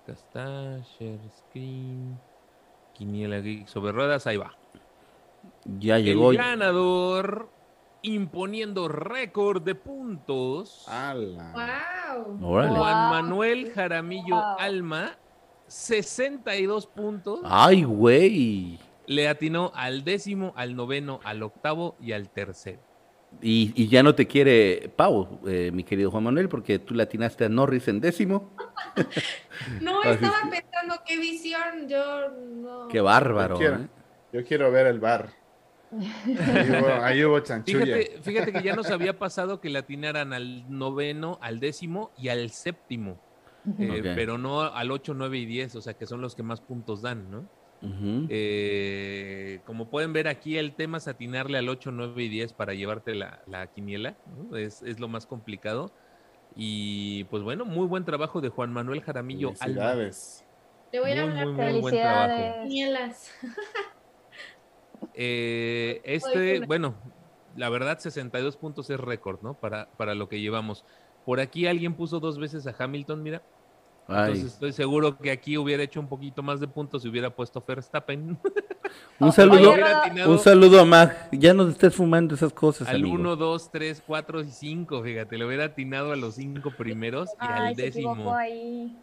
Acá 0.03 0.13
está, 0.13 0.79
share 0.99 1.21
screen. 1.31 2.19
Quiniela 2.95 3.39
Geek 3.39 3.67
sobre 3.69 3.93
ruedas, 3.93 4.27
ahí 4.27 4.37
va. 4.37 4.53
Ya 5.65 5.99
llegó. 5.99 6.33
El 6.33 6.39
ganador 6.39 7.49
imponiendo 8.03 8.89
récord 8.89 9.63
de 9.63 9.75
puntos. 9.75 10.87
¡Hala! 10.89 11.53
¡Wow! 12.13 12.39
Órale. 12.51 12.77
Juan 12.77 12.95
Wow. 12.95 13.11
Manuel 13.11 13.73
Jaramillo 13.73 14.37
Wow. 14.37 14.57
Alma, 14.59 15.17
62 15.69 16.87
puntos. 16.87 17.41
Ay, 17.45 17.85
güey. 17.85 18.79
Le 19.07 19.29
atinó 19.29 19.73
al 19.75 20.05
décimo, 20.05 20.53
al 20.57 20.77
noveno, 20.77 21.21
al 21.25 21.43
octavo 21.43 21.97
y 22.01 22.13
al 22.13 22.31
tercero. 22.31 22.81
Y, 23.43 23.73
y 23.81 23.89
ya 23.89 24.03
no 24.03 24.15
te 24.15 24.27
quiere 24.27 24.93
Pau, 24.97 25.41
eh, 25.47 25.71
mi 25.73 25.85
querido 25.85 26.11
Juan 26.11 26.25
Manuel, 26.25 26.49
porque 26.49 26.79
tú 26.81 26.95
le 26.95 27.05
atinaste 27.05 27.45
a 27.45 27.49
Norris 27.49 27.89
en 27.89 28.01
décimo. 28.01 28.51
No, 29.83 30.01
Así 30.01 30.25
estaba 30.25 30.39
es. 30.39 30.63
pensando 30.63 30.95
qué 31.07 31.19
visión. 31.19 31.87
Yo 31.87 32.31
no. 32.31 32.89
Qué 32.89 33.01
bárbaro. 33.03 33.57
Yo 33.57 33.59
quiero, 33.59 33.77
¿eh? 33.77 33.89
yo 34.33 34.45
quiero 34.45 34.73
ver 34.73 34.87
el 34.87 34.99
bar. 35.01 35.29
Ahí 35.93 36.71
hubo, 36.71 36.89
ahí 37.03 37.25
hubo 37.25 37.41
chanchulla. 37.41 37.97
Fíjate, 37.97 38.23
fíjate 38.23 38.53
que 38.55 38.63
ya 38.63 38.75
nos 38.75 38.91
había 38.91 39.19
pasado 39.19 39.61
que 39.61 39.69
le 39.69 39.79
atinaran 39.79 40.33
al 40.33 40.65
noveno, 40.71 41.39
al 41.43 41.61
décimo 41.61 42.11
y 42.17 42.29
al 42.29 42.51
séptimo. 42.51 43.21
Eh. 43.79 44.13
Pero 44.15 44.39
no 44.39 44.63
al 44.63 44.91
8, 44.91 45.13
9 45.15 45.39
y 45.39 45.47
10, 45.47 45.75
o 45.77 45.81
sea 45.83 45.95
que 45.95 46.07
son 46.07 46.21
los 46.23 46.35
que 46.35 46.43
más 46.43 46.61
puntos 46.63 47.03
dan, 47.03 47.31
¿no? 47.31 47.47
Eh, 47.83 49.61
como 49.65 49.89
pueden 49.89 50.13
ver 50.13 50.29
aquí, 50.29 50.59
el 50.59 50.75
tema 50.75 50.99
es 50.99 51.09
atinarle 51.09 51.59
al 51.59 51.69
8, 51.69 51.91
9 51.93 52.23
y 52.23 52.29
10 52.29 52.53
para 52.53 52.75
llevarte 52.75 53.15
la, 53.15 53.43
la 53.47 53.67
quiniela, 53.69 54.17
¿no? 54.37 54.57
es, 54.57 54.83
es 54.83 55.01
lo 55.01 55.09
más 55.09 55.27
complicado. 55.27 55.93
Y 56.57 57.25
pues 57.25 57.43
bueno, 57.43 57.65
muy 57.65 57.87
buen 57.87 58.05
trabajo 58.05 58.41
de 58.41 58.49
Juan 58.49 58.73
Manuel 58.73 59.01
Jaramillo. 59.03 59.55
Felicidades. 59.55 60.45
Le 60.93 61.01
voy 61.01 61.13
a 61.13 61.15
Muy, 61.15 61.23
hablar 61.23 61.47
muy, 61.47 61.65
de 61.65 61.73
muy 61.73 61.81
buen 61.81 61.95
trabajo. 61.95 62.29
Felicidades. 62.29 62.69
Nielas. 62.69 63.31
Eh, 65.15 66.03
este, 66.05 66.61
bueno, 66.67 66.95
la 67.57 67.69
verdad, 67.71 67.99
62 67.99 68.57
puntos 68.57 68.91
es 68.91 69.01
récord, 69.01 69.41
¿no? 69.43 69.55
Para, 69.55 69.91
para 69.93 70.15
lo 70.15 70.29
que 70.29 70.41
llevamos. 70.41 70.85
Por 71.25 71.41
aquí 71.41 71.67
alguien 71.67 71.95
puso 71.95 72.21
dos 72.21 72.39
veces 72.39 72.67
a 72.67 72.75
Hamilton, 72.79 73.23
mira. 73.23 73.43
Ay. 74.11 74.33
Entonces 74.33 74.53
estoy 74.53 74.73
seguro 74.73 75.17
que 75.17 75.31
aquí 75.31 75.57
hubiera 75.57 75.83
hecho 75.83 76.01
un 76.01 76.09
poquito 76.09 76.43
más 76.43 76.61
de 76.61 76.69
puntos 76.69 77.03
si 77.03 77.09
hubiera 77.09 77.31
puesto 77.31 77.65
Verstappen. 77.67 78.39
Un 79.21 79.33
saludo, 79.33 79.75
un 80.27 80.39
saludo 80.41 80.81
a 80.81 80.85
Mag. 80.85 81.29
Ya 81.31 81.55
no 81.55 81.69
estés 81.69 81.95
fumando 81.95 82.35
esas 82.35 82.53
cosas, 82.53 82.89
al 82.89 82.97
amigo. 82.97 83.15
1, 83.15 83.37
2, 83.37 83.71
3, 83.71 84.03
4 84.05 84.41
y 84.41 84.51
5, 84.51 85.03
fíjate, 85.03 85.39
le 85.39 85.45
hubiera 85.45 85.65
atinado 85.67 86.11
a 86.13 86.17
los 86.17 86.35
cinco 86.35 86.73
primeros 86.77 87.29
y 87.35 87.37
Ay, 87.39 87.69
al 87.69 87.77
se 87.77 87.83
décimo. 87.83 88.35
ahí. 88.35 88.97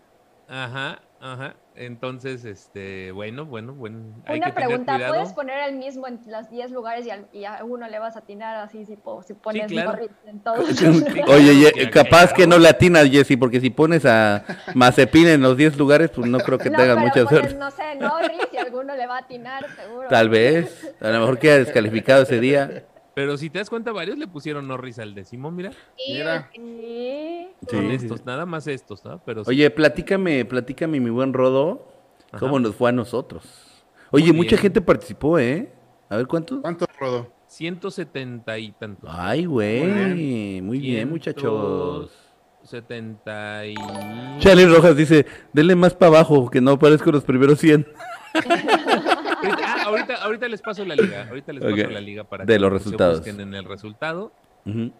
Ajá, 0.50 1.00
ajá. 1.22 1.56
Entonces, 1.80 2.44
este, 2.44 3.12
bueno, 3.12 3.46
bueno, 3.46 3.72
bueno. 3.74 4.00
hay 4.26 4.38
Una 4.40 4.48
que 4.48 4.52
tener 4.54 4.68
pregunta, 4.70 4.94
cuidado. 4.96 5.14
¿puedes 5.14 5.34
poner 5.34 5.70
el 5.70 5.76
mismo 5.76 6.08
en 6.08 6.20
los 6.26 6.50
10 6.50 6.72
lugares 6.72 7.06
y, 7.06 7.12
al- 7.12 7.28
y 7.32 7.46
a 7.46 7.64
uno 7.64 7.88
le 7.88 8.00
vas 8.00 8.16
a 8.16 8.20
atinar 8.20 8.56
así 8.56 8.84
si, 8.86 8.96
po- 8.96 9.22
si 9.22 9.36
pones 9.36 9.68
claro. 9.68 9.92
Norris 9.92 10.10
en 10.26 10.40
todos? 10.40 10.60
Oye, 11.28 11.56
ye- 11.60 11.72
Claro. 11.72 11.92
capaz 11.92 12.34
que 12.34 12.48
no 12.48 12.58
le 12.58 12.68
atinas, 12.70 13.08
Jessy, 13.10 13.38
porque 13.38 13.60
si 13.62 13.70
pones 13.70 14.06
a 14.08 14.44
Mazepin 14.74 15.28
en 15.28 15.42
los 15.42 15.56
10 15.56 15.78
lugares, 15.78 16.10
pues 16.10 16.28
no 16.28 16.40
creo 16.40 16.58
que 16.58 16.70
No, 16.72 16.78
te 16.78 16.84
haga 16.84 16.96
pero 16.96 17.06
mucha 17.08 17.24
pones, 17.26 17.30
suerte. 17.52 17.56
no 17.60 17.70
sé, 17.70 17.96
Norris 17.96 18.48
y 18.52 18.58
alguno 18.58 18.96
le 18.96 19.06
va 19.06 19.18
a 19.18 19.20
atinar, 19.20 19.66
seguro. 19.76 20.08
Tal 20.10 20.30
vez. 20.30 20.96
A 21.00 21.10
lo 21.10 21.20
mejor 21.20 21.38
queda 21.38 21.58
descalificado 21.60 22.24
ese 22.24 22.40
día. 22.40 22.86
Pero 23.18 23.36
si 23.36 23.50
te 23.50 23.58
das 23.58 23.68
cuenta, 23.68 23.92
varios 23.92 24.16
le 24.20 24.28
pusieron 24.28 24.68
Norris 24.68 25.00
al 25.00 25.16
décimo, 25.16 25.50
mira. 25.50 25.72
Mira. 26.08 26.52
Sí. 26.54 27.48
Son 27.68 27.90
estos, 27.90 28.24
nada 28.28 28.46
más 28.46 28.68
estos, 28.68 29.04
¿no? 29.04 29.20
Pero 29.26 29.44
sí. 29.44 29.50
Oye, 29.50 29.72
platícame, 29.72 30.46
platícame, 30.46 31.00
mi 31.00 31.10
buen 31.10 31.34
Rodo, 31.34 31.88
Ajá. 32.28 32.38
cómo 32.38 32.60
nos 32.60 32.76
fue 32.76 32.90
a 32.90 32.92
nosotros. 32.92 33.44
Oye, 34.12 34.28
Muy 34.28 34.34
mucha 34.34 34.50
bien. 34.52 34.60
gente 34.60 34.82
participó, 34.82 35.40
¿eh? 35.40 35.74
A 36.10 36.18
ver, 36.18 36.28
¿cuántos? 36.28 36.62
¿Cuánto 36.62 36.86
rodó? 37.00 37.34
170 37.48 38.60
y 38.60 38.72
tantos. 38.74 39.10
Ay, 39.12 39.46
güey. 39.46 40.62
Muy 40.62 40.78
bien, 40.78 41.10
muchachos. 41.10 42.12
70 42.66 43.66
y... 43.66 43.76
Charlie 44.38 44.68
Rojas 44.68 44.96
dice, 44.96 45.26
denle 45.54 45.76
más 45.76 45.96
para 45.96 46.10
abajo, 46.18 46.52
que 46.52 46.62
no 46.62 46.74
aparezco 46.74 47.12
los 47.12 47.24
primeros 47.24 47.58
100. 47.58 47.88
Ahorita, 49.38 49.64
ah, 49.66 49.84
ahorita, 49.86 50.16
ahorita 50.16 50.48
les 50.48 50.62
paso 50.62 50.84
la 50.86 50.96
liga. 50.96 51.28
Ahorita 51.30 51.54
les 51.54 51.64
paso 51.64 51.76
la 51.90 52.02
liga 52.02 52.24
para 52.24 52.46
De 52.46 52.54
que 52.54 52.60
los 52.60 52.70
se 52.72 52.78
resultados. 52.78 53.18
busquen 53.20 53.40
en 53.42 53.54
el 53.54 53.66
resultado. 53.66 54.32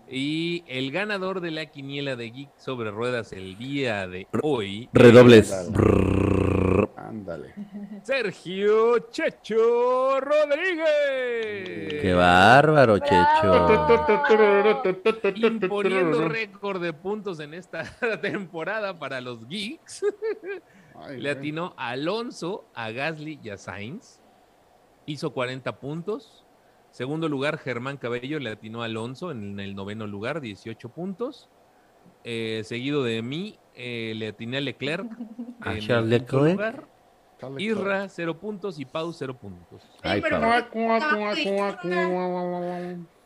Y 0.10 0.64
el 0.68 0.92
ganador 0.92 1.42
de 1.42 1.52
la 1.52 1.66
quiniela 1.66 2.16
de 2.16 2.32
Geek 2.32 2.50
sobre 2.58 2.90
ruedas 2.90 3.34
el 3.34 3.58
día 3.58 4.08
de 4.08 4.26
hoy, 4.42 4.88
Redobles. 4.94 5.52
Ándale. 6.96 7.54
Sergio 8.04 9.00
Checho 9.10 10.20
Rodríguez. 10.22 12.02
Qué 12.02 12.14
bárbaro, 12.14 12.96
Bravo. 12.98 13.76
Checho. 13.76 15.36
Imponiendo 15.36 16.28
récord 16.30 16.82
de 16.82 16.94
puntos 16.94 17.40
en 17.40 17.54
esta 17.54 17.84
temporada 18.22 18.98
para 18.98 19.20
los 19.22 19.48
Geeks. 19.48 20.06
Ay, 20.96 21.20
Le 21.22 21.30
atinó 21.30 21.74
a 21.78 21.90
Alonso, 21.90 22.66
a 22.74 22.92
Gasly 22.92 23.40
y 23.44 23.50
a 23.50 23.58
Sainz. 23.58 24.20
Hizo 25.08 25.32
40 25.32 25.80
puntos. 25.80 26.44
Segundo 26.92 27.30
lugar, 27.30 27.58
Germán 27.58 27.98
Cabello 27.98 28.40
le 28.40 28.52
atinó 28.52 28.82
a 28.82 28.86
Alonso 28.86 29.32
en 29.32 29.60
el 29.60 29.74
noveno 29.74 30.06
lugar, 30.06 30.42
18 30.42 30.90
puntos. 30.90 31.50
Eh, 32.24 32.62
seguido 32.66 33.04
de 33.04 33.22
mí, 33.22 33.58
eh, 33.74 34.14
le 34.16 34.28
atiné 34.28 34.58
a 34.58 34.62
Leclerc. 34.62 35.08
A 35.62 35.74
en 35.78 35.90
el 35.92 36.10
Leclerc. 36.10 36.52
lugar. 36.52 36.84
Isra, 37.58 38.10
0 38.10 38.38
puntos 38.38 38.80
y 38.80 38.86
Pau, 38.86 39.14
0 39.14 39.38
puntos. 39.38 39.82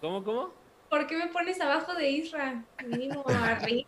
¿Cómo, 0.02 0.24
cómo? 0.24 0.50
¿Por 0.90 1.08
qué 1.08 1.18
me 1.18 1.28
pones 1.28 1.60
abajo 1.62 1.94
de 1.96 2.10
Isra? 2.10 2.66
Mínimo 2.86 3.24
arriba. 3.28 3.88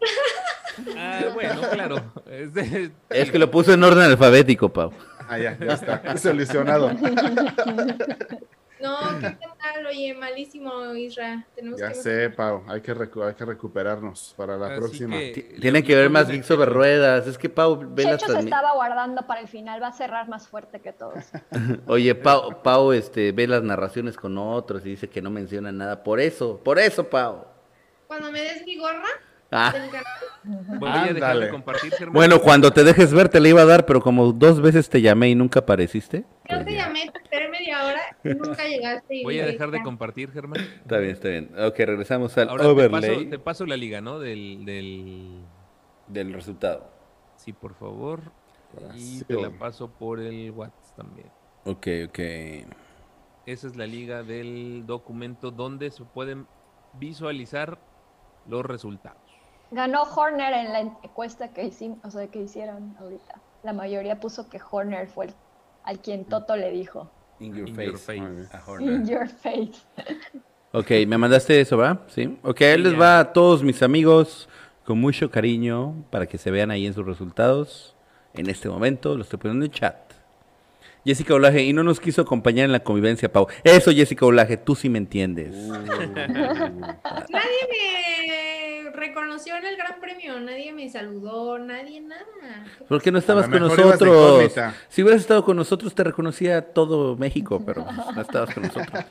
Ah, 0.98 1.26
bueno, 1.34 1.62
claro. 1.70 1.98
Es 3.10 3.30
que 3.30 3.38
lo 3.38 3.52
puso 3.52 3.74
en 3.74 3.84
orden 3.84 4.04
alfabético, 4.04 4.70
Pau. 4.70 4.92
Ah, 5.30 5.38
ya, 5.38 5.58
ya 5.60 5.74
está. 5.74 6.18
Solucionado. 6.18 6.92
No, 8.82 8.98
qué 9.22 9.38
tal, 9.62 9.86
oye, 9.88 10.14
malísimo 10.14 10.94
Isra. 10.94 11.46
Tenemos 11.56 11.80
Ya 11.80 11.90
que 11.90 11.96
sé, 11.96 12.30
Pau. 12.30 12.64
Hay 12.68 12.82
que, 12.82 12.94
recu- 12.94 13.26
hay 13.26 13.34
que 13.34 13.46
recuperarnos 13.46 14.34
para 14.36 14.58
la 14.58 14.68
Así 14.68 14.76
próxima. 14.78 15.16
que- 15.18 15.56
Tienen 15.62 15.84
que 15.84 15.96
ver 15.96 16.10
más 16.10 16.28
Geek 16.28 16.44
sobre 16.44 16.66
ruedas. 16.70 17.26
Es 17.26 17.38
que 17.38 17.48
Pau 17.48 17.80
ve 17.92 18.04
las 18.04 18.18
Checho 18.18 18.34
se 18.34 18.40
estaba 18.40 18.74
guardando 18.74 19.26
para 19.26 19.40
el 19.40 19.48
final, 19.48 19.82
va 19.82 19.88
a 19.88 19.94
cerrar 19.94 20.28
más 20.28 20.50
fuerte 20.50 20.82
que 20.82 20.92
todos. 20.92 21.24
Oye, 21.88 22.14
Pau, 22.14 22.62
Pau 22.62 22.92
este, 22.92 23.32
ve 23.32 23.48
las 23.48 23.64
narraciones 23.64 24.18
con 24.18 24.38
otros 24.38 24.86
y 24.86 24.90
dice 24.90 25.10
que 25.10 25.22
no 25.22 25.30
menciona 25.30 25.72
nada. 25.72 26.04
Por 26.04 26.20
eso, 26.20 26.58
por 26.62 26.78
eso, 26.78 27.10
Pau. 27.10 27.46
Cuando 28.08 28.32
me 28.34 28.42
des 28.42 28.66
mi 28.66 28.78
gorra, 28.78 29.08
Ah. 29.54 29.74
Voy 30.80 30.90
a 30.90 31.14
dejar 31.14 31.40
de 31.40 31.50
compartir, 31.50 31.94
Germán. 31.94 32.14
Bueno, 32.14 32.42
cuando 32.42 32.72
te 32.72 32.84
dejes 32.84 33.14
ver 33.14 33.30
te 33.30 33.40
le 33.40 33.50
iba 33.50 33.62
a 33.62 33.66
dar, 33.66 33.86
pero 33.86 34.02
como 34.02 34.34
dos 34.34 34.62
veces 34.62 34.90
te 34.90 35.02
llamé 35.02 35.30
y 35.30 35.36
nunca 35.36 35.62
apareciste. 35.62 36.22
Yo 36.22 36.26
pues 36.48 36.66
te 36.66 36.74
ya. 36.74 36.88
llamé, 36.88 37.10
te 37.12 37.20
esperé 37.20 37.50
media 37.50 37.86
hora 37.86 38.02
y 38.24 38.30
nunca 38.30 38.68
llegaste. 38.68 39.16
y 39.16 39.24
Voy 39.24 39.40
a 39.40 39.46
dejar 39.46 39.72
de 39.72 39.82
compartir, 39.82 40.32
Germán. 40.32 40.60
Está 40.60 40.98
bien, 40.98 41.12
está 41.12 41.30
bien. 41.30 41.52
Ok, 41.58 41.78
regresamos 41.78 42.38
al 42.38 42.50
Ahora 42.50 42.64
te 42.64 42.70
overlay 42.70 43.16
paso, 43.16 43.30
te 43.30 43.40
paso 43.40 43.66
la 43.66 43.78
liga, 43.78 44.02
¿no? 44.02 44.20
Del, 44.20 44.66
del... 44.66 45.44
del 46.08 46.34
resultado. 46.34 46.92
Sí, 47.38 47.54
por 47.54 47.76
favor. 47.76 48.22
Y 48.74 48.84
Brasil. 48.84 49.26
te 49.28 49.42
la 49.42 49.50
paso 49.52 49.88
por 49.92 50.20
el 50.20 50.52
WhatsApp 50.52 50.98
también. 50.98 51.28
Ok, 51.64 51.88
ok. 52.10 52.20
Esa 53.46 53.68
es 53.68 53.76
la 53.78 53.86
liga 53.86 54.24
del 54.24 54.84
documento 54.86 55.52
donde 55.52 55.92
se 55.92 56.04
pueden 56.04 56.48
visualizar 57.00 57.78
los 58.48 58.66
resultados. 58.66 59.23
Ganó 59.74 60.04
Horner 60.04 60.54
en 60.54 60.72
la 60.72 60.80
encuesta 60.82 61.48
que 61.48 61.64
hicimos, 61.66 61.98
o 62.04 62.12
sea, 62.12 62.28
que 62.28 62.40
hicieron 62.40 62.96
ahorita. 63.00 63.42
La 63.64 63.74
mayoría 63.74 64.20
puso 64.20 64.48
que 64.48 64.60
Horner 64.70 65.08
fue 65.08 65.26
el, 65.26 65.34
al 65.84 66.00
quien 66.00 66.26
Toto 66.26 66.56
le 66.56 66.70
dijo. 66.70 67.10
In 67.40 67.56
your 67.56 67.68
In 67.68 67.76
face. 67.76 67.88
your 67.88 67.98
face. 67.98 68.56
A 68.56 68.62
Horner. 68.66 68.94
In 68.94 69.08
your 69.08 69.28
face. 69.28 69.72
Ok, 70.74 70.92
me 71.08 71.18
mandaste 71.18 71.60
eso, 71.60 71.76
¿verdad? 71.78 72.02
Sí. 72.08 72.38
Ok, 72.44 72.62
ahí 72.62 72.78
les 72.78 73.00
va 73.00 73.20
a 73.20 73.34
todos 73.34 73.64
mis 73.64 73.82
amigos 73.82 74.48
con 74.86 75.00
mucho 75.00 75.32
cariño 75.32 76.06
para 76.12 76.28
que 76.28 76.38
se 76.38 76.52
vean 76.52 76.70
ahí 76.70 76.86
en 76.86 76.94
sus 76.94 77.06
resultados. 77.06 77.96
En 78.36 78.50
este 78.50 78.70
momento 78.70 79.16
lo 79.16 79.24
estoy 79.24 79.40
poniendo 79.40 79.66
en 79.66 79.72
chat. 79.72 79.96
Jessica 81.04 81.34
Olaje, 81.34 81.64
y 81.64 81.74
no 81.74 81.84
nos 81.84 82.00
quiso 82.00 82.22
acompañar 82.22 82.66
en 82.66 82.72
la 82.72 82.80
convivencia, 82.82 83.32
Pau. 83.32 83.48
Eso, 83.64 83.92
Jessica 83.92 84.26
Olaje, 84.26 84.56
tú 84.56 84.76
sí 84.76 84.88
me 84.88 85.00
entiendes. 85.00 85.54
Nadie 85.56 86.94
me 87.70 88.63
reconoció 88.92 89.56
en 89.56 89.66
el 89.66 89.78
Gran 89.78 90.00
Premio, 90.00 90.40
nadie 90.40 90.74
me 90.74 90.90
saludó, 90.90 91.58
nadie 91.60 92.02
nada. 92.02 92.24
¿Por 92.88 93.02
qué 93.02 93.12
no 93.12 93.20
estabas 93.20 93.48
con 93.48 93.60
nosotros? 93.60 94.52
Si 94.90 95.04
hubieras 95.04 95.22
estado 95.22 95.44
con 95.46 95.56
nosotros, 95.58 95.94
te 95.96 96.04
reconocía 96.04 96.62
todo 96.74 97.16
México, 97.16 97.62
pero 97.66 97.86
no 97.92 98.22
estabas 98.22 98.54
con 98.54 98.64
nosotros. 98.64 99.04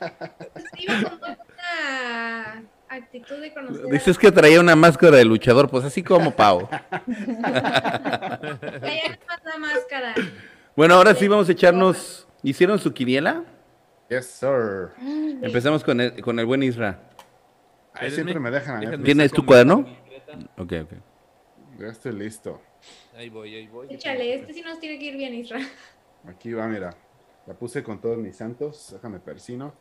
Pues 0.53 0.65
iba 0.77 1.09
con 1.09 1.19
toda 1.19 1.37
una 1.53 2.63
actitud 2.89 3.39
de 3.41 3.53
conocer. 3.53 3.85
a 3.85 3.89
Dices 3.89 4.17
que 4.17 4.31
traía 4.31 4.59
una 4.59 4.75
máscara 4.75 5.17
de 5.17 5.25
luchador, 5.25 5.69
pues 5.69 5.83
así 5.85 6.03
como 6.03 6.31
Pau. 6.31 6.67
Traía 6.69 6.89
la 9.45 9.57
máscara. 9.57 10.13
Bueno, 10.75 10.95
ahora 10.95 11.13
sí 11.15 11.27
vamos 11.27 11.49
a 11.49 11.51
echarnos. 11.51 12.27
¿Hicieron 12.41 12.79
su 12.79 12.93
quiniela? 12.93 13.43
Yes, 14.09 14.25
sir. 14.25 14.89
Empezamos 15.41 15.83
con 15.83 16.01
el, 16.01 16.21
con 16.21 16.37
el 16.39 16.45
buen 16.45 16.61
Isra. 16.61 16.99
Ahí 17.93 18.11
siempre 18.11 18.39
me 18.39 18.51
dejan. 18.51 18.79
déjenme 18.79 19.05
¿Tienes 19.05 19.31
saco 19.31 19.41
tu 19.41 19.47
cuaderno? 19.47 19.85
Ok, 20.57 20.73
ok. 20.83 20.93
Ya 21.79 21.87
estoy 21.87 22.13
listo. 22.13 22.61
Ahí 23.15 23.29
voy, 23.29 23.55
ahí 23.55 23.67
voy. 23.67 23.87
Échale, 23.89 24.35
este 24.35 24.53
sí 24.53 24.61
nos 24.61 24.79
tiene 24.79 24.99
que 24.99 25.05
ir 25.05 25.17
bien, 25.17 25.33
Isra. 25.33 25.59
Aquí 26.27 26.53
va, 26.53 26.67
mira. 26.67 26.95
La 27.45 27.53
puse 27.53 27.83
con 27.83 27.99
todos 27.99 28.17
mis 28.17 28.35
santos. 28.35 28.91
Déjame 28.93 29.19
persino. 29.19 29.73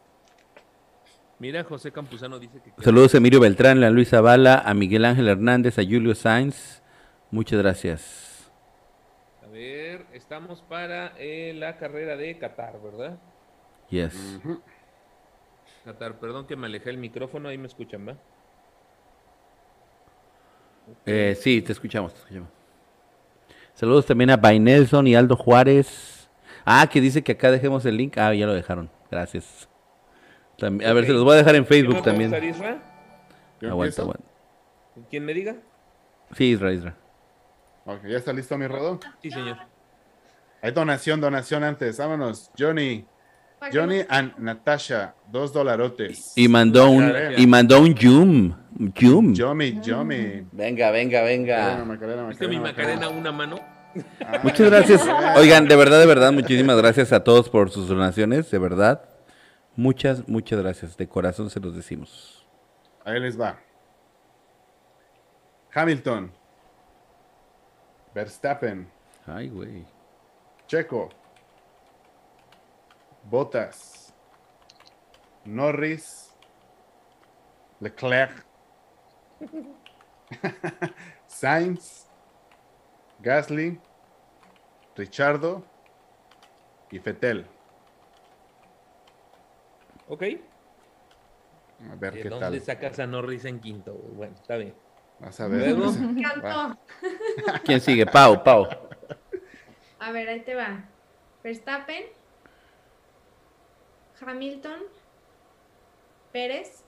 Mira, 1.39 1.65
José 1.65 1.91
Campuzano 1.91 2.39
dice 2.39 2.61
que... 2.63 2.83
Saludos 2.83 3.15
a 3.15 3.17
Emilio 3.17 3.41
Beltrán, 3.41 3.83
a 3.83 3.91
Luis 3.91 4.11
Zavala, 4.11 4.59
a 4.59 4.75
Miguel 4.75 5.05
Ángel 5.05 5.29
Hernández, 5.29 5.79
a 5.79 5.83
Julio 5.83 6.15
Sainz. 6.15 6.83
Muchas 7.33 7.59
gracias. 7.59 8.53
A 9.43 9.49
ver, 9.49 10.07
estamos 10.13 10.63
para 10.63 11.15
eh, 11.19 11.53
la 11.57 11.79
carrera 11.79 12.17
de 12.17 12.39
Qatar, 12.39 12.81
¿verdad? 12.81 13.19
Yes. 13.91 14.41
Qatar, 15.85 16.19
perdón 16.19 16.47
que 16.47 16.57
me 16.57 16.67
alejé 16.67 16.91
el 16.91 16.99
micrófono, 16.99 17.49
ahí 17.49 17.59
me 17.59 17.67
escuchan, 17.67 18.07
¿va? 18.09 18.17
Eh, 21.07 21.37
sí, 21.41 21.63
te 21.63 21.73
escuchamos, 21.73 22.13
te 22.13 22.21
escuchamos. 22.21 22.49
Saludos 23.75 24.07
también 24.07 24.31
a 24.31 24.37
By 24.37 24.61
Nelson 24.61 25.07
y 25.07 25.15
Aldo 25.15 25.37
Juárez. 25.37 26.29
Ah, 26.65 26.87
que 26.91 27.01
dice 27.01 27.23
que 27.23 27.33
acá 27.33 27.51
dejemos 27.51 27.85
el 27.87 27.97
link. 27.97 28.17
Ah, 28.19 28.33
ya 28.35 28.47
lo 28.47 28.53
dejaron. 28.55 28.91
Gracias. 29.11 29.69
También- 30.59 30.89
a 30.89 30.93
ver, 30.93 31.07
se 31.07 31.13
los 31.13 31.25
voy 31.25 31.35
a 31.35 31.37
dejar 31.37 31.57
en 31.57 31.65
¿Quién 31.65 31.85
Facebook 31.87 32.05
también. 32.05 32.31
¿Quién 35.11 35.25
me 35.25 35.35
diga? 35.35 35.57
Sí, 36.37 36.45
Isra, 36.51 36.73
Isra. 36.73 36.95
Ok, 37.87 38.05
¿ya 38.07 38.19
está 38.19 38.33
listo 38.33 38.57
mi 38.59 38.67
rodo? 38.67 39.01
Sí, 39.23 39.31
señor. 39.31 39.57
Hay 40.61 40.71
donación, 40.71 41.21
donación 41.21 41.65
antes. 41.65 41.99
Vámonos. 41.99 42.51
Johnny. 42.57 43.05
Johnny 43.71 44.05
and 44.09 44.33
Natasha. 44.39 45.15
Dos 45.31 45.53
dolarotes. 45.53 46.33
Y 46.37 46.49
mandó 46.49 46.91
un, 46.91 47.13
y 47.37 47.47
mandó 47.47 47.81
un 47.81 47.97
Zoom. 47.97 48.55
Zoom. 48.99 49.35
Yomi, 49.35 49.81
Yomi. 49.81 50.47
Venga, 50.53 50.91
venga, 50.91 51.23
venga. 51.23 51.85
Macarena, 51.85 52.27
¿Viste 52.29 52.49
mi 52.49 52.59
Macarena, 52.59 53.09
una 53.09 53.31
mano? 53.33 53.59
Ay, 54.27 54.41
Muchas 54.43 54.71
gracias. 54.71 55.07
Oigan, 55.37 55.69
de 55.69 55.77
verdad, 55.77 56.01
de 56.01 56.07
verdad, 56.07 56.33
muchísimas 56.33 56.77
gracias 56.77 57.13
a 57.13 57.23
todos 57.23 57.49
por 57.49 57.71
sus 57.71 57.89
donaciones, 57.89 58.51
de 58.51 58.59
verdad. 58.59 59.03
Muchas, 59.77 60.29
muchas 60.29 60.61
gracias. 60.61 60.97
De 60.97 61.09
corazón 61.09 61.51
se 61.51 61.61
los 61.61 61.75
decimos. 61.75 62.47
Ahí 63.05 63.21
les 63.21 63.41
va. 63.41 63.59
Hamilton. 65.75 66.33
Verstappen. 68.15 68.89
Ay, 69.27 69.49
güey. 69.49 69.85
Checo. 70.67 71.09
Bottas. 73.25 74.15
Norris. 75.45 76.35
Leclerc. 77.81 78.45
Sainz. 81.27 82.07
Gasly. 83.21 83.81
Richardo. 84.97 85.65
Y 86.91 86.99
Fetel. 86.99 87.47
Ok. 90.09 90.23
A 91.91 91.95
ver 91.97 92.15
¿De 92.15 92.23
qué 92.23 92.29
dónde 92.29 92.47
tal. 92.47 92.61
sacas 92.61 92.99
a 92.99 93.07
Norris 93.07 93.45
en 93.45 93.61
quinto? 93.61 93.95
Bueno, 93.95 94.35
está 94.35 94.57
bien. 94.57 94.75
Vas 95.19 95.41
a 95.41 95.49
ver. 95.49 95.77
Luego. 95.77 95.93
¿Quién 97.65 97.81
sigue? 97.81 98.07
Pau, 98.07 98.43
Pau. 98.45 98.69
A 99.99 100.13
ver, 100.13 100.29
ahí 100.29 100.41
te 100.41 100.55
va. 100.55 100.85
Verstappen, 101.43 102.05
Hamilton, 104.27 104.81
Pérez, 106.33 106.83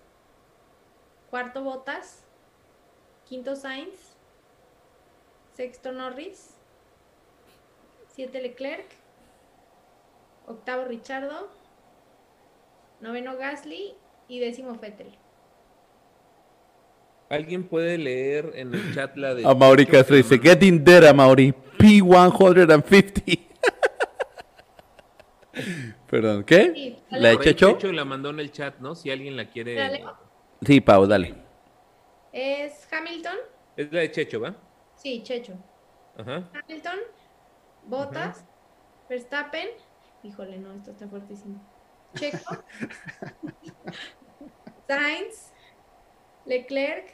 cuarto 1.31 1.63
Botas, 1.63 2.25
quinto 3.29 3.57
Sainz, 3.57 4.17
sexto 5.57 5.93
Norris, 5.93 6.55
siete 8.15 8.41
Leclerc, 8.41 8.87
octavo 10.47 10.85
Richardo, 10.85 11.49
noveno 13.01 13.37
Gasly 13.37 13.95
y 14.29 14.41
décimo 14.41 14.75
Vettel. 14.75 15.17
¿Alguien 17.31 17.65
puede 17.65 17.99
leer 17.99 18.53
en 18.55 18.75
el 18.75 18.95
chat 18.95 19.17
la 19.17 19.35
de... 19.35 19.45
A 19.47 19.55
Mauri 19.55 19.87
Castro 19.87 20.15
dice, 20.15 20.39
getting 20.39 20.85
there, 20.85 21.09
a 21.09 21.13
Mauri. 21.13 21.55
P150. 21.79 23.34
Perdón, 26.15 26.45
¿qué? 26.45 26.71
Sí, 26.73 26.97
¿La 27.11 27.31
de 27.31 27.41
Checho? 27.41 27.73
Checho 27.73 27.91
la 27.91 28.05
mandó 28.05 28.31
en 28.31 28.39
el 28.39 28.53
chat, 28.53 28.79
¿no? 28.79 28.95
Si 28.95 29.11
alguien 29.11 29.37
la 29.37 29.51
quiere... 29.51 30.05
Sí, 30.65 30.81
Pau, 30.81 31.09
dale. 31.09 31.35
Es 32.31 32.87
Hamilton, 32.93 33.37
Es 33.77 33.93
la 33.93 33.99
de 33.99 34.13
Checho, 34.13 34.41
¿va? 34.41 34.55
sí, 34.95 35.25
Checho. 35.25 35.55
Ajá. 36.17 36.49
Hamilton, 36.55 37.01
Bottas, 37.89 38.45
Verstappen, 39.09 39.67
híjole, 40.23 40.57
no, 40.59 40.73
esto 40.75 40.93
está 40.93 41.09
fuertísimo. 41.09 41.61
Checo, 42.15 42.63
Sainz, 44.87 45.51
Leclerc, 46.47 47.09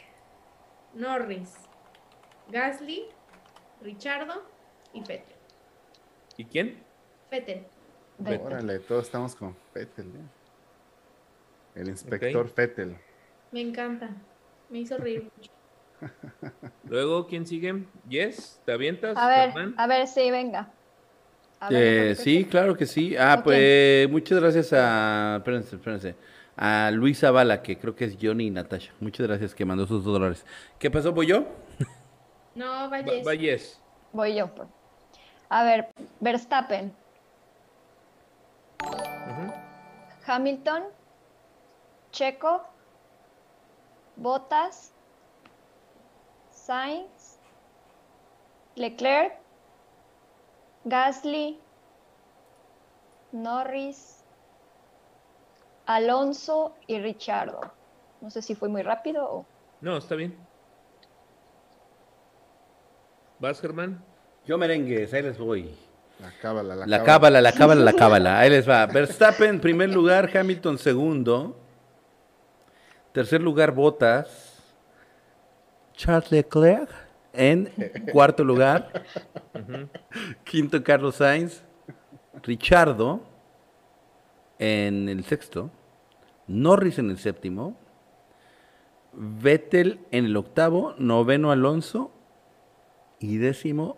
Norris, 0.93 1.55
Gasly, 2.51 3.07
Richardo 3.81 4.43
y 4.93 5.01
Vettel. 5.01 5.37
¿Y 6.37 6.45
quién? 6.45 6.85
Vettel. 7.31 7.65
Vettel. 8.21 8.47
Órale, 8.47 8.79
todos 8.81 9.05
estamos 9.07 9.35
con 9.35 9.57
Fettel. 9.73 10.07
¿eh? 10.07 11.79
El 11.81 11.89
inspector 11.89 12.49
Fettel. 12.49 12.97
Me 13.53 13.61
encanta. 13.61 14.11
Me 14.69 14.79
hizo 14.79 14.97
reír 14.99 15.25
mucho. 15.37 15.51
Luego, 16.89 17.27
¿quién 17.27 17.47
sigue? 17.47 17.85
Yes, 18.09 18.61
¿te 18.65 18.73
avientas? 18.73 19.17
A 19.17 19.29
ver, 19.29 19.53
a 19.77 19.87
ver, 19.87 20.07
sí, 20.07 20.31
venga. 20.31 20.71
Ver, 21.69 22.11
Eh, 22.13 22.15
sí, 22.15 22.45
claro 22.47 22.75
que 22.77 22.87
sí. 22.87 23.15
Ah, 23.19 23.41
pues 23.45 24.09
muchas 24.09 24.41
gracias 24.41 24.73
a, 24.73 25.37
espérense, 25.39 25.77
espérense, 25.77 26.15
a 26.57 26.91
Luis 26.91 27.21
Zavala, 27.21 27.63
que 27.63 27.79
creo 27.79 27.95
que 27.95 28.07
es 28.07 28.17
Johnny 28.21 28.47
y 28.47 28.51
Natasha. 28.51 28.93
Muchas 29.01 29.27
gracias 29.27 29.55
que 29.55 29.65
mandó 29.67 29.87
sus 29.87 30.03
dos 30.05 30.15
dólares. 30.15 30.47
¿Qué 30.79 30.91
pasó, 30.91 31.13
voy 31.13 31.27
yo? 31.27 31.45
No, 32.55 32.67
Va, 32.67 32.89
vayas. 32.89 33.27
va. 33.27 33.87
Voy 34.13 34.35
yo. 34.35 34.55
pues. 34.55 34.69
A 35.51 35.65
ver, 35.65 35.89
Verstappen, 36.21 36.93
Hamilton, 40.27 40.85
Checo, 42.13 42.63
Bottas, 44.17 44.93
Sainz, 46.51 47.39
Leclerc, 48.77 49.35
Gasly, 50.85 51.59
Norris, 53.33 54.25
Alonso 55.87 56.75
y 56.87 56.99
Richardo. 57.01 57.61
No 58.21 58.31
sé 58.31 58.43
si 58.43 58.55
fue 58.55 58.69
muy 58.69 58.83
rápido 58.83 59.25
o... 59.25 59.47
No, 59.81 59.97
está 59.97 60.15
bien. 60.15 60.37
¿Vas, 63.39 63.61
Germán? 63.61 64.05
Yo 64.47 64.59
merengues, 64.59 65.15
ahí 65.15 65.23
les 65.23 65.39
voy. 65.39 65.75
La 66.21 66.33
cábala, 66.41 66.77
la, 66.77 66.87
La 66.87 67.03
cábala, 67.03 67.41
la 67.41 67.53
cábala, 67.53 67.83
la 67.83 67.93
cábala. 67.95 68.39
Ahí 68.41 68.51
les 68.51 68.69
va. 68.69 68.85
Verstappen, 68.87 69.59
primer 69.59 69.89
lugar. 69.89 70.31
Hamilton, 70.37 70.79
segundo. 70.79 71.57
Tercer 73.13 73.41
lugar, 73.41 73.73
Bottas. 73.73 74.63
Charles 75.95 76.31
Leclerc 76.31 76.91
en 77.33 77.71
cuarto 78.13 78.45
lugar. 78.45 79.05
Quinto, 80.45 80.83
Carlos 80.85 81.17
Sainz. 81.17 81.63
Richardo 82.43 83.23
en 84.59 85.09
el 85.09 85.25
sexto. 85.25 85.71
Norris 86.47 86.99
en 86.99 87.11
el 87.11 87.19
séptimo. 87.19 87.77
Vettel 89.13 90.01
en 90.11 90.27
el 90.27 90.37
octavo. 90.37 90.95
Noveno, 90.99 91.51
Alonso. 91.51 92.13
Y 93.19 93.39
décimo, 93.39 93.97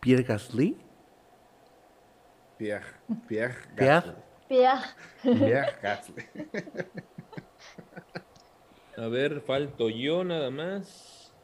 Pierre 0.00 0.24
Gasly. 0.24 0.76
Pierre, 2.58 2.86
Pierre, 3.28 3.56
Pierre. 3.76 4.14
Pia. 4.48 4.80
Gasly. 5.22 5.38
Pierre 5.38 5.78
Gasly. 5.82 6.24
A 8.96 9.08
ver, 9.08 9.40
falto 9.42 9.90
yo 9.90 10.24
nada 10.24 10.50
más. 10.50 11.34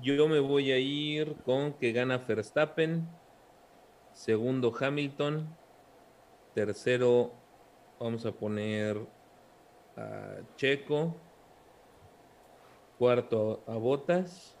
Yo 0.00 0.28
me 0.28 0.38
voy 0.38 0.70
a 0.70 0.78
ir 0.78 1.34
con 1.44 1.72
que 1.72 1.92
gana 1.92 2.18
Verstappen. 2.18 3.08
Segundo 4.12 4.72
Hamilton. 4.78 5.56
Tercero 6.54 7.32
vamos 7.98 8.24
a 8.26 8.32
poner 8.32 8.96
a 9.96 10.36
Checo. 10.56 11.16
Cuarto 12.98 13.64
a 13.66 13.74
Botas. 13.74 14.56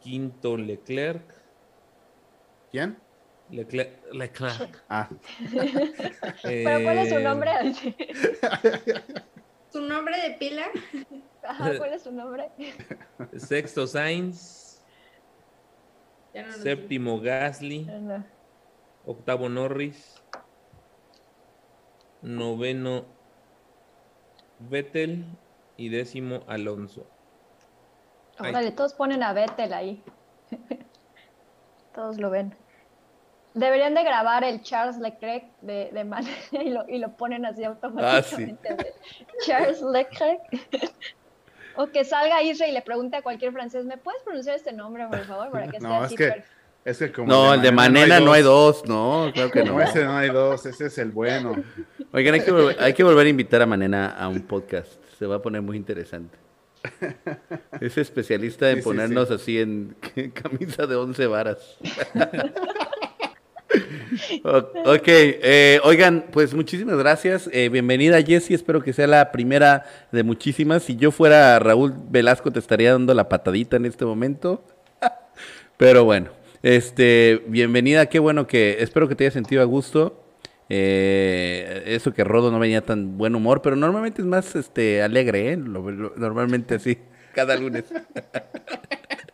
Quinto 0.00 0.56
Leclerc. 0.56 1.34
¿Quién? 2.70 2.96
Leclerc. 3.52 3.90
Leclerc. 4.12 4.82
Ah, 4.88 5.08
¿Pero 6.42 6.82
cuál 6.84 6.98
es 6.98 7.08
su 7.10 7.16
Eh, 7.18 7.22
nombre? 7.22 7.50
¿Tu 9.70 9.80
nombre 9.82 10.16
de 10.20 10.34
pila? 10.38 10.66
Ajá, 11.42 11.76
¿cuál 11.76 11.92
es 11.92 12.02
su 12.02 12.12
nombre? 12.12 12.50
Sexto 13.36 13.86
Sainz. 13.86 14.82
Ya 16.34 16.42
no 16.42 16.48
lo 16.48 16.54
sé. 16.54 16.62
Séptimo 16.62 17.20
Gasly. 17.20 17.84
No. 17.84 18.24
Octavo 19.06 19.48
Norris. 19.48 20.22
Noveno 22.22 23.04
Vettel. 24.58 25.24
Y 25.76 25.88
décimo 25.88 26.44
Alonso. 26.48 27.06
Ay. 28.38 28.50
Órale, 28.50 28.70
todos 28.72 28.94
ponen 28.94 29.22
a 29.22 29.32
Vettel 29.32 29.72
ahí. 29.72 30.02
todos 31.94 32.18
lo 32.18 32.30
ven. 32.30 32.54
Deberían 33.54 33.94
de 33.94 34.02
grabar 34.02 34.44
el 34.44 34.62
Charles 34.62 34.98
Leclerc 34.98 35.44
de, 35.60 35.90
de 35.92 36.04
manera 36.04 36.36
y 36.52 36.70
lo, 36.70 36.88
y 36.88 36.98
lo 36.98 37.16
ponen 37.16 37.44
así 37.44 37.64
automáticamente. 37.64 38.74
de 38.74 38.94
Charles 39.44 39.82
Leclerc. 39.82 40.40
o 41.76 41.86
que 41.88 42.04
salga 42.04 42.42
Isra 42.42 42.66
y 42.66 42.72
le 42.72 42.82
pregunte 42.82 43.16
a 43.16 43.22
cualquier 43.22 43.52
francés, 43.52 43.84
¿me 43.84 43.98
puedes 43.98 44.22
pronunciar 44.22 44.56
este 44.56 44.72
nombre, 44.72 45.06
por 45.06 45.24
favor? 45.24 45.50
Para 45.50 45.68
que 45.68 45.78
no, 45.80 46.02
así 46.02 46.14
es 46.14 46.18
que, 46.18 46.44
es 46.84 46.98
que 46.98 47.12
como. 47.12 47.28
No, 47.28 47.54
el 47.54 47.62
de 47.62 47.72
Manena 47.72 48.20
no 48.20 48.32
hay 48.32 48.42
dos, 48.42 48.86
no, 48.86 49.30
claro 49.32 49.50
que 49.50 49.64
no. 49.64 49.74
No, 49.74 49.80
ese 49.82 50.04
no 50.04 50.16
hay 50.16 50.30
dos, 50.30 50.64
ese 50.66 50.86
es 50.86 50.98
el 50.98 51.10
bueno. 51.10 51.54
Oigan, 52.12 52.34
hay 52.34 52.40
que, 52.40 52.52
volver, 52.52 52.76
hay 52.80 52.92
que 52.92 53.04
volver 53.04 53.26
a 53.26 53.30
invitar 53.30 53.62
a 53.62 53.66
Manena 53.66 54.10
a 54.10 54.28
un 54.28 54.42
podcast. 54.42 55.02
Se 55.18 55.26
va 55.26 55.36
a 55.36 55.42
poner 55.42 55.62
muy 55.62 55.76
interesante. 55.76 56.38
Es 57.80 57.96
especialista 57.96 58.68
en 58.70 58.76
Sí, 58.76 58.82
sí, 58.82 58.84
ponernos 58.84 59.30
así 59.30 59.60
en 59.60 59.96
camisa 60.34 60.86
de 60.86 60.96
11 60.96 61.26
varas. 61.28 61.78
Ok, 64.84 65.04
eh, 65.06 65.80
oigan, 65.84 66.26
pues 66.30 66.54
muchísimas 66.54 66.96
gracias. 66.98 67.48
Eh, 67.52 67.68
bienvenida 67.70 68.22
Jessie, 68.22 68.54
espero 68.54 68.82
que 68.82 68.92
sea 68.92 69.06
la 69.06 69.32
primera 69.32 69.84
de 70.10 70.22
muchísimas. 70.22 70.82
Si 70.82 70.96
yo 70.96 71.10
fuera 71.10 71.58
Raúl 71.58 71.94
Velasco 72.10 72.50
te 72.50 72.58
estaría 72.58 72.92
dando 72.92 73.14
la 73.14 73.28
patadita 73.28 73.76
en 73.76 73.86
este 73.86 74.04
momento. 74.04 74.64
Pero 75.76 76.04
bueno, 76.04 76.30
este, 76.62 77.42
bienvenida, 77.46 78.06
qué 78.06 78.18
bueno 78.18 78.46
que, 78.46 78.76
espero 78.80 79.08
que 79.08 79.14
te 79.14 79.24
haya 79.24 79.32
sentido 79.32 79.62
a 79.62 79.66
gusto. 79.66 80.18
Eh, 80.68 81.82
eso 81.86 82.14
que 82.14 82.24
Rodo 82.24 82.50
no 82.50 82.58
venía 82.58 82.82
tan 82.82 83.18
buen 83.18 83.34
humor, 83.34 83.60
pero 83.60 83.76
normalmente 83.76 84.22
es 84.22 84.26
más 84.26 84.56
este 84.56 85.02
alegre, 85.02 85.52
¿eh? 85.52 85.56
Normalmente 85.58 86.76
así, 86.76 86.96
cada 87.34 87.56
lunes. 87.56 87.84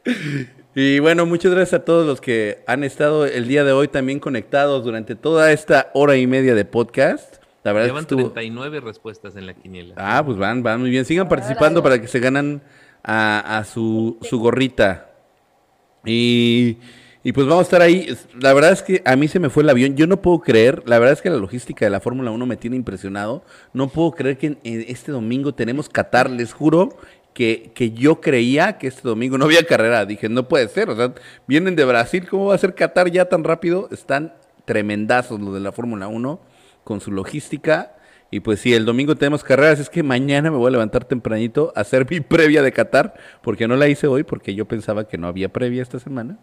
y 0.74 0.99
bueno, 1.01 1.27
muchas 1.27 1.53
gracias 1.53 1.81
a 1.81 1.85
todos 1.85 2.07
los 2.07 2.20
que 2.20 2.59
han 2.66 2.85
estado 2.85 3.27
el 3.27 3.49
día 3.49 3.65
de 3.65 3.73
hoy 3.73 3.89
también 3.89 4.20
conectados 4.20 4.85
durante 4.85 5.15
toda 5.16 5.51
esta 5.53 5.90
hora 5.95 6.16
y 6.16 6.27
media 6.27 6.55
de 6.55 6.65
podcast. 6.65 7.36
La 7.65 7.73
verdad 7.73 7.86
es 7.86 7.93
que 7.93 7.93
Llevan 7.93 8.03
estuvo... 8.03 8.32
39 8.32 8.81
respuestas 8.81 9.35
en 9.36 9.47
la 9.47 9.55
quiniela. 9.55 9.95
Ah, 9.97 10.23
pues 10.24 10.39
van, 10.39 10.62
van 10.62 10.81
muy 10.81 10.90
bien. 10.90 11.05
Sigan 11.05 11.28
participando 11.28 11.82
para 11.82 12.01
que 12.01 12.07
se 12.07 12.20
ganan 12.20 12.62
a, 13.03 13.59
a 13.59 13.65
su, 13.65 14.19
su 14.23 14.39
gorrita. 14.39 15.11
Y, 16.05 16.78
y 17.24 17.32
pues 17.32 17.47
vamos 17.47 17.62
a 17.62 17.65
estar 17.65 17.82
ahí. 17.82 18.16
La 18.40 18.53
verdad 18.55 18.70
es 18.73 18.82
que 18.82 19.03
a 19.05 19.16
mí 19.16 19.27
se 19.27 19.40
me 19.40 19.51
fue 19.51 19.65
el 19.65 19.70
avión. 19.70 19.97
Yo 19.97 20.07
no 20.07 20.23
puedo 20.23 20.39
creer, 20.40 20.82
la 20.86 20.99
verdad 21.01 21.15
es 21.15 21.20
que 21.23 21.28
la 21.31 21.36
logística 21.36 21.85
de 21.85 21.90
la 21.90 22.01
Fórmula 22.01 22.31
1 22.31 22.47
me 22.47 22.57
tiene 22.57 22.77
impresionado. 22.77 23.43
No 23.73 23.89
puedo 23.89 24.12
creer 24.12 24.39
que 24.39 24.47
en- 24.47 24.59
en 24.62 24.85
este 24.89 25.11
domingo 25.12 25.53
tenemos 25.53 25.89
Qatar. 25.89 26.31
Les 26.31 26.53
juro 26.53 26.97
que, 27.39 27.70
que 27.73 27.93
yo 27.93 28.20
creía 28.20 28.78
que 28.78 28.89
este 28.89 29.02
domingo 29.06 29.39
no 29.39 29.44
había 29.44 29.62
carrera. 29.62 30.05
Dije, 30.05 30.28
no 30.28 30.48
puede 30.48 30.66
ser. 30.66 30.90
O 30.90 30.97
sea, 30.97 31.15
vienen 31.47 31.77
de 31.77 31.85
Brasil. 31.85 32.27
¿Cómo 32.28 32.47
va 32.47 32.56
a 32.56 32.59
ser 32.59 32.74
Qatar 32.74 33.12
ya 33.12 33.27
tan 33.27 33.44
rápido? 33.44 33.89
Están 33.93 34.35
tremendazos 34.65 35.40
los 35.40 35.55
de 35.55 35.60
la 35.60 35.70
Fórmula 35.70 36.09
1 36.09 36.40
con 36.82 37.01
su 37.01 37.12
logística. 37.12 37.94
Y 38.32 38.40
pues 38.40 38.59
sí, 38.59 38.74
el 38.74 38.85
domingo 38.85 39.15
tenemos 39.15 39.44
carreras, 39.44 39.78
es 39.78 39.89
que 39.89 40.02
mañana 40.02 40.51
me 40.51 40.56
voy 40.56 40.66
a 40.66 40.73
levantar 40.73 41.05
tempranito 41.05 41.73
a 41.77 41.82
hacer 41.82 42.10
mi 42.10 42.19
previa 42.35 42.60
de 42.60 42.73
Qatar, 42.73 43.15
porque 43.40 43.69
no 43.69 43.77
la 43.77 43.86
hice 43.86 44.09
hoy, 44.09 44.24
porque 44.24 44.56
yo 44.56 44.66
pensaba 44.66 45.06
que 45.06 45.16
no 45.16 45.28
había 45.28 45.48
previa 45.52 45.81
esta 45.81 46.01
semana. 46.01 46.39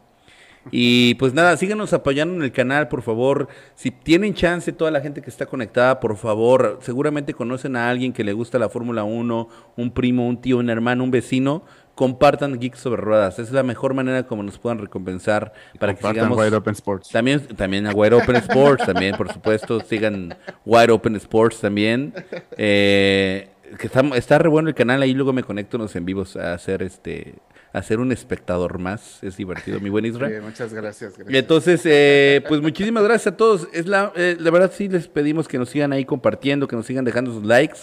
Y 0.72 1.16
pues 1.16 1.34
nada, 1.34 1.56
síganos 1.58 1.94
apoyando 1.94 2.36
en 2.36 2.44
el 2.44 2.52
canal, 2.52 2.88
por 2.88 3.02
favor. 3.02 3.48
Si 3.76 3.92
tienen 3.92 4.34
chance, 4.34 4.72
toda 4.74 4.92
la 4.92 5.02
gente 5.02 5.22
que 5.22 5.30
está 5.30 5.46
conectada, 5.46 6.00
por 6.00 6.18
favor, 6.18 6.80
seguramente 6.82 7.34
conocen 7.34 7.76
a 7.76 7.90
alguien 7.90 8.14
que 8.14 8.24
le 8.24 8.34
gusta 8.34 8.58
la 8.58 8.70
Fórmula 8.70 9.04
1, 9.04 9.50
un 9.78 9.92
primo, 9.92 10.28
un 10.28 10.42
tío, 10.42 10.58
un 10.58 10.70
hermano, 10.70 11.04
un 11.04 11.12
vecino. 11.12 11.64
Compartan 11.94 12.60
Geeks 12.60 12.80
sobre 12.80 13.02
Ruedas. 13.02 13.40
Es 13.40 13.52
la 13.52 13.64
mejor 13.64 13.94
manera 13.94 14.24
como 14.24 14.44
nos 14.44 14.60
puedan 14.60 14.80
recompensar 14.80 15.54
para 15.80 15.94
que 15.94 16.02
Compartan 16.02 16.26
sigamos. 16.26 16.46
Wide 16.46 16.56
Open 16.58 16.74
Sports. 16.74 17.10
También, 17.10 17.40
también 17.56 17.88
a 17.88 17.92
Wide 17.92 18.16
Open 18.16 18.36
Sports, 18.36 18.86
también, 18.86 19.16
por 19.16 19.32
supuesto. 19.32 19.80
Sigan 19.80 20.36
Wide 20.66 20.92
Open 20.92 21.16
Sports 21.16 21.62
también. 21.62 22.14
Eh, 22.58 23.50
que 23.80 23.88
está, 23.88 24.02
está 24.16 24.38
re 24.38 24.50
bueno 24.50 24.70
el 24.70 24.76
canal, 24.76 25.02
ahí 25.02 25.14
luego 25.14 25.32
me 25.32 25.44
conecto 25.44 25.78
en 25.78 25.84
los 25.84 25.96
en 25.96 26.06
vivos 26.06 26.36
a 26.36 26.54
hacer 26.54 26.84
este 26.84 27.36
a 27.78 27.84
ser 27.84 28.00
un 28.00 28.12
espectador 28.12 28.80
más. 28.80 29.24
Es 29.24 29.38
divertido, 29.38 29.80
mi 29.80 29.90
buen 29.90 30.06
Sí, 30.06 30.12
Israel. 30.12 30.42
muchas 30.42 30.74
gracias. 30.74 31.18
gracias. 31.18 31.36
Entonces, 31.38 31.82
eh, 31.86 32.42
pues 32.48 32.62
muchísimas 32.62 33.04
gracias 33.04 33.34
a 33.34 33.38
todos. 33.38 33.68
Es 33.74 33.86
la, 33.88 34.14
eh, 34.16 34.38
la 34.40 34.52
verdad 34.52 34.72
sí 34.74 34.88
les 34.88 35.08
pedimos 35.08 35.48
que 35.48 35.58
nos 35.58 35.70
sigan 35.70 35.92
ahí 35.94 36.06
compartiendo, 36.06 36.68
que 36.68 36.76
nos 36.76 36.86
sigan 36.86 37.04
dejando 37.06 37.34
sus 37.34 37.44
likes 37.44 37.80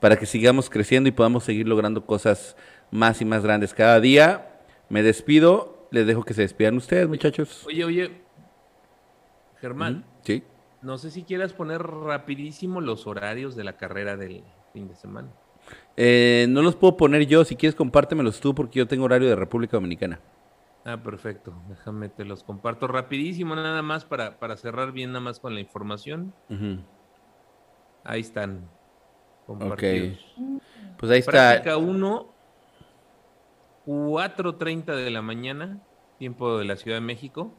para 0.00 0.16
que 0.16 0.26
sigamos 0.26 0.70
creciendo 0.70 1.08
y 1.08 1.12
podamos 1.12 1.44
seguir 1.44 1.66
logrando 1.68 2.06
cosas 2.06 2.56
más 2.90 3.20
y 3.20 3.24
más 3.24 3.42
grandes 3.42 3.74
cada 3.74 4.00
día. 4.00 4.48
Me 4.88 5.02
despido, 5.02 5.88
les 5.90 6.06
dejo 6.06 6.22
que 6.24 6.34
se 6.34 6.42
despidan 6.42 6.76
ustedes, 6.76 7.08
muchachos. 7.08 7.64
Oye, 7.66 7.84
oye. 7.84 8.22
Germán, 9.60 10.04
Sí. 10.24 10.42
no 10.82 10.98
sé 10.98 11.10
si 11.10 11.22
quieras 11.22 11.52
poner 11.52 11.82
rapidísimo 11.82 12.80
los 12.80 13.06
horarios 13.06 13.54
de 13.56 13.64
la 13.64 13.76
carrera 13.76 14.16
del 14.16 14.42
fin 14.72 14.88
de 14.88 14.94
semana. 14.96 15.28
Eh, 15.96 16.46
no 16.48 16.62
los 16.62 16.76
puedo 16.76 16.96
poner 16.96 17.26
yo, 17.26 17.44
si 17.44 17.56
quieres 17.56 17.74
compártemelos 17.74 18.40
tú 18.40 18.54
porque 18.54 18.78
yo 18.78 18.86
tengo 18.86 19.04
horario 19.04 19.28
de 19.28 19.36
República 19.36 19.76
Dominicana. 19.76 20.20
Ah, 20.84 20.96
perfecto. 21.02 21.54
Déjame, 21.68 22.08
te 22.08 22.24
los 22.24 22.42
comparto 22.42 22.88
rapidísimo, 22.88 23.54
nada 23.54 23.82
más 23.82 24.04
para, 24.04 24.38
para 24.38 24.56
cerrar 24.56 24.92
bien 24.92 25.12
nada 25.12 25.20
más 25.20 25.38
con 25.38 25.54
la 25.54 25.60
información. 25.60 26.34
Ahí 28.04 28.20
están. 28.20 28.68
Ok. 29.46 29.58
Compartidos. 29.58 30.34
Pues 30.98 31.12
ahí 31.12 31.18
está. 31.20 31.30
Práctica 31.30 31.76
1, 31.76 32.32
4.30 33.86 34.84
de 34.96 35.10
la 35.10 35.22
mañana, 35.22 35.80
tiempo 36.18 36.58
de 36.58 36.64
la 36.64 36.76
Ciudad 36.76 36.96
de 36.96 37.02
México. 37.02 37.54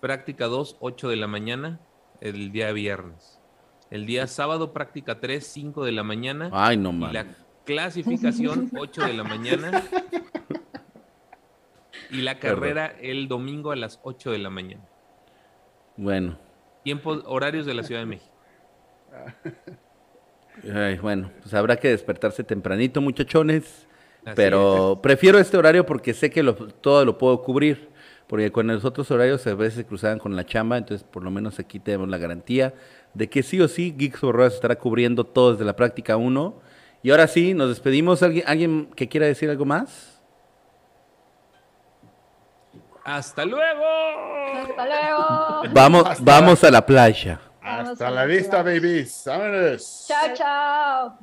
Práctica 0.00 0.46
2, 0.46 0.78
8 0.80 1.08
de 1.08 1.16
la 1.16 1.26
mañana, 1.26 1.80
el 2.20 2.50
día 2.52 2.72
viernes. 2.72 3.35
El 3.90 4.06
día 4.06 4.26
sábado, 4.26 4.72
práctica 4.72 5.20
3, 5.20 5.46
5 5.46 5.84
de 5.84 5.92
la 5.92 6.02
mañana. 6.02 6.50
Ay, 6.52 6.76
no 6.76 6.90
y, 6.90 6.92
mames. 6.94 7.14
la, 7.14 7.26
Clasificación 7.64 8.70
8 8.76 9.06
de 9.06 9.12
la 9.14 9.24
mañana. 9.24 9.82
Y 12.10 12.18
la 12.22 12.38
carrera 12.38 12.94
el 13.00 13.26
domingo 13.28 13.72
a 13.72 13.76
las 13.76 13.98
8 14.02 14.30
de 14.30 14.38
la 14.38 14.50
mañana. 14.50 14.84
Bueno, 15.96 16.38
Tiempos, 16.84 17.22
horarios 17.26 17.66
de 17.66 17.74
la 17.74 17.82
Ciudad 17.82 18.00
de 18.02 18.06
México. 18.06 18.32
ay, 20.72 20.98
bueno, 20.98 21.30
pues 21.42 21.52
habrá 21.54 21.76
que 21.76 21.88
despertarse 21.88 22.44
tempranito, 22.44 23.00
muchachones. 23.00 23.86
Así 24.24 24.34
pero 24.36 24.98
prefiero 25.02 25.38
este 25.38 25.56
horario 25.56 25.86
porque 25.86 26.12
sé 26.14 26.30
que 26.30 26.42
lo- 26.42 26.54
todo 26.54 27.04
lo 27.04 27.18
puedo 27.18 27.42
cubrir. 27.42 27.88
Porque 28.28 28.50
con 28.50 28.66
los 28.66 28.84
otros 28.84 29.08
horarios 29.12 29.46
a 29.46 29.54
veces 29.54 29.74
se 29.74 29.86
cruzaban 29.86 30.18
con 30.18 30.34
la 30.34 30.44
chamba, 30.44 30.76
entonces 30.78 31.06
por 31.06 31.22
lo 31.22 31.30
menos 31.30 31.60
aquí 31.60 31.78
tenemos 31.78 32.08
la 32.08 32.18
garantía 32.18 32.74
de 33.16 33.28
que 33.30 33.42
sí 33.42 33.60
o 33.60 33.68
sí 33.68 33.94
Geeks 33.96 34.20
for 34.20 34.34
Ruedas 34.34 34.54
estará 34.54 34.76
cubriendo 34.76 35.24
todo 35.24 35.52
desde 35.52 35.64
la 35.64 35.74
práctica 35.74 36.16
1. 36.18 36.54
Y 37.02 37.10
ahora 37.10 37.26
sí, 37.28 37.54
nos 37.54 37.68
despedimos. 37.70 38.22
¿Alguien, 38.22 38.44
¿Alguien 38.46 38.90
que 38.94 39.08
quiera 39.08 39.26
decir 39.26 39.48
algo 39.48 39.64
más? 39.64 40.20
¡Hasta 43.04 43.44
luego! 43.44 43.84
Hasta 44.62 44.84
luego. 44.86 45.72
Vamos, 45.72 46.06
Hasta- 46.06 46.22
vamos 46.24 46.64
a 46.64 46.70
la 46.70 46.84
playa. 46.84 47.40
Hasta 47.62 48.10
la 48.10 48.16
la 48.16 48.24
vista, 48.26 48.62
playa. 48.62 48.80
babies. 48.80 49.22
Vámonos. 49.26 50.04
Chao, 50.08 50.34
chao. 50.34 51.18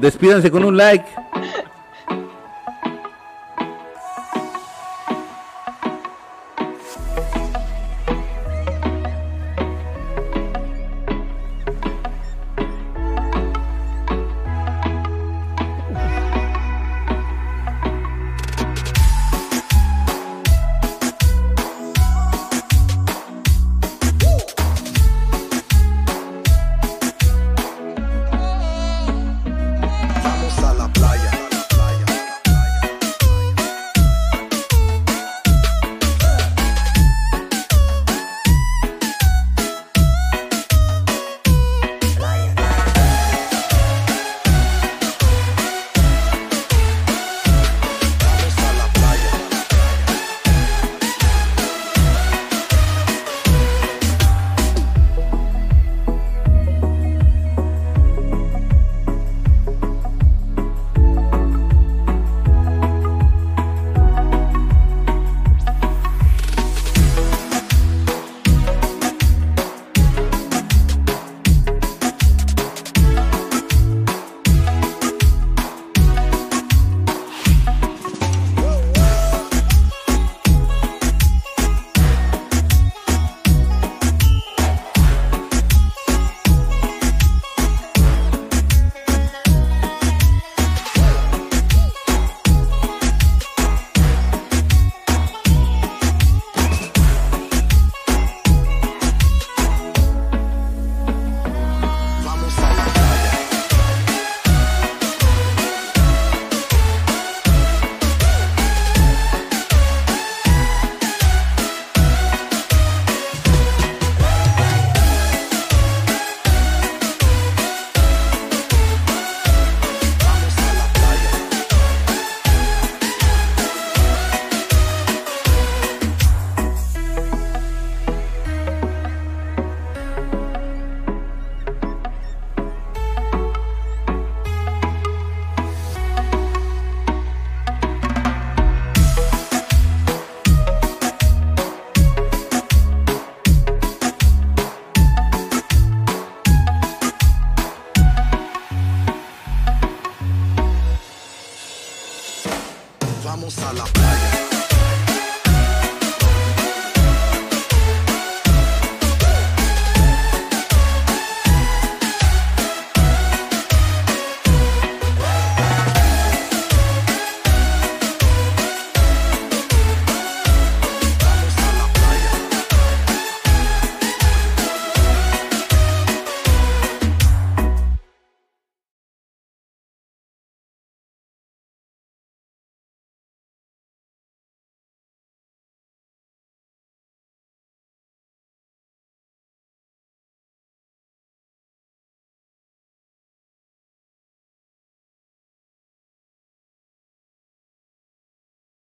Despídanse 0.00 0.50
con 0.50 0.64
un 0.64 0.76
like. 0.76 1.06